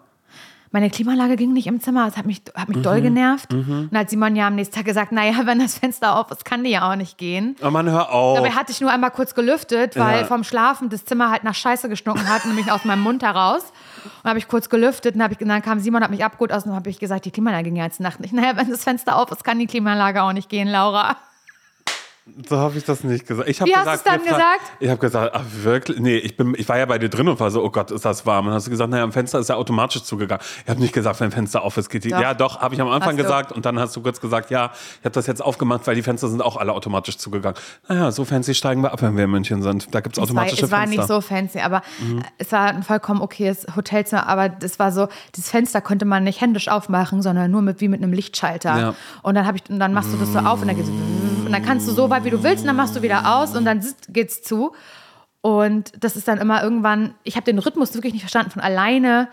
Meine 0.70 0.90
Klimaanlage 0.90 1.36
ging 1.36 1.52
nicht 1.52 1.66
im 1.66 1.80
Zimmer, 1.80 2.04
das 2.06 2.16
hat 2.16 2.26
mich, 2.26 2.42
hat 2.54 2.68
mich 2.68 2.78
Mhm. 2.78 2.82
doll 2.82 3.00
genervt. 3.00 3.52
Und 3.54 3.88
dann 3.90 4.00
hat 4.00 4.10
Simon 4.10 4.36
ja 4.36 4.46
am 4.48 4.54
nächsten 4.54 4.74
Tag 4.76 4.84
gesagt, 4.84 5.12
naja, 5.12 5.32
wenn 5.46 5.58
das 5.58 5.78
Fenster 5.78 6.16
auf 6.18 6.30
ist, 6.30 6.44
kann 6.44 6.62
die 6.64 6.70
ja 6.70 6.90
auch 6.90 6.96
nicht 6.96 7.16
gehen. 7.18 7.56
Oh 7.64 7.70
Mann, 7.70 7.88
hör 7.90 8.12
auf. 8.12 8.36
Dabei 8.36 8.50
hatte 8.50 8.72
ich 8.72 8.80
nur 8.80 8.90
einmal 8.90 9.10
kurz 9.10 9.34
gelüftet, 9.34 9.96
weil 9.98 10.20
Ja. 10.20 10.24
vom 10.26 10.44
Schlafen 10.44 10.88
das 10.90 11.04
Zimmer 11.04 11.30
halt 11.30 11.44
nach 11.44 11.54
Scheiße 11.54 11.88
gestunken 11.88 12.28
hat, 12.28 12.44
nämlich 12.44 12.70
aus 12.70 12.84
meinem 12.84 13.02
Mund 13.02 13.22
heraus. 13.22 13.72
Und 14.22 14.28
habe 14.30 14.38
ich 14.38 14.48
kurz 14.48 14.68
gelüftet 14.68 15.14
und, 15.16 15.32
ich, 15.32 15.40
und 15.40 15.48
dann 15.48 15.62
kam 15.62 15.80
Simon, 15.80 16.02
hat 16.02 16.10
mich 16.10 16.24
abgeholt 16.24 16.52
aus 16.52 16.64
und 16.64 16.74
habe 16.74 16.90
ich 16.90 16.98
gesagt, 16.98 17.24
die 17.24 17.30
Klimaanlage 17.30 17.64
ging 17.64 17.76
ja 17.76 17.84
jetzt 17.84 18.00
Nacht 18.00 18.20
nicht. 18.20 18.32
Naja, 18.38 18.52
wenn 18.56 18.70
das 18.70 18.84
Fenster 18.84 19.16
auf 19.16 19.30
ist, 19.32 19.44
kann 19.44 19.58
die 19.58 19.66
Klimaanlage 19.66 20.22
auch 20.22 20.32
nicht 20.32 20.48
gehen, 20.48 20.68
Laura. 20.68 21.16
So 22.48 22.56
habe 22.56 22.78
ich 22.78 22.84
das 22.84 23.02
nicht 23.04 23.26
gesagt. 23.26 23.48
Ich 23.48 23.60
Wie 23.64 23.74
hast 23.74 23.84
gesagt, 23.84 23.96
du's 24.06 24.12
dann 24.12 24.20
wir 24.24 24.28
fra- 24.30 24.36
gesagt? 24.36 24.60
Ich 24.80 24.88
habe 24.88 25.00
gesagt, 25.00 25.34
ach 25.34 25.42
wirklich? 25.62 25.98
Nee, 25.98 26.16
ich, 26.16 26.36
bin, 26.36 26.54
ich 26.56 26.68
war 26.68 26.78
ja 26.78 26.86
bei 26.86 26.98
dir 26.98 27.08
drin 27.08 27.28
und 27.28 27.40
war 27.40 27.50
so, 27.50 27.62
oh 27.64 27.70
Gott, 27.70 27.90
ist 27.90 28.04
das 28.04 28.24
warm. 28.26 28.44
Und 28.46 28.50
dann 28.50 28.56
hast 28.56 28.66
du 28.66 28.70
gesagt, 28.70 28.90
naja, 28.90 29.02
am 29.04 29.12
Fenster 29.12 29.38
ist 29.38 29.48
ja 29.48 29.56
automatisch 29.56 30.02
zugegangen. 30.04 30.42
Ich 30.64 30.70
habe 30.70 30.80
nicht 30.80 30.92
gesagt, 30.92 31.20
wenn 31.20 31.30
Fenster 31.30 31.62
auf 31.62 31.76
ist, 31.76 31.88
geht 31.88 32.04
die. 32.04 32.10
Doch. 32.10 32.20
Ja, 32.20 32.34
doch, 32.34 32.60
habe 32.60 32.74
ich 32.74 32.80
am 32.80 32.88
Anfang 32.88 33.10
Hast 33.10 33.18
du. 33.18 33.22
gesagt. 33.22 33.52
Und 33.52 33.64
dann 33.66 33.78
hast 33.78 33.96
du 33.96 34.02
kurz 34.02 34.20
gesagt, 34.20 34.50
ja, 34.50 34.70
ich 35.00 35.04
habe 35.04 35.12
das 35.12 35.26
jetzt 35.26 35.42
aufgemacht, 35.42 35.86
weil 35.86 35.94
die 35.94 36.02
Fenster 36.02 36.28
sind 36.28 36.42
auch 36.42 36.56
alle 36.56 36.72
automatisch 36.72 37.16
zugegangen. 37.18 37.58
Naja, 37.88 38.10
so 38.12 38.24
fancy 38.24 38.54
steigen 38.54 38.82
wir 38.82 38.92
ab, 38.92 39.02
wenn 39.02 39.16
wir 39.16 39.24
in 39.24 39.30
München 39.30 39.62
sind. 39.62 39.94
Da 39.94 40.00
gibt 40.00 40.16
es 40.16 40.22
Es 40.22 40.28
war, 40.34 40.42
automatische 40.42 40.64
es 40.66 40.70
war 40.70 40.80
Fenster. 40.80 40.96
nicht 41.00 41.08
so 41.08 41.20
fancy, 41.20 41.60
aber 41.60 41.82
es 42.38 42.52
war 42.52 42.68
ein 42.68 42.82
vollkommen 42.82 43.20
okayes 43.20 43.66
Hotelzimmer. 43.76 44.26
Aber 44.28 44.48
das 44.48 44.78
war 44.78 44.92
so, 44.92 45.08
das 45.34 45.50
Fenster 45.50 45.80
konnte 45.80 46.04
man 46.04 46.24
nicht 46.24 46.40
händisch 46.40 46.68
aufmachen, 46.68 47.22
sondern 47.22 47.50
nur 47.50 47.62
mit, 47.62 47.80
wie 47.80 47.88
mit 47.88 48.02
einem 48.02 48.12
Lichtschalter. 48.12 48.78
Ja. 48.78 48.94
Und 49.22 49.34
dann, 49.34 49.46
hab 49.46 49.54
ich, 49.56 49.62
und 49.68 49.78
dann 49.80 49.92
machst 49.92 50.12
du 50.12 50.16
das 50.16 50.32
so 50.32 50.38
auf 50.38 50.60
und 50.62 50.68
dann, 50.68 50.76
geht's, 50.76 50.88
und 51.48 51.54
dann 51.54 51.64
kannst 51.64 51.88
du 51.88 51.92
so 51.92 52.10
weit, 52.10 52.24
wie 52.24 52.30
du 52.30 52.42
willst, 52.42 52.60
und 52.60 52.66
dann 52.66 52.76
machst 52.76 52.94
du 52.94 53.00
wieder 53.00 53.36
aus 53.36 53.56
und 53.56 53.64
dann 53.64 53.82
geht's 54.10 54.42
zu. 54.42 54.72
Und 55.40 55.92
das 55.98 56.14
ist 56.14 56.28
dann 56.28 56.38
immer 56.38 56.62
irgendwann, 56.62 57.14
ich 57.24 57.36
habe 57.36 57.44
den 57.44 57.58
Rhythmus 57.58 57.94
wirklich 57.94 58.12
nicht 58.12 58.22
verstanden. 58.22 58.50
Von 58.50 58.60
alleine 58.60 59.28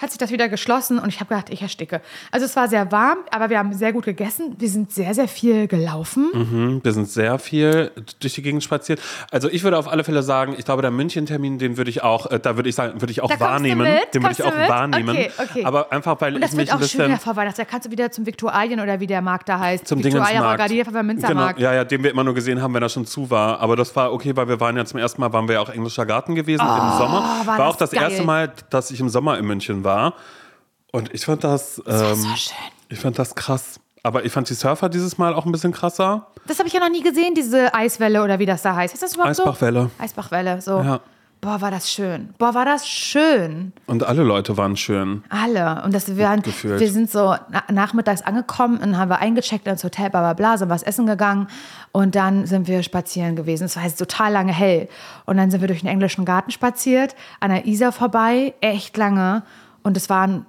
hat 0.00 0.10
sich 0.10 0.18
das 0.18 0.30
wieder 0.30 0.48
geschlossen 0.48 0.98
und 0.98 1.08
ich 1.08 1.20
habe 1.20 1.28
gedacht, 1.34 1.50
ich 1.50 1.62
ersticke. 1.62 2.00
Also 2.30 2.46
es 2.46 2.56
war 2.56 2.68
sehr 2.68 2.90
warm, 2.90 3.18
aber 3.30 3.50
wir 3.50 3.58
haben 3.58 3.72
sehr 3.72 3.92
gut 3.92 4.04
gegessen. 4.04 4.54
Wir 4.58 4.68
sind 4.68 4.92
sehr, 4.92 5.14
sehr 5.14 5.28
viel 5.28 5.66
gelaufen. 5.68 6.30
Mhm, 6.32 6.80
Wir 6.82 6.92
sind 6.92 7.08
sehr 7.08 7.38
viel 7.38 7.90
durch 8.20 8.34
die 8.34 8.42
Gegend 8.42 8.62
spaziert. 8.64 9.00
Also 9.30 9.48
ich 9.48 9.62
würde 9.62 9.76
auf 9.78 9.88
alle 9.88 10.04
Fälle 10.04 10.22
sagen, 10.22 10.54
ich 10.56 10.64
glaube, 10.64 10.82
der 10.82 10.90
München-Termin, 10.90 11.58
den 11.58 11.76
würde 11.76 11.90
ich 11.90 12.02
auch, 12.02 12.26
äh, 12.30 12.38
da 12.40 12.56
würde 12.56 12.68
ich 12.68 12.74
sagen, 12.74 13.00
würde 13.00 13.12
ich 13.12 13.20
auch 13.22 13.28
Da 13.30 13.40
wahrnehmen. 13.40 13.86
Den 14.14 14.22
würde 14.22 14.32
ich 14.32 14.42
auch 14.42 14.54
wahrnehmen. 14.68 15.10
Okay, 15.16 15.30
okay. 15.38 15.64
Aber 15.64 15.92
einfach, 15.92 16.20
weil 16.20 16.34
Und 16.34 16.40
das 16.40 16.52
ich 16.52 16.56
mich 16.56 16.66
wird 16.68 16.76
ein 16.78 16.82
auch 16.82 16.88
schön 16.88 17.00
bisschen 17.06 17.18
vor 17.20 17.36
Weihnachten. 17.36 17.58
Da 17.60 17.64
kannst 17.64 17.86
du 17.86 17.90
wieder 17.90 18.10
zum 18.10 18.26
Viktualien 18.26 18.80
oder 18.80 19.00
wie 19.00 19.06
der 19.06 19.22
Markt 19.22 19.48
da 19.48 19.58
heißt. 19.58 19.86
zum 19.86 20.00
Pfefferminzermarkt. 20.02 21.56
Genau, 21.58 21.70
ja, 21.70 21.74
ja, 21.74 21.84
den 21.84 22.02
wir 22.02 22.10
immer 22.10 22.24
nur 22.24 22.34
gesehen 22.34 22.62
haben, 22.62 22.74
wenn 22.74 22.82
er 22.82 22.88
schon 22.88 23.06
zu 23.06 23.30
war. 23.30 23.60
Aber 23.60 23.76
das 23.76 23.94
war 23.96 24.12
okay, 24.12 24.36
weil 24.36 24.48
wir 24.48 24.60
waren 24.60 24.76
ja 24.76 24.84
zum 24.84 24.98
ersten 24.98 25.20
Mal, 25.20 25.32
waren 25.32 25.48
wir 25.48 25.54
ja 25.56 25.60
auch 25.60 25.68
Englischer 25.68 26.06
Garten 26.06 26.34
gewesen 26.34 26.60
im 26.62 26.98
Sommer. 26.98 27.40
Oh, 27.42 27.46
war 27.46 27.58
War, 27.58 27.66
das 27.66 27.74
auch 27.74 27.76
das 27.76 27.90
geil. 27.90 28.02
erste 28.02 28.22
Mal, 28.24 28.52
dass 28.70 28.90
ich 28.90 29.00
im 29.00 29.08
Sommer 29.08 29.38
in 29.38 29.46
München 29.46 29.84
war. 29.84 29.89
Und 30.92 31.14
ich 31.14 31.24
fand 31.24 31.44
das, 31.44 31.80
Das 31.84 32.00
war 32.02 32.10
ähm, 32.10 32.16
so 32.16 32.28
schön. 32.36 32.56
ich 32.88 32.98
fand 32.98 33.18
das 33.18 33.34
krass. 33.34 33.80
Aber 34.02 34.24
ich 34.24 34.32
fand 34.32 34.48
die 34.48 34.54
Surfer 34.54 34.88
dieses 34.88 35.18
Mal 35.18 35.34
auch 35.34 35.44
ein 35.44 35.52
bisschen 35.52 35.72
krasser. 35.72 36.26
Das 36.46 36.58
habe 36.58 36.68
ich 36.68 36.74
ja 36.74 36.80
noch 36.80 36.88
nie 36.88 37.02
gesehen, 37.02 37.34
diese 37.34 37.74
Eiswelle 37.74 38.22
oder 38.24 38.38
wie 38.38 38.46
das 38.46 38.62
da 38.62 38.74
heißt. 38.74 38.94
Ist 38.94 39.02
das 39.02 39.12
überhaupt 39.14 39.32
Eisbachwelle. 39.32 39.90
so? 39.98 40.02
Eisbachwelle, 40.02 40.60
so. 40.62 40.78
Ja. 40.80 41.00
Boah, 41.42 41.62
war 41.62 41.70
das 41.70 41.90
schön. 41.90 42.34
Boah, 42.36 42.54
war 42.54 42.66
das 42.66 42.86
schön. 42.86 43.72
Und 43.86 44.04
alle 44.04 44.22
Leute 44.22 44.58
waren 44.58 44.76
schön. 44.76 45.24
Alle. 45.30 45.82
Und 45.84 45.94
das, 45.94 46.14
wir, 46.14 46.24
waren, 46.24 46.42
gefühlt. 46.42 46.80
wir 46.80 46.90
sind 46.90 47.10
so 47.10 47.34
na, 47.48 47.62
nachmittags 47.70 48.20
angekommen 48.20 48.76
und 48.78 48.98
haben 48.98 49.08
wir 49.08 49.20
eingecheckt 49.20 49.66
ins 49.66 49.82
Hotel, 49.82 50.10
bla 50.10 50.20
bla 50.20 50.32
bla, 50.34 50.58
sind 50.58 50.68
was 50.68 50.82
essen 50.82 51.06
gegangen 51.06 51.48
und 51.92 52.14
dann 52.14 52.46
sind 52.46 52.68
wir 52.68 52.82
spazieren 52.82 53.36
gewesen. 53.36 53.64
Es 53.64 53.76
war 53.76 53.84
jetzt 53.84 53.96
total 53.98 54.32
lange 54.32 54.52
hell. 54.52 54.88
Und 55.24 55.38
dann 55.38 55.50
sind 55.50 55.62
wir 55.62 55.68
durch 55.68 55.80
den 55.80 55.88
englischen 55.88 56.26
Garten 56.26 56.50
spaziert, 56.50 57.14
an 57.40 57.50
der 57.50 57.66
Isar 57.66 57.92
vorbei, 57.92 58.52
echt 58.60 58.98
lange. 58.98 59.42
Und 59.82 59.96
es 59.96 60.10
waren, 60.10 60.46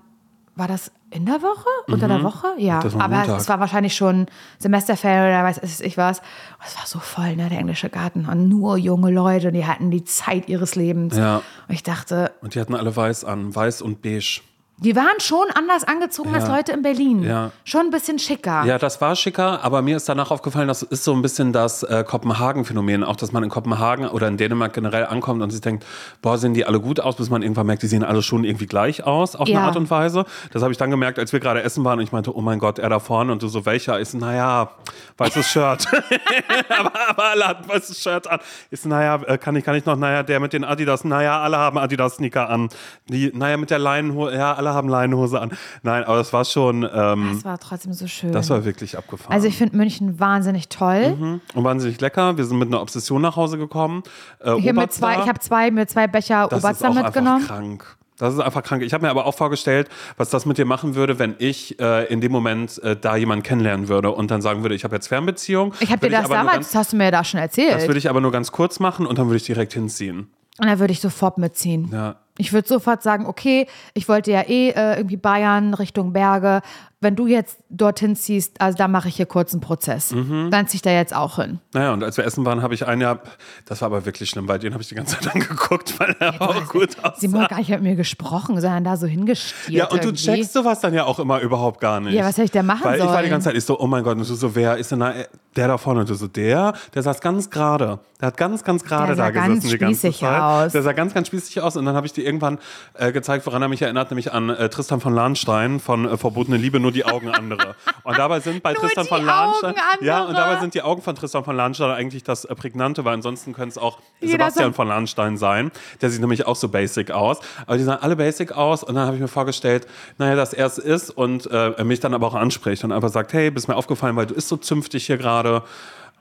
war 0.56 0.67
das 0.67 0.91
in 1.10 1.26
der 1.26 1.41
Woche? 1.41 1.67
Unter 1.88 2.08
der 2.08 2.24
Woche? 2.24 2.48
Ja. 2.58 2.82
Mhm. 2.84 3.02
Aber 3.02 3.17
Montag. 3.17 3.39
es 3.39 3.50
war 3.50 3.60
wahrscheinlich 3.60 3.96
schon 3.96 4.28
Semesterferien 4.60 5.26
oder 5.26 5.44
weiß 5.44 5.82
ich 5.82 5.98
was. 5.98 6.20
Und 6.20 6.65
es 6.65 6.78
war 6.78 6.86
so 6.86 7.00
voll, 7.00 7.36
ne, 7.36 7.50
der 7.50 7.60
englische 7.60 7.89
Garten. 7.89 8.28
Und 8.28 8.48
nur 8.48 8.78
junge 8.78 9.12
Leute, 9.12 9.50
und 9.50 9.54
die 9.54 9.65
hatten 9.65 9.91
die 9.91 10.04
Zeit 10.04 10.48
ihres 10.48 10.76
Lebens. 10.76 11.17
Ja. 11.17 11.38
Und 11.67 11.74
ich 11.74 11.84
dachte, 11.84 12.32
Und 12.41 12.56
die 12.56 12.62
hatten 12.62 12.76
alle 12.76 12.96
weiß 12.96 13.26
an, 13.26 13.54
weiß 13.54 13.82
und 13.82 14.02
beige. 14.02 14.41
Die 14.84 14.96
waren 14.96 15.20
schon 15.20 15.46
anders 15.54 15.84
angezogen 15.84 16.34
als 16.34 16.48
Ja. 16.48 16.56
Leute 16.56 16.72
in 16.72 16.82
Berlin. 16.82 17.24
Ja. 17.24 17.52
Schon 17.63 17.82
ein 17.82 17.91
bisschen 17.91 18.17
schicker. 18.20 18.63
Ja, 18.65 18.78
das 18.80 19.00
war 19.00 19.15
schicker, 19.15 19.63
aber 19.63 19.82
mir 19.84 19.96
ist 19.98 20.10
danach 20.10 20.32
aufgefallen, 20.32 20.67
das 20.67 20.82
ist 20.82 21.04
so 21.04 21.13
ein 21.13 21.22
bisschen 21.22 21.54
das 21.54 21.84
äh, 21.84 22.04
Kopenhagen-Phänomen. 22.04 23.04
Auch, 23.04 23.15
dass 23.15 23.32
man 23.32 23.44
in 23.44 23.50
Kopenhagen 23.50 24.08
oder 24.08 24.28
in 24.28 24.38
Dänemark 24.38 24.74
generell 24.74 25.06
ankommt 25.06 25.41
und 25.44 25.52
sich 25.52 25.62
denkt, 25.62 25.86
boah, 26.24 26.38
sehen 26.38 26.54
die 26.56 26.65
alle 26.65 26.80
gut 26.80 27.00
aus, 27.00 27.15
bis 27.15 27.30
man 27.30 27.44
irgendwann 27.44 27.67
merkt, 27.67 27.84
die 27.84 27.88
sehen 27.88 28.04
alle 28.04 28.24
schon 28.24 28.44
irgendwie 28.44 28.65
gleich 28.65 29.04
aus, 29.06 29.36
auf 29.36 29.48
Ja. 29.48 29.60
eine 29.60 29.67
Art 29.67 29.78
und 29.78 29.89
Weise. 29.91 30.26
Das 30.52 30.63
habe 30.63 30.72
ich 30.72 30.78
dann 30.80 30.89
gemerkt, 30.89 31.20
als 31.20 31.32
wir 31.32 31.39
gerade 31.39 31.62
essen 31.62 31.86
waren 31.86 32.00
und 32.00 32.04
ich 32.04 32.12
meinte, 32.12 32.36
oh 32.36 32.41
mein 32.41 32.58
Gott, 32.58 32.80
er 32.80 32.89
da 32.89 33.00
vorne 33.00 33.32
und 33.32 33.44
du 33.44 33.48
so, 33.48 33.65
welcher? 33.67 34.04
So, 34.04 34.17
naja, 34.17 34.72
weißes 35.17 35.48
Shirt. 35.48 35.86
aber, 36.80 36.91
aber 37.10 37.24
alle 37.26 37.48
hatten 37.48 37.70
weißes 37.70 38.02
Shirt 38.02 38.28
an. 38.28 38.39
So, 38.72 38.89
naja, 38.89 39.20
äh, 39.28 39.38
kann 39.38 39.56
ich, 39.56 39.63
kann 39.63 39.76
ich 39.76 39.86
noch, 39.86 39.96
naja, 39.96 40.24
der 40.24 40.39
mit 40.39 40.54
den 40.54 40.63
Adidas, 40.63 41.04
naja, 41.04 41.39
alle 41.41 41.58
haben 41.58 41.78
Adidas-Sneaker 41.78 42.50
an. 42.50 42.70
Die, 43.10 43.32
naja, 43.34 43.58
mit 43.58 43.70
der 43.70 43.80
Leinenhose, 43.80 44.36
ja, 44.36 44.54
alle 44.56 44.71
haben 44.74 44.90
Leinenhose 44.90 45.40
an. 45.40 45.52
Nein, 45.84 46.04
aber 46.04 46.18
das 46.18 46.32
war 46.34 46.46
schon, 46.46 46.88
ähm, 46.94 47.32
Das 47.36 47.46
war 47.46 47.60
trotzdem 47.60 47.94
so 47.94 48.08
schön. 48.08 48.32
das 48.32 48.50
war 48.50 48.66
wirklich 48.66 48.98
abgefahren. 48.98 49.34
also 49.34 49.48
ich 49.48 49.58
finde 49.58 49.76
München 49.78 50.20
wahnsinnig 50.20 50.70
toll. 50.70 51.40
und 51.54 51.64
wahnsinnig 51.64 52.00
lecker. 52.02 52.38
Wir 52.38 52.46
sind 52.46 52.58
mit 52.60 52.68
einer 52.70 52.82
Obsession 52.82 53.22
nach 53.22 53.36
Hause 53.36 53.58
gekommen. 53.58 54.04
Äh, 54.40 54.58
Ich, 54.58 54.68
hab 54.68 54.76
mir 54.76 54.82
Oberster, 54.84 54.90
zwei, 55.00 55.14
ich 55.22 55.28
habe 55.28 55.40
zwei, 55.40 55.72
mir 55.72 55.88
zwei 55.88 56.08
Becher 56.08 56.48
das 56.50 56.60
ist 56.60 56.66
Oberster 56.66 56.90
auch 56.90 56.94
mitgenommen. 56.96 57.42
einfach 57.42 57.56
krank. 57.56 57.98
Das 58.18 58.36
ist 58.36 58.40
einfach 58.40 58.62
krank. 58.62 58.84
Ich 58.84 58.94
habe 58.94 59.04
mir 59.04 59.10
aber 59.10 59.26
auch 59.26 59.34
vorgestellt, 59.34 59.90
was 60.16 60.30
das 60.30 60.46
mit 60.46 60.60
dir 60.60 60.66
machen 60.66 60.94
würde, 60.94 61.18
wenn 61.18 61.34
ich 61.40 61.80
äh, 61.80 62.06
in 62.06 62.22
dem 62.22 62.32
Moment 62.32 62.78
äh, 62.84 62.96
da 62.96 63.16
jemanden 63.16 63.42
kennenlernen 63.42 63.88
würde 63.88 64.12
und 64.12 64.30
dann 64.30 64.44
sagen 64.44 64.62
würde, 64.62 64.76
ich 64.76 64.84
habe 64.84 64.94
jetzt 64.96 65.08
Fernbeziehung. 65.08 65.74
Ich 65.80 65.92
habe 65.92 66.08
dir 66.08 66.16
das 66.18 66.30
damals, 66.30 66.54
ganz, 66.58 66.68
das 66.68 66.76
hast 66.76 66.94
du 66.94 66.98
mir 66.98 67.10
da 67.10 67.24
schon 67.24 67.40
erzählt. 67.40 67.74
Das 67.74 67.88
würde 67.88 67.98
ich 67.98 68.08
aber 68.12 68.22
nur 68.22 68.32
ganz 68.32 68.52
kurz 68.52 68.80
machen 68.80 69.08
und 69.08 69.18
dann 69.18 69.26
würde 69.26 69.38
ich 69.38 69.44
direkt 69.46 69.74
hinziehen. 69.74 70.28
Und 70.60 70.68
dann 70.68 70.78
würde 70.78 70.94
ich 70.94 71.00
sofort 71.02 71.40
mitziehen. 71.40 71.90
Ja. 71.92 72.18
Ich 72.42 72.54
würde 72.54 72.68
sofort 72.68 73.04
sagen, 73.04 73.28
okay, 73.28 73.68
ich 73.94 74.10
wollte 74.10 74.32
ja 74.32 74.42
eh 74.42 74.70
äh, 74.70 74.98
irgendwie 74.98 75.16
Bayern 75.16 75.76
Richtung 75.76 76.12
Berge. 76.12 76.62
Wenn 77.02 77.16
du 77.16 77.26
jetzt 77.26 77.58
dorthin 77.70 78.16
ziehst, 78.16 78.62
also 78.62 78.78
da 78.78 78.88
mache 78.88 79.08
ich 79.10 79.16
hier 79.16 79.26
kurz 79.26 79.54
einen 79.54 79.62
Prozess. 79.62 80.12
Mhm. 80.12 80.50
Dann 80.52 80.68
ziehe 80.68 80.76
ich 80.76 80.82
da 80.84 80.92
jetzt 80.92 81.16
auch 81.16 81.38
hin. 81.38 81.60
Naja, 81.74 81.94
und 81.94 82.04
als 82.04 82.16
wir 82.18 82.26
essen 82.26 82.46
waren, 82.46 82.62
habe 82.62 82.76
ich 82.76 82.86
einen, 82.86 83.02
ja, 83.02 83.20
das 83.66 83.82
war 83.82 83.88
aber 83.88 84.06
wirklich 84.06 84.30
schlimm, 84.30 84.48
weil 84.48 84.60
den 84.60 84.74
habe 84.74 84.84
ich 84.84 84.90
die 84.90 84.96
ganze 84.96 85.20
Zeit 85.20 85.34
angeguckt, 85.36 86.00
weil 86.00 86.16
er 86.20 86.40
auch 86.40 86.68
gut 86.70 86.98
aussah. 87.02 87.16
Simon 87.18 87.42
hat 87.42 87.50
gar 87.50 87.58
nicht 87.58 87.70
mit 87.70 87.82
mir 87.82 87.96
gesprochen, 87.96 88.62
sondern 88.62 88.84
da 88.84 88.98
so 88.98 89.08
hingestiert. 89.08 89.76
Ja, 89.76 89.86
und 89.86 90.04
du 90.04 90.10
irgendwie. 90.10 90.24
checkst 90.24 90.54
sowas 90.54 90.80
dann 90.80 90.94
ja 90.94 91.06
auch 91.06 91.18
immer 91.18 91.40
überhaupt 91.40 91.82
gar 91.82 92.00
nicht. 92.00 92.14
Ja, 92.14 92.24
was 92.24 92.38
hätte 92.38 92.44
ich 92.44 92.52
denn 92.52 92.68
machen 92.68 92.84
Weil 92.84 93.00
ich 93.00 93.04
war 93.04 93.14
sollen? 93.14 93.24
die 93.24 93.30
ganze 93.32 93.46
Zeit, 93.46 93.58
ich 93.58 93.66
so, 93.66 93.80
oh 93.80 93.88
mein 93.88 94.04
Gott, 94.04 94.18
und 94.18 94.30
du 94.30 94.36
so, 94.36 94.54
wer 94.56 94.78
ist 94.78 94.92
denn 94.92 95.00
da, 95.00 95.12
äh, 95.12 95.26
der 95.56 95.68
da 95.70 95.78
vorne? 95.80 96.02
Und 96.02 96.10
du 96.10 96.14
so, 96.14 96.28
der, 96.28 96.74
der 96.94 97.02
saß 97.02 97.20
ganz 97.20 97.50
gerade. 97.50 98.00
Der 98.22 98.28
hat 98.28 98.38
ganz, 98.38 98.64
ganz 98.64 98.84
gerade 98.84 99.16
da 99.16 99.32
gesessen 99.32 99.54
ganz 99.54 99.64
die 99.68 99.78
ganze 99.80 99.96
spießig 99.96 100.20
Zeit. 100.20 100.42
aus. 100.42 100.72
Der 100.74 100.84
sah 100.84 100.94
ganz, 100.94 101.14
ganz 101.16 101.28
spießig 101.28 101.60
aus. 101.62 101.76
Und 101.76 101.86
dann 101.86 101.96
habe 101.96 102.06
ich 102.06 102.14
dir 102.14 102.24
irgendwann 102.24 102.60
äh, 102.94 103.12
gezeigt, 103.12 103.48
woran 103.48 103.64
er 103.64 103.68
mich 103.68 103.82
erinnert, 103.82 104.12
nämlich 104.12 104.32
an 104.32 104.50
äh, 104.50 104.70
Tristan 104.70 105.02
von 105.02 105.16
Lahnstein 105.16 105.80
von 105.80 106.06
äh, 106.06 106.18
Verbotene 106.18 106.58
Liebe, 106.58 106.80
nur 106.80 106.91
die 106.94 107.06
Augen 107.06 107.30
andere. 107.30 107.76
Und 108.04 108.18
dabei 108.18 108.40
sind 108.40 108.64
bei 108.64 108.74
Nur 108.74 108.82
Tristan 108.82 109.06
von 109.06 109.26
Lahnstein, 109.26 109.76
Augen 109.76 110.06
ja, 110.06 110.24
und 110.24 110.36
dabei 110.36 110.60
sind 110.60 110.74
die 110.74 110.82
Augen 110.82 111.02
von 111.02 111.16
Tristan 111.16 111.44
von 111.44 111.56
Lahnstein 111.56 111.92
eigentlich 111.92 112.24
das 112.24 112.46
äh, 112.46 112.56
Prägnante, 112.56 113.06
weil 113.06 113.14
ansonsten 113.14 113.54
könnte 113.54 113.70
es 113.70 113.78
auch 113.78 114.00
Jeder 114.20 114.32
Sebastian 114.32 114.74
von 114.74 114.88
Lahnstein 114.88 115.38
sein. 115.38 115.72
Der 116.02 116.10
sieht 116.10 116.22
nämlich 116.22 116.46
auch 116.46 116.56
so 116.56 116.70
basic 116.70 117.12
aus. 117.12 117.40
Aber 117.66 117.78
die 117.78 117.84
sahen 117.84 118.00
alle 118.02 118.16
basic 118.16 118.52
aus. 118.52 118.84
Und 118.84 118.96
dann 118.96 119.06
habe 119.06 119.16
ich 119.16 119.22
mir 119.22 119.28
vorgestellt, 119.28 119.88
naja, 120.18 120.36
dass 120.36 120.54
er 120.54 120.66
es 120.66 120.78
ist 120.78 121.10
und 121.10 121.50
äh, 121.52 121.84
mich 121.84 122.00
dann 122.00 122.14
aber 122.14 122.28
auch 122.28 122.36
anspricht 122.36 122.84
und 122.84 122.92
einfach 122.92 123.10
sagt, 123.10 123.34
hey, 123.34 123.52
bist 123.52 123.68
mir 123.68 123.76
aufgefallen, 123.76 124.16
weil 124.16 124.26
du 124.26 124.34
isst 124.34 124.50
so 124.50 124.58
zünftig 124.58 125.06
hier 125.06 125.18
gerade. 125.18 125.64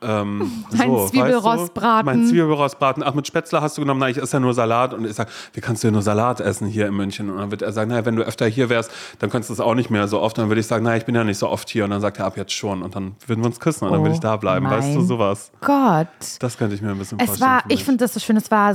Ähm, 0.03 0.65
Mein 0.77 0.89
so, 0.89 1.09
Zwiebelrostbraten. 1.09 2.07
Weißt 2.07 2.17
du? 2.17 2.21
Mein 2.23 2.27
Zwiebelrostbraten. 2.29 3.03
Ach, 3.03 3.15
mit 3.15 3.27
Spätzle 3.27 3.61
hast 3.61 3.77
du 3.77 3.83
genommen? 3.83 4.01
Nein, 4.01 4.13
ich 4.13 4.19
esse 4.19 4.37
ja 4.37 4.41
nur 4.41 4.55
Salat. 4.55 4.95
Und 4.95 5.05
ich 5.05 5.15
sage, 5.15 5.31
wie 5.53 5.61
kannst 5.61 5.83
du 5.83 5.89
ja 5.89 5.93
nur 5.93 6.03
Salat 6.03 6.41
essen 6.41 6.67
hier 6.67 6.87
in 6.87 6.95
München? 6.95 7.31
Und 7.31 7.37
dann 7.39 7.51
wird 7.51 7.63
er 7.63 7.73
sagen, 7.73 7.91
naja, 7.91 8.05
wenn 8.07 8.17
du 8.17 8.23
öfter 8.23 8.47
hier 8.47 8.69
wärst, 8.71 8.91
dann 9.19 9.29
könntest 9.31 9.51
du 9.51 9.55
es 9.55 9.61
auch 9.61 9.75
nicht 9.75 9.91
mehr 9.91 10.09
so 10.09 10.21
oft. 10.21 10.39
Und 10.39 10.45
dann 10.45 10.49
würde 10.51 10.61
ich 10.61 10.67
sagen, 10.67 10.85
naja, 10.85 10.97
ich 10.97 11.05
bin 11.05 11.15
ja 11.15 11.25
nicht 11.25 11.39
so 11.39 11.49
oft 11.49 11.69
hier. 11.69 11.85
Und 11.85 11.91
dann 11.91 12.01
sagt 12.01 12.19
er, 12.19 12.25
ab 12.25 12.37
jetzt 12.37 12.53
schon. 12.53 12.83
Und 12.83 12.97
dann 12.97 13.15
würden 13.27 13.41
wir 13.43 13.47
uns 13.47 13.61
küssen 13.61 13.85
und 13.87 13.93
dann 13.93 14.01
würde 14.03 14.15
ich 14.15 14.21
da 14.21 14.37
bleiben. 14.37 14.67
Oh 14.67 14.71
Weißt 14.71 14.95
du, 14.97 15.03
sowas. 15.03 15.53
Gott. 15.61 16.09
Das 16.39 16.57
könnte 16.57 16.75
ich 16.75 16.81
mir 16.83 16.91
ein 16.91 16.99
bisschen 16.99 17.19
Es 17.21 17.27
vorstellen. 17.27 17.51
war, 17.51 17.63
ich 17.69 17.85
finde 17.85 18.05
das 18.05 18.15
so 18.15 18.21
schön, 18.21 18.37
es 18.37 18.51
war, 18.51 18.75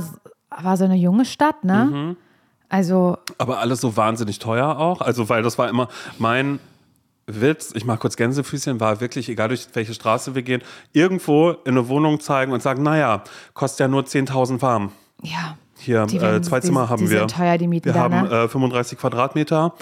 war 0.62 0.76
so 0.76 0.84
eine 0.84 0.96
junge 0.96 1.24
Stadt, 1.24 1.64
ne? 1.64 1.88
Mhm. 1.92 2.16
Also, 2.68 3.16
Aber 3.38 3.58
alles 3.60 3.80
so 3.80 3.96
wahnsinnig 3.96 4.38
teuer 4.38 4.78
auch. 4.78 5.00
Also, 5.00 5.28
weil 5.28 5.42
das 5.42 5.56
war 5.58 5.68
immer 5.68 5.88
mein 6.18 6.58
Witz, 7.26 7.72
ich 7.74 7.84
mache 7.84 7.98
kurz 7.98 8.16
Gänsefüßchen, 8.16 8.78
war 8.78 9.00
wirklich, 9.00 9.28
egal 9.28 9.48
durch 9.48 9.66
welche 9.72 9.94
Straße 9.94 10.34
wir 10.34 10.42
gehen, 10.42 10.62
irgendwo 10.92 11.50
in 11.50 11.72
eine 11.72 11.88
Wohnung 11.88 12.20
zeigen 12.20 12.52
und 12.52 12.62
sagen, 12.62 12.82
naja, 12.84 13.24
kostet 13.52 13.80
ja 13.80 13.88
nur 13.88 14.02
10.000 14.02 14.62
warm. 14.62 14.92
Ja. 15.22 15.56
Hier, 15.78 16.06
Die 16.06 16.16
äh, 16.18 16.40
zwei 16.40 16.60
die- 16.60 16.66
Zimmer 16.68 16.88
haben 16.88 17.02
die 17.04 17.10
wir. 17.10 17.18
sind 17.20 17.32
teuer, 17.32 17.58
die 17.58 17.66
Mieten 17.68 17.86
wir 17.86 17.92
da, 17.94 18.00
haben 18.00 18.28
ne? 18.28 18.44
äh, 18.44 18.48
35 18.48 18.98
Quadratmeter. 18.98 19.74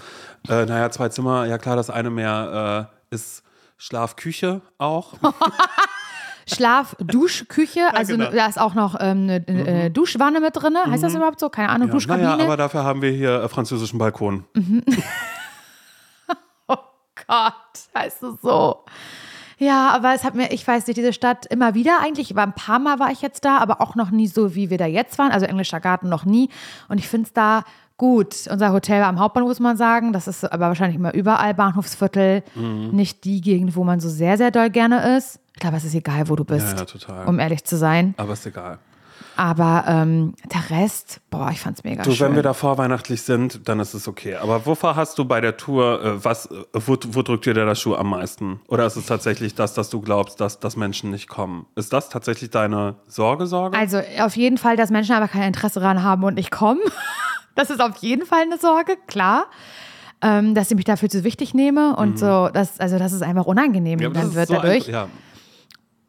Äh, 0.49 0.65
naja, 0.67 0.91
zwei 0.91 1.09
Zimmer, 1.11 1.45
ja 1.47 1.59
klar, 1.59 1.77
das 1.77 1.89
eine 1.91 2.11
mehr 2.11 2.89
äh, 3.11 3.15
ist 3.15 3.43
Schlafküche 3.77 4.61
auch. 4.79 5.15
Schlaf, 6.47 6.95
Dusch, 6.99 7.47
Küche, 7.49 7.81
also 7.95 8.13
genau. 8.17 8.31
Mhm. 8.31 8.37
da 8.37 8.47
ist 8.47 8.61
auch 8.61 8.75
noch 8.75 8.97
ähm, 9.01 9.31
eine, 9.31 9.45
eine 9.47 9.91
Duschwanne 9.91 10.41
mit 10.41 10.55
drin. 10.55 10.77
Heißt 10.91 11.03
das 11.03 11.15
überhaupt 11.15 11.41
so? 11.41 11.49
Keine 11.49 11.71
Ahnung, 11.71 11.89
Ja, 11.89 11.95
Duschkabine. 11.95 12.29
naja, 12.29 12.45
aber 12.45 12.57
dafür 12.59 12.85
haben 12.85 13.01
wir 13.01 13.11
hier 13.13 13.43
äh, 13.45 13.49
französischen 13.49 13.99
Balkon. 13.99 14.45
oh 14.57 14.61
Gott, 17.29 17.55
heißt 17.97 18.23
es 18.23 18.41
so. 18.43 18.85
Ja, 19.59 19.91
aber 19.91 20.15
es 20.15 20.25
hat 20.25 20.35
mir, 20.35 20.51
ich 20.53 20.67
weiß 20.67 20.87
nicht, 20.87 20.97
diese 20.97 21.13
Stadt 21.13 21.47
immer 21.47 21.75
wieder 21.75 21.99
eigentlich, 22.03 22.35
war 22.35 22.43
ein 22.45 22.55
paar 22.55 22.79
Mal 22.81 22.99
war 22.99 23.11
ich 23.13 23.23
jetzt 23.23 23.45
da, 23.45 23.59
aber 23.59 23.81
auch 23.81 23.95
noch 23.95 24.11
nie 24.11 24.27
so, 24.27 24.55
wie 24.55 24.69
wir 24.69 24.79
da 24.79 24.87
jetzt 24.87 25.17
waren. 25.19 25.31
Also 25.31 25.47
Englischer 25.47 25.81
Garten 25.81 26.09
noch 26.09 26.25
nie. 26.25 26.51
Und 26.89 26.99
ich 26.99 27.09
finde 27.09 27.27
es 27.29 27.33
da 27.33 27.63
gut. 27.97 28.49
Unser 28.51 28.73
Hotel 28.73 29.01
war 29.01 29.09
am 29.09 29.21
Hauptbahnhof, 29.21 29.49
muss 29.51 29.61
man 29.61 29.77
sagen. 29.77 30.13
Das 30.13 30.27
ist 30.27 30.45
aber 30.45 30.67
wahrscheinlich 30.69 30.97
immer 30.97 31.15
überall 31.15 31.55
Bahnhofsviertel. 31.55 32.43
Mhm. 32.57 32.91
Nicht 32.91 33.23
die 33.25 33.41
Gegend, 33.41 33.77
wo 33.77 33.85
man 33.85 34.01
so 34.01 34.09
sehr, 34.09 34.37
sehr 34.37 34.51
doll 34.51 34.71
gerne 34.71 35.17
ist. 35.17 35.39
Ich 35.55 35.61
glaube, 35.61 35.77
es 35.77 35.85
ist 35.85 35.95
egal, 35.95 36.29
wo 36.29 36.35
du 36.35 36.45
bist, 36.45 36.73
Ja, 36.73 36.79
ja, 36.79 36.85
total. 36.85 37.27
um 37.27 37.39
ehrlich 37.39 37.63
zu 37.65 37.77
sein. 37.77 38.15
Aber 38.17 38.33
ist 38.33 38.45
egal. 38.47 38.79
Aber 39.37 39.85
ähm, 39.89 40.35
der 40.53 40.71
Rest, 40.79 41.21
boah, 41.31 41.51
ich 41.51 41.61
fand's 41.61 41.83
mega 41.83 42.03
Du, 42.05 42.13
schön. 42.13 42.29
wenn 42.29 42.37
wir 42.37 42.43
da 42.43 42.53
vorweihnachtlich 42.55 43.23
sind, 43.23 43.69
dann 43.69 43.81
ist 43.81 43.93
es 43.95 44.07
okay. 44.07 44.37
Aber 44.37 44.65
wovor 44.67 44.95
hast 44.97 45.19
du 45.19 45.25
bei 45.25 45.41
der 45.41 45.57
Tour, 45.57 46.03
äh, 46.05 46.25
was, 46.25 46.47
äh, 46.47 46.63
wo, 46.73 46.97
wo 47.09 47.23
drückt 47.23 47.47
dir 47.47 47.55
der 47.55 47.75
Schuh 47.75 47.95
am 47.97 48.11
meisten? 48.11 48.61
Oder 48.69 48.87
ist 48.87 48.97
es 48.97 49.07
tatsächlich 49.07 49.55
das, 49.55 49.75
dass 49.75 49.91
du 49.91 50.01
glaubst, 50.01 50.41
dass, 50.41 50.61
dass 50.61 50.77
Menschen 50.77 51.11
nicht 51.11 51.29
kommen? 51.29 51.67
Ist 51.75 51.93
das 51.93 52.09
tatsächlich 52.11 52.51
deine 52.51 52.95
Sorge, 53.09 53.47
Sorge? 53.47 53.77
Also 53.77 54.01
auf 54.21 54.37
jeden 54.37 54.57
Fall, 54.59 54.77
dass 54.77 54.91
Menschen 54.91 55.15
aber 55.17 55.29
kein 55.29 55.43
Interesse 55.43 55.81
daran 55.81 56.03
haben 56.03 56.23
und 56.25 56.35
nicht 56.35 56.51
kommen. 56.51 56.81
Das 57.57 57.71
ist 57.71 57.81
auf 57.81 57.97
jeden 57.99 58.27
Fall 58.27 58.43
eine 58.43 58.59
Sorge, 58.59 58.97
klar. 59.07 59.47
Ähm, 60.21 60.57
dass 60.57 60.73
ich 60.73 60.77
mich 60.77 60.85
dafür 60.87 61.09
zu 61.09 61.23
wichtig 61.23 61.55
nehme 61.55 61.95
und 61.95 62.19
so, 62.19 62.49
dass, 62.49 62.81
also 62.81 62.99
dass 62.99 63.13
es 63.13 63.23
einfach 63.23 63.45
unangenehm 63.47 63.99
Mhm. 64.01 64.03
Ja, 64.03 64.09
dann 64.11 64.35
wird 64.35 64.49
so 64.49 64.55
dadurch. 64.55 64.89
ein- 64.89 64.93
ja. 64.93 65.09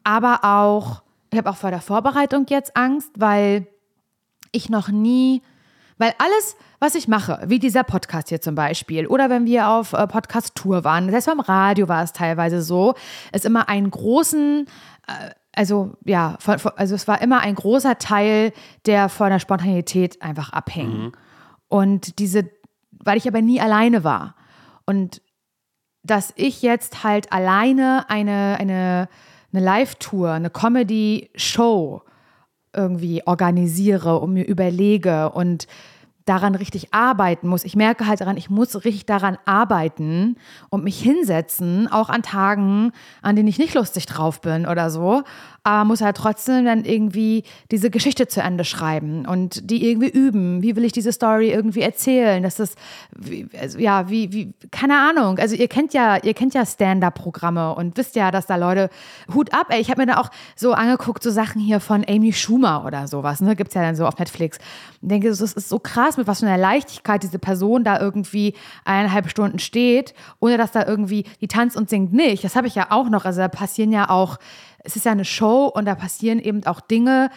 Aber 0.02 0.40
auch, 0.42 1.02
ich 1.36 1.38
habe 1.38 1.50
auch 1.50 1.58
vor 1.58 1.70
der 1.70 1.82
Vorbereitung 1.82 2.46
jetzt 2.48 2.78
Angst, 2.78 3.10
weil 3.18 3.66
ich 4.52 4.70
noch 4.70 4.88
nie, 4.88 5.42
weil 5.98 6.14
alles, 6.16 6.56
was 6.78 6.94
ich 6.94 7.08
mache, 7.08 7.42
wie 7.44 7.58
dieser 7.58 7.84
Podcast 7.84 8.30
hier 8.30 8.40
zum 8.40 8.54
Beispiel, 8.54 9.06
oder 9.06 9.28
wenn 9.28 9.44
wir 9.44 9.68
auf 9.68 9.92
äh, 9.92 10.06
Podcast-Tour 10.06 10.82
waren, 10.82 11.10
selbst 11.10 11.26
beim 11.26 11.40
Radio 11.40 11.88
war 11.88 12.02
es 12.02 12.14
teilweise 12.14 12.62
so, 12.62 12.94
es 13.32 13.44
immer 13.44 13.68
einen 13.68 13.90
großen, 13.90 14.66
äh, 15.06 15.30
also 15.54 15.92
ja, 16.06 16.36
von, 16.40 16.58
von, 16.58 16.72
also 16.76 16.94
es 16.94 17.06
war 17.06 17.20
immer 17.20 17.40
ein 17.40 17.54
großer 17.54 17.98
Teil, 17.98 18.54
der 18.86 19.10
von 19.10 19.28
der 19.28 19.38
Spontanität 19.38 20.22
einfach 20.22 20.54
abhing. 20.54 21.12
Und 21.68 22.18
diese, 22.18 22.48
weil 22.92 23.18
ich 23.18 23.28
aber 23.28 23.42
nie 23.42 23.60
alleine 23.60 24.04
war. 24.04 24.36
Und 24.86 25.20
dass 26.02 26.32
ich 26.36 26.62
jetzt 26.62 27.04
halt 27.04 27.30
alleine 27.30 28.08
eine, 28.08 28.56
eine, 28.58 29.08
eine 29.56 29.64
Live-Tour, 29.64 30.32
eine 30.32 30.50
Comedy-Show 30.50 32.02
irgendwie 32.74 33.22
organisiere 33.26 34.18
und 34.20 34.34
mir 34.34 34.46
überlege 34.46 35.30
und 35.30 35.66
daran 36.26 36.56
richtig 36.56 36.92
arbeiten 36.92 37.48
muss. 37.48 37.64
Ich 37.64 37.76
merke 37.76 38.06
halt 38.06 38.20
daran, 38.20 38.36
ich 38.36 38.50
muss 38.50 38.84
richtig 38.84 39.06
daran 39.06 39.38
arbeiten 39.46 40.36
und 40.68 40.84
mich 40.84 41.00
hinsetzen, 41.00 41.88
auch 41.90 42.10
an 42.10 42.22
Tagen, 42.22 42.92
an 43.22 43.36
denen 43.36 43.48
ich 43.48 43.58
nicht 43.58 43.74
lustig 43.74 44.06
drauf 44.06 44.40
bin 44.40 44.66
oder 44.66 44.90
so, 44.90 45.22
aber 45.66 45.84
muss 45.84 46.00
halt 46.00 46.16
trotzdem 46.16 46.64
dann 46.64 46.84
irgendwie 46.84 47.42
diese 47.72 47.90
Geschichte 47.90 48.28
zu 48.28 48.40
Ende 48.40 48.62
schreiben 48.62 49.26
und 49.26 49.68
die 49.68 49.90
irgendwie 49.90 50.08
üben. 50.08 50.62
Wie 50.62 50.76
will 50.76 50.84
ich 50.84 50.92
diese 50.92 51.10
Story 51.10 51.50
irgendwie 51.50 51.80
erzählen? 51.80 52.40
Das 52.40 52.60
ist, 52.60 52.78
wie, 53.16 53.48
also, 53.60 53.76
ja, 53.80 54.08
wie, 54.08 54.32
wie, 54.32 54.54
keine 54.70 54.96
Ahnung. 54.96 55.40
Also 55.40 55.56
ihr 55.56 55.66
kennt 55.66 55.92
ja, 55.92 56.22
ihr 56.22 56.34
kennt 56.34 56.54
ja 56.54 56.64
Stand-Up-Programme 56.64 57.74
und 57.74 57.96
wisst 57.96 58.14
ja, 58.14 58.30
dass 58.30 58.46
da 58.46 58.54
Leute, 58.54 58.90
Hut 59.34 59.52
ab, 59.52 59.66
ey, 59.70 59.80
ich 59.80 59.90
habe 59.90 60.02
mir 60.02 60.06
da 60.06 60.20
auch 60.20 60.30
so 60.54 60.72
angeguckt, 60.72 61.24
so 61.24 61.32
Sachen 61.32 61.60
hier 61.60 61.80
von 61.80 62.04
Amy 62.08 62.32
Schumer 62.32 62.84
oder 62.86 63.08
sowas, 63.08 63.40
ne, 63.40 63.56
gibt's 63.56 63.74
ja 63.74 63.82
dann 63.82 63.96
so 63.96 64.06
auf 64.06 64.20
Netflix. 64.20 64.58
Und 65.02 65.10
denke, 65.10 65.28
das 65.28 65.40
ist 65.40 65.68
so 65.68 65.80
krass, 65.80 66.16
mit 66.16 66.28
was 66.28 66.38
für 66.40 66.46
einer 66.46 66.58
Leichtigkeit 66.58 67.24
diese 67.24 67.40
Person 67.40 67.82
da 67.82 67.98
irgendwie 67.98 68.54
eineinhalb 68.84 69.28
Stunden 69.28 69.58
steht, 69.58 70.14
ohne 70.38 70.58
dass 70.58 70.70
da 70.70 70.86
irgendwie, 70.86 71.24
die 71.40 71.48
tanzt 71.48 71.76
und 71.76 71.90
singt 71.90 72.12
nicht. 72.12 72.44
Das 72.44 72.54
habe 72.54 72.68
ich 72.68 72.76
ja 72.76 72.86
auch 72.90 73.08
noch. 73.08 73.24
Also 73.24 73.40
da 73.40 73.48
passieren 73.48 73.90
ja 73.90 74.10
auch, 74.10 74.38
es 74.86 74.96
ist 74.96 75.04
ja 75.04 75.12
eine 75.12 75.24
Show 75.24 75.66
und 75.66 75.84
da 75.84 75.94
passieren 75.94 76.38
eben 76.38 76.64
auch 76.64 76.80
Dinge, 76.80 77.30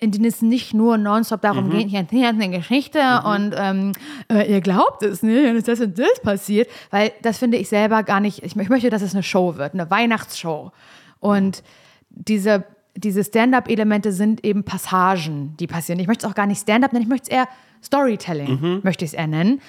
in 0.00 0.10
denen 0.10 0.24
es 0.24 0.42
nicht 0.42 0.74
nur 0.74 0.98
nonstop 0.98 1.40
darum 1.40 1.70
geht, 1.70 1.88
hier 1.88 2.00
erzähle 2.00 2.28
eine 2.28 2.50
Geschichte 2.50 3.00
und 3.24 3.54
ähm, 3.56 3.92
äh, 4.28 4.50
ihr 4.52 4.60
glaubt 4.60 5.02
es 5.04 5.22
nicht, 5.22 5.48
und 5.48 5.66
das 5.66 5.80
und 5.80 5.98
das 5.98 6.20
passiert, 6.20 6.68
weil 6.90 7.12
das 7.22 7.38
finde 7.38 7.56
ich 7.58 7.68
selber 7.68 8.02
gar 8.02 8.20
nicht, 8.20 8.42
ich, 8.42 8.56
ich 8.56 8.68
möchte, 8.68 8.90
dass 8.90 9.02
es 9.02 9.14
eine 9.14 9.22
Show 9.22 9.56
wird, 9.56 9.72
eine 9.72 9.90
Weihnachtsshow. 9.90 10.72
Und 11.20 11.62
diese, 12.10 12.64
diese 12.96 13.22
Stand-up-Elemente 13.22 14.12
sind 14.12 14.44
eben 14.44 14.64
Passagen, 14.64 15.56
die 15.58 15.68
passieren. 15.68 16.00
Ich 16.00 16.08
möchte 16.08 16.26
es 16.26 16.30
auch 16.30 16.36
gar 16.36 16.46
nicht 16.46 16.60
Stand-up 16.60 16.92
nennen, 16.92 17.04
ich 17.04 17.08
möchte 17.08 17.30
es 17.30 17.36
eher 17.36 17.48
Storytelling, 17.82 18.80
möchte 18.82 19.04
ich 19.04 19.12
es 19.12 19.14
eher 19.14 19.28
nennen. 19.28 19.60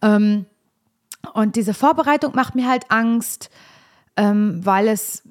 Ähm, 0.00 0.46
und 1.34 1.56
diese 1.56 1.74
Vorbereitung 1.74 2.34
macht 2.34 2.54
mir 2.54 2.68
halt 2.68 2.84
Angst, 2.90 3.50
ähm, 4.16 4.60
weil 4.64 4.88
es 4.88 5.22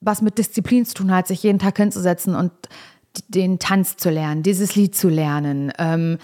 was 0.00 0.22
mit 0.22 0.38
Disziplin 0.38 0.84
zu 0.84 0.94
tun 0.94 1.14
hat, 1.14 1.26
sich 1.26 1.42
jeden 1.42 1.58
Tag 1.58 1.76
hinzusetzen 1.76 2.34
und 2.34 2.52
den 3.28 3.58
Tanz 3.58 3.96
zu 3.96 4.10
lernen, 4.10 4.42
dieses 4.42 4.76
Lied 4.76 4.94
zu 4.94 5.08
lernen, 5.08 5.72
ähm, 5.78 6.18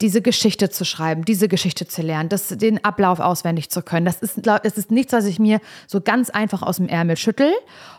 diese 0.00 0.20
Geschichte 0.20 0.68
zu 0.68 0.84
schreiben, 0.84 1.24
diese 1.24 1.46
Geschichte 1.46 1.86
zu 1.86 2.02
lernen, 2.02 2.28
das, 2.28 2.48
den 2.48 2.84
Ablauf 2.84 3.20
auswendig 3.20 3.70
zu 3.70 3.82
können. 3.82 4.04
Das 4.04 4.20
ist, 4.20 4.40
das 4.44 4.76
ist 4.76 4.90
nichts, 4.90 5.12
was 5.12 5.26
ich 5.26 5.38
mir 5.38 5.60
so 5.86 6.00
ganz 6.00 6.28
einfach 6.28 6.62
aus 6.62 6.78
dem 6.78 6.88
Ärmel 6.88 7.16
schüttel. 7.16 7.52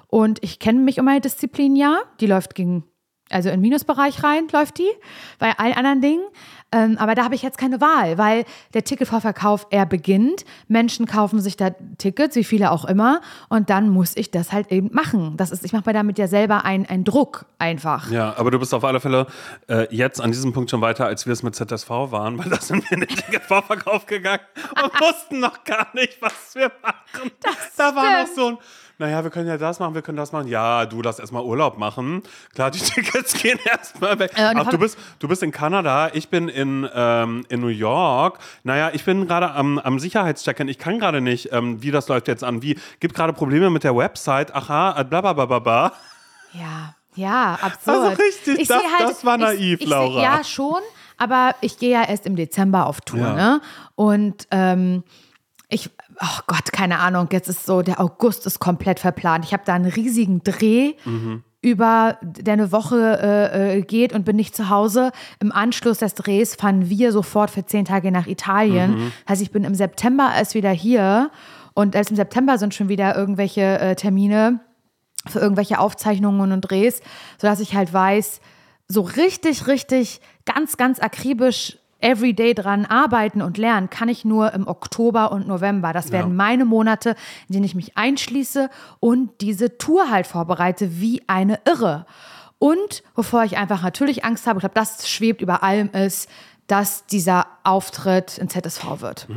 Und 0.07 0.43
ich 0.43 0.59
kenne 0.59 0.79
mich 0.79 0.99
um 0.99 1.05
meine 1.05 1.21
Disziplin 1.21 1.75
ja. 1.75 2.01
Die 2.19 2.27
läuft 2.27 2.55
gegen, 2.55 2.83
also 3.29 3.49
in 3.49 3.61
Minusbereich 3.61 4.21
rein, 4.21 4.47
läuft 4.51 4.79
die, 4.79 4.89
bei 5.39 5.57
allen 5.57 5.73
anderen 5.73 6.01
Dingen. 6.01 6.25
Ähm, 6.73 6.97
aber 6.97 7.15
da 7.15 7.23
habe 7.23 7.35
ich 7.35 7.43
jetzt 7.43 7.57
keine 7.57 7.79
Wahl, 7.79 8.17
weil 8.17 8.45
der 8.73 8.83
Ticketvorverkauf, 8.83 9.67
er 9.69 9.85
beginnt. 9.85 10.43
Menschen 10.67 11.05
kaufen 11.05 11.39
sich 11.39 11.55
da 11.55 11.69
Tickets, 11.99 12.35
wie 12.35 12.43
viele 12.43 12.71
auch 12.71 12.85
immer. 12.85 13.21
Und 13.47 13.69
dann 13.69 13.89
muss 13.89 14.17
ich 14.17 14.31
das 14.31 14.51
halt 14.51 14.71
eben 14.71 14.89
machen. 14.91 15.37
Das 15.37 15.51
ist, 15.51 15.63
ich 15.63 15.71
mache 15.71 15.83
mir 15.85 15.93
damit 15.93 16.17
ja 16.17 16.27
selber 16.27 16.65
einen, 16.65 16.85
einen 16.87 17.03
Druck 17.03 17.45
einfach. 17.59 18.09
Ja, 18.11 18.33
aber 18.37 18.51
du 18.51 18.59
bist 18.59 18.73
auf 18.73 18.83
alle 18.83 18.99
Fälle 18.99 19.27
äh, 19.69 19.87
jetzt 19.95 20.19
an 20.19 20.31
diesem 20.31 20.51
Punkt 20.51 20.71
schon 20.71 20.81
weiter, 20.81 21.05
als 21.05 21.25
wir 21.25 21.33
es 21.33 21.43
mit 21.43 21.55
ZSV 21.55 21.89
waren, 21.89 22.37
weil 22.39 22.49
da 22.49 22.59
sind 22.59 22.89
wir 22.89 22.93
in 22.93 23.01
den 23.01 23.09
Ticketvorverkauf 23.09 24.05
gegangen 24.07 24.41
und 24.83 24.93
wussten 24.99 25.39
noch 25.39 25.63
gar 25.63 25.87
nicht, 25.93 26.21
was 26.21 26.55
wir 26.55 26.71
machen. 26.81 27.31
da 27.77 27.95
war 27.95 28.23
noch 28.23 28.33
so 28.33 28.47
ein, 28.47 28.57
naja, 29.03 29.21
wir 29.21 29.31
können 29.31 29.49
ja 29.49 29.57
das 29.57 29.79
machen, 29.79 29.95
wir 29.95 30.01
können 30.01 30.17
das 30.17 30.31
machen. 30.31 30.47
Ja, 30.47 30.85
du 30.85 31.01
lass 31.01 31.19
erstmal 31.19 31.43
Urlaub 31.43 31.77
machen. 31.77 32.23
Klar, 32.55 32.71
die 32.71 32.79
Tickets 32.79 33.33
gehen 33.33 33.59
erstmal 33.65 34.17
weg. 34.17 34.31
Äh, 34.35 34.53
Ach, 34.55 34.69
du 34.69 34.77
bist, 34.77 34.97
du 35.19 35.27
bist 35.27 35.43
in 35.43 35.51
Kanada, 35.51 36.09
ich 36.13 36.29
bin 36.29 36.47
in, 36.47 36.87
ähm, 36.95 37.45
in 37.49 37.59
New 37.59 37.67
York. 37.67 38.39
Naja, 38.63 38.91
ich 38.93 39.03
bin 39.03 39.27
gerade 39.27 39.51
am, 39.51 39.77
am 39.77 39.99
Sicherheitschecken. 39.99 40.69
Ich 40.69 40.77
kann 40.79 40.99
gerade 40.99 41.19
nicht, 41.19 41.51
ähm, 41.51 41.83
wie 41.83 41.91
das 41.91 42.07
läuft 42.07 42.29
jetzt 42.29 42.45
an. 42.45 42.61
Wie, 42.61 42.79
gibt 43.01 43.13
gerade 43.13 43.33
Probleme 43.33 43.69
mit 43.69 43.83
der 43.83 43.93
Website. 43.95 44.55
Aha, 44.55 44.99
äh, 45.01 45.03
bla 45.03 45.19
bla 45.19 45.33
bla 45.33 45.45
bla 45.47 45.59
bla. 45.59 45.91
Ja, 46.53 46.95
ja, 47.15 47.59
absurd. 47.61 47.97
Also 47.97 48.21
richtig, 48.23 48.59
Ich 48.61 48.67
das- 48.69 48.81
halt, 48.97 49.09
das 49.09 49.25
war 49.25 49.37
naiv, 49.37 49.79
ich, 49.79 49.81
ich 49.85 49.89
Laura. 49.89 50.13
Seh, 50.15 50.21
ja, 50.23 50.43
schon, 50.45 50.81
aber 51.17 51.55
ich 51.59 51.77
gehe 51.77 51.91
ja 51.91 52.03
erst 52.07 52.25
im 52.25 52.37
Dezember 52.37 52.87
auf 52.87 53.01
Tour, 53.01 53.19
Ja. 53.19 53.33
ne? 53.33 53.61
Und 53.95 54.47
ähm, 54.51 55.03
ich, 55.69 55.89
oh 56.19 56.39
Gott, 56.47 56.71
keine 56.71 56.99
Ahnung, 56.99 57.29
jetzt 57.31 57.49
ist 57.49 57.65
so, 57.65 57.81
der 57.81 57.99
August 57.99 58.45
ist 58.45 58.59
komplett 58.59 58.99
verplant. 58.99 59.45
Ich 59.45 59.53
habe 59.53 59.63
da 59.65 59.73
einen 59.73 59.91
riesigen 59.91 60.43
Dreh. 60.43 60.93
Über 61.61 62.17
der 62.21 62.53
eine 62.55 62.73
Woche 62.73 63.19
äh, 63.21 63.77
äh, 63.77 63.81
geht 63.83 64.11
und 64.11 64.25
bin 64.25 64.35
nicht 64.35 64.53
zu 64.53 64.67
Hause. 64.69 65.13
Im 65.39 65.53
Anschluss 65.53 65.99
des 65.99 66.13
Drehs 66.13 66.55
fahren 66.55 66.89
wir 66.89 67.13
sofort 67.13 67.51
für 67.51 67.65
zehn 67.65 67.85
Tage 67.85 68.11
nach 68.11 68.27
Italien. 68.27 69.11
Das 69.21 69.33
heißt, 69.33 69.41
ich 69.43 69.51
bin 69.51 69.63
im 69.63 69.73
September 69.73 70.29
erst 70.35 70.55
wieder 70.55 70.71
hier 70.71 71.31
und 71.73 71.95
erst 71.95 72.09
im 72.09 72.17
September 72.17 72.57
sind 72.57 72.73
schon 72.73 72.89
wieder 72.89 73.15
irgendwelche 73.15 73.79
äh, 73.79 73.95
Termine 73.95 74.59
für 75.25 75.39
irgendwelche 75.39 75.79
Aufzeichnungen 75.79 76.51
und 76.51 76.61
Drehs, 76.61 77.01
sodass 77.37 77.61
ich 77.61 77.75
halt 77.75 77.93
weiß, 77.93 78.41
so 78.87 79.01
richtig, 79.01 79.67
richtig, 79.67 80.19
ganz, 80.45 80.75
ganz 80.77 80.99
akribisch 80.99 81.77
everyday 82.03 82.53
dran 82.53 82.85
arbeiten 82.85 83.41
und 83.41 83.57
lernen 83.57 83.89
kann 83.89 84.09
ich 84.09 84.25
nur 84.25 84.53
im 84.53 84.67
Oktober 84.67 85.31
und 85.31 85.47
November. 85.47 85.93
Das 85.93 86.11
werden 86.11 86.35
meine 86.35 86.65
Monate, 86.65 87.15
in 87.47 87.53
denen 87.53 87.65
ich 87.65 87.75
mich 87.75 87.97
einschließe 87.97 88.69
und 88.99 89.41
diese 89.41 89.77
Tour 89.77 90.09
halt 90.09 90.27
vorbereite 90.27 90.99
wie 90.99 91.23
eine 91.27 91.59
Irre. 91.65 92.05
Und 92.59 93.03
wovor 93.15 93.43
ich 93.43 93.57
einfach 93.57 93.81
natürlich 93.81 94.23
Angst 94.23 94.47
habe, 94.47 94.59
ich 94.59 94.61
glaube, 94.61 94.75
das 94.75 95.09
schwebt 95.09 95.41
über 95.41 95.63
allem, 95.63 95.89
ist, 95.91 96.29
dass 96.67 97.05
dieser 97.05 97.47
Auftritt 97.63 98.37
in 98.37 98.49
ZSV 98.49 99.01
wird. 99.01 99.27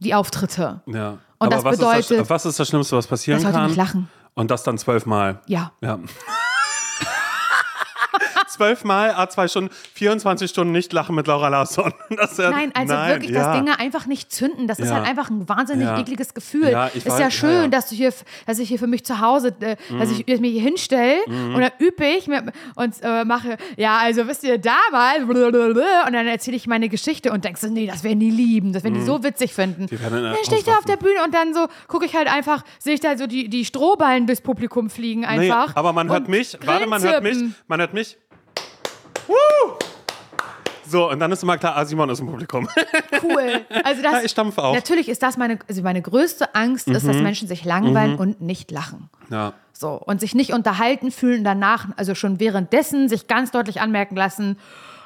Die 0.00 0.14
Auftritte. 0.14 0.82
Ja. 0.86 1.10
Und 1.10 1.18
Aber 1.38 1.56
das 1.56 1.64
was, 1.64 1.78
bedeutet, 1.78 2.10
ist 2.10 2.20
das, 2.20 2.30
was 2.30 2.46
ist 2.46 2.60
das 2.60 2.68
Schlimmste, 2.68 2.96
was 2.96 3.06
passieren 3.06 3.38
dass 3.38 3.44
Leute 3.44 3.56
kann? 3.56 3.66
nicht 3.68 3.76
lachen. 3.76 4.08
Und 4.34 4.50
das 4.50 4.62
dann 4.62 4.78
zwölfmal. 4.78 5.40
Ja. 5.46 5.72
Ja. 5.80 5.98
Zwölfmal, 8.52 9.10
A2 9.12 9.48
Stunden, 9.48 9.70
24 9.94 10.50
Stunden 10.50 10.72
nicht 10.72 10.92
lachen 10.92 11.14
mit 11.14 11.26
Laura 11.26 11.48
Larsson. 11.48 11.92
Das 12.16 12.32
ist 12.32 12.38
ja, 12.38 12.50
Nein, 12.50 12.70
also 12.74 12.92
nein, 12.94 13.10
wirklich, 13.10 13.30
ja. 13.30 13.44
dass 13.46 13.56
Dinge 13.58 13.78
einfach 13.80 14.06
nicht 14.06 14.30
zünden. 14.32 14.66
Das 14.68 14.78
ist 14.78 14.88
Ja. 14.88 14.96
halt 14.96 15.06
einfach 15.06 15.30
ein 15.30 15.48
wahnsinnig 15.48 15.86
Ja. 15.86 15.98
ekliges 15.98 16.34
Gefühl. 16.34 16.68
Ja, 16.70 16.86
ist 16.88 17.06
weiß- 17.08 17.18
ja 17.20 17.30
schön. 17.30 17.66
Mhm. 17.66 17.70
dass 17.70 17.88
du 17.88 17.94
hier, 17.94 18.12
dass 18.46 18.58
ich 18.58 18.68
hier 18.68 18.78
für 18.78 18.86
mich 18.86 19.04
zu 19.04 19.20
Hause, 19.20 19.54
äh, 19.60 19.76
dass 19.98 20.10
ich 20.10 20.26
mir 20.40 20.50
hier 20.50 20.60
hinstelle 20.62 21.16
und 21.26 21.60
dann 21.60 21.70
übe 21.78 22.04
ich 22.06 22.26
mit, 22.28 22.42
und 22.76 22.94
äh, 23.02 23.24
mache, 23.24 23.56
ja, 23.76 23.98
also 23.98 24.26
wisst 24.28 24.44
ihr, 24.44 24.58
damals 24.58 25.22
und 25.24 26.12
dann 26.12 26.26
erzähle 26.26 26.56
ich 26.56 26.66
meine 26.66 26.88
Geschichte 26.88 27.32
und 27.32 27.44
denkst 27.44 27.60
so, 27.60 27.68
nee, 27.68 27.86
das 27.86 28.04
werden 28.04 28.20
die 28.20 28.30
lieben, 28.30 28.72
das 28.72 28.84
werden 28.84 28.94
die 28.94 29.02
so 29.02 29.22
witzig 29.24 29.54
finden. 29.54 29.86
Mhm. 29.90 29.98
Dann 30.10 30.36
stehe 30.44 30.58
ich 30.58 30.64
da 30.64 30.72
auf 30.78 30.84
der 30.84 30.96
Bühne 30.96 31.22
und 31.24 31.34
dann 31.34 31.54
so 31.54 31.66
gucke 31.88 32.04
ich 32.06 32.14
halt 32.14 32.32
einfach, 32.32 32.64
sehe 32.78 32.94
ich 32.94 33.00
da 33.00 33.16
so 33.16 33.26
die, 33.26 33.48
die 33.48 33.64
Strohballen 33.64 34.26
durchs 34.26 34.42
Publikum 34.42 34.90
fliegen 34.90 35.20
Nee, 35.22 35.26
einfach. 35.50 35.74
aber 35.76 35.92
man 35.92 36.08
hört 36.10 36.28
mich, 36.28 36.56
warte, 36.64 36.86
man 36.86 37.02
hört 37.02 37.22
mich, 37.22 37.38
man 37.68 37.80
hört 37.80 37.94
mich. 37.94 38.16
Woo! 39.28 39.34
So, 40.86 41.10
und 41.10 41.20
dann 41.20 41.32
ist 41.32 41.42
immer 41.42 41.56
klar, 41.56 41.76
ah, 41.76 41.84
Simon 41.86 42.10
ist 42.10 42.20
im 42.20 42.26
Publikum. 42.26 42.68
cool. 43.22 43.60
Also 43.82 44.02
das, 44.02 44.12
Ja, 44.12 44.22
ich 44.24 44.30
stampfe 44.30 44.62
auch. 44.62 44.74
Natürlich 44.74 45.08
ist 45.08 45.22
das 45.22 45.36
meine, 45.38 45.58
also 45.66 45.80
meine 45.82 46.02
größte 46.02 46.54
Angst, 46.54 46.86
ist, 46.88 47.06
dass 47.06 47.16
Menschen 47.16 47.48
sich 47.48 47.64
langweilen 47.64 48.16
und 48.16 48.40
nicht 48.40 48.70
lachen. 48.70 49.08
ja. 49.30 49.54
So, 49.74 49.94
und 49.94 50.20
sich 50.20 50.34
nicht 50.36 50.52
unterhalten 50.52 51.10
fühlen, 51.10 51.42
danach, 51.42 51.86
also 51.96 52.14
schon 52.14 52.38
währenddessen, 52.38 53.08
sich 53.08 53.26
ganz 53.26 53.50
deutlich 53.50 53.80
anmerken 53.80 54.14
lassen, 54.14 54.56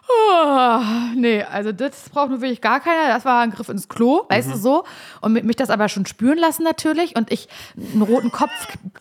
oh, 0.09 0.81
nee, 1.15 1.43
also 1.43 1.73
das 1.73 2.09
braucht 2.11 2.31
nur 2.31 2.41
wirklich 2.41 2.61
gar 2.61 2.81
keiner. 2.81 3.09
Das 3.09 3.25
war 3.25 3.41
ein 3.41 3.51
Griff 3.51 3.69
ins 3.69 3.89
Klo, 3.89 4.25
weißt 4.29 4.49
Mhm. 4.49 4.53
du 4.53 4.59
so. 4.59 4.85
Und 5.21 5.33
mit- 5.33 5.45
mich 5.45 5.57
das 5.57 5.71
aber 5.71 5.89
schon 5.89 6.07
spüren 6.07 6.39
lassen 6.39 6.63
natürlich 6.63 7.17
und 7.17 7.33
ich 7.33 7.49
einen 7.77 8.03
roten 8.03 8.31
Kopf 8.31 8.51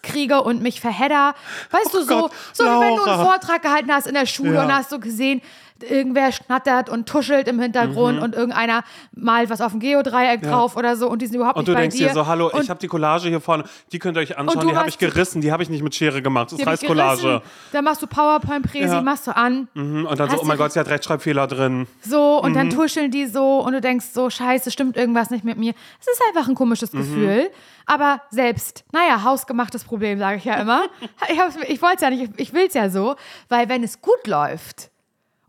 kriege 0.02 0.42
und 0.42 0.62
mich 0.62 0.82
verhedder. 0.82 1.36
Weißt 1.72 1.94
du, 1.94 2.02
so, 2.04 2.22
Gott, 2.22 2.32
so 2.54 2.64
wie 2.64 2.68
wenn 2.80 2.96
du 2.96 3.04
einen. 3.04 3.24
Vortrag 3.26 3.62
gehalten 3.62 3.92
hast 3.92 4.08
in 4.08 4.14
der 4.14 4.26
Schule 4.26 4.54
Ja. 4.56 4.64
und 4.66 4.74
hast 4.74 4.90
so 4.90 5.00
gesehen, 5.00 5.42
irgendwer 5.90 6.32
schnattert 6.32 6.90
und 6.90 7.08
tuschelt 7.08 7.48
im 7.48 7.60
Hintergrund 7.60 8.20
und 8.22 8.36
irgendeiner 8.36 8.84
malt 9.14 9.50
was 9.50 9.62
auf 9.62 9.72
dem 9.72 9.80
Geodreieck 9.80 10.42
drauf 10.42 10.76
oder 10.78 10.96
so 10.96 11.10
und 11.10 11.22
die 11.22 11.28
sind 11.28 11.36
überhaupt 11.36 11.58
Und 11.58 11.64
nicht 11.64 11.70
du 11.70 11.74
bei 11.74 11.82
denkst 11.82 11.98
dir. 11.98 12.08
dir 12.08 12.14
so, 12.14 12.28
hallo, 12.28 12.50
und 12.52 12.64
ich 12.64 12.70
habe 12.70 12.80
die 12.80 12.88
Collage 12.88 13.30
hier 13.30 13.40
vorne, 13.42 13.64
die 13.92 14.00
könnt 14.00 14.18
ihr 14.18 14.22
euch 14.22 14.38
anschauen, 14.38 14.62
du 14.62 14.68
die 14.70 14.76
habe 14.76 14.90
ich 14.90 14.98
gerissen, 14.98 15.42
die 15.42 15.52
habe 15.52 15.64
ich 15.64 15.70
nicht 15.70 15.84
mit 15.84 15.96
Schere 15.96 16.22
gemacht. 16.22 16.52
Das 16.52 16.66
heißt. 16.66 16.86
Collage. 16.86 17.42
Dann 17.72 17.84
machst 17.86 18.02
du 18.02 18.08
PowerPoint-Präsi, 18.08 18.94
Ja. 18.94 19.02
machst 19.02 19.28
du 19.28 19.36
an. 19.36 19.68
Mhm, 19.74 20.06
Und 20.06 20.20
dann 20.20 20.30
so, 20.30 20.38
oh 20.42 20.46
mein 20.46 20.58
du- 20.58 20.64
Gott, 20.64 20.72
sie 20.74 20.80
hat 20.80 20.88
Rechtschreibfehler 20.90 21.48
drin. 21.48 21.88
So, 22.02 22.40
und 22.42 22.52
Mhm. 22.52 22.56
dann 22.56 22.70
tuscheln 22.70 23.12
die 23.12 23.26
so 23.28 23.60
und 23.60 23.74
du 23.74 23.82
denkst 23.82 24.08
so, 24.14 24.30
scheiße, 24.30 24.72
stimmt 24.72 24.98
irgendwas 24.98 25.30
nicht 25.30 25.44
mit 25.44 25.58
mir. 25.58 25.74
Es 26.00 26.08
ist 26.08 26.22
einfach 26.30 26.48
ein 26.48 26.56
komisches 26.56 26.94
Mhm. 26.94 26.98
Gefühl. 27.00 27.50
Aber 27.88 28.22
selbst, 28.32 28.84
naja, 28.92 29.24
hausgemachtes 29.24 29.84
Problem, 29.84 30.18
sage 30.20 30.38
ich 30.38 30.46
ja 30.46 30.56
immer. 30.56 30.84
ich 31.30 31.70
ich 31.70 31.82
wollte 31.82 31.96
es 31.98 32.02
ja 32.02 32.10
nicht, 32.10 32.24
ich, 32.24 32.40
ich 32.48 32.54
will 32.54 32.66
es 32.68 32.74
ja 32.74 32.90
so, 32.90 33.16
weil 33.50 33.70
wenn 33.70 33.84
es 33.84 34.02
gut 34.02 34.26
läuft, 34.26 34.90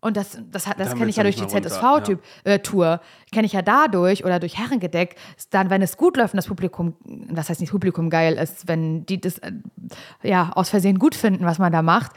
und 0.01 0.17
das, 0.17 0.39
das, 0.51 0.65
das 0.65 0.77
Dann 0.77 0.99
kenne 0.99 1.11
ich 1.11 1.17
ja 1.17 1.23
du 1.23 1.31
durch 1.31 1.37
die 1.37 1.43
nicht 1.43 1.55
mehr 1.55 1.63
runter, 1.63 2.19
ZSV-Tour, 2.45 3.01
kenne 3.33 3.47
ich 3.47 3.53
ja 3.53 3.63
dadurch 3.63 4.25
oder 4.25 4.39
durch 4.39 4.59
Herrengedeck, 4.59 5.17
dann, 5.51 5.71
wenn 5.71 5.83
es 5.83 5.97
gut 5.97 6.17
läuft 6.17 6.35
und 6.35 6.39
das 6.39 6.47
Publikum, 6.47 6.95
was 7.05 7.49
heißt 7.49 7.61
nicht 7.61 7.71
Publikum 7.71 8.11
geil 8.11 8.35
ist, 8.35 8.69
wenn 8.69 9.07
die 9.07 9.21
das 9.21 9.39
äh, 9.39 9.53
ja 10.23 10.51
aus 10.55 10.71
Versehen 10.71 10.99
gut 10.99 11.15
finden, 11.15 11.45
was 11.45 11.59
man 11.59 11.73
da 11.73 11.83
macht, 11.83 12.13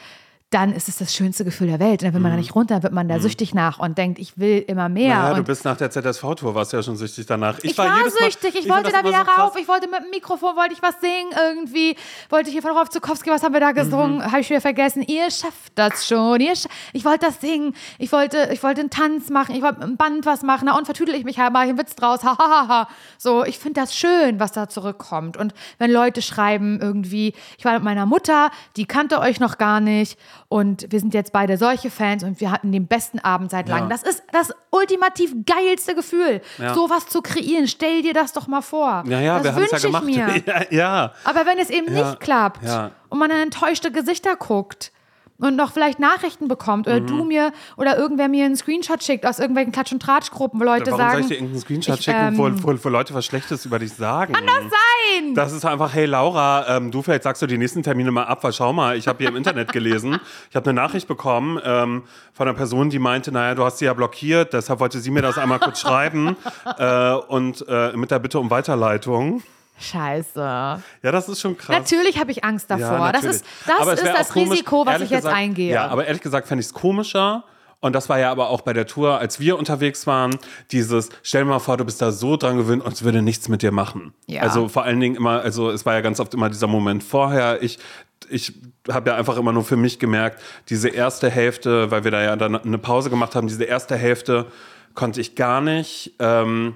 dann 0.52 0.74
ist 0.74 0.90
es 0.90 0.98
das 0.98 1.14
schönste 1.14 1.46
Gefühl 1.46 1.68
der 1.68 1.80
Welt. 1.80 2.02
Und 2.02 2.08
dann 2.08 2.14
will 2.16 2.22
man 2.22 2.32
da 2.32 2.38
nicht 2.38 2.56
runter, 2.56 2.82
wird 2.82 2.92
man 2.92 3.08
da 3.08 3.20
süchtig 3.20 3.54
nach 3.54 3.78
und 3.78 3.98
denkt, 4.00 4.18
ich 4.18 4.40
will 4.40 4.64
immer 4.68 4.90
mehr. 4.90 5.10
Ja, 5.10 5.30
du 5.34 5.40
und 5.42 5.46
bist 5.46 5.64
nach 5.64 5.78
der 5.78 5.92
ZSV-Tour, 5.92 6.56
warst 6.56 6.74
ja 6.74 6.82
schon 6.82 6.96
süchtig 6.98 7.28
danach. 7.28 7.60
ich, 7.62 7.78
war, 7.78 7.98
jedes 8.00 8.20
Mal- 8.20 8.26
süchtig, 8.32 8.56
ich, 8.56 8.62
find 8.64 8.70
wollte 8.74 8.92
da 8.92 9.04
wieder 9.08 9.26
so 9.26 9.32
rauf, 9.42 9.56
ich 9.60 9.68
wollte 9.68 9.88
mit 9.88 10.00
dem 10.04 10.10
Mikrofon, 10.10 10.56
wollte 10.56 10.74
ich 10.74 10.82
was 10.82 11.00
singen 11.02 11.30
irgendwie, 11.40 11.96
wollte 12.30 12.50
hier 12.50 12.64
von 12.64 12.72
Rolf 12.72 12.90
Zukowski, 12.90 13.30
was 13.30 13.44
haben 13.44 13.54
wir 13.54 13.60
da 13.60 13.74
gesungen, 13.74 14.18
Mhm. 14.18 14.24
habe 14.32 14.42
ich 14.42 14.50
wieder 14.50 14.60
vergessen, 14.62 15.04
ihr 15.04 15.30
schafft 15.30 15.72
das 15.76 16.08
schon, 16.08 16.40
ihr 16.42 16.54
ich 16.94 17.06
wollte 17.06 17.28
das 17.28 17.40
singen, 17.40 17.76
ich 18.00 18.12
wollte, 18.12 18.50
ich 18.52 18.64
wollte 18.64 18.82
einen 18.82 18.90
Tanz 18.90 19.30
machen, 19.30 19.54
ich 19.56 19.62
wollte 19.62 19.84
im 19.84 19.98
Band 19.98 20.26
was 20.26 20.42
machen, 20.42 20.64
na 20.66 20.76
und 20.78 20.86
vertüdel 20.86 21.14
ich 21.14 21.26
mich 21.26 21.38
halt, 21.38 21.54
mache 21.54 21.66
ich 21.66 21.70
einen 21.70 21.78
Witz 21.80 21.94
draus, 21.96 22.24
hahaha, 22.24 22.88
so, 23.20 23.44
ich 23.46 23.60
finde 23.60 23.82
das 23.82 23.96
schön, 23.96 24.40
was 24.40 24.52
da 24.52 24.68
zurückkommt. 24.68 25.38
Und 25.38 25.54
wenn 25.78 25.92
Leute 25.92 26.24
schreiben 26.24 26.80
irgendwie, 26.82 27.34
ich 27.60 27.66
war 27.66 27.74
mit 27.74 27.84
meiner 27.84 28.08
Mutter, 28.08 28.50
die 28.78 28.86
kannte 28.86 29.20
euch 29.20 29.40
noch 29.40 29.60
gar 29.60 29.80
nicht 29.80 30.18
und 30.50 30.88
wir 30.92 31.00
sind 31.00 31.14
jetzt 31.14 31.32
beide 31.32 31.58
solche 31.58 31.90
Fans 31.92 32.24
und 32.24 32.42
wir 32.42 32.52
hatten 32.52 32.72
den 32.72 32.88
besten 32.88 33.20
Abend 33.20 33.52
seit 33.52 33.70
langem, 33.70 33.90
Ja. 33.90 33.96
das 33.96 34.04
ist 34.04 34.24
das 34.32 34.52
ultimativ 34.72 35.34
geilste 35.46 35.94
Gefühl, 35.96 36.42
Ja. 36.58 36.74
sowas 36.74 37.08
zu 37.08 37.22
kreieren. 37.22 37.68
Stell 37.68 38.02
dir 38.02 38.14
das 38.14 38.34
doch 38.34 38.48
mal 38.48 38.62
vor. 38.62 39.04
Ja, 39.08 39.20
ja, 39.22 39.40
das 39.40 39.56
es 39.56 39.84
ja 39.84 39.94
wünsche 39.94 40.10
ich. 40.10 40.16
Mir. 40.46 40.66
Ja. 40.72 41.14
Aber 41.24 41.46
wenn 41.46 41.60
es 41.60 41.70
eben 41.70 41.94
nicht 41.94 42.20
klappt 42.20 42.62
und 43.10 43.20
man 43.20 43.30
in 43.32 43.38
enttäuschte 43.38 43.92
Gesichter 43.92 44.36
guckt 44.36 44.92
und 45.40 45.56
noch 45.56 45.72
vielleicht 45.72 46.00
Nachrichten 46.00 46.48
bekommt 46.48 46.86
Mhm. 46.88 46.92
oder 46.94 47.02
du 47.02 47.24
mir 47.26 47.52
oder 47.78 47.98
irgendwer 47.98 48.28
mir 48.28 48.46
einen 48.46 48.56
Screenshot 48.56 49.04
schickt 49.04 49.26
aus 49.26 49.40
irgendwelchen 49.40 49.72
Klatsch- 49.72 49.92
und 49.92 50.02
Tratschgruppen, 50.02 50.60
wo 50.60 50.64
Leute 50.64 50.92
Warum 50.92 51.00
soll 51.00 51.10
sagen, 51.10 51.22
ich 51.22 51.28
dir 51.28 51.34
irgendeinen 51.36 51.62
Screenshot 51.62 52.00
ich, 52.00 52.06
schicken, 52.06 52.38
wo, 52.38 52.48
ähm, 52.48 52.64
wo, 52.64 52.74
wo 52.84 52.90
Leute 52.90 53.14
was 53.14 53.26
Schlechtes 53.26 53.66
über 53.66 53.80
dich 53.80 53.94
sagen? 53.94 54.34
nein! 54.34 55.34
Das 55.36 55.52
ist 55.54 55.66
einfach, 55.66 55.94
hey 55.94 56.06
Laura, 56.06 56.78
ähm, 56.78 56.92
du 56.92 57.02
vielleicht 57.02 57.24
sagst 57.24 57.42
du 57.42 57.48
die 57.48 57.58
nächsten 57.58 57.84
Termine 57.84 58.12
mal 58.12 58.24
ab, 58.24 58.44
weil 58.44 58.54
schau 58.54 58.74
mal, 58.74 58.98
ich 58.98 59.08
habe 59.08 59.18
hier 59.20 59.30
im 59.30 59.36
Internet 59.36 59.72
gelesen, 59.72 60.20
ich 60.50 60.56
habe 60.56 60.70
eine 60.70 60.80
Nachricht 60.80 61.08
bekommen 61.08 61.60
ähm, 61.64 62.04
von 62.34 62.48
einer 62.48 62.56
Person, 62.56 62.90
die 62.90 63.00
meinte, 63.00 63.32
naja, 63.32 63.56
du 63.56 63.64
hast 63.64 63.80
sie 63.80 63.86
ja 63.86 63.94
blockiert, 63.94 64.54
deshalb 64.54 64.80
wollte 64.80 65.00
sie 65.00 65.12
mir 65.12 65.22
das 65.22 65.38
einmal 65.38 65.60
kurz 65.60 65.80
schreiben 65.82 66.36
äh, 66.78 67.14
und 67.14 67.66
äh, 67.68 67.96
mit 67.96 68.12
der 68.12 68.20
Bitte 68.20 68.40
um 68.40 68.50
Weiterleitung. 68.50 69.42
Scheiße. 69.80 70.40
Ja, 70.40 70.82
das 71.12 71.30
ist 71.30 71.42
schon 71.42 71.58
krass. 71.58 71.76
Natürlich 71.76 72.20
habe 72.20 72.32
ich 72.32 72.44
Angst 72.44 72.70
davor. 72.70 73.00
Ja, 73.00 73.12
das 73.12 73.24
ist 73.24 73.46
das, 73.66 73.88
ist 73.94 74.06
das 74.06 74.30
komisch, 74.30 74.52
Risiko, 74.52 74.86
was 74.86 75.02
ich 75.02 75.10
jetzt 75.10 75.22
gesagt, 75.22 75.36
eingehe. 75.36 75.74
Ja, 75.74 75.88
aber 75.88 76.06
ehrlich 76.06 76.22
gesagt 76.22 76.48
fände 76.48 76.62
ich 76.62 76.68
es 76.68 76.74
komischer. 76.74 77.44
Und 77.82 77.94
das 77.94 78.10
war 78.10 78.20
ja 78.20 78.30
aber 78.30 78.50
auch 78.50 78.62
bei 78.62 78.74
der 78.74 78.86
Tour, 78.88 79.20
als 79.20 79.40
wir 79.40 79.58
unterwegs 79.58 80.06
waren, 80.06 80.38
dieses, 80.72 81.10
stell 81.24 81.44
dir 81.44 81.50
mal 81.50 81.60
vor, 81.60 81.78
du 81.78 81.86
bist 81.86 82.02
da 82.02 82.12
so 82.12 82.36
dran 82.36 82.58
gewöhnt 82.58 82.84
und 82.84 82.92
es 82.92 83.04
würde 83.04 83.22
nichts 83.22 83.48
mit 83.48 83.62
dir 83.62 83.72
machen. 83.72 84.14
Ja. 84.28 84.42
Also 84.42 84.68
vor 84.68 84.84
allen 84.84 85.00
Dingen 85.00 85.16
immer, 85.16 85.42
also 85.42 85.72
es 85.72 85.86
war 85.86 85.94
ja 85.94 86.02
ganz 86.02 86.20
oft 86.20 86.34
immer 86.34 86.50
dieser 86.50 86.68
Moment 86.68 87.04
vorher, 87.04 87.64
ich, 87.64 87.80
ich 88.30 88.54
habe 88.92 89.12
ja 89.12 89.16
einfach 89.16 89.38
immer 89.38 89.54
nur 89.54 89.64
für 89.64 89.78
mich 89.78 89.98
gemerkt, 89.98 90.42
diese 90.68 90.90
erste 90.90 91.30
Hälfte, 91.30 91.90
weil 91.90 92.04
wir 92.04 92.12
da 92.12 92.22
ja 92.22 92.36
dann 92.36 92.58
eine 92.58 92.78
Pause 92.78 93.10
gemacht 93.10 93.36
haben, 93.36 93.48
diese 93.48 93.64
erste 93.64 93.96
Hälfte 93.96 94.48
konnte 94.94 95.22
ich 95.22 95.36
gar 95.36 95.62
nicht, 95.62 96.16
ähm, 96.20 96.76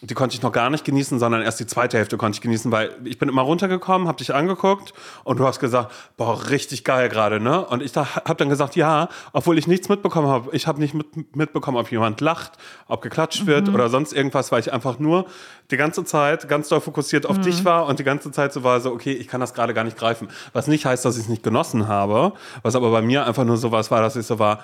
die 0.00 0.14
konnte 0.14 0.36
ich 0.36 0.42
noch 0.42 0.52
gar 0.52 0.70
nicht 0.70 0.84
genießen, 0.84 1.18
sondern 1.18 1.42
erst 1.42 1.58
die 1.58 1.66
zweite 1.66 1.96
Hälfte 1.96 2.16
konnte 2.16 2.36
ich 2.36 2.40
genießen, 2.40 2.70
weil 2.70 2.90
ich 3.04 3.18
bin 3.18 3.28
immer 3.28 3.42
runtergekommen, 3.42 4.06
habe 4.06 4.18
dich 4.18 4.32
angeguckt 4.32 4.92
und 5.24 5.40
du 5.40 5.46
hast 5.46 5.58
gesagt, 5.58 5.92
boah, 6.16 6.50
richtig 6.50 6.84
geil 6.84 7.08
gerade, 7.08 7.40
ne? 7.40 7.66
Und 7.66 7.82
ich 7.82 7.96
habe 7.96 8.36
dann 8.36 8.48
gesagt, 8.48 8.76
ja, 8.76 9.08
obwohl 9.32 9.58
ich 9.58 9.66
nichts 9.66 9.88
mitbekommen 9.88 10.28
habe. 10.28 10.54
Ich 10.54 10.68
habe 10.68 10.78
nicht 10.78 10.94
mit, 10.94 11.36
mitbekommen, 11.36 11.76
ob 11.76 11.90
jemand 11.90 12.20
lacht, 12.20 12.52
ob 12.86 13.02
geklatscht 13.02 13.46
wird 13.46 13.68
oder 13.68 13.88
sonst 13.88 14.12
irgendwas, 14.12 14.52
weil 14.52 14.60
ich 14.60 14.72
einfach 14.72 15.00
nur 15.00 15.26
die 15.72 15.76
ganze 15.76 16.04
Zeit 16.04 16.48
ganz 16.48 16.68
doll 16.68 16.80
fokussiert 16.80 17.26
auf 17.26 17.40
dich 17.40 17.64
war 17.64 17.86
und 17.86 17.98
die 17.98 18.04
ganze 18.04 18.30
Zeit 18.30 18.52
so 18.52 18.62
war 18.62 18.80
so, 18.80 18.92
okay, 18.92 19.12
ich 19.12 19.26
kann 19.26 19.40
das 19.40 19.52
gerade 19.52 19.74
gar 19.74 19.84
nicht 19.84 19.96
greifen. 19.96 20.28
Was 20.52 20.68
nicht 20.68 20.86
heißt, 20.86 21.04
dass 21.04 21.16
ich 21.16 21.24
es 21.24 21.28
nicht 21.28 21.42
genossen 21.42 21.88
habe, 21.88 22.34
was 22.62 22.76
aber 22.76 22.92
bei 22.92 23.02
mir 23.02 23.26
einfach 23.26 23.44
nur 23.44 23.56
so 23.56 23.72
was 23.72 23.90
war, 23.90 24.00
dass 24.00 24.14
ich 24.14 24.26
so 24.26 24.38
war, 24.38 24.62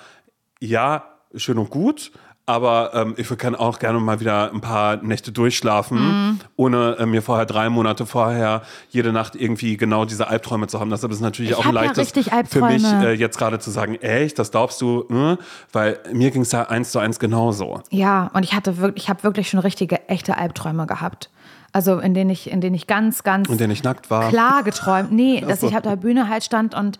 ja, 0.61 1.03
schön 1.35 1.57
und 1.57 1.69
gut, 1.69 2.11
aber 2.47 2.91
ähm, 2.93 3.13
ich 3.17 3.29
würde 3.29 3.41
auch 3.55 3.79
gerne 3.79 3.99
mal 3.99 4.19
wieder 4.19 4.51
ein 4.53 4.61
paar 4.61 4.97
Nächte 4.97 5.31
durchschlafen, 5.31 5.97
Mhm. 5.97 6.39
ohne 6.55 6.97
äh, 6.99 7.05
mir 7.05 7.21
vorher 7.21 7.45
drei 7.45 7.69
Monate 7.69 8.05
vorher 8.05 8.61
jede 8.89 9.11
Nacht 9.11 9.35
irgendwie 9.35 9.77
genau 9.77 10.05
diese 10.05 10.27
Albträume 10.27 10.67
zu 10.67 10.79
haben. 10.79 10.89
Deshalb 10.91 11.11
ist 11.11 11.17
es 11.17 11.21
natürlich 11.23 11.51
Ich 11.51 11.57
auch 11.57 11.65
ein 11.65 11.73
ja 11.73 12.43
für 12.47 12.61
mich 12.61 12.83
äh, 12.85 13.13
jetzt 13.13 13.37
gerade 13.37 13.57
zu 13.59 13.71
sagen, 13.71 13.95
echt, 13.95 14.37
das 14.37 14.51
glaubst 14.51 14.79
du, 14.81 15.05
äh? 15.09 15.37
weil 15.71 15.99
mir 16.13 16.29
ging 16.31 16.43
es 16.43 16.51
ja 16.51 16.63
eins 16.69 16.91
zu 16.91 16.99
eins 16.99 17.17
genauso. 17.19 17.81
Ja, 17.89 18.29
und 18.33 18.43
ich 18.43 18.53
hatte 18.53 18.77
wirklich, 18.77 19.05
ich 19.05 19.09
habe 19.09 19.23
wirklich 19.23 19.49
schon 19.49 19.59
richtige, 19.59 20.07
echte 20.07 20.37
Albträume 20.37 20.85
gehabt. 20.85 21.29
Also 21.71 21.99
in 21.99 22.13
denen 22.13 22.29
ich, 22.29 22.49
in 22.49 22.61
denen 22.61 22.75
ich 22.75 22.87
ganz, 22.87 23.23
ganz 23.23 23.49
Und 23.49 23.59
der 23.59 23.67
nicht 23.67 23.83
nackt 23.83 24.09
war. 24.09 24.29
klar 24.29 24.63
geträumt. 24.63 25.11
Nee, 25.11 25.41
dass 25.45 25.59
so. 25.61 25.67
ich 25.67 25.75
auf 25.75 25.81
der 25.81 25.97
Bühne 25.97 26.29
halt 26.29 26.43
stand 26.43 26.73
und 26.73 26.99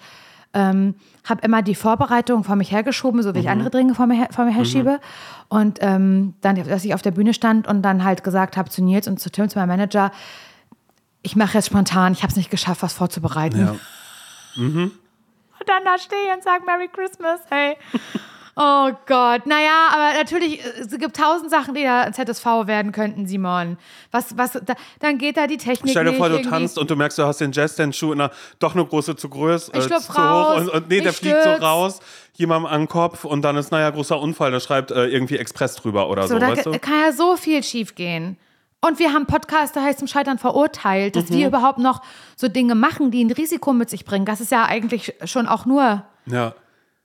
ähm, 0.55 0.95
habe 1.23 1.41
immer 1.43 1.61
die 1.61 1.75
Vorbereitung 1.75 2.43
vor 2.43 2.55
mich 2.55 2.71
hergeschoben, 2.71 3.21
so 3.21 3.33
wie 3.35 3.39
Mhm. 3.39 3.43
ich 3.43 3.49
andere 3.51 3.69
Dinge 3.69 3.93
vor 3.93 4.07
mir, 4.07 4.15
her, 4.15 4.29
vor 4.31 4.45
mir 4.45 4.51
herschiebe. 4.51 4.99
Und 5.49 5.77
ähm, 5.81 6.33
dann, 6.41 6.55
dass 6.55 6.83
ich 6.85 6.93
auf 6.95 7.03
der 7.03 7.11
Bühne 7.11 7.33
stand 7.35 7.67
und 7.67 7.83
dann 7.83 8.03
halt 8.03 8.23
gesagt 8.23 8.57
habe 8.57 8.69
zu 8.69 8.83
Nils 8.83 9.07
und 9.07 9.19
zu 9.19 9.29
Tim, 9.29 9.47
zu 9.49 9.59
meinem 9.59 9.67
Manager, 9.69 10.11
ich 11.21 11.35
mache 11.35 11.55
jetzt 11.57 11.67
spontan, 11.67 12.13
ich 12.13 12.23
habe 12.23 12.31
es 12.31 12.37
nicht 12.37 12.49
geschafft, 12.49 12.81
was 12.81 12.93
vorzubereiten. 12.93 13.59
Ja. 13.59 13.75
Und 14.55 14.91
dann 15.67 15.83
da 15.83 15.97
stehe 15.97 16.33
und 16.35 16.43
sage 16.43 16.63
Merry 16.65 16.87
Christmas, 16.87 17.41
hey. 17.49 17.75
Oh 18.57 18.89
Gott, 19.05 19.45
naja, 19.47 19.89
aber 19.93 20.17
natürlich, 20.17 20.61
es 20.79 20.89
gibt 20.97 21.17
tausend 21.17 21.51
Sachen, 21.51 21.73
die 21.73 21.83
da 21.83 22.09
ZSV 22.13 22.45
werden 22.67 22.93
könnten, 22.93 23.27
Simon. 23.27 23.77
Was, 24.11 24.37
was, 24.37 24.53
da, 24.53 24.75
dann 25.01 25.17
geht 25.17 25.35
da 25.35 25.45
die 25.45 25.57
Technik 25.57 25.91
Stell 25.91 26.05
dir 26.05 26.13
vor, 26.13 26.29
du 26.29 26.41
tanzt 26.41 26.77
und 26.77 26.89
du 26.89 26.95
merkst, 26.95 27.17
du 27.17 27.23
hast 27.25 27.41
den 27.41 27.51
Jazz-Dance-Schuh 27.51 28.13
in 28.13 28.21
einer 28.21 28.31
doch 28.59 28.73
eine 28.73 28.85
große 28.85 29.17
zu 29.17 29.27
groß, 29.27 29.69
äh, 29.69 29.81
zu 29.81 29.81
schlüpf 29.89 30.07
hoch 30.07 30.17
raus, 30.17 30.61
und, 30.61 30.69
und 30.69 30.89
nee, 30.89 31.01
der 31.01 31.11
fliegt 31.11 31.35
so 31.43 31.49
stürz. 31.49 31.61
raus, 31.61 31.99
jemandem 32.35 32.71
an 32.71 32.81
den 32.83 32.87
Kopf 32.87 33.25
und 33.25 33.41
dann 33.41 33.57
ist, 33.57 33.71
naja, 33.73 33.89
großer 33.89 34.17
Unfall, 34.17 34.51
der 34.51 34.61
schreibt 34.61 34.91
äh, 34.91 35.05
irgendwie 35.07 35.37
Express 35.37 35.75
drüber 35.75 36.07
oder 36.09 36.23
so, 36.27 36.35
So, 36.35 36.39
da 36.39 36.47
weißt 36.47 36.65
du? 36.65 36.79
kann 36.79 37.01
ja 37.07 37.11
so 37.11 37.35
viel 37.35 37.61
schief 37.61 37.93
gehen. 37.95 38.37
Und 38.79 38.99
wir 38.99 39.11
haben 39.11 39.25
Podcast, 39.25 39.75
der 39.75 39.83
heißt 39.83 39.99
zum 39.99 40.07
Scheitern 40.07 40.37
verurteilt, 40.37 41.17
dass 41.17 41.29
Mhm. 41.29 41.33
wir 41.35 41.47
überhaupt 41.47 41.79
noch 41.79 42.01
so 42.37 42.47
Dinge 42.47 42.75
machen, 42.75 43.11
die 43.11 43.21
ein 43.25 43.31
Risiko 43.31 43.73
mit 43.73 43.89
sich 43.89 44.05
bringen. 44.05 44.25
Das 44.25 44.39
ist 44.39 44.51
ja 44.51 44.63
eigentlich 44.65 45.13
schon 45.25 45.47
auch 45.47 45.65
nur 45.65 46.03
Ja. 46.27 46.53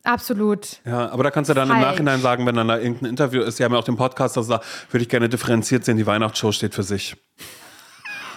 Absolut. 0.05 0.81
Ja, 0.85 1.11
aber 1.11 1.25
da 1.25 1.31
kannst 1.31 1.51
du 1.51 1.55
dann 1.55 1.69
im 1.69 1.75
Falsch. 1.75 1.87
Nachhinein 1.87 2.21
sagen, 2.21 2.47
wenn 2.47 2.55
dann 2.55 2.69
da 2.69 2.79
irgendein 2.79 3.11
Interview 3.11 3.43
ist, 3.43 3.57
sie 3.57 3.65
haben 3.65 3.73
ja 3.73 3.79
auch 3.79 3.85
den 3.85 3.97
Podcast, 3.97 4.37
da 4.37 4.43
sagt, 4.43 4.65
würde 4.91 5.03
ich 5.03 5.09
gerne 5.09 5.29
differenziert 5.29 5.85
sehen, 5.85 5.97
die 5.97 6.07
Weihnachtsshow 6.07 6.53
steht 6.53 6.75
für 6.75 6.83
sich. 6.83 7.17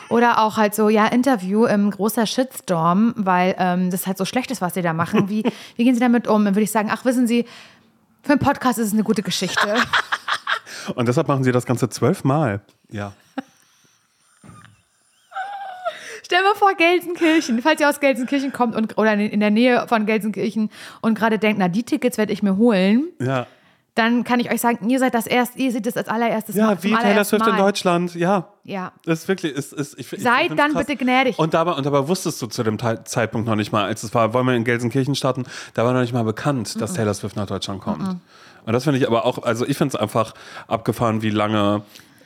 Oder 0.09 0.43
auch 0.43 0.57
halt 0.57 0.75
so, 0.75 0.89
ja, 0.89 1.07
Interview 1.07 1.65
im 1.65 1.89
großer 1.89 2.27
Shitstorm, 2.27 3.13
weil 3.17 3.55
ähm, 3.57 3.89
das 3.89 4.05
halt 4.05 4.17
so 4.17 4.25
schlecht 4.25 4.51
ist, 4.51 4.61
was 4.61 4.75
sie 4.75 4.81
da 4.81 4.93
machen. 4.93 5.29
Wie, 5.29 5.43
wie 5.75 5.83
gehen 5.83 5.95
sie 5.95 6.01
damit 6.01 6.27
um? 6.27 6.45
Dann 6.45 6.53
würde 6.53 6.63
ich 6.63 6.71
sagen, 6.71 6.89
ach, 6.91 7.03
wissen 7.05 7.25
Sie, 7.25 7.45
für 8.21 8.33
einen 8.33 8.39
Podcast 8.39 8.79
ist 8.79 8.87
es 8.87 8.93
eine 8.93 9.03
gute 9.03 9.23
Geschichte. 9.23 9.75
Und 10.95 11.07
deshalb 11.07 11.27
machen 11.27 11.43
sie 11.43 11.51
das 11.51 11.65
Ganze 11.65 11.89
zwölfmal. 11.89 12.61
Ja. 12.89 13.13
Stell 16.33 16.43
mal 16.43 16.55
vor, 16.55 16.73
Gelsenkirchen, 16.73 17.61
falls 17.61 17.79
ihr 17.79 17.87
aus 17.87 17.99
Gelsenkirchen 17.99 18.51
kommt 18.51 18.75
und, 18.75 18.97
oder 18.97 19.13
in, 19.13 19.39
der 19.39 19.51
Nähe 19.51 19.85
von 19.87 20.07
Gelsenkirchen 20.07 20.71
und 21.01 21.15
gerade 21.15 21.37
denkt, 21.37 21.59
na, 21.59 21.67
die 21.67 21.83
Tickets 21.83 22.17
werde 22.17 22.33
ich 22.33 22.41
mir 22.41 22.57
holen, 22.57 23.09
Ja. 23.21 23.45
dann 23.93 24.23
kann 24.23 24.39
ich 24.39 24.51
euch 24.51 24.59
sagen, 24.59 24.89
ihr 24.89 24.97
seid 24.97 25.13
das 25.13 25.27
erst, 25.27 25.57
ihr 25.57 25.71
seht 25.71 25.85
das 25.85 25.95
als 25.95 26.07
allererstes 26.07 26.55
Mal. 26.55 26.61
Ja, 26.71 26.79
zum 26.79 26.89
wie 26.89 26.95
Taylor 26.95 27.23
Swift 27.23 27.45
in 27.45 27.53
Mal. 27.53 27.61
Deutschland. 27.61 28.15
Ja. 28.15 28.47
Ja. 28.63 28.93
Das 29.05 29.19
ist 29.19 29.27
wirklich, 29.27 29.53
ist, 29.53 29.73
ist, 29.73 29.99
ich, 29.99 30.11
ich 30.11 30.23
Seid 30.23 30.47
find's 30.47 30.55
dann 30.55 30.71
krass. 30.73 30.87
bitte 30.87 31.03
gnädig. 31.03 31.37
Und 31.37 31.53
dabei, 31.53 31.73
und 31.73 31.85
dabei 31.85 32.07
wusstest 32.07 32.41
du 32.41 32.47
zu 32.47 32.63
dem 32.63 32.79
Zeitpunkt 32.79 33.47
noch 33.47 33.55
nicht 33.55 33.71
mal, 33.71 33.83
als 33.83 34.01
es 34.01 34.11
war, 34.15 34.33
wollen 34.33 34.47
wir 34.47 34.55
in 34.55 34.63
Gelsenkirchen 34.63 35.13
starten, 35.13 35.43
da 35.75 35.85
war 35.85 35.93
noch 35.93 36.01
nicht 36.01 36.13
mal 36.13 36.23
bekannt, 36.23 36.81
dass 36.81 36.93
Taylor 36.95 37.13
Swift 37.13 37.35
nach 37.35 37.45
Deutschland 37.45 37.79
kommt. 37.79 38.17
Und 38.65 38.73
das 38.73 38.85
finde 38.85 38.97
ich 38.97 39.05
aber 39.05 39.25
auch, 39.25 39.43
also 39.43 39.67
ich 39.67 39.77
finde 39.77 39.95
es 39.95 40.01
einfach 40.01 40.33
abgefahren, 40.67 41.21
wie 41.21 41.29
lange 41.29 41.83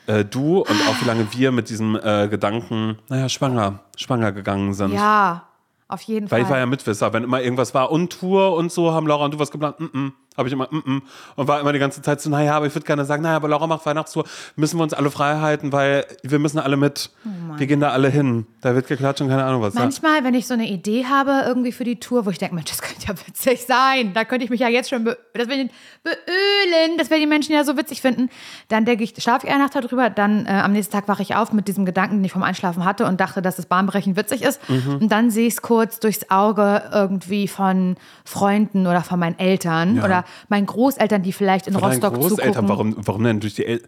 äh, 0.07 0.25
du 0.25 0.59
und 0.59 0.87
auch 0.87 1.01
wie 1.01 1.05
lange 1.05 1.27
wir 1.33 1.51
mit 1.51 1.69
diesem 1.69 1.95
äh, 1.95 2.27
Gedanken, 2.27 2.97
naja, 3.09 3.29
schwanger, 3.29 3.79
schwanger 3.95 4.31
gegangen 4.31 4.73
sind. 4.73 4.93
Ja, 4.93 5.43
auf 5.87 6.01
jeden 6.01 6.29
Weil 6.31 6.39
Fall. 6.39 6.41
ich 6.41 6.49
war 6.49 6.57
ja 6.57 6.65
Mitwisser, 6.65 7.13
wenn 7.13 7.23
immer 7.23 7.41
irgendwas 7.41 7.73
war 7.73 7.91
und 7.91 8.11
Tour 8.11 8.55
und 8.55 8.71
so, 8.71 8.91
haben 8.91 9.07
Laura 9.07 9.25
und 9.25 9.33
du 9.33 9.39
was 9.39 9.51
geplant, 9.51 9.79
mm 9.79 9.85
-mm, 9.85 10.11
habe 10.37 10.47
ich 10.47 10.53
immer 10.53 10.67
mm 10.71 10.77
-mm. 10.77 11.01
und 11.35 11.47
war 11.47 11.59
immer 11.59 11.73
die 11.73 11.79
ganze 11.79 12.01
Zeit 12.01 12.21
so, 12.21 12.29
naja, 12.29 12.55
aber 12.55 12.67
ich 12.67 12.75
würde 12.75 12.85
gerne 12.85 13.03
sagen, 13.05 13.23
naja, 13.23 13.35
aber 13.37 13.47
Laura 13.49 13.67
macht 13.67 13.85
Weihnachtstour, 13.85 14.25
müssen 14.55 14.77
wir 14.77 14.83
uns 14.83 14.93
alle 14.93 15.09
frei 15.11 15.37
halten, 15.39 15.71
weil 15.71 16.05
wir 16.23 16.39
müssen 16.39 16.59
alle 16.59 16.77
mit, 16.77 17.09
wir 17.57 17.67
gehen 17.67 17.79
da 17.79 17.89
alle 17.89 18.09
hin, 18.09 18.45
da 18.61 18.75
wird 18.75 18.87
geklatscht 18.87 19.21
und 19.21 19.29
keine 19.29 19.43
Ahnung 19.43 19.61
was. 19.61 19.73
Ja. 19.73 19.81
Manchmal, 19.81 20.23
wenn 20.23 20.33
ich 20.35 20.47
so 20.47 20.53
eine 20.53 20.67
Idee 20.67 21.05
habe 21.05 21.43
irgendwie 21.47 21.71
für 21.71 21.83
die 21.83 21.99
Tour, 21.99 22.25
wo 22.25 22.29
ich 22.29 22.37
denke, 22.37 22.55
Mensch, 22.55 22.69
das 22.69 22.81
könnte 22.81 23.07
ja 23.07 23.13
witzig 23.27 23.65
sein, 23.65 24.13
da 24.13 24.23
könnte 24.25 24.43
ich 24.45 24.49
mich 24.51 24.59
ja 24.59 24.69
jetzt 24.69 24.89
schon 24.89 25.03
be 25.03 25.17
das 25.33 25.47
beölen, 25.47 26.97
das 26.97 27.09
werden 27.09 27.21
die 27.21 27.27
Menschen 27.27 27.53
ja 27.53 27.63
so 27.63 27.77
witzig 27.77 28.01
finden, 28.01 28.29
dann 28.69 28.85
denke 28.85 29.03
ich, 29.03 29.13
schlafe 29.17 29.47
ich 29.47 29.53
eine 29.53 29.63
Nacht 29.63 29.75
darüber, 29.75 30.09
dann 30.09 30.45
äh, 30.45 30.49
am 30.49 30.71
nächsten 30.71 30.93
Tag 30.93 31.07
wache 31.07 31.21
ich 31.21 31.35
auf 31.35 31.53
mit 31.53 31.67
diesem 31.67 31.85
Gedanken, 31.85 32.17
den 32.17 32.25
ich 32.25 32.31
vom 32.31 32.43
Einschlafen 32.43 32.85
hatte 32.85 33.05
und 33.05 33.19
dachte, 33.19 33.41
dass 33.41 33.55
das 33.55 33.65
bahnbrechend 33.65 34.17
witzig 34.17 34.41
ist 34.43 34.57
Mhm. 34.69 34.97
und 35.01 35.11
dann 35.11 35.29
sehe 35.31 35.47
ich 35.47 35.53
es 35.53 35.61
kurz 35.61 35.99
durchs 35.99 36.29
Auge 36.29 36.83
irgendwie 36.91 37.47
von 37.47 37.95
Freunden 38.25 38.87
oder 38.87 39.01
von 39.01 39.19
meinen 39.19 39.37
Eltern 39.39 39.97
Ja. 39.97 40.05
oder 40.05 40.23
meinen 40.49 40.65
Großeltern, 40.65 41.23
die 41.23 41.33
vielleicht 41.33 41.67
in 41.67 41.73
Von 41.73 41.83
Rostock 41.83 42.13
Großeltern, 42.13 42.53
zugucken, 42.53 42.69
warum, 42.69 42.95
warum 43.07 43.23
denn 43.23 43.39
durch 43.39 43.55
die 43.55 43.65
El 43.65 43.81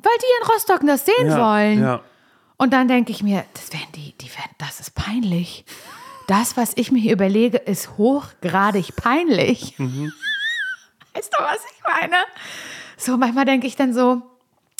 weil 0.00 0.12
die 0.20 0.42
in 0.42 0.52
Rostock 0.52 0.80
das 0.86 1.04
sehen 1.04 1.28
ja, 1.28 1.38
wollen. 1.38 1.82
Ja. 1.82 2.00
Und 2.56 2.72
dann 2.72 2.88
denke 2.88 3.12
ich 3.12 3.22
mir, 3.22 3.44
das 3.54 3.72
werden 3.72 3.88
die, 3.94 4.14
die 4.18 4.28
werden, 4.30 4.50
das 4.58 4.80
ist 4.80 4.94
peinlich. 4.94 5.64
Das, 6.26 6.56
was 6.56 6.72
ich 6.76 6.92
mir 6.92 7.12
überlege, 7.12 7.58
ist 7.58 7.96
hochgradig 7.96 8.96
peinlich. 8.96 9.74
Weißt 9.78 11.32
du, 11.32 11.42
was 11.42 11.64
ich 11.72 11.82
meine? 11.84 12.16
So, 12.96 13.16
manchmal 13.16 13.44
denke 13.44 13.66
ich 13.66 13.76
dann 13.76 13.92
so, 13.92 14.22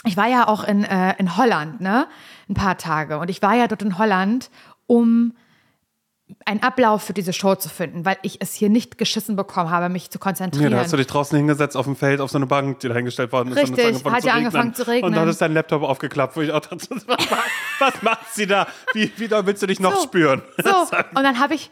ich 0.05 0.17
war 0.17 0.27
ja 0.27 0.47
auch 0.47 0.65
in, 0.65 0.85
äh, 0.85 1.15
in 1.19 1.37
Holland, 1.37 1.81
ne? 1.81 2.07
Ein 2.49 2.55
paar 2.55 2.79
Tage. 2.79 3.19
Und 3.19 3.31
ich 3.31 3.43
war 3.43 3.55
ja 3.55 3.67
dort 3.67 3.83
in 3.83 3.99
Holland, 3.99 4.51
um 4.87 5.35
einen 6.45 6.63
Ablauf 6.63 7.03
für 7.03 7.13
diese 7.15 7.33
Show 7.33 7.55
zu 7.55 7.69
finden, 7.69 8.05
weil 8.05 8.17
ich 8.23 8.37
es 8.41 8.53
hier 8.55 8.69
nicht 8.69 8.99
geschissen 8.99 9.35
bekommen 9.37 9.71
habe, 9.71 9.89
mich 9.89 10.11
zu 10.11 10.19
Ja, 10.19 10.23
konzentrieren. 10.25 10.73
da 10.73 10.79
hast 10.81 10.93
du 10.93 10.97
dich 10.99 11.07
draußen 11.07 11.37
hingesetzt 11.37 11.77
auf 11.77 11.87
dem 11.87 11.97
Feld, 11.97 12.21
auf 12.21 12.31
so 12.31 12.37
eine 12.39 12.47
Bank, 12.47 12.81
die 12.81 12.89
da 12.89 12.95
hingestellt 12.95 13.33
worden 13.33 13.49
ist. 13.53 13.57
und 13.71 13.79
Richtig, 13.79 13.97
es 13.97 14.05
hat 14.05 14.25
ja 14.25 14.35
angefangen 14.35 14.75
zu 14.75 14.87
regnen. 14.87 15.05
Und 15.11 15.17
dann 15.17 15.29
ist 15.29 15.41
dein 15.41 15.55
Laptop 15.55 15.83
aufgeklappt, 15.83 16.37
wo 16.37 16.43
ich 16.43 16.53
auch 16.53 16.61
dachte, 16.61 16.77
was, 17.07 17.17
was 17.79 18.03
macht 18.03 18.35
sie 18.35 18.47
da? 18.47 18.67
Wie, 18.93 19.11
wie 19.17 19.29
doll 19.29 19.47
willst 19.47 19.63
du 19.63 19.67
dich 19.67 19.81
noch 19.81 19.95
So, 19.97 20.03
spüren? 20.03 20.43
So, 20.63 20.71
und 21.15 21.23
dann 21.25 21.39
habe 21.41 21.55
ich, 21.55 21.71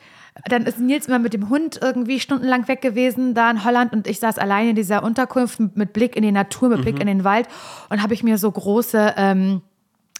dann 0.48 0.64
ist 0.64 0.78
Nils 0.78 1.06
immer 1.06 1.18
mit 1.18 1.34
dem 1.34 1.48
Hund 1.50 1.78
irgendwie 1.82 2.18
stundenlang 2.20 2.66
weg 2.68 2.80
gewesen, 2.80 3.34
da 3.34 3.50
in 3.50 3.62
Holland, 3.64 3.92
und 3.92 4.06
ich 4.06 4.20
saß 4.20 4.38
alleine 4.38 4.70
in 4.70 4.76
dieser 4.76 5.02
Unterkunft 5.02 5.60
mit 5.76 5.92
Blick 5.92 6.16
in 6.16 6.22
die 6.22 6.32
Natur, 6.32 6.68
mit 6.70 6.78
Mhm. 6.78 6.82
Blick 6.82 7.00
in 7.00 7.06
den 7.06 7.24
Wald 7.24 7.46
und 7.90 8.02
habe 8.02 8.14
ich 8.14 8.22
mir 8.22 8.38
so 8.38 8.50
große, 8.50 9.14
ähm, 9.18 9.60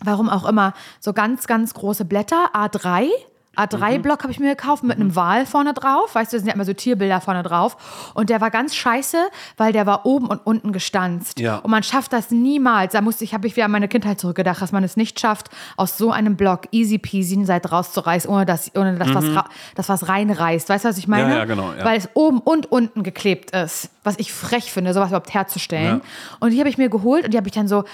warum 0.03 0.29
auch 0.29 0.47
immer, 0.47 0.75
so 1.01 1.13
ganz, 1.15 1.47
ganz 1.47 1.73
große 1.73 2.05
Blätter, 2.05 2.51
A3. 2.55 3.09
Mhm. 3.57 3.63
A3-Block 3.83 4.23
habe 4.23 4.33
ich 4.33 4.39
mir 4.41 4.51
gekauft 4.55 4.83
mit 4.85 4.97
einem 4.97 5.15
Wal 5.17 5.47
vorne 5.47 5.73
drauf. 5.75 6.15
Weißt 6.15 6.33
du, 6.33 6.37
da 6.37 6.41
sind 6.41 6.49
ja 6.49 6.55
immer 6.55 6.65
so 6.65 6.73
Tierbilder 6.73 7.21
vorne 7.21 7.43
drauf. 7.43 8.13
Und 8.15 8.31
der 8.31 8.41
war 8.41 8.51
ganz 8.51 8.75
scheiße, 8.75 9.17
weil 9.57 9.73
der 9.73 9.87
war 9.87 10.05
oben 10.07 10.27
und 10.27 10.41
unten 10.47 10.73
gestanzt. 10.73 11.41
Ja. 11.41 11.57
Und 11.59 11.71
man 11.71 11.83
schafft 11.83 12.13
das 12.13 12.31
niemals. 12.31 12.93
Da 12.93 13.01
musste 13.01 13.25
ich, 13.25 13.35
habe 13.35 13.47
ich 13.47 13.57
wieder 13.57 13.65
an 13.67 13.71
meine 13.71 13.89
Kindheit 13.89 14.21
zurückgedacht, 14.21 14.61
dass 14.61 14.73
man 14.73 14.85
es 14.85 14.97
nicht 14.97 15.19
schafft, 15.21 15.49
aus 15.77 15.97
so 15.99 16.11
einem 16.13 16.37
Block 16.37 16.63
easy 16.73 16.99
peasy 16.99 17.37
eine 17.37 17.47
Seite 17.47 17.71
rauszureißen, 17.71 18.31
ohne 18.31 18.47
dass, 18.47 18.71
ohne 18.77 18.97
dass 18.99 19.15
was, 19.15 19.25
ra- 19.35 19.49
dass 19.75 19.89
was 19.89 20.09
reinreißt. 20.09 20.69
Weißt 20.69 20.85
du, 20.85 20.89
was 20.89 20.99
ich 20.99 21.09
meine? 21.09 21.25
Mhm. 21.27 21.31
Ja, 21.31 21.37
ja, 21.39 21.45
genau, 21.45 21.73
ja. 21.73 21.85
Weil 21.85 21.99
es 21.99 22.09
oben 22.15 22.41
und 22.41 22.71
unten 22.71 23.03
geklebt 23.03 23.53
ist. 23.53 23.91
Was 24.05 24.19
ich 24.19 24.33
frech 24.33 24.71
finde, 24.73 24.93
sowas 24.95 25.09
überhaupt 25.09 25.35
herzustellen. 25.35 26.01
Und 26.41 26.51
die 26.51 26.59
habe 26.61 26.69
ich 26.69 26.79
mir 26.79 26.89
geholt 26.89 27.25
und 27.25 27.33
die 27.35 27.39
habe 27.39 27.49
ich 27.49 27.55
dann 27.55 27.67
so 27.69 27.85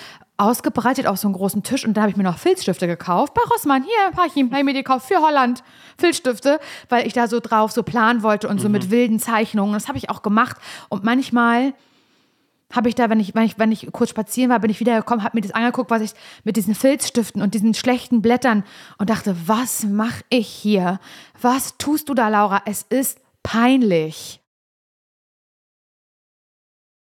ausgebreitet 0.43 1.07
auf 1.07 1.19
so 1.19 1.29
einen 1.29 1.35
großen 1.35 1.63
Tisch 1.63 1.85
und 1.87 1.95
da 1.95 2.03
habe 2.03 2.11
ich 2.11 2.17
mir 2.17 2.23
noch 2.25 2.39
Filzstifte 2.39 2.87
gekauft. 2.87 3.35
Bei 3.35 3.43
Rossmann, 3.53 3.85
hier, 3.85 4.11
Parchim, 4.13 4.51
habe 4.53 4.65
mir 4.65 4.73
die 4.75 4.83
gekauft 4.83 5.07
für 5.07 5.21
Holland. 5.21 5.63
Filzstifte, 5.99 6.59
weil 6.89 7.07
ich 7.07 7.13
da 7.13 7.29
so 7.29 7.41
drauf 7.41 7.73
so 7.73 7.83
planen 7.83 8.23
wollte 8.23 8.49
und 8.49 8.61
so 8.61 8.69
Mhm. 8.69 8.73
mit 8.73 8.91
wilden 8.91 9.19
Zeichnungen. 9.21 9.73
Das 9.75 9.89
habe 9.89 9.99
ich 9.99 10.11
auch 10.11 10.23
gemacht. 10.23 10.57
Und 10.89 11.05
manchmal 11.05 11.75
habe 12.73 12.89
ich 12.89 12.95
da, 12.95 13.11
wenn 13.11 13.21
ich, 13.21 13.35
wenn 13.35 13.45
ich, 13.45 13.59
wenn 13.59 13.71
ich 13.71 13.89
kurz 13.93 14.11
spazieren 14.11 14.51
war, 14.51 14.59
bin 14.59 14.71
ich 14.71 14.81
wiedergekommen, 14.81 15.23
habe 15.25 15.37
mir 15.37 15.43
das 15.43 15.51
angeguckt, 15.53 15.91
was 15.91 16.01
ich 16.03 16.13
mit 16.45 16.57
diesen 16.57 16.75
Filzstiften 16.75 17.43
und 17.43 17.53
diesen 17.55 17.75
schlechten 17.75 18.23
Blättern 18.23 18.65
und 18.99 19.11
dachte, 19.11 19.37
was 19.47 19.85
mache 19.85 20.25
ich 20.31 20.49
hier? 20.49 20.99
Was 21.41 21.77
tust 21.77 22.09
du 22.09 22.15
da, 22.15 22.29
Laura? 22.29 22.63
Es 22.65 22.83
ist 22.83 23.19
peinlich. 23.43 24.41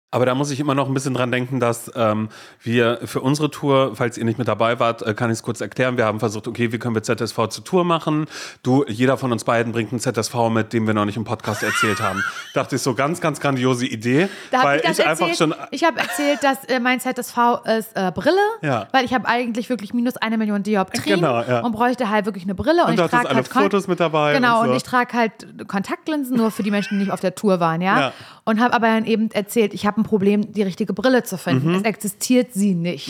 Aber 0.10 0.26
da 0.26 0.36
muss 0.36 0.52
ich 0.52 0.60
immer 0.62 0.74
noch 0.74 0.88
ein 0.88 0.94
bisschen 0.94 1.14
dran 1.14 1.34
denken, 1.34 1.60
dass 1.60 1.92
ähm, 1.94 2.30
wir 2.62 3.00
für 3.04 3.20
unsere 3.20 3.52
Tour, 3.52 3.92
falls 3.94 4.18
ihr 4.18 4.24
nicht 4.24 4.38
mit 4.40 4.48
dabei 4.48 4.80
wart, 4.80 5.02
äh, 5.02 5.14
kann 5.14 5.30
ich 5.30 5.34
es 5.40 5.44
kurz 5.44 5.60
erklären. 5.60 5.98
Wir 5.98 6.06
haben 6.06 6.22
versucht, 6.22 6.48
okay, 6.48 6.72
wie 6.72 6.80
können 6.80 6.96
wir 6.96 7.04
ZSV 7.04 7.36
zur 7.50 7.66
Tour 7.66 7.84
machen? 7.84 8.26
Du, 8.64 8.86
jeder 8.88 9.18
von 9.18 9.34
uns 9.34 9.44
beiden 9.44 9.74
bringt 9.74 9.92
einen 9.92 10.00
ZSV 10.00 10.34
mit, 10.50 10.72
den 10.72 10.88
wir 10.88 10.94
noch 10.94 11.04
nicht 11.04 11.18
im 11.18 11.26
Podcast 11.26 11.62
erzählt 11.62 12.00
haben. 12.02 12.24
Dachte 12.54 12.78
ich 12.78 12.82
so, 12.84 12.94
ganz, 12.94 13.20
ganz 13.20 13.42
grandiose 13.42 13.86
Idee. 13.86 14.30
Da 14.52 14.64
weil 14.64 14.80
ich 14.80 15.06
einfach 15.06 15.28
erzählt. 15.28 15.38
schon. 15.38 15.56
ich 15.72 15.84
habe 15.84 16.00
erzählt, 16.00 16.42
dass 16.42 16.64
äh, 16.70 16.80
mein 16.80 17.02
ZSV 17.02 17.38
ist 17.78 17.90
äh, 17.96 18.10
Brille, 18.16 18.38
Ja. 18.62 18.88
weil 18.94 19.04
ich 19.04 19.14
habe 19.14 19.28
eigentlich 19.28 19.70
wirklich 19.70 19.94
minus 19.94 20.16
eine 20.16 20.38
Million 20.38 20.64
Dioptrien 20.64 21.20
Genau, 21.20 21.42
ja. 21.42 21.60
und 21.60 21.74
bräuchte 21.74 22.10
halt 22.10 22.26
wirklich 22.26 22.46
eine 22.46 22.56
Brille. 22.56 22.84
Und, 22.86 22.92
Und 22.98 23.04
ich 23.04 23.12
trage 23.12 23.28
alle 23.28 23.36
halt 23.36 23.48
Fotos 23.50 23.88
mit 23.90 24.00
dabei 24.00 24.36
Genau, 24.36 24.60
und 24.62 24.68
und, 24.68 24.70
so. 24.70 24.78
ich 24.78 24.84
trage 24.84 25.12
halt 25.18 25.68
Kontaktlinsen 25.68 26.38
nur 26.38 26.50
für 26.50 26.64
die 26.64 26.72
Menschen, 26.72 26.98
die 26.98 27.04
nicht 27.04 27.12
auf 27.12 27.20
der 27.20 27.36
Tour 27.36 27.60
waren, 27.60 27.82
ja. 27.82 28.00
Ja. 28.00 28.14
Und 28.46 28.62
habe 28.62 28.74
aber 28.74 28.88
dann 28.88 29.04
eben 29.04 29.30
erzählt, 29.32 29.74
ich 29.74 29.86
habe 29.86 29.97
ein 29.98 30.04
Problem, 30.04 30.52
die 30.54 30.62
richtige 30.64 30.94
Brille 30.94 31.24
zu 31.24 31.36
Mhm. 31.36 31.40
finden. 31.40 31.76
Es 31.76 31.82
existiert 31.84 32.54
sie 32.54 32.76
nicht. 32.76 33.10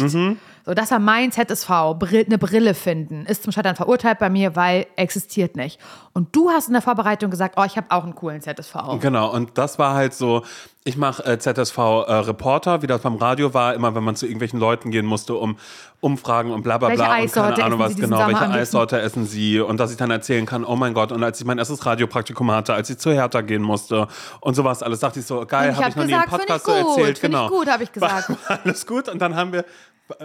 So, 0.67 0.73
das 0.73 0.91
war 0.91 0.99
mein 0.99 1.31
ZSV, 1.31 1.69
eine 1.69 2.37
Brille 2.37 2.73
finden. 2.73 3.25
Ist 3.25 3.43
zum 3.43 3.53
Scheitern 3.53 3.77
verurteilt 3.77 4.19
bei 4.19 4.29
mir, 4.29 4.57
weil 4.57 4.85
existiert 4.97 5.55
nicht. 5.55 5.79
Und 6.11 6.35
du 6.35 6.49
hast 6.49 6.67
in 6.67 6.73
der 6.73 6.81
Vorbereitung 6.81 7.31
gesagt, 7.31 7.55
oh, 7.57 7.63
ich 7.63 7.77
habe 7.77 7.87
auch 7.89 8.03
einen 8.03 8.15
coolen 8.15 8.41
ZSV. 8.41 8.75
Genau, 8.99 9.31
und 9.31 9.57
das 9.57 9.79
war 9.79 9.93
halt 9.93 10.13
so, 10.13 10.43
ich 10.83 10.97
mache 10.97 11.23
äh, 11.23 11.39
ZSV-Reporter, 11.39 12.81
wie 12.81 12.87
das 12.87 12.99
beim 12.99 13.15
Radio 13.15 13.53
war, 13.53 13.75
immer 13.75 13.95
wenn 13.95 14.03
man 14.03 14.17
zu 14.17 14.25
irgendwelchen 14.25 14.59
Leuten 14.59 14.91
gehen 14.91 15.05
musste, 15.05 15.35
um 15.35 15.57
Umfragen 16.01 16.51
und 16.51 16.63
bla 16.63 16.77
bla 16.77 16.89
Welche 16.89 17.01
bla 17.01 17.13
und 17.13 17.21
Eissorte 17.21 17.53
keine 17.53 17.65
Ahnung 17.65 17.79
was 17.79 17.95
genau, 17.95 18.17
Sommer 18.17 18.41
welche? 18.41 18.53
Eissorte 18.53 18.99
essen 18.99 19.25
sie 19.25 19.61
und 19.61 19.79
dass 19.79 19.91
ich 19.91 19.97
dann 19.97 20.11
erzählen 20.11 20.45
kann, 20.45 20.65
oh 20.65 20.75
mein 20.75 20.93
Gott, 20.93 21.13
und 21.13 21.23
als 21.23 21.39
ich 21.39 21.45
mein 21.45 21.59
erstes 21.59 21.85
Radiopraktikum 21.85 22.51
hatte, 22.51 22.73
als 22.73 22.89
ich 22.89 22.97
zu 22.97 23.13
Hertha 23.13 23.39
gehen 23.39 23.61
musste 23.61 24.09
und 24.41 24.55
sowas 24.55 24.83
alles, 24.83 24.99
dachte 24.99 25.21
ich 25.21 25.25
so, 25.25 25.45
geil, 25.45 25.69
Und 25.69 25.75
ich 25.75 25.77
habe 25.77 25.85
hab 25.85 25.89
ich 25.91 25.95
noch 25.95 26.05
nie 26.05 26.11
im 26.11 26.21
gesagt, 26.21 26.29
Podcast 26.29 26.67
ich 26.67 26.73
so 26.73 26.81
gut, 26.81 26.97
erzählt. 26.97 27.19
find 27.19 27.33
ich 27.33 27.39
genau. 27.39 27.49
gut, 27.49 27.67
hab 27.69 27.81
ich 27.81 27.91
gesagt. 27.93 28.29
War, 28.29 28.37
war 28.49 28.59
alles 28.65 28.85
gut 28.85 29.07
und 29.07 29.21
dann 29.21 29.35
haben 29.35 29.53
wir, 29.53 29.63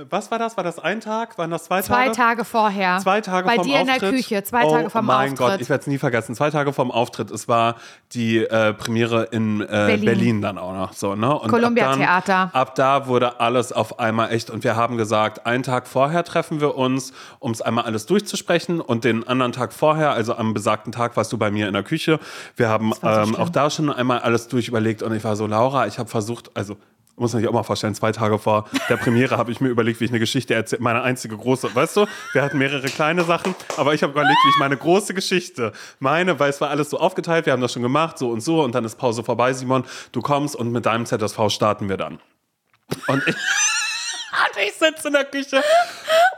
was 0.08 0.30
war 0.30 0.38
das? 0.38 0.56
War 0.56 0.64
das 0.64 0.78
ein 0.78 1.00
Tag? 1.00 1.36
Waren 1.38 1.50
das 1.50 1.64
zwei, 1.64 1.82
Zwei 1.82 2.06
Tage? 2.06 2.16
Tage 2.16 2.44
vorher. 2.44 2.98
Zwei 2.98 3.20
Tage 3.20 3.46
Bei 3.46 3.56
vorm 3.56 3.66
dir 3.66 3.80
Auftritt. 3.80 3.94
in 3.94 4.00
der 4.00 4.10
Küche, 4.10 4.44
zwei 4.44 4.64
oh, 4.64 4.70
Tage 4.70 4.90
vorm 4.90 5.06
mein 5.06 5.32
Auftritt. 5.32 5.38
Gott, 5.38 5.60
ich 5.60 5.68
werde 5.68 5.80
es 5.80 5.86
nie 5.86 5.98
vergessen. 5.98 6.34
Zwei 6.34 6.50
Tage 6.50 6.72
vorm 6.72 6.90
Auftritt. 6.90 7.30
Es 7.30 7.48
war 7.48 7.76
die 8.12 8.38
äh, 8.38 8.74
Premiere 8.74 9.24
in 9.24 9.60
äh, 9.60 9.66
Berlin. 9.66 10.04
Berlin. 10.04 10.42
dann 10.42 10.58
auch 10.58 10.72
noch 10.72 10.92
so. 10.92 11.16
Ne? 11.16 11.36
Und 11.36 11.50
Columbia 11.50 11.86
ab 11.86 11.90
dann, 11.90 12.00
Theater. 12.00 12.50
Ab 12.52 12.74
da 12.76 13.06
wurde 13.06 13.40
alles 13.40 13.72
auf 13.72 13.98
einmal 13.98 14.32
echt. 14.32 14.50
Und 14.50 14.62
wir 14.62 14.76
haben 14.76 14.96
gesagt, 14.96 15.46
einen 15.46 15.64
Tag 15.64 15.88
vorher 15.88 16.22
treffen 16.22 16.60
wir 16.60 16.76
uns, 16.76 17.12
um 17.40 17.50
es 17.50 17.60
einmal 17.60 17.84
alles 17.84 18.06
durchzusprechen. 18.06 18.80
Und 18.80 19.04
den 19.04 19.26
anderen 19.26 19.52
Tag 19.52 19.72
vorher, 19.72 20.12
also 20.12 20.36
am 20.36 20.54
besagten 20.54 20.92
Tag, 20.92 21.16
warst 21.16 21.32
du 21.32 21.38
bei 21.38 21.50
mir 21.50 21.66
in 21.66 21.72
der 21.72 21.82
Küche. 21.82 22.20
Wir 22.56 22.68
haben 22.68 22.92
so 22.92 23.06
ähm, 23.06 23.34
auch 23.34 23.48
da 23.48 23.68
schon 23.68 23.90
einmal 23.90 24.20
alles 24.20 24.46
durchüberlegt. 24.48 25.02
Und 25.02 25.14
ich 25.14 25.24
war 25.24 25.34
so, 25.34 25.46
Laura, 25.46 25.86
ich 25.88 25.98
habe 25.98 26.08
versucht, 26.08 26.50
also 26.54 26.76
muss 27.16 27.32
man 27.32 27.40
sich 27.40 27.48
auch 27.48 27.52
mal 27.52 27.62
vorstellen, 27.62 27.94
zwei 27.94 28.12
Tage 28.12 28.38
vor 28.38 28.64
der 28.88 28.96
Premiere 28.96 29.36
habe 29.36 29.52
ich 29.52 29.60
mir 29.60 29.68
überlegt, 29.68 30.00
wie 30.00 30.04
ich 30.04 30.10
eine 30.10 30.18
Geschichte 30.18 30.54
erzähle. 30.54 30.82
Meine 30.82 31.02
einzige 31.02 31.36
große, 31.36 31.74
weißt 31.74 31.96
du, 31.96 32.06
wir 32.32 32.42
hatten 32.42 32.58
mehrere 32.58 32.88
kleine 32.88 33.24
Sachen, 33.24 33.54
aber 33.76 33.94
ich 33.94 34.02
habe 34.02 34.12
überlegt, 34.12 34.38
wie 34.44 34.50
ich 34.50 34.58
meine 34.58 34.76
große 34.76 35.14
Geschichte 35.14 35.72
meine, 36.00 36.38
weil 36.40 36.50
es 36.50 36.60
war 36.60 36.70
alles 36.70 36.90
so 36.90 36.98
aufgeteilt, 36.98 37.46
wir 37.46 37.52
haben 37.52 37.62
das 37.62 37.72
schon 37.72 37.82
gemacht, 37.82 38.18
so 38.18 38.30
und 38.30 38.40
so 38.40 38.62
und 38.62 38.74
dann 38.74 38.84
ist 38.84 38.96
Pause 38.96 39.22
vorbei, 39.24 39.52
Simon, 39.52 39.84
du 40.12 40.20
kommst 40.20 40.56
und 40.56 40.72
mit 40.72 40.86
deinem 40.86 41.06
ZSV 41.06 41.48
starten 41.48 41.88
wir 41.88 41.96
dann. 41.96 42.18
Und 43.06 43.22
ich, 43.26 43.36
ich 44.66 44.72
sitze 44.74 45.08
in 45.08 45.14
der 45.14 45.24
Küche 45.24 45.62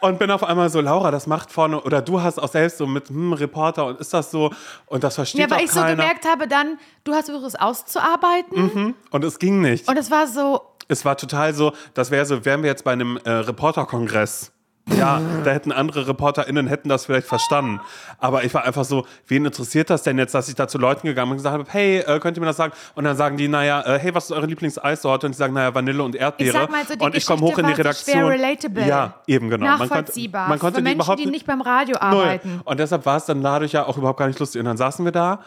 und 0.01 0.19
bin 0.19 0.31
auf 0.31 0.43
einmal 0.43 0.69
so, 0.71 0.81
Laura, 0.81 1.11
das 1.11 1.27
macht 1.27 1.51
vorne, 1.51 1.81
oder 1.81 2.03
du 2.03 2.21
hast 2.23 2.39
auch 2.39 2.49
selbst 2.51 2.79
so 2.79 2.87
mit 2.87 3.09
hm, 3.09 3.33
Reporter 3.33 3.87
und 3.87 4.01
ist 4.01 4.13
das 4.15 4.31
so 4.31 4.51
und 4.87 5.05
das 5.05 5.15
versteht 5.17 5.41
Ja, 5.41 5.51
weil 5.51 5.65
ich 5.65 5.71
so 5.71 5.81
keiner. 5.81 5.97
gemerkt 5.97 6.27
habe, 6.27 6.49
dann, 6.49 6.79
du 7.05 7.15
hast 7.15 7.29
es 7.29 7.55
auszuarbeiten. 7.57 8.95
und 9.11 9.25
es 9.25 9.39
ging 9.39 9.61
nicht. 9.61 9.89
Und 9.89 9.97
es 9.97 10.11
war 10.11 10.27
so, 10.27 10.61
Es 10.89 11.05
war 11.05 11.17
total 11.17 11.55
so, 11.55 11.73
das 11.95 12.11
wäre 12.11 12.27
so, 12.27 12.45
wären 12.45 12.63
wir 12.63 12.71
jetzt 12.71 12.85
bei 12.85 12.93
einem 12.93 13.19
äh, 13.25 13.31
Reporterkongress. 13.31 14.53
Ja, 14.87 15.19
da 15.45 15.51
hätten 15.51 15.73
andere 15.73 16.07
ReporterInnen 16.07 16.67
hätten 16.67 16.91
das 16.91 17.07
vielleicht 17.07 17.27
verstanden. 17.27 17.81
Aber 18.19 18.45
ich 18.45 18.53
war 18.53 18.65
einfach 18.65 18.85
so, 18.85 19.07
wen 19.27 19.47
interessiert 19.47 19.89
das 19.89 20.03
denn 20.03 20.19
jetzt, 20.19 20.35
dass 20.35 20.47
ich 20.51 20.57
da 20.57 20.69
zu 20.69 20.77
Leuten 20.77 21.07
gegangen 21.07 21.31
bin 21.31 21.33
und 21.33 21.37
gesagt 21.39 21.55
habe, 21.55 21.65
hey, 21.71 22.01
äh, 22.01 22.19
könnt 22.21 22.37
ihr 22.37 22.41
mir 22.43 22.49
das 22.49 22.59
sagen? 22.59 22.75
Und 22.95 23.05
dann 23.05 23.17
sagen 23.17 23.39
die, 23.39 23.49
naja, 23.49 23.81
äh, 23.81 23.99
hey, 23.99 24.15
was 24.15 24.27
ist 24.27 24.33
eure 24.33 24.45
Lieblingseissorte? 24.45 25.25
Und 25.27 25.33
die 25.35 25.39
sagen, 25.39 25.55
naja, 25.55 25.75
Vanille 25.75 26.03
und 26.03 26.15
Erdbeere. 26.15 26.49
ich 26.49 26.53
sag 26.55 26.71
mal 26.71 26.87
so, 26.87 26.95
die 26.97 27.01
und 27.03 27.15
ich 27.15 27.25
komme 27.25 27.41
hoch 27.41 27.57
in 27.57 27.65
die 27.65 27.71
war 27.71 27.77
so 27.77 27.83
Redaktion. 27.83 28.15
schwer 28.19 28.29
relatable. 28.29 28.87
Ja, 28.87 29.15
eben 29.27 29.49
genau. 29.49 29.65
Man 29.67 29.79
konnte- 29.79 29.95
nachvollziehbar. 29.95 30.49
Man 30.51 30.59
konnte 30.59 30.75
Für 30.77 30.81
die 30.83 30.85
Menschen, 30.85 30.97
überhaupt 31.01 31.19
die 31.21 31.27
nicht 31.27 31.47
beim 31.47 31.63
Radio 31.63 31.97
arbeiten. 31.99 32.49
Null. 32.57 32.61
Und 32.67 32.79
deshalb 32.79 33.07
war 33.07 33.17
es 33.17 33.25
dann 33.25 33.43
dadurch 33.43 33.73
ja 33.73 33.87
auch 33.87 33.97
überhaupt 33.97 34.19
gar 34.19 34.27
nicht 34.27 34.39
lustig. 34.39 34.59
Und 34.59 34.67
dann 34.67 34.77
saßen 34.77 35.03
wir 35.03 35.13
da 35.13 35.41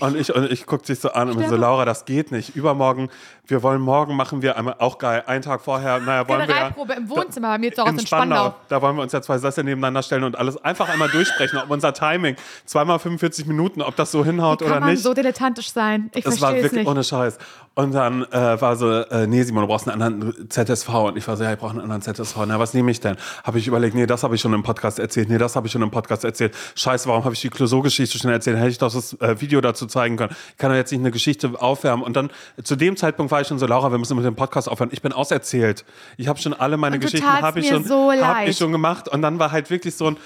und 0.00 0.16
ich, 0.16 0.34
und 0.34 0.50
ich 0.50 0.64
guckte 0.64 0.92
dich 0.94 1.00
so 1.00 1.10
an 1.12 1.28
und 1.28 1.36
bin 1.38 1.46
so, 1.50 1.56
Laura, 1.56 1.84
das 1.84 2.06
geht 2.06 2.32
nicht. 2.32 2.56
Übermorgen, 2.56 3.10
wir 3.48 3.62
wollen 3.62 3.80
morgen 3.80 4.14
machen 4.14 4.42
wir 4.42 4.56
einmal, 4.56 4.76
auch 4.78 4.98
geil, 4.98 5.24
einen 5.26 5.42
Tag 5.42 5.62
vorher, 5.62 5.98
naja, 6.00 6.28
wollen 6.28 6.40
wir 6.40 6.46
Generalprobe 6.46 6.92
im 6.92 7.08
Wohnzimmer 7.08 7.48
bei 7.48 7.58
mir 7.58 7.74
zu 7.74 7.80
Hause 7.82 7.92
in, 7.92 7.98
in 7.98 8.06
Spandau. 8.06 8.36
Spandau. 8.36 8.54
Da 8.68 8.82
wollen 8.82 8.96
wir 8.96 9.02
uns 9.02 9.12
ja 9.12 9.22
zwei 9.22 9.38
Sessel 9.38 9.64
nebeneinander 9.64 10.02
stellen 10.02 10.24
und 10.24 10.36
alles 10.36 10.62
einfach 10.62 10.88
einmal 10.88 11.08
durchsprechen, 11.08 11.58
ob 11.58 11.70
unser 11.70 11.94
Timing, 11.94 12.36
zweimal 12.66 12.98
45 12.98 13.46
Minuten, 13.46 13.80
ob 13.80 13.96
das 13.96 14.12
so 14.12 14.24
hinhaut 14.24 14.60
Wie 14.60 14.64
oder 14.64 14.74
kann 14.74 14.82
man 14.82 14.90
nicht. 14.92 15.02
so 15.02 15.14
dilettantisch 15.14 15.72
sein? 15.72 16.10
Ich 16.14 16.24
Das 16.24 16.40
war 16.40 16.54
wirklich 16.54 16.72
nicht. 16.72 16.86
ohne 16.86 17.02
Scheiß. 17.02 17.38
Und 17.78 17.92
dann 17.92 18.24
äh, 18.32 18.60
war 18.60 18.74
so, 18.74 18.90
äh, 18.90 19.28
nee, 19.28 19.44
Simon, 19.44 19.62
du 19.62 19.68
brauchst 19.68 19.88
einen 19.88 20.02
anderen 20.02 20.50
ZSV. 20.50 20.88
Und 20.88 21.16
ich 21.16 21.28
war 21.28 21.36
so, 21.36 21.44
ja, 21.44 21.52
ich 21.52 21.60
brauche 21.60 21.70
einen 21.70 21.88
anderen 21.88 22.02
ZSV. 22.02 22.36
Na, 22.44 22.58
was 22.58 22.74
nehme 22.74 22.90
ich 22.90 22.98
denn? 22.98 23.16
Habe 23.44 23.60
ich 23.60 23.68
überlegt, 23.68 23.94
nee, 23.94 24.04
das 24.04 24.24
habe 24.24 24.34
ich 24.34 24.40
schon 24.40 24.52
im 24.52 24.64
Podcast 24.64 24.98
erzählt. 24.98 25.28
Nee, 25.28 25.38
das 25.38 25.54
habe 25.54 25.68
ich 25.68 25.72
schon 25.72 25.82
im 25.82 25.92
Podcast 25.92 26.24
erzählt. 26.24 26.56
Scheiße, 26.74 27.08
warum 27.08 27.22
habe 27.22 27.36
ich 27.36 27.40
die 27.40 27.50
Clouseau-Geschichte 27.50 28.18
schon 28.18 28.32
erzählt? 28.32 28.56
Hätte 28.56 28.70
ich 28.70 28.78
doch 28.78 28.92
das 28.92 29.12
äh, 29.20 29.40
Video 29.40 29.60
dazu 29.60 29.86
zeigen 29.86 30.16
können. 30.16 30.34
Ich 30.50 30.56
kann 30.56 30.72
doch 30.72 30.76
jetzt 30.76 30.90
nicht 30.90 31.02
eine 31.02 31.12
Geschichte 31.12 31.52
aufwärmen. 31.54 32.04
Und 32.04 32.16
dann, 32.16 32.30
zu 32.64 32.74
dem 32.74 32.96
Zeitpunkt 32.96 33.30
war 33.30 33.42
ich 33.42 33.46
schon 33.46 33.60
so, 33.60 33.66
Laura, 33.66 33.92
wir 33.92 33.98
müssen 33.98 34.16
mit 34.16 34.26
dem 34.26 34.34
Podcast 34.34 34.68
aufhören. 34.68 34.90
Ich 34.90 35.00
bin 35.00 35.12
auserzählt. 35.12 35.84
Ich 36.16 36.26
habe 36.26 36.40
schon 36.40 36.54
alle 36.54 36.78
meine 36.78 36.96
Und 36.96 37.02
Geschichten, 37.02 37.28
habe 37.28 37.60
ich, 37.60 37.68
schon, 37.68 37.84
so 37.84 38.10
hab 38.10 38.48
ich 38.48 38.56
schon 38.56 38.72
gemacht. 38.72 39.06
Und 39.08 39.22
dann 39.22 39.38
war 39.38 39.52
halt 39.52 39.70
wirklich 39.70 39.94
so 39.94 40.08
ein, 40.08 40.16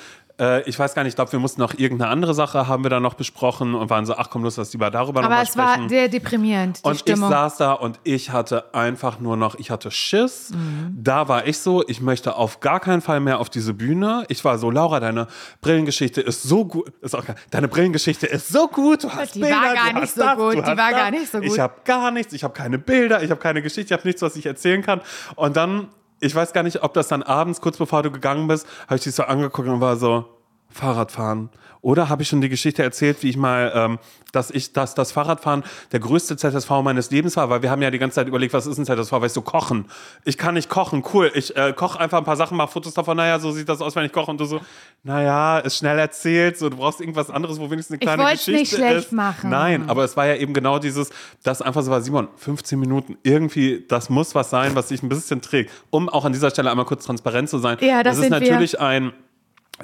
äh, 0.40 0.62
ich 0.68 0.78
weiß 0.78 0.94
gar 0.94 1.02
nicht, 1.02 1.10
ich 1.12 1.14
glaube, 1.16 1.32
wir 1.32 1.38
mussten 1.38 1.60
noch 1.60 1.74
irgendeine 1.78 2.10
andere 2.10 2.34
Sache 2.34 2.66
haben 2.68 2.82
wir 2.84 2.90
dann 2.90 3.02
noch 3.02 3.14
besprochen 3.14 3.74
und 3.74 3.90
waren 3.90 4.06
so, 4.06 4.14
ach 4.16 4.30
komm, 4.30 4.42
Lust, 4.44 4.58
dass 4.58 4.72
lieber 4.72 4.90
darüber 4.90 5.20
Aber 5.20 5.28
nochmal 5.28 5.44
es 5.44 5.56
war 5.56 5.72
sprechen. 5.74 5.88
sehr 5.88 6.08
deprimierend, 6.08 6.80
Und 6.82 6.94
ich 6.94 7.00
Stimmung. 7.00 7.30
saß 7.30 7.56
da 7.58 7.72
und 7.72 7.98
ich 8.04 8.30
hatte 8.30 8.74
einfach 8.74 9.20
nur 9.20 9.36
noch, 9.36 9.54
ich 9.56 9.70
hatte 9.70 9.90
Schiss. 9.90 10.52
Da 10.96 11.28
war 11.28 11.46
ich 11.46 11.58
so, 11.58 11.86
ich 11.86 12.00
möchte 12.00 12.36
auf 12.36 12.60
gar 12.60 12.80
keinen 12.80 13.00
Fall 13.02 13.20
mehr 13.20 13.38
auf 13.40 13.50
diese 13.50 13.74
Bühne. 13.74 14.24
Ich 14.28 14.44
war 14.44 14.58
so, 14.58 14.70
Laura, 14.70 15.00
deine 15.00 15.26
Brillengeschichte 15.60 16.20
ist 16.20 16.42
so 16.42 16.64
gut. 16.64 16.92
Ist 17.00 17.14
auch, 17.14 17.24
deine 17.50 17.68
Brillengeschichte 17.68 18.26
ist 18.26 18.48
so 18.48 18.68
gut. 18.68 19.04
Du 19.04 19.10
hast 19.10 19.34
Die 19.34 19.40
Bilder, 19.40 19.56
war 19.56 19.74
gar 19.74 19.92
du 19.92 20.00
nicht 20.00 20.14
so 20.14 20.20
das, 20.22 20.36
gut, 20.36 20.54
die 20.56 20.60
war 20.62 20.76
das. 20.76 20.90
gar 20.92 21.10
nicht 21.10 21.30
so 21.30 21.38
gut. 21.38 21.46
Ich 21.46 21.58
habe 21.58 21.74
gar 21.84 22.10
nichts, 22.10 22.32
ich 22.32 22.44
habe 22.44 22.54
keine 22.54 22.78
Bilder, 22.78 23.22
ich 23.22 23.30
habe 23.30 23.40
keine 23.40 23.62
Geschichte, 23.62 23.92
ich 23.94 23.98
habe 23.98 24.06
nichts, 24.06 24.22
was 24.22 24.36
ich 24.36 24.46
erzählen 24.46 24.82
kann. 24.82 25.00
Und 25.36 25.56
dann, 25.56 25.88
ich 26.22 26.34
weiß 26.34 26.52
gar 26.52 26.62
nicht, 26.62 26.82
ob 26.82 26.94
das 26.94 27.08
dann 27.08 27.22
abends, 27.22 27.60
kurz 27.60 27.76
bevor 27.76 28.02
du 28.02 28.10
gegangen 28.12 28.46
bist, 28.46 28.66
habe 28.84 28.96
ich 28.96 29.02
dich 29.02 29.14
so 29.14 29.24
angeguckt 29.24 29.68
und 29.68 29.80
war 29.80 29.96
so, 29.96 30.24
Fahrradfahren. 30.70 31.50
Oder 31.82 32.08
habe 32.08 32.22
ich 32.22 32.28
schon 32.28 32.40
die 32.40 32.48
Geschichte 32.48 32.82
erzählt, 32.82 33.22
wie 33.22 33.28
ich 33.28 33.36
mal, 33.36 33.72
ähm, 33.74 33.98
dass 34.30 34.50
ich, 34.52 34.72
dass 34.72 34.94
das 34.94 35.10
Fahrradfahren 35.12 35.64
der 35.90 35.98
größte 36.00 36.36
ZSV 36.36 36.70
meines 36.82 37.10
Lebens 37.10 37.36
war, 37.36 37.50
weil 37.50 37.62
wir 37.62 37.70
haben 37.72 37.82
ja 37.82 37.90
die 37.90 37.98
ganze 37.98 38.14
Zeit 38.14 38.28
überlegt, 38.28 38.54
was 38.54 38.66
ist 38.66 38.78
ein 38.78 38.86
ZSV, 38.86 39.12
weißt 39.12 39.36
du, 39.36 39.42
kochen. 39.42 39.86
Ich 40.24 40.38
kann 40.38 40.54
nicht 40.54 40.68
kochen, 40.70 41.02
cool. 41.12 41.30
Ich 41.34 41.56
äh, 41.56 41.72
koche 41.72 41.98
einfach 41.98 42.18
ein 42.18 42.24
paar 42.24 42.36
Sachen, 42.36 42.56
mache 42.56 42.70
Fotos 42.70 42.94
davon, 42.94 43.16
naja, 43.16 43.40
so 43.40 43.50
sieht 43.50 43.68
das 43.68 43.80
aus, 43.80 43.96
wenn 43.96 44.04
ich 44.06 44.12
koche. 44.12 44.30
Und 44.30 44.40
du 44.40 44.44
so, 44.44 44.60
naja, 45.02 45.58
ist 45.58 45.76
schnell 45.76 45.98
erzählt, 45.98 46.56
so, 46.56 46.70
du 46.70 46.76
brauchst 46.76 47.00
irgendwas 47.00 47.30
anderes, 47.30 47.58
wo 47.58 47.68
wenigstens 47.68 47.94
eine 47.94 48.00
Ich 48.00 48.06
kleine 48.06 48.22
wollt's 48.22 48.44
Geschichte 48.46 48.60
nicht 48.60 48.74
schlecht 48.74 49.06
ist. 49.06 49.12
machen. 49.12 49.50
Nein, 49.50 49.90
aber 49.90 50.04
es 50.04 50.16
war 50.16 50.26
ja 50.26 50.36
eben 50.36 50.54
genau 50.54 50.78
dieses, 50.78 51.10
das 51.42 51.60
einfach 51.62 51.82
so 51.82 51.90
war, 51.90 52.00
Simon, 52.00 52.28
15 52.36 52.78
Minuten, 52.78 53.18
irgendwie, 53.24 53.84
das 53.88 54.08
muss 54.08 54.36
was 54.36 54.50
sein, 54.50 54.76
was 54.76 54.86
dich 54.88 55.02
ein 55.02 55.08
bisschen 55.08 55.42
trägt. 55.42 55.72
Um 55.90 56.08
auch 56.08 56.24
an 56.24 56.32
dieser 56.32 56.50
Stelle 56.50 56.70
einmal 56.70 56.86
kurz 56.86 57.04
transparent 57.04 57.48
zu 57.50 57.58
sein. 57.58 57.76
Ja, 57.80 58.04
das 58.04 58.16
ist 58.18 58.22
sind 58.22 58.32
wir. 58.32 58.40
natürlich 58.40 58.78
ein 58.78 59.12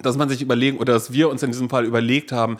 dass 0.03 0.16
man 0.16 0.28
sich 0.28 0.42
überlegen 0.42 0.78
oder 0.78 0.92
dass 0.92 1.12
wir 1.12 1.28
uns 1.28 1.42
in 1.42 1.51
diesem 1.51 1.68
Fall 1.68 1.84
überlegt 1.84 2.32
haben, 2.32 2.59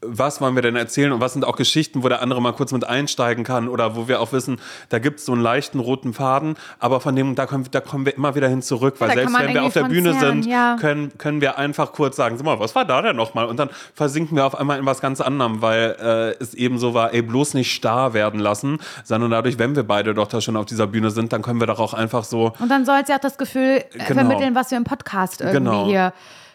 was 0.00 0.40
wollen 0.40 0.54
wir 0.54 0.62
denn 0.62 0.76
erzählen 0.76 1.12
und 1.12 1.20
was 1.20 1.32
sind 1.32 1.44
auch 1.44 1.56
Geschichten, 1.56 2.02
wo 2.02 2.08
der 2.08 2.22
andere 2.22 2.40
mal 2.40 2.52
kurz 2.52 2.72
mit 2.72 2.84
einsteigen 2.84 3.44
kann 3.44 3.68
oder 3.68 3.96
wo 3.96 4.08
wir 4.08 4.20
auch 4.20 4.32
wissen, 4.32 4.60
da 4.88 4.98
gibt 4.98 5.20
es 5.20 5.26
so 5.26 5.32
einen 5.32 5.42
leichten 5.42 5.80
roten 5.80 6.12
Faden, 6.14 6.56
aber 6.78 7.00
von 7.00 7.16
dem, 7.16 7.34
da 7.34 7.46
kommen, 7.46 7.66
da 7.70 7.80
kommen 7.80 8.06
wir 8.06 8.14
immer 8.16 8.34
wieder 8.34 8.48
hin 8.48 8.62
zurück, 8.62 8.96
weil 8.98 9.08
kann 9.08 9.18
selbst 9.18 9.38
wenn 9.38 9.54
wir 9.54 9.64
auf 9.64 9.72
der 9.72 9.84
Bühne 9.84 10.14
sind, 10.18 10.46
ja. 10.46 10.76
können, 10.80 11.16
können 11.18 11.40
wir 11.40 11.58
einfach 11.58 11.92
kurz 11.92 12.16
sagen, 12.16 12.36
sag 12.36 12.44
mal, 12.44 12.60
was 12.60 12.74
war 12.74 12.84
da 12.84 13.02
denn 13.02 13.16
nochmal? 13.16 13.46
Und 13.46 13.58
dann 13.58 13.70
versinken 13.94 14.36
wir 14.36 14.46
auf 14.46 14.58
einmal 14.58 14.78
in 14.78 14.86
was 14.86 15.00
ganz 15.00 15.20
anderem, 15.20 15.62
weil 15.62 15.96
äh, 16.00 16.42
es 16.42 16.54
eben 16.54 16.78
so 16.78 16.94
war, 16.94 17.12
ey, 17.12 17.22
bloß 17.22 17.54
nicht 17.54 17.72
starr 17.72 18.14
werden 18.14 18.40
lassen, 18.40 18.78
sondern 19.04 19.30
dadurch, 19.30 19.58
wenn 19.58 19.76
wir 19.76 19.82
beide 19.84 20.14
doch 20.14 20.28
da 20.28 20.40
schon 20.40 20.56
auf 20.56 20.66
dieser 20.66 20.86
Bühne 20.86 21.10
sind, 21.10 21.32
dann 21.32 21.42
können 21.42 21.60
wir 21.60 21.66
doch 21.66 21.80
auch 21.80 21.94
einfach 21.94 22.24
so 22.24 22.52
Und 22.58 22.68
dann 22.68 22.84
soll 22.84 23.00
es 23.02 23.08
ja 23.08 23.16
auch 23.16 23.20
das 23.20 23.38
Gefühl 23.38 23.82
Genau. 23.92 24.04
vermitteln, 24.06 24.54
was 24.54 24.70
wir 24.70 24.78
im 24.78 24.84
Podcast 24.84 25.40
irgendwie 25.40 25.58
Genau. 25.58 25.86
hier 25.86 26.12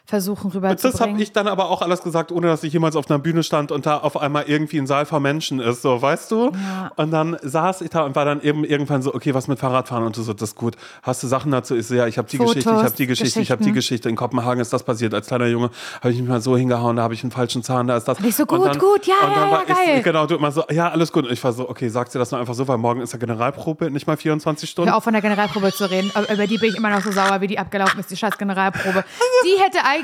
versuchen 0.10 0.52
rüberzubringen. 0.52 0.92
Das 0.92 1.02
habe 1.02 1.22
ich 1.22 1.32
dann 1.32 1.48
aber 1.48 1.70
auch 1.70 1.82
alles 1.82 2.02
gesagt, 2.02 2.32
ohne 2.32 2.48
dass 2.48 2.64
ich 2.64 2.74
jemals 2.74 2.96
auf 2.96 3.10
einer 3.10 3.20
Bühne 3.20 3.44
stand 3.44 3.72
und 3.72 3.86
da 3.86 3.98
auf 3.98 4.18
einmal 4.18 4.46
irgendwie 4.48 4.80
ein 4.80 4.88
Saal 4.88 5.06
von 5.06 5.22
Menschen 5.22 5.60
ist, 5.60 5.82
so, 5.82 6.02
weißt 6.02 6.32
du? 6.32 6.52
Ja. 6.52 6.92
Und 6.96 7.12
dann 7.12 7.38
saß 7.42 7.82
ich 7.82 7.90
da 7.90 8.02
und 8.02 8.16
war 8.16 8.26
dann 8.26 8.42
eben 8.42 8.64
irgendwann 8.64 9.02
so, 9.02 9.14
okay, 9.14 9.34
was 9.34 9.48
mit 9.48 9.60
Fahrradfahren? 9.60 10.04
Und 10.04 10.18
du 10.18 10.22
so, 10.22 10.34
das 10.34 10.50
ist 10.50 10.56
gut. 10.56 10.76
Hast 11.04 11.24
du 11.24 11.28
Sachen 11.28 11.52
dazu? 11.52 11.76
Ich 11.76 11.88
so, 11.88 11.96
ja, 11.96 12.08
ich 12.08 12.18
habe 12.18 12.28
die 12.28 12.38
Fotos, 12.38 12.56
Geschichte, 12.56 12.72
ich 12.72 12.84
habe 12.84 12.96
die 12.96 13.08
Geschichte, 13.08 13.42
ich 13.42 13.52
habe 13.52 13.64
die. 13.64 13.70
Geschichte. 13.72 14.10
In 14.10 14.16
Kopenhagen 14.16 14.60
ist 14.62 14.74
das 14.74 14.84
passiert. 14.84 15.14
Als 15.14 15.28
kleiner 15.28 15.48
Junge 15.48 15.70
habe 16.02 16.12
ich 16.12 16.20
mich 16.20 16.28
mal 16.28 16.42
so 16.42 16.58
hingehauen, 16.58 16.96
da 16.96 17.04
habe 17.04 17.14
ich 17.14 17.24
einen 17.24 17.32
falschen 17.32 17.64
Zahn, 17.64 17.88
da 17.88 17.98
ist 17.98 18.08
das. 18.08 18.20
ich 18.20 18.36
so, 18.36 18.44
Und 18.44 18.64
gut, 18.64 18.80
gut, 18.80 19.06
ja, 19.06 19.16
und 19.24 19.36
dann 19.36 19.50
ja, 19.50 19.52
war 19.52 19.68
ja, 19.68 19.76
ich, 19.80 19.88
geil. 19.88 20.02
Genau, 20.04 20.26
du 20.26 20.36
immer 20.36 20.52
so, 20.52 20.64
ja, 20.72 20.90
alles 20.90 21.12
gut. 21.12 21.26
Und 21.26 21.32
ich 21.32 21.44
war 21.44 21.54
so, 21.54 21.70
okay, 21.70 21.88
sagst 21.90 22.16
du 22.16 22.20
das 22.20 22.32
nur 22.32 22.40
einfach 22.40 22.54
so, 22.54 22.68
weil 22.68 22.78
morgen 22.78 23.02
ist 23.02 23.14
ja 23.14 23.20
Generalprobe, 23.20 23.92
nicht 23.92 24.08
mal 24.08 24.18
24 24.18 24.70
Stunden. 24.70 24.90
Hör 24.90 24.98
auf, 24.98 25.04
von 25.04 25.14
der 25.14 25.22
Generalprobe 25.22 25.72
zu 25.72 25.90
reden. 25.90 26.12
Aber 26.14 26.32
Über 26.34 26.48
die 26.48 26.58
bin 26.58 26.70
ich 26.70 26.78
immer 26.78 26.90
noch 26.90 27.04
so 27.04 27.12
sauer, 27.12 27.42
wie 27.42 27.48
die 27.48 27.60
abgelaufen 27.60 28.00
ist, 28.00 28.10
die 28.12 28.18
scheiß 28.18 28.38
Generalprobe. 28.38 29.04
Die 29.46 29.64
hätte 29.64 29.86
eigentlich, 29.86 29.99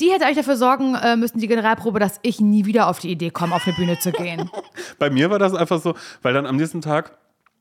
die 0.00 0.10
hätte 0.10 0.24
eigentlich 0.24 0.38
dafür 0.38 0.56
sorgen 0.56 0.94
äh, 0.94 1.16
müssen, 1.16 1.38
die 1.38 1.48
Generalprobe, 1.48 1.98
dass 1.98 2.18
ich 2.22 2.40
nie 2.40 2.64
wieder 2.64 2.88
auf 2.88 2.98
die 2.98 3.10
Idee 3.10 3.30
komme, 3.30 3.54
auf 3.54 3.66
eine 3.66 3.76
Bühne 3.76 3.98
zu 3.98 4.12
gehen. 4.12 4.50
Bei 4.98 5.10
mir 5.10 5.30
war 5.30 5.38
das 5.38 5.54
einfach 5.54 5.80
so, 5.80 5.94
weil 6.22 6.34
dann 6.34 6.46
am 6.46 6.56
nächsten 6.56 6.80
Tag 6.80 7.16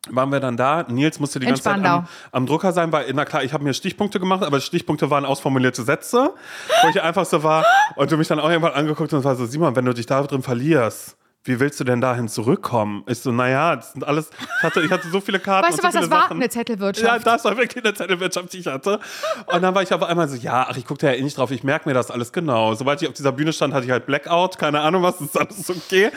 waren 0.09 0.31
wir 0.31 0.39
dann 0.39 0.57
da. 0.57 0.83
Nils 0.83 1.19
musste 1.19 1.39
die 1.39 1.47
ganze 1.47 1.63
Zeit 1.63 1.83
am, 1.83 2.07
am 2.31 2.45
Drucker 2.45 2.71
sein, 2.71 2.91
weil, 2.91 3.11
na 3.13 3.25
klar, 3.25 3.43
ich 3.43 3.53
habe 3.53 3.63
mir 3.63 3.73
Stichpunkte 3.73 4.19
gemacht, 4.19 4.43
aber 4.43 4.59
Stichpunkte 4.59 5.09
waren 5.09 5.25
ausformulierte 5.25 5.83
Sätze, 5.83 6.33
wo 6.81 6.89
ich 6.89 7.01
einfach 7.01 7.25
so 7.25 7.43
war 7.43 7.65
und 7.95 8.11
du 8.11 8.17
mich 8.17 8.27
dann 8.27 8.39
auch 8.39 8.49
irgendwann 8.49 8.73
angeguckt 8.73 9.13
und 9.13 9.23
war 9.23 9.35
so, 9.35 9.45
Simon, 9.45 9.75
wenn 9.75 9.85
du 9.85 9.93
dich 9.93 10.05
da 10.05 10.21
drin 10.23 10.43
verlierst, 10.43 11.17
wie 11.47 11.59
willst 11.59 11.79
du 11.79 11.83
denn 11.83 12.01
dahin 12.01 12.27
zurückkommen? 12.27 13.03
Ich 13.07 13.19
so, 13.19 13.31
naja, 13.31 13.75
das 13.75 13.93
sind 13.93 14.05
alles, 14.05 14.29
ich 14.57 14.63
hatte, 14.63 14.81
ich 14.81 14.91
hatte 14.91 15.09
so 15.09 15.21
viele 15.21 15.39
Karten 15.39 15.67
Weißt 15.67 15.79
du, 15.79 15.81
und 15.81 15.87
was 15.87 15.93
so 15.93 15.99
das 15.99 16.07
viele 16.07 16.15
war? 16.15 16.21
Sachen. 16.23 16.37
Eine 16.37 16.49
Zettelwirtschaft. 16.49 17.25
Ja, 17.25 17.31
das 17.33 17.45
war 17.45 17.57
wirklich 17.57 17.83
eine 17.83 17.93
Zettelwirtschaft, 17.93 18.53
die 18.53 18.57
ich 18.59 18.67
hatte. 18.67 18.99
Und 19.47 19.61
dann 19.61 19.73
war 19.73 19.81
ich 19.81 19.93
aber 19.93 20.07
einmal 20.09 20.27
so, 20.27 20.35
ja, 20.35 20.67
ach, 20.69 20.77
ich 20.77 20.85
gucke 20.85 20.99
da 20.99 21.11
ja 21.11 21.17
eh 21.17 21.21
nicht 21.21 21.37
drauf, 21.37 21.51
ich 21.51 21.63
merke 21.63 21.87
mir 21.87 21.93
das 21.93 22.11
alles 22.11 22.31
genau. 22.33 22.73
Sobald 22.75 23.01
ich 23.01 23.07
auf 23.07 23.13
dieser 23.13 23.31
Bühne 23.31 23.53
stand, 23.53 23.73
hatte 23.73 23.85
ich 23.85 23.91
halt 23.91 24.05
Blackout, 24.05 24.57
keine 24.57 24.81
Ahnung 24.81 25.03
was, 25.03 25.21
ist 25.21 25.39
alles 25.39 25.69
okay. 25.69 26.11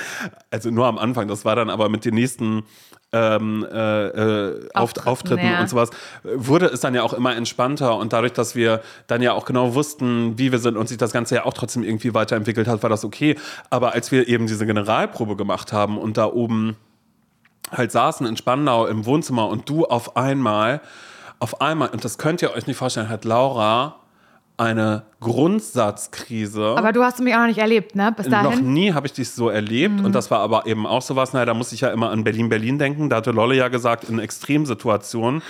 Also 0.51 0.71
nur 0.71 0.87
am 0.87 0.99
Anfang, 0.99 1.29
das 1.29 1.45
war 1.45 1.57
dann 1.57 1.71
aber 1.71 1.89
mit 1.89 2.05
den 2.05 2.15
nächsten 2.15 2.65
ähm, 3.13 3.67
äh, 3.71 4.07
äh, 4.07 4.69
Auf 4.75 4.91
Auftritten, 4.91 5.09
Auftritten 5.09 5.47
ja. 5.47 5.61
und 5.61 5.69
sowas, 5.69 5.91
wurde 6.23 6.67
es 6.67 6.81
dann 6.81 6.95
ja 6.95 7.03
auch 7.03 7.13
immer 7.13 7.35
entspannter 7.35 7.97
und 7.97 8.13
dadurch, 8.13 8.33
dass 8.33 8.55
wir 8.55 8.83
dann 9.07 9.23
ja 9.23 9.33
auch 9.33 9.45
genau 9.45 9.75
wussten, 9.75 10.39
wie 10.39 10.53
wir 10.53 10.59
sind 10.59 10.77
und 10.77 10.89
sich 10.89 10.99
das 10.99 11.13
Ganze 11.13 11.37
ja 11.37 11.45
auch 11.45 11.55
trotzdem 11.55 11.83
irgendwie 11.83 12.15
weiterentwickelt 12.15 12.69
hat, 12.69 12.83
war 12.83 12.91
das 12.91 13.05
okay. 13.05 13.37
Aber 13.69 13.93
als 13.93 14.13
wir 14.13 14.29
eben 14.29 14.47
diese 14.47 14.67
Generalprobe 14.67 15.37
gemacht 15.37 15.73
haben 15.73 15.99
und 15.99 16.17
da 16.17 16.27
oben 16.27 16.77
halt 17.73 17.93
saßen 17.93 18.27
in 18.27 18.37
Spandau 18.37 18.87
im 18.87 19.05
Wohnzimmer 19.07 19.49
und 19.49 19.69
du 19.69 19.87
auf 19.87 20.17
einmal, 20.17 20.81
auf 21.39 21.61
einmal, 21.61 21.89
und 21.89 22.05
das 22.05 22.19
könnt 22.19 22.43
ihr 22.43 22.53
euch 22.53 22.67
nicht 22.67 22.77
vorstellen, 22.77 23.09
hat 23.09 23.25
Laura 23.25 24.00
eine 24.61 25.05
Grundsatzkrise. 25.21 26.75
Aber 26.77 26.93
du 26.93 27.03
hast 27.03 27.19
mich 27.21 27.35
auch 27.35 27.39
noch 27.41 27.47
nicht 27.47 27.59
erlebt, 27.59 27.97
ne? 27.97 28.13
Bis 28.15 28.27
Noch 28.29 28.43
dahin. 28.45 28.73
nie 28.73 28.93
habe 28.93 29.07
ich 29.07 29.13
dich 29.15 29.31
so 29.31 29.49
erlebt 29.49 30.05
und 30.05 30.15
das 30.15 30.31
war 30.31 30.41
aber 30.41 30.67
eben 30.67 30.87
auch 30.87 31.01
sowas, 31.03 31.33
naja, 31.33 31.47
da 31.47 31.55
muss 31.55 31.73
ich 31.73 31.81
ja 31.81 31.89
immer 31.91 32.11
an 32.11 32.25
Berlin-Berlin 32.25 32.79
denken. 32.79 33.09
Da 33.09 33.17
hatte 33.17 33.31
Lolle 33.31 33.57
ja 33.57 33.69
gesagt, 33.69 34.05
in 34.05 34.19
Extremsituationen 34.19 35.43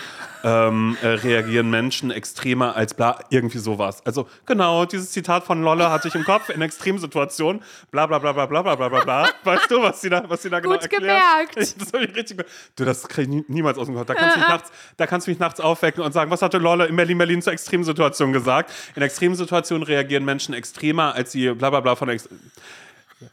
ähm, 0.44 0.96
äh, 1.02 1.06
reagieren 1.08 1.70
Menschen 1.70 2.10
extremer 2.10 2.74
als 2.76 2.94
bla, 2.94 3.18
irgendwie 3.30 3.58
sowas. 3.58 4.04
Also 4.06 4.28
genau, 4.46 4.84
dieses 4.84 5.10
Zitat 5.12 5.44
von 5.44 5.62
Lolle 5.62 5.90
hatte 5.90 6.08
ich 6.08 6.14
im 6.14 6.24
Kopf 6.24 6.48
in 6.48 6.60
Extremsituationen, 6.62 7.62
bla 7.90 8.06
bla 8.06 8.18
bla 8.18 8.32
bla 8.32 8.46
bla 8.46 8.62
bla 8.62 8.74
bla 8.76 8.88
bla 8.88 9.04
bla. 9.04 9.28
Weißt 9.44 9.70
du, 9.70 9.82
was 9.82 10.00
sie 10.00 10.10
da, 10.10 10.24
was 10.28 10.42
sie 10.42 10.50
da 10.50 10.60
genau 10.60 10.74
Gut 10.74 10.82
erklärt? 10.82 11.02
gemerkt. 11.02 11.56
Ich, 11.56 11.74
das 11.78 11.92
hab 11.92 12.00
ich 12.00 12.14
richtig 12.16 12.38
ge- 12.38 12.46
Du, 12.76 12.84
das 12.84 13.06
krieg 13.08 13.24
ich 13.24 13.28
nie- 13.28 13.44
niemals 13.48 13.78
aus 13.78 13.86
dem 13.86 13.94
Kopf. 13.96 14.06
Da 14.06 14.14
kannst, 14.14 14.36
du 14.36 14.40
mich 14.40 14.48
nachts, 14.48 14.72
da 14.96 15.06
kannst 15.06 15.26
du 15.26 15.30
mich 15.30 15.38
nachts 15.40 15.60
aufwecken 15.60 16.02
und 16.02 16.12
sagen, 16.12 16.30
was 16.30 16.42
hatte 16.42 16.58
Lolle 16.58 16.86
in 16.86 16.96
Berlin, 16.96 17.18
Berlin 17.18 17.42
zur 17.42 17.52
Extremsituation 17.52 18.32
gesagt? 18.32 18.70
In 18.96 19.02
Extremsituationen 19.02 19.82
reagieren 19.84 20.24
Menschen 20.24 20.54
extremer 20.54 21.14
als 21.14 21.32
sie 21.32 21.50
bla 21.54 21.70
bla 21.70 21.80
bla 21.80 21.96
von 21.96 22.08
Ex 22.08 22.28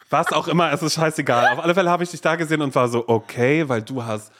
was 0.09 0.33
auch 0.33 0.47
immer, 0.49 0.71
es 0.73 0.81
ist 0.81 0.95
scheißegal. 0.95 1.53
Auf 1.53 1.63
alle 1.63 1.73
Fälle 1.73 1.89
habe 1.89 2.03
ich 2.03 2.11
dich 2.11 2.19
da 2.19 2.35
gesehen 2.35 2.61
und 2.61 2.75
war 2.75 2.89
so, 2.89 3.05
okay, 3.07 3.67
weil 3.69 3.81
du 3.81 4.03
hast. 4.03 4.31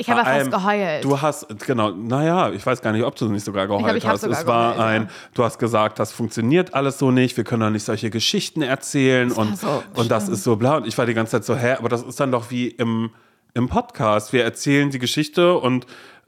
Ich 0.00 0.10
habe 0.10 0.24
fast 0.24 0.50
geheult. 0.50 1.04
Du 1.04 1.20
hast, 1.20 1.46
genau, 1.66 1.90
naja, 1.90 2.50
ich 2.50 2.64
weiß 2.64 2.80
gar 2.82 2.92
nicht, 2.92 3.04
ob 3.04 3.14
du 3.16 3.28
nicht 3.28 3.44
sogar 3.44 3.66
geheult 3.66 3.84
glaub, 3.84 3.96
ich 3.96 4.06
hast. 4.06 4.22
sogar 4.22 4.38
es 4.40 4.46
war 4.46 4.72
geheult, 4.74 4.88
ein, 4.88 5.10
du 5.34 5.44
hast 5.44 5.58
gesagt, 5.58 5.98
das 5.98 6.10
funktioniert 6.12 6.74
alles 6.74 6.98
so 6.98 7.10
nicht, 7.10 7.36
wir 7.36 7.44
können 7.44 7.62
doch 7.62 7.70
nicht 7.70 7.84
solche 7.84 8.10
Geschichten 8.10 8.62
erzählen 8.62 9.30
und, 9.32 9.58
so 9.58 9.82
und 9.94 10.10
das 10.10 10.28
ist 10.28 10.42
so 10.44 10.56
bla. 10.56 10.76
Und 10.78 10.86
ich 10.86 10.96
war 10.98 11.06
die 11.06 11.14
ganze 11.14 11.32
Zeit 11.32 11.44
so, 11.44 11.54
hä, 11.54 11.74
aber 11.78 11.88
das 11.88 12.02
ist 12.02 12.18
dann 12.18 12.32
doch 12.32 12.50
wie 12.50 12.68
im, 12.68 13.10
im 13.54 13.68
Podcast. 13.68 14.32
Wir 14.32 14.44
erzählen 14.44 14.90
die 14.90 14.98
Geschichte 14.98 15.54
und 15.56 15.86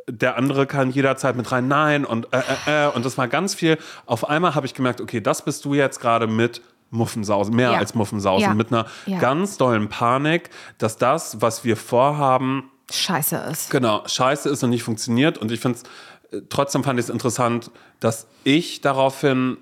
der 0.09 0.37
andere 0.37 0.67
kann 0.67 0.91
jederzeit 0.91 1.37
mit 1.37 1.51
rein, 1.53 1.69
nein 1.69 2.05
und 2.05 2.27
äh, 2.33 2.43
äh, 2.67 2.87
äh. 2.87 2.91
Und 2.93 3.05
das 3.07 3.17
war 3.19 3.29
ganz 3.29 3.55
viel. 3.55 3.79
Auf 4.05 4.29
einmal 4.29 4.55
habe 4.55 4.67
ich 4.67 4.75
gemerkt, 4.75 5.01
okay, 5.01 5.21
das 5.21 5.45
bist 5.45 5.65
du 5.65 5.75
jetzt 5.75 6.01
gerade 6.01 6.27
mit 6.27 6.61
Muffensausen, 6.91 7.55
mehr 7.55 7.71
Ja. 7.73 7.79
als 7.79 7.95
Muffensausen, 7.95 8.49
Ja. 8.49 8.55
mit 8.55 8.73
einer 8.73 8.87
Ja. 9.07 9.19
ganz 9.19 9.57
dollen 9.57 9.89
Panik, 9.89 10.51
dass 10.79 10.99
das, 10.99 11.41
was 11.41 11.65
wir 11.65 11.77
vorhaben, 11.77 12.71
Scheiße 12.93 13.37
ist. 13.51 13.71
genau, 13.71 14.03
scheiße 14.07 14.49
ist 14.49 14.63
und 14.63 14.71
nicht 14.71 14.83
funktioniert. 14.83 15.39
Und 15.39 15.51
ich 15.51 15.61
finde 15.61 15.79
es, 15.79 16.45
trotzdem 16.49 16.85
fand 16.85 16.99
ich 16.99 17.07
es 17.07 17.11
interessant, 17.11 17.71
dass 18.01 18.27
ich 18.45 18.81
daraufhin 18.81 19.57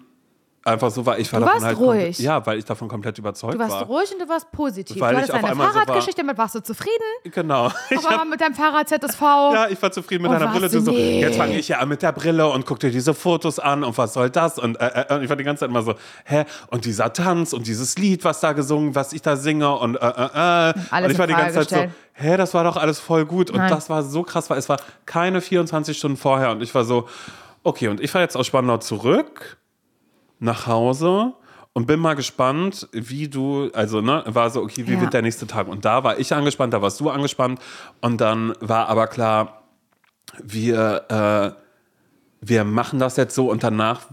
einfach 0.70 0.90
so 0.90 1.04
war. 1.06 1.18
Ich 1.18 1.32
war 1.32 1.40
Du 1.40 1.46
warst 1.46 1.64
halt 1.64 1.78
ruhig. 1.78 2.18
Ja, 2.18 2.44
weil 2.46 2.58
ich 2.58 2.64
davon 2.64 2.88
komplett 2.88 3.18
überzeugt 3.18 3.54
Du 3.54 3.58
warst 3.58 3.72
war. 3.72 3.82
ruhig 3.84 4.12
und 4.12 4.20
du 4.20 4.28
warst 4.28 4.50
positiv. 4.52 5.00
Weil 5.00 5.12
du 5.12 5.16
hattest 5.18 5.32
deine 5.34 5.48
einmal 5.48 5.68
so 5.68 5.74
war- 5.74 5.82
Fahrradgeschichte, 5.84 6.20
damit 6.22 6.38
warst 6.38 6.54
du 6.54 6.60
zufrieden. 6.62 6.90
Genau. 7.24 7.66
Aber 8.08 8.24
mit 8.24 8.40
deinem 8.40 8.54
Fahrrad 8.54 8.88
ZSV. 8.88 9.20
ja, 9.20 9.68
ich 9.68 9.80
war 9.82 9.92
zufrieden 9.92 10.22
mit 10.22 10.30
Oh, 10.30 10.34
deiner 10.34 10.48
Brille. 10.52 10.68
du 10.68 10.80
so, 10.80 10.90
nicht. 10.90 11.20
jetzt 11.20 11.36
fange 11.36 11.58
ich 11.58 11.68
ja 11.68 11.78
an 11.78 11.88
mit 11.88 12.02
der 12.02 12.12
Brille 12.12 12.48
und 12.48 12.66
guck 12.66 12.80
dir 12.80 12.90
diese 12.90 13.14
Fotos 13.14 13.58
an 13.58 13.84
und 13.84 13.96
was 13.98 14.14
soll 14.14 14.30
das? 14.30 14.58
Und, 14.58 14.80
äh, 14.80 15.04
äh, 15.08 15.14
und 15.14 15.22
ich 15.22 15.28
war 15.28 15.36
die 15.36 15.44
ganze 15.44 15.60
Zeit 15.60 15.70
immer 15.70 15.82
so, 15.82 15.94
hä? 16.24 16.44
Und 16.68 16.84
dieser 16.84 17.12
Tanz 17.12 17.52
und 17.52 17.66
dieses 17.66 17.96
Lied, 17.98 18.24
was 18.24 18.40
da 18.40 18.52
gesungen, 18.52 18.94
was 18.94 19.12
ich 19.12 19.22
da 19.22 19.36
singe 19.36 19.74
und 19.76 19.96
äh, 19.96 19.98
äh, 19.98 20.10
äh. 20.70 20.74
Alles 20.90 21.06
und 21.06 21.10
ich 21.12 21.18
war 21.18 21.26
die 21.26 21.34
ganze 21.34 21.54
Zeit 21.54 21.68
so, 21.68 21.74
gestellt. 21.76 21.90
hä, 22.14 22.36
das 22.36 22.54
war 22.54 22.64
doch 22.64 22.76
alles 22.76 23.00
voll 23.00 23.24
gut. 23.26 23.50
Und 23.50 23.58
Nein. 23.58 23.70
das 23.70 23.90
war 23.90 24.02
so 24.02 24.22
krass, 24.22 24.48
weil 24.50 24.58
es 24.58 24.68
war 24.68 24.78
keine 25.06 25.40
24 25.40 25.96
Stunden 25.96 26.16
vorher. 26.16 26.50
Und 26.50 26.62
ich 26.62 26.74
war 26.74 26.84
so, 26.84 27.08
okay, 27.62 27.88
und 27.88 28.00
ich 28.00 28.10
fahre 28.10 28.24
jetzt 28.24 28.36
aus 28.36 28.46
Spandau 28.46 28.78
zurück 28.78 29.58
nach 30.40 30.66
Hause 30.66 31.34
und 31.72 31.86
bin 31.86 32.00
mal 32.00 32.14
gespannt, 32.14 32.88
wie 32.92 33.28
du, 33.28 33.70
also 33.72 34.00
ne, 34.00 34.24
war 34.26 34.50
so, 34.50 34.62
okay, 34.62 34.86
wie 34.86 34.94
Ja. 34.94 35.00
wird 35.02 35.14
der 35.14 35.22
nächste 35.22 35.46
Tag? 35.46 35.68
Und 35.68 35.84
da 35.84 36.02
war 36.02 36.18
ich 36.18 36.34
angespannt, 36.34 36.74
da 36.74 36.82
warst 36.82 36.98
du 36.98 37.10
angespannt 37.10 37.60
und 38.00 38.20
dann 38.20 38.54
war 38.60 38.88
aber 38.88 39.06
klar, 39.06 39.62
wir, 40.42 41.54
äh, 41.56 41.60
wir 42.40 42.64
machen 42.64 42.98
das 42.98 43.16
jetzt 43.16 43.34
so 43.34 43.50
und 43.50 43.62
danach 43.62 44.06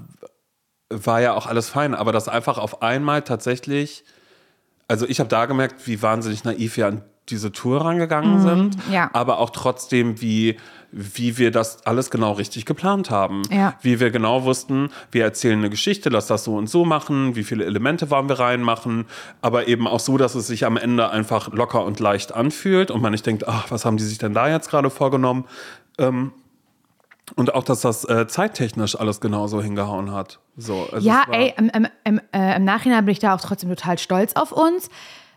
war 0.90 1.20
ja 1.22 1.34
auch 1.34 1.48
alles 1.48 1.70
fein, 1.70 1.96
aber 1.96 2.12
das 2.12 2.28
einfach 2.28 2.58
auf 2.58 2.82
einmal 2.82 3.22
tatsächlich, 3.24 4.04
also 4.88 5.06
ich 5.08 5.20
habe 5.20 5.30
da 5.30 5.46
gemerkt, 5.46 5.88
wie 5.88 6.02
wahnsinnig 6.02 6.44
naiv 6.44 6.78
wir 6.78 6.88
an 6.88 7.02
diese 7.30 7.52
Tour 7.52 7.84
rangegangen 7.84 8.40
sind, 8.40 8.78
ja. 8.90 9.10
aber 9.14 9.40
auch 9.40 9.50
trotzdem, 9.50 10.22
wie, 10.22 10.58
wie 10.98 11.38
wir 11.38 11.52
das 11.52 11.86
alles 11.86 12.10
genau 12.10 12.34
richtig 12.34 12.66
geplant 12.66 13.12
haben. 13.12 13.44
Ja. 13.52 13.76
Wie 13.82 14.00
wir 14.00 14.10
genau 14.10 14.44
wussten, 14.44 14.90
wir 15.12 15.24
erzählen 15.24 15.60
eine 15.60 15.70
Geschichte, 15.70 16.10
lass 16.10 16.28
das 16.28 16.44
so 16.44 16.56
und 16.56 16.68
so 16.68 16.86
machen, 16.86 17.36
wie 17.36 17.44
viele 17.44 17.66
Elemente 17.66 18.10
wollen 18.10 18.28
wir 18.28 18.40
reinmachen, 18.40 19.06
aber 19.42 19.68
eben 19.68 19.88
auch 19.88 20.00
so, 20.00 20.18
dass 20.18 20.34
es 20.34 20.48
sich 20.48 20.66
am 20.66 20.76
Ende 20.76 21.10
einfach 21.12 21.54
locker 21.54 21.86
und 21.86 22.00
leicht 22.00 22.34
anfühlt 22.34 22.90
und 22.90 23.02
man 23.02 23.12
nicht 23.12 23.26
denkt, 23.26 23.48
ach, 23.48 23.70
was 23.70 23.86
haben 23.86 23.98
die 23.98 24.04
sich 24.04 24.18
denn 24.18 24.34
da 24.34 24.50
jetzt 24.50 24.70
gerade 24.70 24.90
vorgenommen? 24.90 25.46
Ähm, 26.00 26.32
und 27.36 27.54
auch, 27.54 27.64
dass 27.64 27.82
das 27.82 28.06
äh, 28.06 28.28
zeittechnisch 28.28 28.98
alles 28.98 29.20
genauso 29.20 29.62
hingehauen 29.62 30.12
hat. 30.12 30.40
So, 30.56 30.88
also 30.92 31.08
Ja, 31.08 31.26
ey, 31.30 31.54
im, 31.58 31.70
im, 31.70 31.88
im, 32.06 32.22
äh, 32.32 32.56
im 32.56 32.64
Nachhinein 32.64 33.06
bin 33.06 33.12
ich 33.12 33.20
da 33.20 33.36
auch 33.36 33.42
trotzdem 33.42 33.70
total 33.70 33.98
stolz 33.98 34.34
auf 34.36 34.52
uns. 34.52 34.90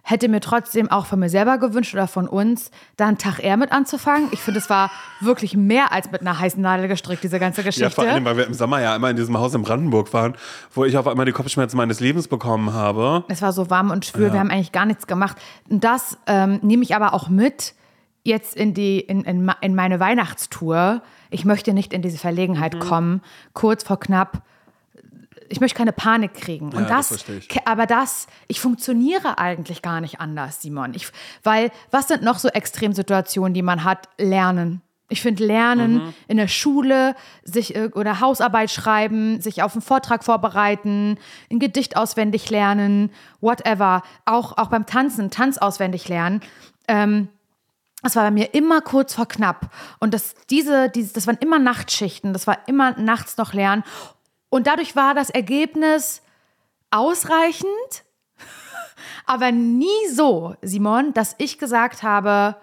Hätte 0.02 0.28
mir 0.28 0.40
trotzdem 0.40 0.90
auch 0.90 1.06
von 1.06 1.18
mir 1.20 1.28
selber 1.28 1.58
gewünscht 1.58 1.94
oder 1.94 2.08
von 2.08 2.26
uns, 2.26 2.70
da 2.96 3.06
einen 3.06 3.18
Tag 3.18 3.38
eher 3.42 3.56
mit 3.56 3.70
anzufangen. 3.70 4.28
Ich 4.32 4.40
finde, 4.40 4.58
es 4.58 4.70
war 4.70 4.90
wirklich 5.20 5.56
mehr 5.56 5.92
als 5.92 6.10
mit 6.10 6.22
einer 6.22 6.38
heißen 6.38 6.60
Nadel 6.60 6.88
gestrickt, 6.88 7.22
diese 7.22 7.38
ganze 7.38 7.62
Geschichte. 7.62 7.82
Ja, 7.84 7.90
vor 7.90 8.04
allem, 8.04 8.24
weil 8.24 8.36
wir 8.36 8.46
im 8.46 8.54
Sommer 8.54 8.80
ja 8.80 8.96
immer 8.96 9.10
in 9.10 9.16
diesem 9.16 9.36
Haus 9.38 9.54
in 9.54 9.62
Brandenburg 9.62 10.12
waren, 10.12 10.34
wo 10.74 10.84
ich 10.84 10.96
auf 10.96 11.06
einmal 11.06 11.26
die 11.26 11.32
Kopfschmerzen 11.32 11.76
meines 11.76 12.00
Lebens 12.00 12.28
bekommen 12.28 12.72
habe. 12.72 13.24
Es 13.28 13.42
war 13.42 13.52
so 13.52 13.70
warm 13.70 13.90
und 13.90 14.04
schwül, 14.06 14.32
wir 14.32 14.40
haben 14.40 14.50
eigentlich 14.50 14.72
gar 14.72 14.86
nichts 14.86 15.06
gemacht. 15.06 15.36
Und 15.68 15.84
das 15.84 16.16
ähm, 16.26 16.58
nehme 16.62 16.82
ich 16.82 16.96
aber 16.96 17.12
auch 17.14 17.28
mit 17.28 17.74
jetzt 18.22 18.56
in, 18.56 18.74
die, 18.74 19.00
in, 19.00 19.22
in, 19.24 19.50
in 19.60 19.74
meine 19.74 20.00
Weihnachtstour. 20.00 21.02
Ich 21.30 21.44
möchte 21.44 21.72
nicht 21.72 21.92
in 21.92 22.02
diese 22.02 22.18
Verlegenheit 22.18 22.74
Mhm. 22.74 22.80
kommen, 22.80 23.22
kurz 23.52 23.82
vor 23.84 23.98
knapp. 24.00 24.42
Ich 25.52 25.60
möchte 25.60 25.76
keine 25.76 25.92
Panik 25.92 26.32
kriegen. 26.34 26.66
Und 26.72 26.84
Ja, 26.84 26.88
das 26.88 27.08
das, 27.08 27.24
aber 27.64 27.86
das, 27.86 28.26
ich 28.48 28.60
funktioniere 28.60 29.36
eigentlich 29.38 29.82
gar 29.82 30.00
nicht 30.00 30.20
anders, 30.20 30.62
Simon. 30.62 30.94
Ich, 30.94 31.08
weil, 31.42 31.70
was 31.90 32.08
sind 32.08 32.22
noch 32.22 32.38
so 32.38 32.48
Extremsituationen, 32.48 33.52
die 33.52 33.62
man 33.62 33.84
hat? 33.84 34.08
Lernen. 34.16 34.80
Ich 35.12 35.22
finde 35.22 35.44
Lernen 35.44 35.94
Mhm. 35.94 36.14
in 36.28 36.36
der 36.36 36.46
Schule, 36.46 37.16
sich 37.42 37.76
oder 37.96 38.20
Hausarbeit 38.20 38.70
schreiben, 38.70 39.40
sich 39.40 39.60
auf 39.64 39.72
einen 39.74 39.82
Vortrag 39.82 40.22
vorbereiten, 40.22 41.18
ein 41.50 41.58
Gedicht 41.58 41.96
auswendig 41.96 42.48
lernen, 42.48 43.10
whatever. 43.40 44.02
Auch, 44.24 44.56
auch 44.56 44.68
beim 44.68 44.86
Tanzen, 44.86 45.30
Tanz 45.32 45.58
auswendig 45.58 46.08
lernen. 46.08 46.40
Ähm, 46.86 47.28
das 48.02 48.14
war 48.14 48.22
bei 48.22 48.30
mir 48.30 48.54
immer 48.54 48.80
kurz 48.82 49.14
vor 49.14 49.26
knapp. 49.26 49.70
Und 49.98 50.14
das, 50.14 50.34
diese, 50.48 50.88
diese, 50.88 51.12
das 51.12 51.26
waren 51.26 51.38
immer 51.40 51.58
Nachtschichten, 51.58 52.32
das 52.32 52.46
war 52.46 52.58
immer 52.68 52.92
nachts 52.98 53.36
noch 53.36 53.52
lernen. 53.52 53.82
Und 54.50 54.66
dadurch 54.66 54.94
war 54.96 55.14
das 55.14 55.30
Ergebnis 55.30 56.22
ausreichend, 56.90 58.04
aber 59.26 59.52
nie 59.52 60.08
so, 60.12 60.54
Simon, 60.60 61.14
dass 61.14 61.34
ich 61.38 61.58
gesagt 61.58 62.02
habe, 62.02 62.56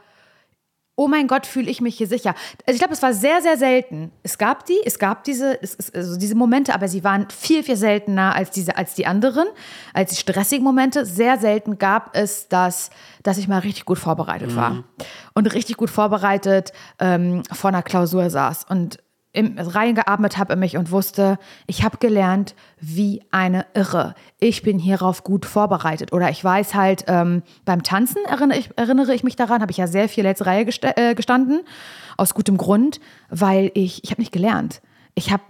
oh 0.99 1.07
mein 1.07 1.27
Gott, 1.27 1.45
fühle 1.45 1.69
ich 1.69 1.79
mich 1.79 1.95
hier 1.95 2.07
sicher. 2.07 2.33
Also 2.65 2.73
ich 2.73 2.79
glaube, 2.79 2.93
es 2.93 3.03
war 3.03 3.13
sehr, 3.13 3.41
sehr 3.43 3.55
selten. 3.55 4.11
Es 4.23 4.39
gab 4.39 4.65
die, 4.65 4.79
es 4.83 4.97
gab 4.97 5.23
diese, 5.23 5.61
es, 5.61 5.93
also 5.93 6.17
diese 6.17 6.33
Momente, 6.33 6.73
aber 6.73 6.87
sie 6.87 7.03
waren 7.03 7.29
viel, 7.29 7.61
viel 7.61 7.77
seltener 7.77 8.33
als, 8.33 8.49
diese, 8.49 8.75
als 8.75 8.95
die 8.95 9.05
anderen, 9.05 9.47
als 9.93 10.09
die 10.09 10.17
stressigen 10.17 10.63
Momente. 10.63 11.05
Sehr 11.05 11.37
selten 11.37 11.77
gab 11.77 12.15
es 12.15 12.47
das, 12.47 12.89
dass 13.21 13.37
ich 13.37 13.47
mal 13.47 13.59
richtig 13.59 13.85
gut 13.85 13.99
vorbereitet 13.99 14.55
war. 14.55 14.83
Und 15.35 15.53
richtig 15.53 15.77
gut 15.77 15.91
vorbereitet 15.91 16.73
ähm, 16.97 17.43
vor 17.53 17.69
einer 17.69 17.83
Klausur 17.83 18.31
saß 18.31 18.65
und 18.67 18.97
im, 19.37 19.57
reingeatmet 19.57 20.37
habe 20.37 20.53
in 20.53 20.59
mich 20.59 20.77
und 20.77 20.89
wusste, 20.89 21.37
ich 21.67 21.83
habe 21.83 21.97
gelernt 21.99 22.55
wie 22.79 23.21
eine 23.29 23.67
Irre. 23.75 24.15
Ich 24.39 24.63
bin 24.63 24.79
hierauf 24.79 25.23
gut 25.23 25.45
vorbereitet. 25.45 26.11
Oder 26.11 26.31
ich 26.31 26.43
weiß 26.43 26.73
halt, 26.73 27.05
ähm, 27.07 27.43
beim 27.63 27.83
Tanzen 27.83 28.25
erinnere 28.27 28.57
ich, 28.57 28.71
erinnere 28.75 29.13
ich 29.13 29.23
mich 29.23 29.35
daran, 29.35 29.61
habe 29.61 29.71
ich 29.71 29.77
ja 29.77 29.85
sehr 29.85 30.09
viel 30.09 30.23
letzte 30.23 30.47
Reihe 30.47 30.65
gesta 30.65 30.93
äh, 30.95 31.13
gestanden. 31.13 31.61
Aus 32.17 32.33
gutem 32.33 32.57
Grund, 32.57 32.99
weil 33.29 33.69
ich, 33.75 34.03
ich 34.03 34.09
habe 34.09 34.21
nicht 34.21 34.31
gelernt. 34.31 34.81
Ich 35.13 35.31
habe, 35.31 35.43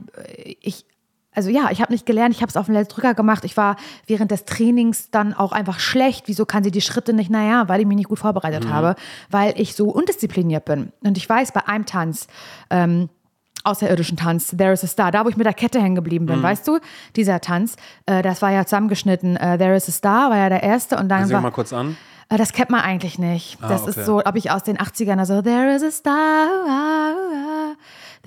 ich, 0.59 0.85
also 1.33 1.49
ja, 1.49 1.69
ich 1.71 1.81
habe 1.81 1.93
nicht 1.93 2.05
gelernt, 2.05 2.35
ich 2.35 2.41
habe 2.41 2.49
es 2.49 2.57
auf 2.57 2.65
dem 2.65 2.73
Letztdrücker 2.73 3.13
gemacht. 3.13 3.45
Ich 3.45 3.55
war 3.55 3.77
während 4.05 4.31
des 4.31 4.43
Trainings 4.43 5.11
dann 5.11 5.33
auch 5.33 5.53
einfach 5.53 5.79
schlecht. 5.79 6.27
Wieso 6.27 6.45
kann 6.45 6.65
sie 6.65 6.71
die 6.71 6.81
Schritte 6.81 7.13
nicht? 7.13 7.29
Naja, 7.29 7.69
weil 7.69 7.79
ich 7.79 7.88
mich 7.88 7.95
nicht 7.95 8.09
gut 8.09 8.19
vorbereitet 8.19 8.67
habe, 8.67 8.95
weil 9.29 9.53
ich 9.57 9.75
so 9.75 9.85
undiszipliniert 9.89 10.65
bin. 10.65 10.91
Und 11.01 11.17
ich 11.17 11.29
weiß, 11.29 11.53
bei 11.53 11.65
einem 11.65 11.85
Tanz, 11.85 12.27
ähm, 12.69 13.07
außerirdischen 13.64 14.18
Tanz, 14.18 14.55
There 14.58 14.72
is 14.74 14.84
a 14.84 14.88
Star, 14.88 15.12
da 15.12 15.26
wo 15.26 15.30
ich 15.30 15.38
mit 15.38 15.45
der 15.45 15.53
Kette 15.53 15.80
hängen 15.82 15.95
geblieben 15.95 16.26
Mhm. 16.26 16.30
bin, 16.30 16.43
weißt 16.43 16.68
du, 16.68 16.80
dieser 17.16 17.41
Tanz, 17.41 17.76
äh, 18.05 18.22
das 18.22 18.41
war 18.41 18.51
ja 18.51 18.66
zusammengeschnitten, 18.66 19.36
äh, 19.38 19.58
There 19.58 19.76
is 19.76 19.88
a 19.89 19.91
Star 19.91 20.30
war 20.30 20.38
ja 20.38 20.49
der 20.49 20.64
erste 20.64 20.97
und 20.97 21.10
dann 21.10 21.26
Sing 21.26 21.34
war, 21.36 21.41
mal 21.41 21.51
kurz 21.51 21.74
an. 21.74 21.97
äh, 22.30 22.38
Das 22.38 22.53
kennt 22.53 22.70
man 22.70 22.82
eigentlich 22.82 23.20
nicht. 23.20 23.58
Das 23.62 23.82
okay. 23.82 23.91
ist 23.91 24.05
so, 24.05 24.22
ob 24.24 24.36
ich 24.36 24.51
aus 24.51 24.64
den 24.64 24.78
80ern, 24.78 25.18
also 25.20 25.41
There 25.41 25.74
is 25.76 25.84
a 25.84 25.91
star, 25.91 26.47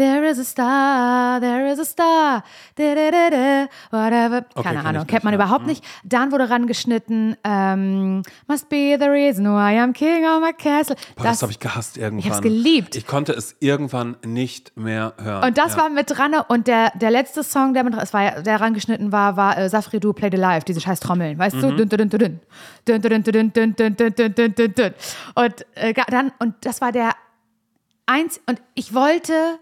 There 0.01 0.25
is 0.25 0.39
a 0.39 0.45
star, 0.45 1.41
there 1.41 1.71
is 1.71 1.79
a 1.79 1.85
star, 1.85 2.43
da, 2.75 2.95
da, 2.95 3.11
da, 3.11 3.29
da, 3.29 3.69
whatever. 3.91 4.47
Okay, 4.55 4.63
Keine 4.63 4.83
Ahnung, 4.83 5.07
kennt 5.07 5.25
man 5.25 5.35
überhaupt 5.35 5.67
nicht. 5.67 5.85
Dann 6.05 6.33
wurde 6.33 6.49
rangeschnitten, 6.49 7.37
ähm, 7.45 8.23
must 8.49 8.71
be 8.71 8.97
the 8.99 9.09
reason 9.09 9.45
why 9.45 9.79
I'm 9.79 9.93
king 9.93 10.25
of 10.25 10.41
my 10.41 10.55
castle. 10.55 10.97
Boah, 11.17 11.25
das, 11.25 11.33
das 11.33 11.43
habe 11.43 11.53
ich 11.53 11.61
gehasst 11.61 11.99
irgendwann. 11.99 12.19
Ich 12.21 12.25
habe 12.25 12.37
es 12.37 12.41
geliebt. 12.41 12.97
Ich 12.97 13.07
konnte 13.07 13.35
es 13.35 13.57
irgendwann 13.61 14.17
nicht 14.25 14.75
mehr 14.75 15.13
hören. 15.23 15.45
Und 15.45 15.59
das 15.59 15.75
ja. 15.75 15.83
war 15.83 15.91
mit 15.91 16.09
dran 16.09 16.35
und 16.49 16.67
der, 16.67 16.93
der 16.97 17.11
letzte 17.11 17.45
Song, 17.45 17.75
der 17.75 17.85
mit 17.85 17.93
es 17.93 18.15
war, 18.15 18.41
der 18.41 18.59
rangeschnitten 18.59 19.13
war, 19.13 19.37
war 19.37 19.59
äh, 19.59 19.69
Safri 19.69 20.01
Du 20.01 20.15
Play 20.15 20.31
the 20.33 20.39
Life, 20.39 20.65
diese 20.65 20.81
scheiß 20.81 21.01
Trommeln, 21.01 21.39
weißt 21.39 21.57
mhm. 21.57 21.77
du? 21.77 21.85
Dün, 21.85 22.09
dün, 22.09 22.09
dün, 22.09 22.41
und 25.35 25.67
äh, 25.75 25.93
dann 26.09 26.33
und 26.39 26.55
das 26.63 26.81
war 26.81 26.91
der 26.91 27.11
eins 28.07 28.41
und 28.47 28.63
ich 28.75 28.95
wollte 28.95 29.59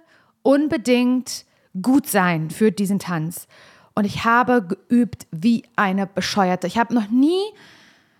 unbedingt 0.49 1.45
gut 1.83 2.07
sein 2.07 2.49
für 2.49 2.73
diesen 2.73 2.99
Tanz. 2.99 3.47
Und 3.95 4.07
ich 4.07 4.25
habe 4.25 4.63
geübt 4.63 5.27
wie 5.31 5.65
eine 5.77 6.07
Bescheuerte. 6.07 6.67
Ich 6.67 6.79
habe 6.79 6.95
noch 6.95 7.11
nie, 7.11 7.43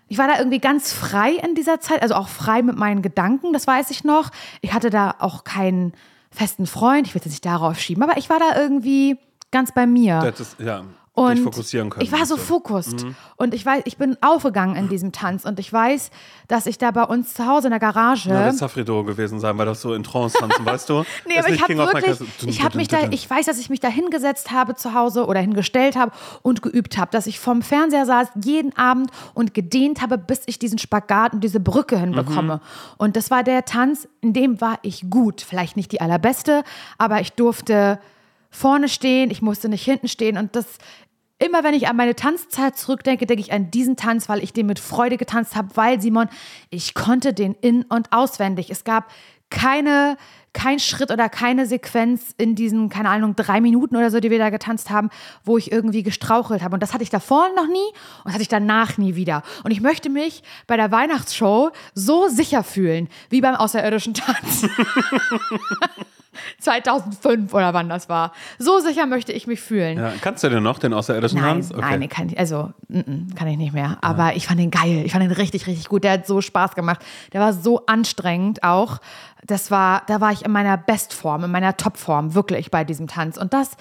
ich 0.09 0.19
war 0.19 0.27
da 0.27 0.37
irgendwie 0.37 0.59
ganz 0.59 0.93
frei 0.93 1.31
in 1.31 1.55
dieser 1.55 1.79
Zeit, 1.79 2.03
also 2.03 2.13
auch 2.13 2.27
frei 2.27 2.61
mit 2.61 2.75
meinen 2.77 3.01
Gedanken, 3.01 3.51
das 3.51 3.65
weiß 3.65 3.89
ich 3.89 4.03
noch. 4.03 4.29
Ich 4.61 4.73
hatte 4.73 4.91
da 4.91 5.15
auch 5.17 5.43
keinen 5.43 5.93
festen 6.29 6.67
Freund, 6.67 7.07
ich 7.07 7.15
will 7.15 7.21
es 7.25 7.31
nicht 7.31 7.45
darauf 7.45 7.79
schieben, 7.79 8.03
aber 8.03 8.17
ich 8.17 8.29
war 8.29 8.37
da 8.37 8.61
irgendwie 8.61 9.17
ganz 9.49 9.71
bei 9.71 9.87
mir. 9.87 10.19
Das 10.19 10.39
ist, 10.39 10.59
ja, 10.59 10.83
Und 11.19 11.35
dich 11.35 11.43
fokussieren 11.43 11.89
können. 11.89 12.05
Ich 12.05 12.11
war 12.11 12.25
so 12.25 12.37
fokussiert. 12.37 13.05
Und 13.35 13.53
ich 13.53 13.65
weiß, 13.65 13.83
ich 13.85 13.97
bin 13.97 14.17
aufgegangen 14.21 14.75
in 14.75 14.89
diesem 14.89 15.11
Tanz. 15.11 15.45
Und 15.45 15.59
ich 15.59 15.71
weiß, 15.71 16.11
dass 16.47 16.65
ich 16.65 16.77
da 16.77 16.91
bei 16.91 17.03
uns 17.03 17.33
zu 17.33 17.45
Hause 17.45 17.67
in 17.67 17.71
der 17.71 17.79
Garage. 17.79 18.29
Ja, 18.29 18.45
das 18.45 18.57
Safrido 18.59 19.03
gewesen 19.03 19.39
sein, 19.39 19.57
weil 19.57 19.65
das 19.65 19.81
so 19.81 19.93
in 19.93 20.03
Trance 20.03 20.37
tanzen, 20.37 20.65
weißt 20.65 20.89
du? 20.89 21.03
Nee, 21.27 21.35
Das 21.35 21.45
aber 21.45 21.53
ich 21.53 21.61
habe 21.61 21.77
wirklich, 21.77 22.47
ich 22.47 22.63
habe 22.63 22.77
mich 22.77 22.87
da, 22.87 23.09
ich 23.11 23.29
weiß, 23.29 23.45
dass 23.45 23.59
ich 23.59 23.69
mich 23.69 23.79
da 23.79 23.87
hingesetzt 23.87 24.51
habe 24.51 24.75
zu 24.75 24.93
Hause 24.93 25.25
oder 25.25 25.39
hingestellt 25.39 25.95
habe 25.95 26.11
und 26.41 26.61
geübt 26.61 26.97
habe, 26.97 27.11
dass 27.11 27.27
ich 27.27 27.39
vom 27.39 27.61
Fernseher 27.61 28.05
saß 28.05 28.29
jeden 28.43 28.75
Abend 28.77 29.11
und 29.33 29.53
gedehnt 29.53 30.01
habe, 30.01 30.17
bis 30.17 30.41
ich 30.45 30.59
diesen 30.59 30.79
Spagat 30.79 31.33
und 31.33 31.43
diese 31.43 31.59
Brücke 31.59 31.99
hinbekomme. 31.99 32.55
Mhm. 32.55 32.95
Und 32.97 33.15
das 33.15 33.29
war 33.31 33.43
der 33.43 33.65
Tanz, 33.65 34.07
in 34.21 34.33
dem 34.33 34.61
war 34.61 34.79
ich 34.81 35.09
gut. 35.09 35.41
Vielleicht 35.41 35.77
nicht 35.77 35.91
die 35.91 36.01
allerbeste, 36.01 36.63
aber 36.97 37.21
ich 37.21 37.33
durfte 37.33 37.99
vorne 38.49 38.89
stehen, 38.89 39.29
ich 39.31 39.41
musste 39.41 39.69
nicht 39.69 39.83
hinten 39.83 40.07
stehen 40.07 40.37
und 40.37 40.55
das 40.55 40.65
Immer 41.39 41.63
wenn 41.63 41.73
ich 41.73 41.87
an 41.87 41.95
meine 41.95 42.15
Tanzzeit 42.15 42.77
zurückdenke, 42.77 43.25
denke 43.25 43.41
ich 43.41 43.53
an 43.53 43.71
diesen 43.71 43.95
Tanz, 43.95 44.27
weil 44.27 44.43
ich 44.43 44.51
den 44.51 44.65
mit 44.65 44.77
Freude 44.77 45.15
getanzt 45.15 45.55
habe, 45.55 45.69
weil 45.75 46.01
Simon, 46.01 46.27
ich 46.69 46.93
konnte 46.93 47.33
den 47.33 47.53
in- 47.61 47.83
und 47.83 48.11
auswendig. 48.11 48.69
Es 48.69 48.83
gab 48.83 49.09
keine, 49.49 50.17
kein 50.53 50.79
Schritt 50.79 51.11
oder 51.11 51.29
keine 51.29 51.65
Sequenz 51.65 52.33
in 52.37 52.55
diesen, 52.55 52.89
keine 52.89 53.09
Ahnung, 53.09 53.37
drei 53.37 53.61
Minuten 53.61 53.95
oder 53.95 54.11
so, 54.11 54.19
die 54.19 54.29
wir 54.29 54.37
da 54.37 54.49
getanzt 54.49 54.89
haben, 54.89 55.09
wo 55.45 55.57
ich 55.57 55.71
irgendwie 55.71 56.03
gestrauchelt 56.03 56.61
habe. 56.61 56.73
Und 56.73 56.83
das 56.83 56.93
hatte 56.93 57.03
ich 57.03 57.09
davor 57.09 57.47
noch 57.55 57.67
nie 57.67 57.87
und 58.17 58.25
das 58.25 58.33
hatte 58.33 58.43
ich 58.43 58.49
danach 58.49 58.97
nie 58.97 59.15
wieder. 59.15 59.43
Und 59.63 59.71
ich 59.71 59.79
möchte 59.79 60.09
mich 60.09 60.43
bei 60.67 60.75
der 60.75 60.91
Weihnachtsshow 60.91 61.71
so 61.93 62.27
sicher 62.27 62.63
fühlen, 62.63 63.07
wie 63.29 63.39
beim 63.39 63.55
außerirdischen 63.55 64.13
Tanz. 64.13 64.67
2005 66.59 67.53
oder 67.53 67.73
wann 67.73 67.89
das 67.89 68.09
war. 68.09 68.33
So 68.57 68.79
sicher 68.79 69.05
möchte 69.05 69.31
ich 69.31 69.47
mich 69.47 69.61
fühlen. 69.61 69.97
Ja, 69.97 70.13
kannst 70.21 70.43
du 70.43 70.49
denn 70.49 70.63
noch 70.63 70.79
den 70.79 70.93
außerirdischen 70.93 71.39
Nein, 71.39 71.55
Tanz? 71.55 71.71
Okay. 71.71 71.81
nein, 71.81 72.09
kann 72.09 72.29
ich, 72.29 72.39
also 72.39 72.71
mm, 72.87 72.99
mm, 72.99 73.35
kann 73.35 73.47
ich 73.47 73.57
nicht 73.57 73.73
mehr. 73.73 73.97
Aber 74.01 74.35
ich 74.35 74.47
fand 74.47 74.59
den 74.59 74.71
geil. 74.71 75.03
Ich 75.05 75.11
fand 75.11 75.23
den 75.23 75.31
richtig, 75.31 75.67
richtig 75.67 75.87
gut. 75.87 76.03
Der 76.03 76.13
hat 76.13 76.27
so 76.27 76.41
Spaß 76.41 76.75
gemacht. 76.75 77.03
Der 77.33 77.41
war 77.41 77.53
so 77.53 77.85
anstrengend 77.85 78.63
auch. 78.63 78.99
Das 79.45 79.71
war, 79.71 80.03
da 80.07 80.19
war 80.19 80.31
ich 80.31 80.45
in 80.45 80.51
meiner 80.51 80.77
Bestform, 80.77 81.43
in 81.45 81.51
meiner 81.51 81.77
Topform, 81.77 82.35
wirklich 82.35 82.71
bei 82.71 82.83
diesem 82.83 83.07
Tanz. 83.07 83.37
Und 83.37 83.53
das, 83.53 83.77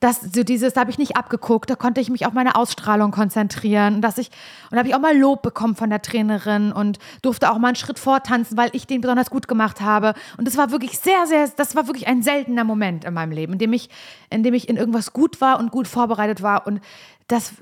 das, 0.00 0.20
so 0.20 0.42
dieses, 0.42 0.72
da 0.72 0.80
habe 0.80 0.90
ich 0.90 0.98
nicht 0.98 1.16
abgeguckt, 1.16 1.68
da 1.68 1.76
konnte 1.76 2.00
ich 2.00 2.08
mich 2.08 2.24
auf 2.24 2.32
meine 2.32 2.56
Ausstrahlung 2.56 3.10
konzentrieren. 3.10 3.96
Und 3.96 4.00
dass 4.00 4.16
ich, 4.16 4.28
und 4.70 4.72
da 4.72 4.78
habe 4.78 4.88
ich 4.88 4.94
auch 4.94 5.00
mal 5.00 5.16
Lob 5.16 5.42
bekommen 5.42 5.76
von 5.76 5.90
der 5.90 6.00
Trainerin 6.00 6.72
und 6.72 6.98
durfte 7.20 7.50
auch 7.50 7.58
mal 7.58 7.68
einen 7.68 7.76
Schritt 7.76 7.98
vortanzen, 7.98 8.56
weil 8.56 8.70
ich 8.72 8.86
den 8.86 9.02
besonders 9.02 9.28
gut 9.28 9.46
gemacht 9.46 9.82
habe. 9.82 10.14
Und 10.38 10.48
das 10.48 10.56
war 10.56 10.70
wirklich 10.70 10.98
sehr, 10.98 11.26
sehr, 11.26 11.48
das 11.54 11.76
war 11.76 11.86
wirklich 11.86 12.08
ein 12.08 12.22
seltener 12.22 12.64
Moment 12.64 13.04
in 13.04 13.12
meinem 13.12 13.32
Leben, 13.32 13.52
in 13.52 13.58
dem 13.58 13.74
ich, 13.74 13.90
in 14.30 14.42
dem 14.42 14.54
ich 14.54 14.70
in 14.70 14.78
irgendwas 14.78 15.12
gut 15.12 15.42
war 15.42 15.60
und 15.60 15.70
gut 15.70 15.86
vorbereitet 15.86 16.40
war. 16.40 16.66
Und 16.66 16.80
das, 17.28 17.52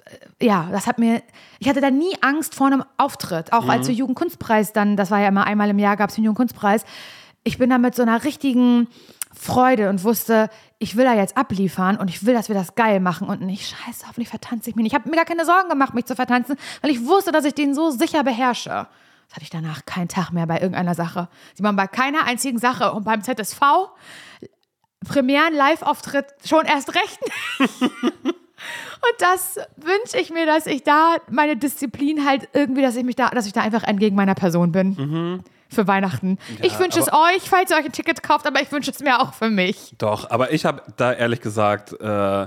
äh, 0.41 0.47
ja, 0.47 0.69
das 0.71 0.87
hat 0.87 1.01
mir, 1.01 1.23
ich 1.59 1.69
hatte 1.69 1.81
da 1.81 1.91
nie 1.91 2.17
Angst 2.21 2.55
vor 2.55 2.69
einem 2.69 2.85
Auftritt. 2.99 3.53
Auch 3.53 3.69
als 3.69 3.89
wir 3.89 3.95
Jugendkunstpreis 3.97 4.73
dann, 4.73 4.97
das 4.97 5.11
war 5.11 5.19
ja 5.19 5.29
immer 5.29 5.45
einmal 5.45 5.71
im 5.71 5.79
Jahr, 5.81 5.97
gab 5.97 6.11
es 6.11 6.15
den 6.15 6.25
Jugendkunstpreis. 6.25 6.85
Ich 7.43 7.59
bin 7.59 7.71
da 7.71 7.79
mit 7.79 7.97
so 7.97 8.03
einer 8.03 8.23
richtigen 8.23 8.87
Freude 9.39 9.89
und 9.89 10.05
wusste, 10.05 10.51
ich 10.79 10.97
will 10.97 11.05
da 11.05 11.15
jetzt 11.15 11.37
abliefern 11.37 11.97
und 11.97 12.09
ich 12.09 12.27
will, 12.27 12.35
dass 12.35 12.49
wir 12.49 12.55
das 12.55 12.75
geil 12.75 13.01
machen 13.01 13.29
und 13.29 13.41
nicht, 13.41 13.69
scheiße, 13.69 14.07
hoffentlich 14.07 14.29
vertanze 14.29 14.71
ich 14.71 14.77
mich 14.77 14.83
nicht. 14.83 14.93
Ich 14.93 14.99
habe 14.99 15.09
mir 15.09 15.17
gar 15.17 15.25
keine 15.25 15.45
Sorgen 15.45 15.69
gemacht, 15.69 15.95
mich 15.95 16.07
zu 16.07 16.17
vertanzen, 16.17 16.57
weil 16.83 16.91
ich 16.91 17.05
wusste, 17.07 17.33
dass 17.33 17.45
ich 17.45 17.55
den 17.55 17.75
so 17.75 17.91
sicher 17.91 18.25
beherrsche. 18.25 18.89
Das 19.29 19.37
hatte 19.37 19.43
ich 19.43 19.51
danach 19.51 19.85
keinen 19.85 20.09
Tag 20.09 20.33
mehr 20.33 20.47
bei 20.47 20.57
irgendeiner 20.57 20.95
Sache. 20.95 21.29
Sie 21.55 21.63
waren 21.63 21.77
bei 21.77 21.87
keiner 21.87 22.25
einzigen 22.25 22.59
Sache 22.59 22.93
und 22.93 23.05
beim 23.05 23.23
ZSV 23.23 23.61
Premieren, 25.07 25.55
Live-Auftritt 25.55 26.27
schon 26.45 26.67
erst 26.67 26.95
recht. 26.95 27.21
Und 29.01 29.15
das 29.21 29.59
wünsche 29.77 30.19
ich 30.21 30.31
mir, 30.31 30.45
dass 30.45 30.67
ich 30.67 30.83
da 30.83 31.17
meine 31.31 31.57
Disziplin 31.57 32.27
halt 32.27 32.49
irgendwie, 32.53 32.83
dass 32.83 32.97
ich 32.97 33.05
mich 33.05 33.15
da, 33.15 33.29
dass 33.29 33.47
ich 33.47 33.53
da 33.53 33.61
einfach 33.61 33.85
entgegen 33.85 34.17
meiner 34.17 34.35
Person 34.35 34.73
bin. 34.73 35.45
Für 35.71 35.87
Weihnachten. 35.87 36.39
ich 36.63 36.79
wünsche 36.79 36.99
es 36.99 37.09
euch, 37.13 37.43
falls 37.49 37.71
ihr 37.71 37.77
euch 37.77 37.85
ein 37.85 37.93
Ticket 37.93 38.23
kauft, 38.23 38.47
aber 38.47 38.63
ich 38.63 38.73
wünsche 38.73 38.91
es 38.91 39.01
mir 39.01 39.21
auch 39.21 39.35
für 39.35 39.51
mich. 39.51 39.95
Doch, 39.99 40.31
aber 40.31 40.53
ich 40.53 40.65
habe 40.65 40.83
da 40.97 41.13
ehrlich 41.13 41.41
gesagt, 41.41 41.93
äh, 42.01 42.47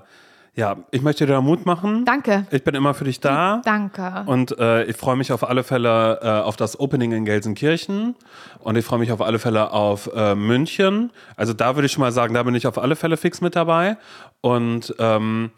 ja, 0.53 0.77
ich 0.91 1.01
möchte 1.01 1.25
dir 1.25 1.33
da 1.33 1.41
Mut 1.41 1.65
machen. 1.65 2.03
Danke. 2.03 2.45
Ich 2.51 2.63
bin 2.63 2.75
immer 2.75 2.93
für 2.93 3.05
dich 3.05 3.21
da. 3.21 3.61
Danke. 3.63 4.23
Und 4.25 4.57
äh, 4.59 4.83
ich 4.83 4.97
freue 4.97 5.15
mich 5.15 5.31
auf 5.31 5.47
alle 5.47 5.63
Fälle 5.63 6.19
äh, 6.21 6.27
auf 6.27 6.57
das 6.57 6.77
Opening 6.79 7.13
in 7.13 7.23
Gelsenkirchen 7.23 8.15
und 8.59 8.75
ich 8.75 8.83
freue 8.83 8.99
mich 8.99 9.13
auf 9.13 9.21
alle 9.21 9.39
Fälle 9.39 9.71
auf 9.71 10.09
äh, 10.13 10.35
München. 10.35 11.11
Also 11.37 11.53
da 11.53 11.75
würde 11.75 11.85
ich 11.85 11.93
schon 11.93 12.01
mal 12.01 12.11
sagen, 12.11 12.33
da 12.33 12.43
bin 12.43 12.53
ich 12.55 12.67
auf 12.67 12.77
alle 12.77 12.97
Fälle 12.97 13.15
fix 13.15 13.39
mit 13.39 13.55
dabei. 13.55 13.95
Und 14.41 14.93
ähm, 14.99 15.51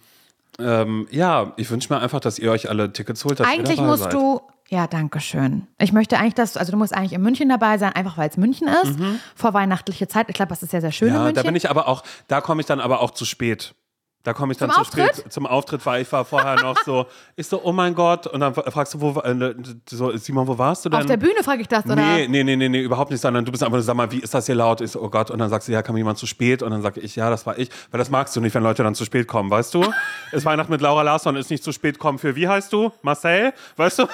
ähm, 0.60 1.08
ja, 1.10 1.54
ich 1.58 1.72
wünsche 1.72 1.92
mir 1.92 2.00
einfach, 2.00 2.20
dass 2.20 2.38
ihr 2.38 2.52
euch 2.52 2.70
alle 2.70 2.94
Tickets 2.94 3.26
holt. 3.26 3.42
Eigentlich 3.42 3.82
musst 3.82 4.04
seid. 4.04 4.14
du, 4.14 4.42
ja, 4.74 4.88
danke 4.88 5.20
schön. 5.20 5.68
Ich 5.78 5.94
möchte 5.94 6.18
eigentlich, 6.18 6.34
dass, 6.34 6.58
also 6.58 6.72
du 6.72 6.78
musst 6.80 6.96
eigentlich 6.96 7.14
in 7.14 7.22
München 7.22 7.48
dabei 7.48 7.78
sein, 7.78 7.94
einfach 7.94 8.18
weil 8.18 8.28
es 8.30 8.38
München 8.38 8.68
ist, 8.68 8.98
vor 9.36 9.54
weihnachtliche 9.54 10.08
Zeit. 10.08 10.28
Ich 10.30 10.36
glaube, 10.36 10.50
das 10.50 10.64
ist 10.64 10.72
sehr, 10.72 10.82
sehr 10.82 10.92
schön 10.92 11.10
in 11.10 11.14
Mhm. 11.14 11.18
Ja, 11.20 11.24
München. 11.26 11.36
da 11.36 11.44
bin 11.44 11.56
ich 11.56 11.70
aber 11.70 11.88
auch, 11.88 12.04
da 12.28 12.42
komme 12.42 12.62
ich 12.62 12.66
dann 12.66 12.80
aber 12.80 13.00
auch 13.02 13.12
zu 13.12 13.24
spät. 13.26 13.76
Da 14.24 14.34
komme 14.34 14.54
ich 14.54 14.58
dann 14.58 14.72
Zum 14.72 14.86
zu 14.86 14.92
spät 14.92 15.10
Auftritt? 15.10 15.34
zum 15.34 15.46
Auftritt, 15.46 15.86
weil 15.86 16.02
ich 16.02 16.12
war 16.14 16.24
vorher 16.24 16.56
noch 16.62 16.78
so, 16.86 17.08
ich 17.36 17.46
so, 17.46 17.62
oh 17.62 17.74
mein 17.74 17.94
Gott, 17.94 18.26
und 18.26 18.40
dann 18.40 18.54
fragst 18.54 18.94
du, 18.94 19.02
wo, 19.02 19.20
äh, 19.20 19.54
so, 19.90 20.16
Simon, 20.16 20.48
wo 20.48 20.58
warst 20.58 20.86
du 20.86 20.90
denn? 20.90 21.02
Auf 21.02 21.06
der 21.06 21.18
Bühne 21.18 21.44
frage 21.44 21.62
ich 21.62 21.68
das, 21.68 21.84
oder? 21.84 21.96
Nee, 21.96 22.30
nee, 22.30 22.42
nee, 22.42 22.56
nee, 22.56 22.70
nee, 22.70 22.80
überhaupt 22.80 23.12
nicht, 23.12 23.20
sondern 23.20 23.44
du 23.44 23.52
bist 23.52 23.64
einfach 23.64 23.76
nur, 23.76 23.84
sag 23.84 23.98
mal, 23.98 24.10
wie 24.12 24.20
ist 24.20 24.34
das 24.34 24.46
hier 24.46 24.56
laut? 24.56 24.80
Ich 24.80 24.92
so, 24.92 25.02
oh 25.02 25.10
Gott, 25.10 25.30
und 25.30 25.40
dann 25.40 25.50
sagst 25.50 25.68
du, 25.68 25.74
ja, 25.74 25.82
kam 25.82 25.98
jemand 25.98 26.18
zu 26.18 26.26
spät? 26.26 26.64
Und 26.64 26.72
dann 26.72 26.82
sage 26.82 27.02
ich, 27.02 27.18
ja, 27.18 27.30
das 27.30 27.46
war 27.46 27.60
ich, 27.60 27.70
weil 27.92 27.98
das 27.98 28.10
magst 28.10 28.34
du 28.38 28.40
nicht, 28.40 28.56
wenn 28.56 28.64
Leute 28.64 28.82
dann 28.82 28.96
zu 28.96 29.04
spät 29.04 29.28
kommen, 29.28 29.52
weißt 29.52 29.74
du? 29.74 29.84
ist 30.32 30.46
Weihnachten 30.46 30.72
mit 30.72 30.80
Laura 30.80 31.02
Larsson, 31.02 31.36
ist 31.36 31.50
nicht 31.50 31.64
zu 31.64 31.74
spät 31.74 32.00
kommen 32.00 32.18
für, 32.18 32.38
wie 32.38 32.48
heißt 32.48 32.72
du? 32.72 32.94
Marcel? 33.02 33.52
Weißt 33.76 34.00
du? 34.00 34.08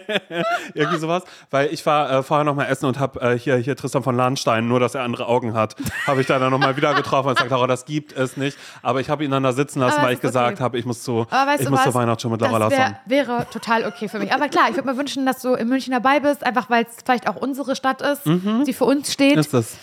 Irgendwie 0.74 0.98
sowas. 0.98 1.24
Weil 1.50 1.72
ich 1.72 1.84
war 1.84 2.08
äh, 2.08 2.22
vorher 2.22 2.44
noch 2.44 2.54
mal 2.54 2.66
essen 2.66 2.86
und 2.86 3.00
habe 3.00 3.20
äh, 3.20 3.36
hier, 3.36 3.56
hier 3.56 3.74
Tristan 3.74 4.04
von 4.04 4.16
Lahnstein, 4.16 4.68
nur 4.68 4.78
dass 4.78 4.94
er 4.94 5.02
andere 5.02 5.26
Augen 5.26 5.54
hat, 5.54 5.74
habe 6.06 6.20
ich 6.20 6.28
da 6.28 6.38
dann 6.38 6.52
noch 6.52 6.60
mal 6.60 6.76
wieder 6.76 6.94
getroffen 6.94 7.30
und 7.30 7.34
gesagt, 7.34 7.50
Laura, 7.50 7.66
das 7.66 7.84
gibt 7.84 8.12
es 8.12 8.36
nicht. 8.36 8.56
Aber 8.82 9.00
ich 9.00 9.10
habe 9.10 9.24
ihn 9.24 9.32
dann 9.32 9.39
da 9.42 9.52
sitzen 9.52 9.80
lassen, 9.80 10.02
weil 10.02 10.14
ich 10.14 10.20
gesagt 10.20 10.54
okay. 10.54 10.62
habe, 10.62 10.78
ich 10.78 10.84
muss 10.86 11.02
zu, 11.02 11.26
ich 11.58 11.68
muss 11.68 11.78
was? 11.78 11.84
zur 11.84 11.94
Weihnachtsshow 11.94 12.28
mit 12.28 12.40
Laura 12.40 12.58
das 12.58 12.70
wär, 12.70 13.00
wäre 13.06 13.46
total 13.50 13.84
okay 13.86 14.08
für 14.08 14.18
mich. 14.18 14.32
Aber 14.32 14.48
klar, 14.48 14.66
ich 14.70 14.76
würde 14.76 14.88
mir 14.88 14.96
wünschen, 14.96 15.26
dass 15.26 15.40
du 15.42 15.54
in 15.54 15.68
München 15.68 15.92
dabei 15.92 16.20
bist, 16.20 16.44
einfach 16.44 16.70
weil 16.70 16.84
es 16.84 16.96
vielleicht 17.04 17.28
auch 17.28 17.36
unsere 17.36 17.76
Stadt 17.76 18.02
ist, 18.02 18.22
die 18.26 18.72
für 18.72 18.84
uns 18.84 19.12
steht. 19.12 19.34
Mhm. 19.34 19.40
Ist 19.40 19.54
das? 19.54 19.76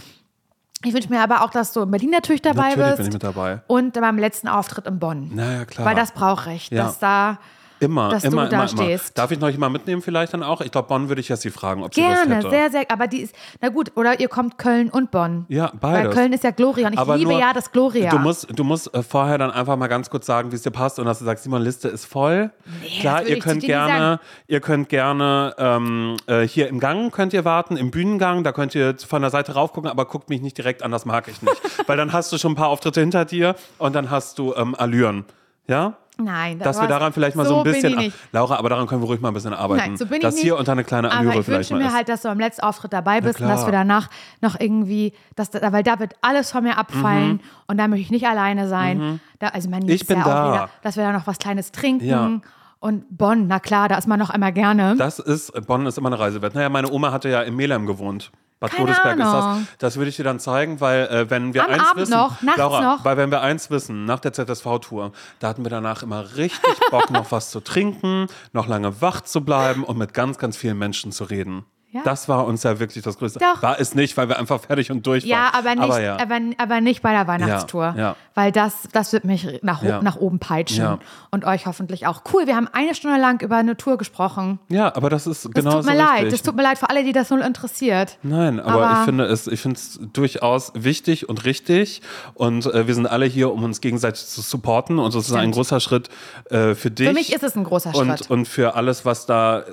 Ich 0.84 0.94
wünsche 0.94 1.10
mir 1.10 1.22
aber 1.22 1.42
auch, 1.42 1.50
dass 1.50 1.74
du 1.74 1.82
in 1.82 1.90
Berlin 1.92 2.12
natürlich 2.12 2.42
dabei 2.42 2.70
Natürlich 2.70 2.86
bist. 2.86 2.98
bin 2.98 3.08
ich 3.08 3.14
mit 3.14 3.24
dabei. 3.24 3.62
Und 3.66 3.94
beim 3.94 4.20
letzten 4.20 4.48
Auftritt 4.48 4.86
in 4.86 5.00
Bonn. 5.00 5.32
Naja, 5.34 5.66
klar. 5.66 5.88
Weil 5.88 5.96
das 5.96 6.12
brauche 6.12 6.54
ich, 6.54 6.70
Ja. 6.70 6.84
dass 6.84 7.00
da 7.00 7.40
Immer, 7.80 8.10
dass 8.10 8.24
du 8.24 8.30
immer, 8.30 8.48
da 8.48 8.64
immer, 8.64 8.72
immer. 8.72 8.84
stehst. 8.84 9.18
Darf 9.18 9.32
ich 9.32 9.40
noch 9.40 9.50
jemand 9.50 9.74
mitnehmen 9.74 10.02
vielleicht 10.02 10.34
dann 10.34 10.44
auch? 10.44 10.62
Ich 10.62 10.72
glaube, 10.72 10.88
Bonn 10.88 11.10
würde 11.10 11.22
ich 11.22 11.30
Jessie 11.30 11.50
fragen, 11.50 11.84
ob 11.84 11.94
sie 11.94 12.02
Lust 12.02 12.14
gerne, 12.14 12.36
hätte. 12.38 12.50
sehr, 12.50 12.72
sehr, 12.72 12.92
aber 12.92 13.08
die 13.08 13.22
ist, 13.22 13.36
na 13.62 13.70
gut, 13.70 13.92
oder 13.96 14.20
ihr 14.20 14.28
kommt 14.28 14.58
Köln 14.58 14.90
und 14.90 15.12
Bonn. 15.12 15.46
Ja, 15.50 15.72
Weil 15.80 16.04
beides. 16.04 16.16
Köln 16.16 16.34
ist 16.34 16.44
ja 16.44 16.52
Gloria 16.52 16.88
und 16.88 16.94
ich 16.94 17.00
Aber 17.00 17.18
liebe 17.18 17.32
nur, 17.32 17.40
ja 17.40 17.54
das 17.54 17.72
Gloria. 17.72 18.10
Du 18.10 18.20
musst, 18.20 18.48
du 18.54 18.64
musst 18.64 18.94
äh, 18.94 19.04
vorher 19.04 19.38
dann 19.38 19.52
einfach 19.52 19.76
mal 19.78 19.88
ganz 19.88 20.10
kurz 20.10 20.26
sagen, 20.26 20.52
wie 20.52 20.56
es 20.56 20.62
dir 20.64 20.72
passt 20.72 21.00
und 21.00 21.06
dass 21.06 21.20
du 21.20 21.26
sagst, 21.26 21.44
Simon, 21.44 21.62
Liste 21.62 21.88
ist 21.88 22.06
voll. 22.06 22.52
Nee, 22.82 23.00
Klar, 23.00 23.22
das 23.22 23.30
ihr 23.30 23.40
könnt 23.40 23.64
gerne, 23.64 24.20
ihr 24.48 24.60
könnt 24.60 24.90
gerne 24.90 25.56
ähm, 25.58 26.18
äh, 26.28 26.42
hier 26.48 26.68
im 26.68 26.80
Gang 26.80 27.12
könnt 27.12 27.34
ihr 27.34 27.46
warten, 27.46 27.78
im 27.78 27.92
Bühnengang, 27.92 28.44
da 28.44 28.52
könnt 28.52 28.76
ihr 28.76 28.96
von 28.98 29.22
der 29.22 29.32
Seite 29.32 29.54
raufgucken, 29.54 29.90
aber 29.90 30.06
guckt 30.06 30.30
mich 30.30 30.42
nicht 30.42 30.58
direkt 30.58 30.84
an, 30.84 30.92
das 30.92 31.06
mag 31.06 31.28
ich 31.28 31.42
nicht. 31.42 31.56
Weil 31.88 31.98
dann 31.98 32.14
hast 32.14 32.32
du 32.32 32.38
schon 32.38 32.54
ein 32.54 32.56
paar 32.56 32.70
Auftritte 32.70 33.00
hinter 33.00 33.26
dir 33.26 33.56
und 33.78 33.96
dann 33.96 34.10
hast 34.10 34.40
du 34.40 34.54
ähm, 34.56 34.76
Allüren. 34.76 35.26
Ja? 35.68 35.98
Nein, 36.20 36.58
Dass 36.60 36.82
wir 36.82 36.88
daran 36.88 37.14
vielleicht 37.14 37.36
mal 37.36 37.46
so, 37.46 37.58
ein 37.60 37.64
bin 37.64 37.74
bisschen. 37.74 38.00
ich. 38.00 38.14
Laura, 38.32 38.56
aber 38.58 38.70
daran 38.70 38.88
können 38.88 39.02
wir 39.02 39.08
ruhig 39.08 39.22
mal 39.22 39.28
ein 39.30 39.34
bisschen 39.34 39.54
arbeiten. 39.54 39.82
Nein, 39.92 39.98
so 39.98 40.06
bin 40.06 40.16
ich 40.16 40.22
dass 40.22 40.34
nicht. 40.36 40.44
hier 40.44 40.58
unter 40.58 40.72
eine 40.72 40.84
kleine 40.84 41.12
Allüre 41.12 41.32
Aber 41.34 41.40
ich 41.42 41.46
vielleicht 41.46 41.70
wünsche 41.70 41.74
mal 41.76 41.80
mir 41.82 41.88
ist. 41.90 41.96
halt, 41.96 42.10
dass 42.10 42.22
du 42.24 42.30
am 42.30 42.40
letzten 42.40 42.62
Auftritt 42.64 42.92
dabei 42.94 43.22
bist 43.22 43.40
und 43.40 43.48
dass 43.48 43.66
wir 43.66 43.72
danach 43.72 44.10
noch 44.42 44.60
irgendwie, 44.60 45.14
dass, 45.36 45.52
da- 45.52 45.72
weil 45.72 45.84
da 45.84 46.00
wird 46.00 46.16
alles 46.22 46.52
von 46.52 46.64
mir 46.64 46.78
abfallen 46.78 47.42
und 47.68 47.78
da 47.78 47.88
möchte 47.88 48.02
ich 48.02 48.12
nicht 48.12 48.28
alleine 48.28 48.68
sein. 48.68 49.20
Da, 49.40 49.50
also 49.50 49.70
man 49.70 49.84
Mhm. 49.84 49.90
Ich 49.90 50.08
bin 50.08 50.18
ja 50.18 50.24
da. 50.24 50.44
Auch 50.50 50.54
wieder, 50.54 50.70
dass 50.82 50.96
wir 50.98 51.04
da 51.04 51.12
noch 51.14 51.28
was 51.28 51.38
Kleines 51.38 51.72
trinken. 51.72 52.06
Ja. 52.06 52.32
Und 52.80 53.06
Bonn, 53.16 53.48
na 53.48 53.60
klar, 53.60 53.88
da 53.90 53.98
ist 53.98 54.08
man 54.08 54.20
noch 54.20 54.30
einmal 54.30 54.54
gerne. 54.54 54.96
Das 54.98 55.20
ist, 55.20 55.52
Bonn 55.68 55.86
ist 55.88 55.98
immer 55.98 56.10
eine 56.10 56.20
Reise 56.20 56.42
wert. 56.42 56.54
Naja, 56.56 56.70
meine 56.70 56.92
Oma 56.92 57.12
hatte 57.12 57.28
ja 57.30 57.42
in 57.42 57.56
Melem 57.56 57.86
gewohnt. 57.88 58.32
Bad 58.60 58.72
Keine 58.72 58.86
Godesberg 58.86 59.20
ist 59.20 59.26
das. 59.26 59.44
Ahnung. 59.46 59.68
Das 59.78 59.98
würde 59.98 60.10
ich 60.10 60.16
dir 60.16 60.24
dann 60.24 60.40
zeigen, 60.40 60.82
weil 60.82 61.06
äh, 61.08 61.30
wenn 61.30 61.54
wir 61.54 61.64
Am 61.66 61.72
eins 61.72 61.84
Abend 61.84 62.02
wissen, 62.02 62.12
noch, 62.12 62.42
nachts 62.42 62.58
Laura, 62.58 62.82
noch. 62.82 63.06
weil 63.06 63.16
wenn 63.18 63.30
wir 63.30 63.42
eins 63.42 63.70
wissen, 63.70 64.06
nach 64.06 64.20
der 64.20 64.34
ZSV-Tour, 64.34 65.12
da 65.40 65.48
hatten 65.48 65.64
wir 65.64 65.70
danach 65.70 66.02
immer 66.02 66.36
richtig 66.38 66.80
Bock, 66.90 67.12
noch 67.12 67.32
was 67.32 67.52
zu 67.52 67.60
trinken, 67.60 68.28
noch 68.54 68.68
lange 68.68 69.00
wach 69.02 69.22
zu 69.22 69.42
bleiben 69.46 69.84
und 69.84 69.98
mit 69.98 70.14
ganz, 70.16 70.40
ganz 70.40 70.58
vielen 70.58 70.78
Menschen 70.80 71.12
zu 71.12 71.26
reden. 71.26 71.66
Ja. 71.98 72.04
Das 72.04 72.30
war 72.30 72.46
uns 72.46 72.64
ja 72.64 72.80
wirklich 72.80 73.04
das 73.04 73.18
Größte. 73.18 73.40
Doch. 73.40 73.62
War 73.62 73.80
es 73.80 73.96
nicht, 73.96 74.16
weil 74.18 74.30
wir 74.30 74.38
einfach 74.40 74.62
fertig 74.62 74.92
und 74.92 75.06
durch 75.06 75.24
Ja, 75.26 75.38
waren. 75.38 75.54
aber 75.56 75.70
nicht, 75.76 75.84
Aber 75.84 76.02
ja. 76.02 76.18
aber, 76.20 76.40
aber 76.58 76.82
nicht 76.82 77.02
bei 77.02 77.12
der 77.12 77.28
Weihnachtstour. 77.28 77.96
ja. 77.98 78.16
Weil 78.36 78.52
das, 78.52 78.74
das 78.94 79.14
wird 79.14 79.26
mich 79.26 79.60
nach, 79.64 79.82
nach 79.82 80.16
oben 80.18 80.38
peitschen. 80.38 81.00
Und 81.32 81.44
euch 81.46 81.66
hoffentlich 81.66 82.06
auch. 82.06 82.22
Cool, 82.32 82.46
wir 82.46 82.56
haben 82.56 82.70
eine 82.72 82.94
Stunde 82.94 83.20
lang 83.20 83.42
über 83.42 83.58
eine 83.58 83.76
Tour 83.78 83.98
gesprochen. 83.98 84.60
ja, 84.70 84.96
aber 84.96 85.10
das 85.10 85.26
ist 85.26 85.46
Das 85.46 85.52
genauso 85.54 85.80
tut 85.80 85.88
mir 85.88 85.96
leid. 85.98 86.32
Das 86.32 86.44
tut 86.44 86.56
mir 86.56 86.62
leid 86.62 86.78
für 86.78 86.90
alle, 86.90 87.04
die 87.04 87.14
das 87.14 87.32
null 87.32 87.42
interessiert. 87.42 88.18
Nein, 88.22 88.60
aber, 88.60 88.88
Aber- 88.88 89.00
ich 89.00 89.06
finde 89.06 89.26
es, 89.26 89.48
ich 89.48 89.60
finde 89.60 89.78
es 89.78 90.00
durchaus 90.14 90.72
wichtig 90.76 91.28
und 91.30 91.46
richtig. 91.46 92.02
Und 92.36 92.68
äh, 92.68 92.86
wir 92.86 92.94
sind 92.94 93.08
alle 93.08 93.26
hier, 93.26 93.52
um 93.52 93.64
uns 93.64 93.82
gegenseitig 93.82 94.26
zu 94.28 94.42
supporten. 94.42 95.00
Und 95.00 95.16
das 95.16 95.28
ist 95.30 95.34
ein 95.36 95.52
großer 95.52 95.80
Schritt 95.80 96.10
äh, 96.52 96.76
für 96.76 96.92
dich. 96.92 97.08
Für 97.08 97.14
mich 97.14 97.34
ist 97.34 97.44
es 97.44 97.56
ein 97.56 97.64
großer 97.64 97.96
und, 97.96 98.08
Schritt. 98.20 98.30
und 98.30 98.48
für 98.48 98.76
alles, 98.76 99.04
was 99.04 99.26
da 99.26 99.62
äh, 99.62 99.64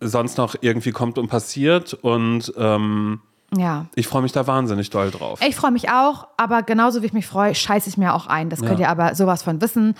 sonst 0.00 0.38
noch 0.38 0.54
irgendwie 0.60 0.92
kommt 0.92 1.18
und 1.18 1.28
passiert. 1.28 1.94
Und 1.94 2.52
ähm, 2.56 3.20
Ja. 3.56 3.86
ich 3.94 4.06
freue 4.08 4.22
mich 4.22 4.32
da 4.32 4.46
wahnsinnig 4.46 4.90
doll 4.90 5.10
drauf. 5.10 5.40
Ich 5.46 5.56
freue 5.56 5.70
mich 5.70 5.90
auch, 5.90 6.28
aber 6.36 6.62
genauso 6.62 7.02
wie 7.02 7.06
ich 7.06 7.12
mich 7.12 7.26
freue, 7.26 7.54
scheiße 7.54 7.88
ich 7.88 7.96
mir 7.96 8.14
auch 8.14 8.26
ein. 8.26 8.50
Das 8.50 8.60
könnt 8.60 8.80
Ja. 8.80 8.86
ihr 8.86 8.88
aber 8.90 9.14
sowas 9.14 9.42
von 9.42 9.60
wissen. 9.60 9.94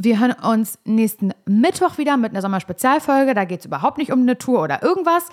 Wir 0.00 0.20
hören 0.20 0.32
uns 0.32 0.78
nächsten 0.84 1.32
Mittwoch 1.46 1.98
wieder 1.98 2.16
mit 2.16 2.30
einer 2.32 2.40
Sommerspezialfolge. 2.42 3.34
Da 3.34 3.44
geht 3.44 3.60
es 3.60 3.66
überhaupt 3.66 3.98
nicht 3.98 4.12
um 4.12 4.20
eine 4.22 4.38
Tour 4.38 4.62
oder 4.62 4.82
irgendwas. 4.82 5.24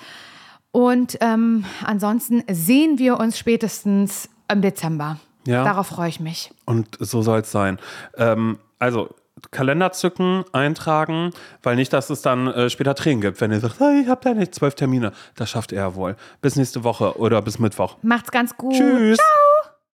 Und 0.72 1.18
ähm, 1.22 1.66
ansonsten 1.86 2.44
sehen 2.52 2.98
wir 2.98 3.20
uns 3.20 3.38
spätestens 3.38 4.28
im 4.52 4.62
Dezember. 4.62 5.18
Ja. 5.48 5.64
Darauf 5.64 5.88
freue 5.88 6.10
ich 6.10 6.20
mich. 6.20 6.52
Und 6.66 6.98
so 7.00 7.22
soll 7.22 7.42
es 7.42 7.52
sein. 7.52 7.78
Ähm, 8.18 8.58
also 8.80 9.10
Kalender 9.52 9.92
zücken, 9.92 10.46
eintragen, 10.54 11.32
weil 11.62 11.76
nicht, 11.76 11.92
dass 11.94 12.10
es 12.10 12.22
dann 12.22 12.48
äh, 12.48 12.70
später 12.70 12.96
Tränen 12.96 13.22
gibt, 13.22 13.42
wenn 13.42 13.52
ihr 13.52 13.60
sagt, 13.60 13.80
hey, 13.80 14.02
ich 14.02 14.08
habe 14.08 14.22
da 14.24 14.34
nicht 14.34 14.56
zwölf 14.56 14.76
Termine. 14.76 15.12
Das 15.36 15.50
schafft 15.50 15.72
er 15.74 15.96
wohl. 15.96 16.16
Bis 16.42 16.56
nächste 16.56 16.84
Woche 16.84 17.18
oder 17.18 17.42
bis 17.42 17.60
Mittwoch. 17.60 17.98
Macht's 18.02 18.32
ganz 18.32 18.56
gut. 18.56 18.74
Tschüss. 18.74 19.18
Ciao. 19.18 19.45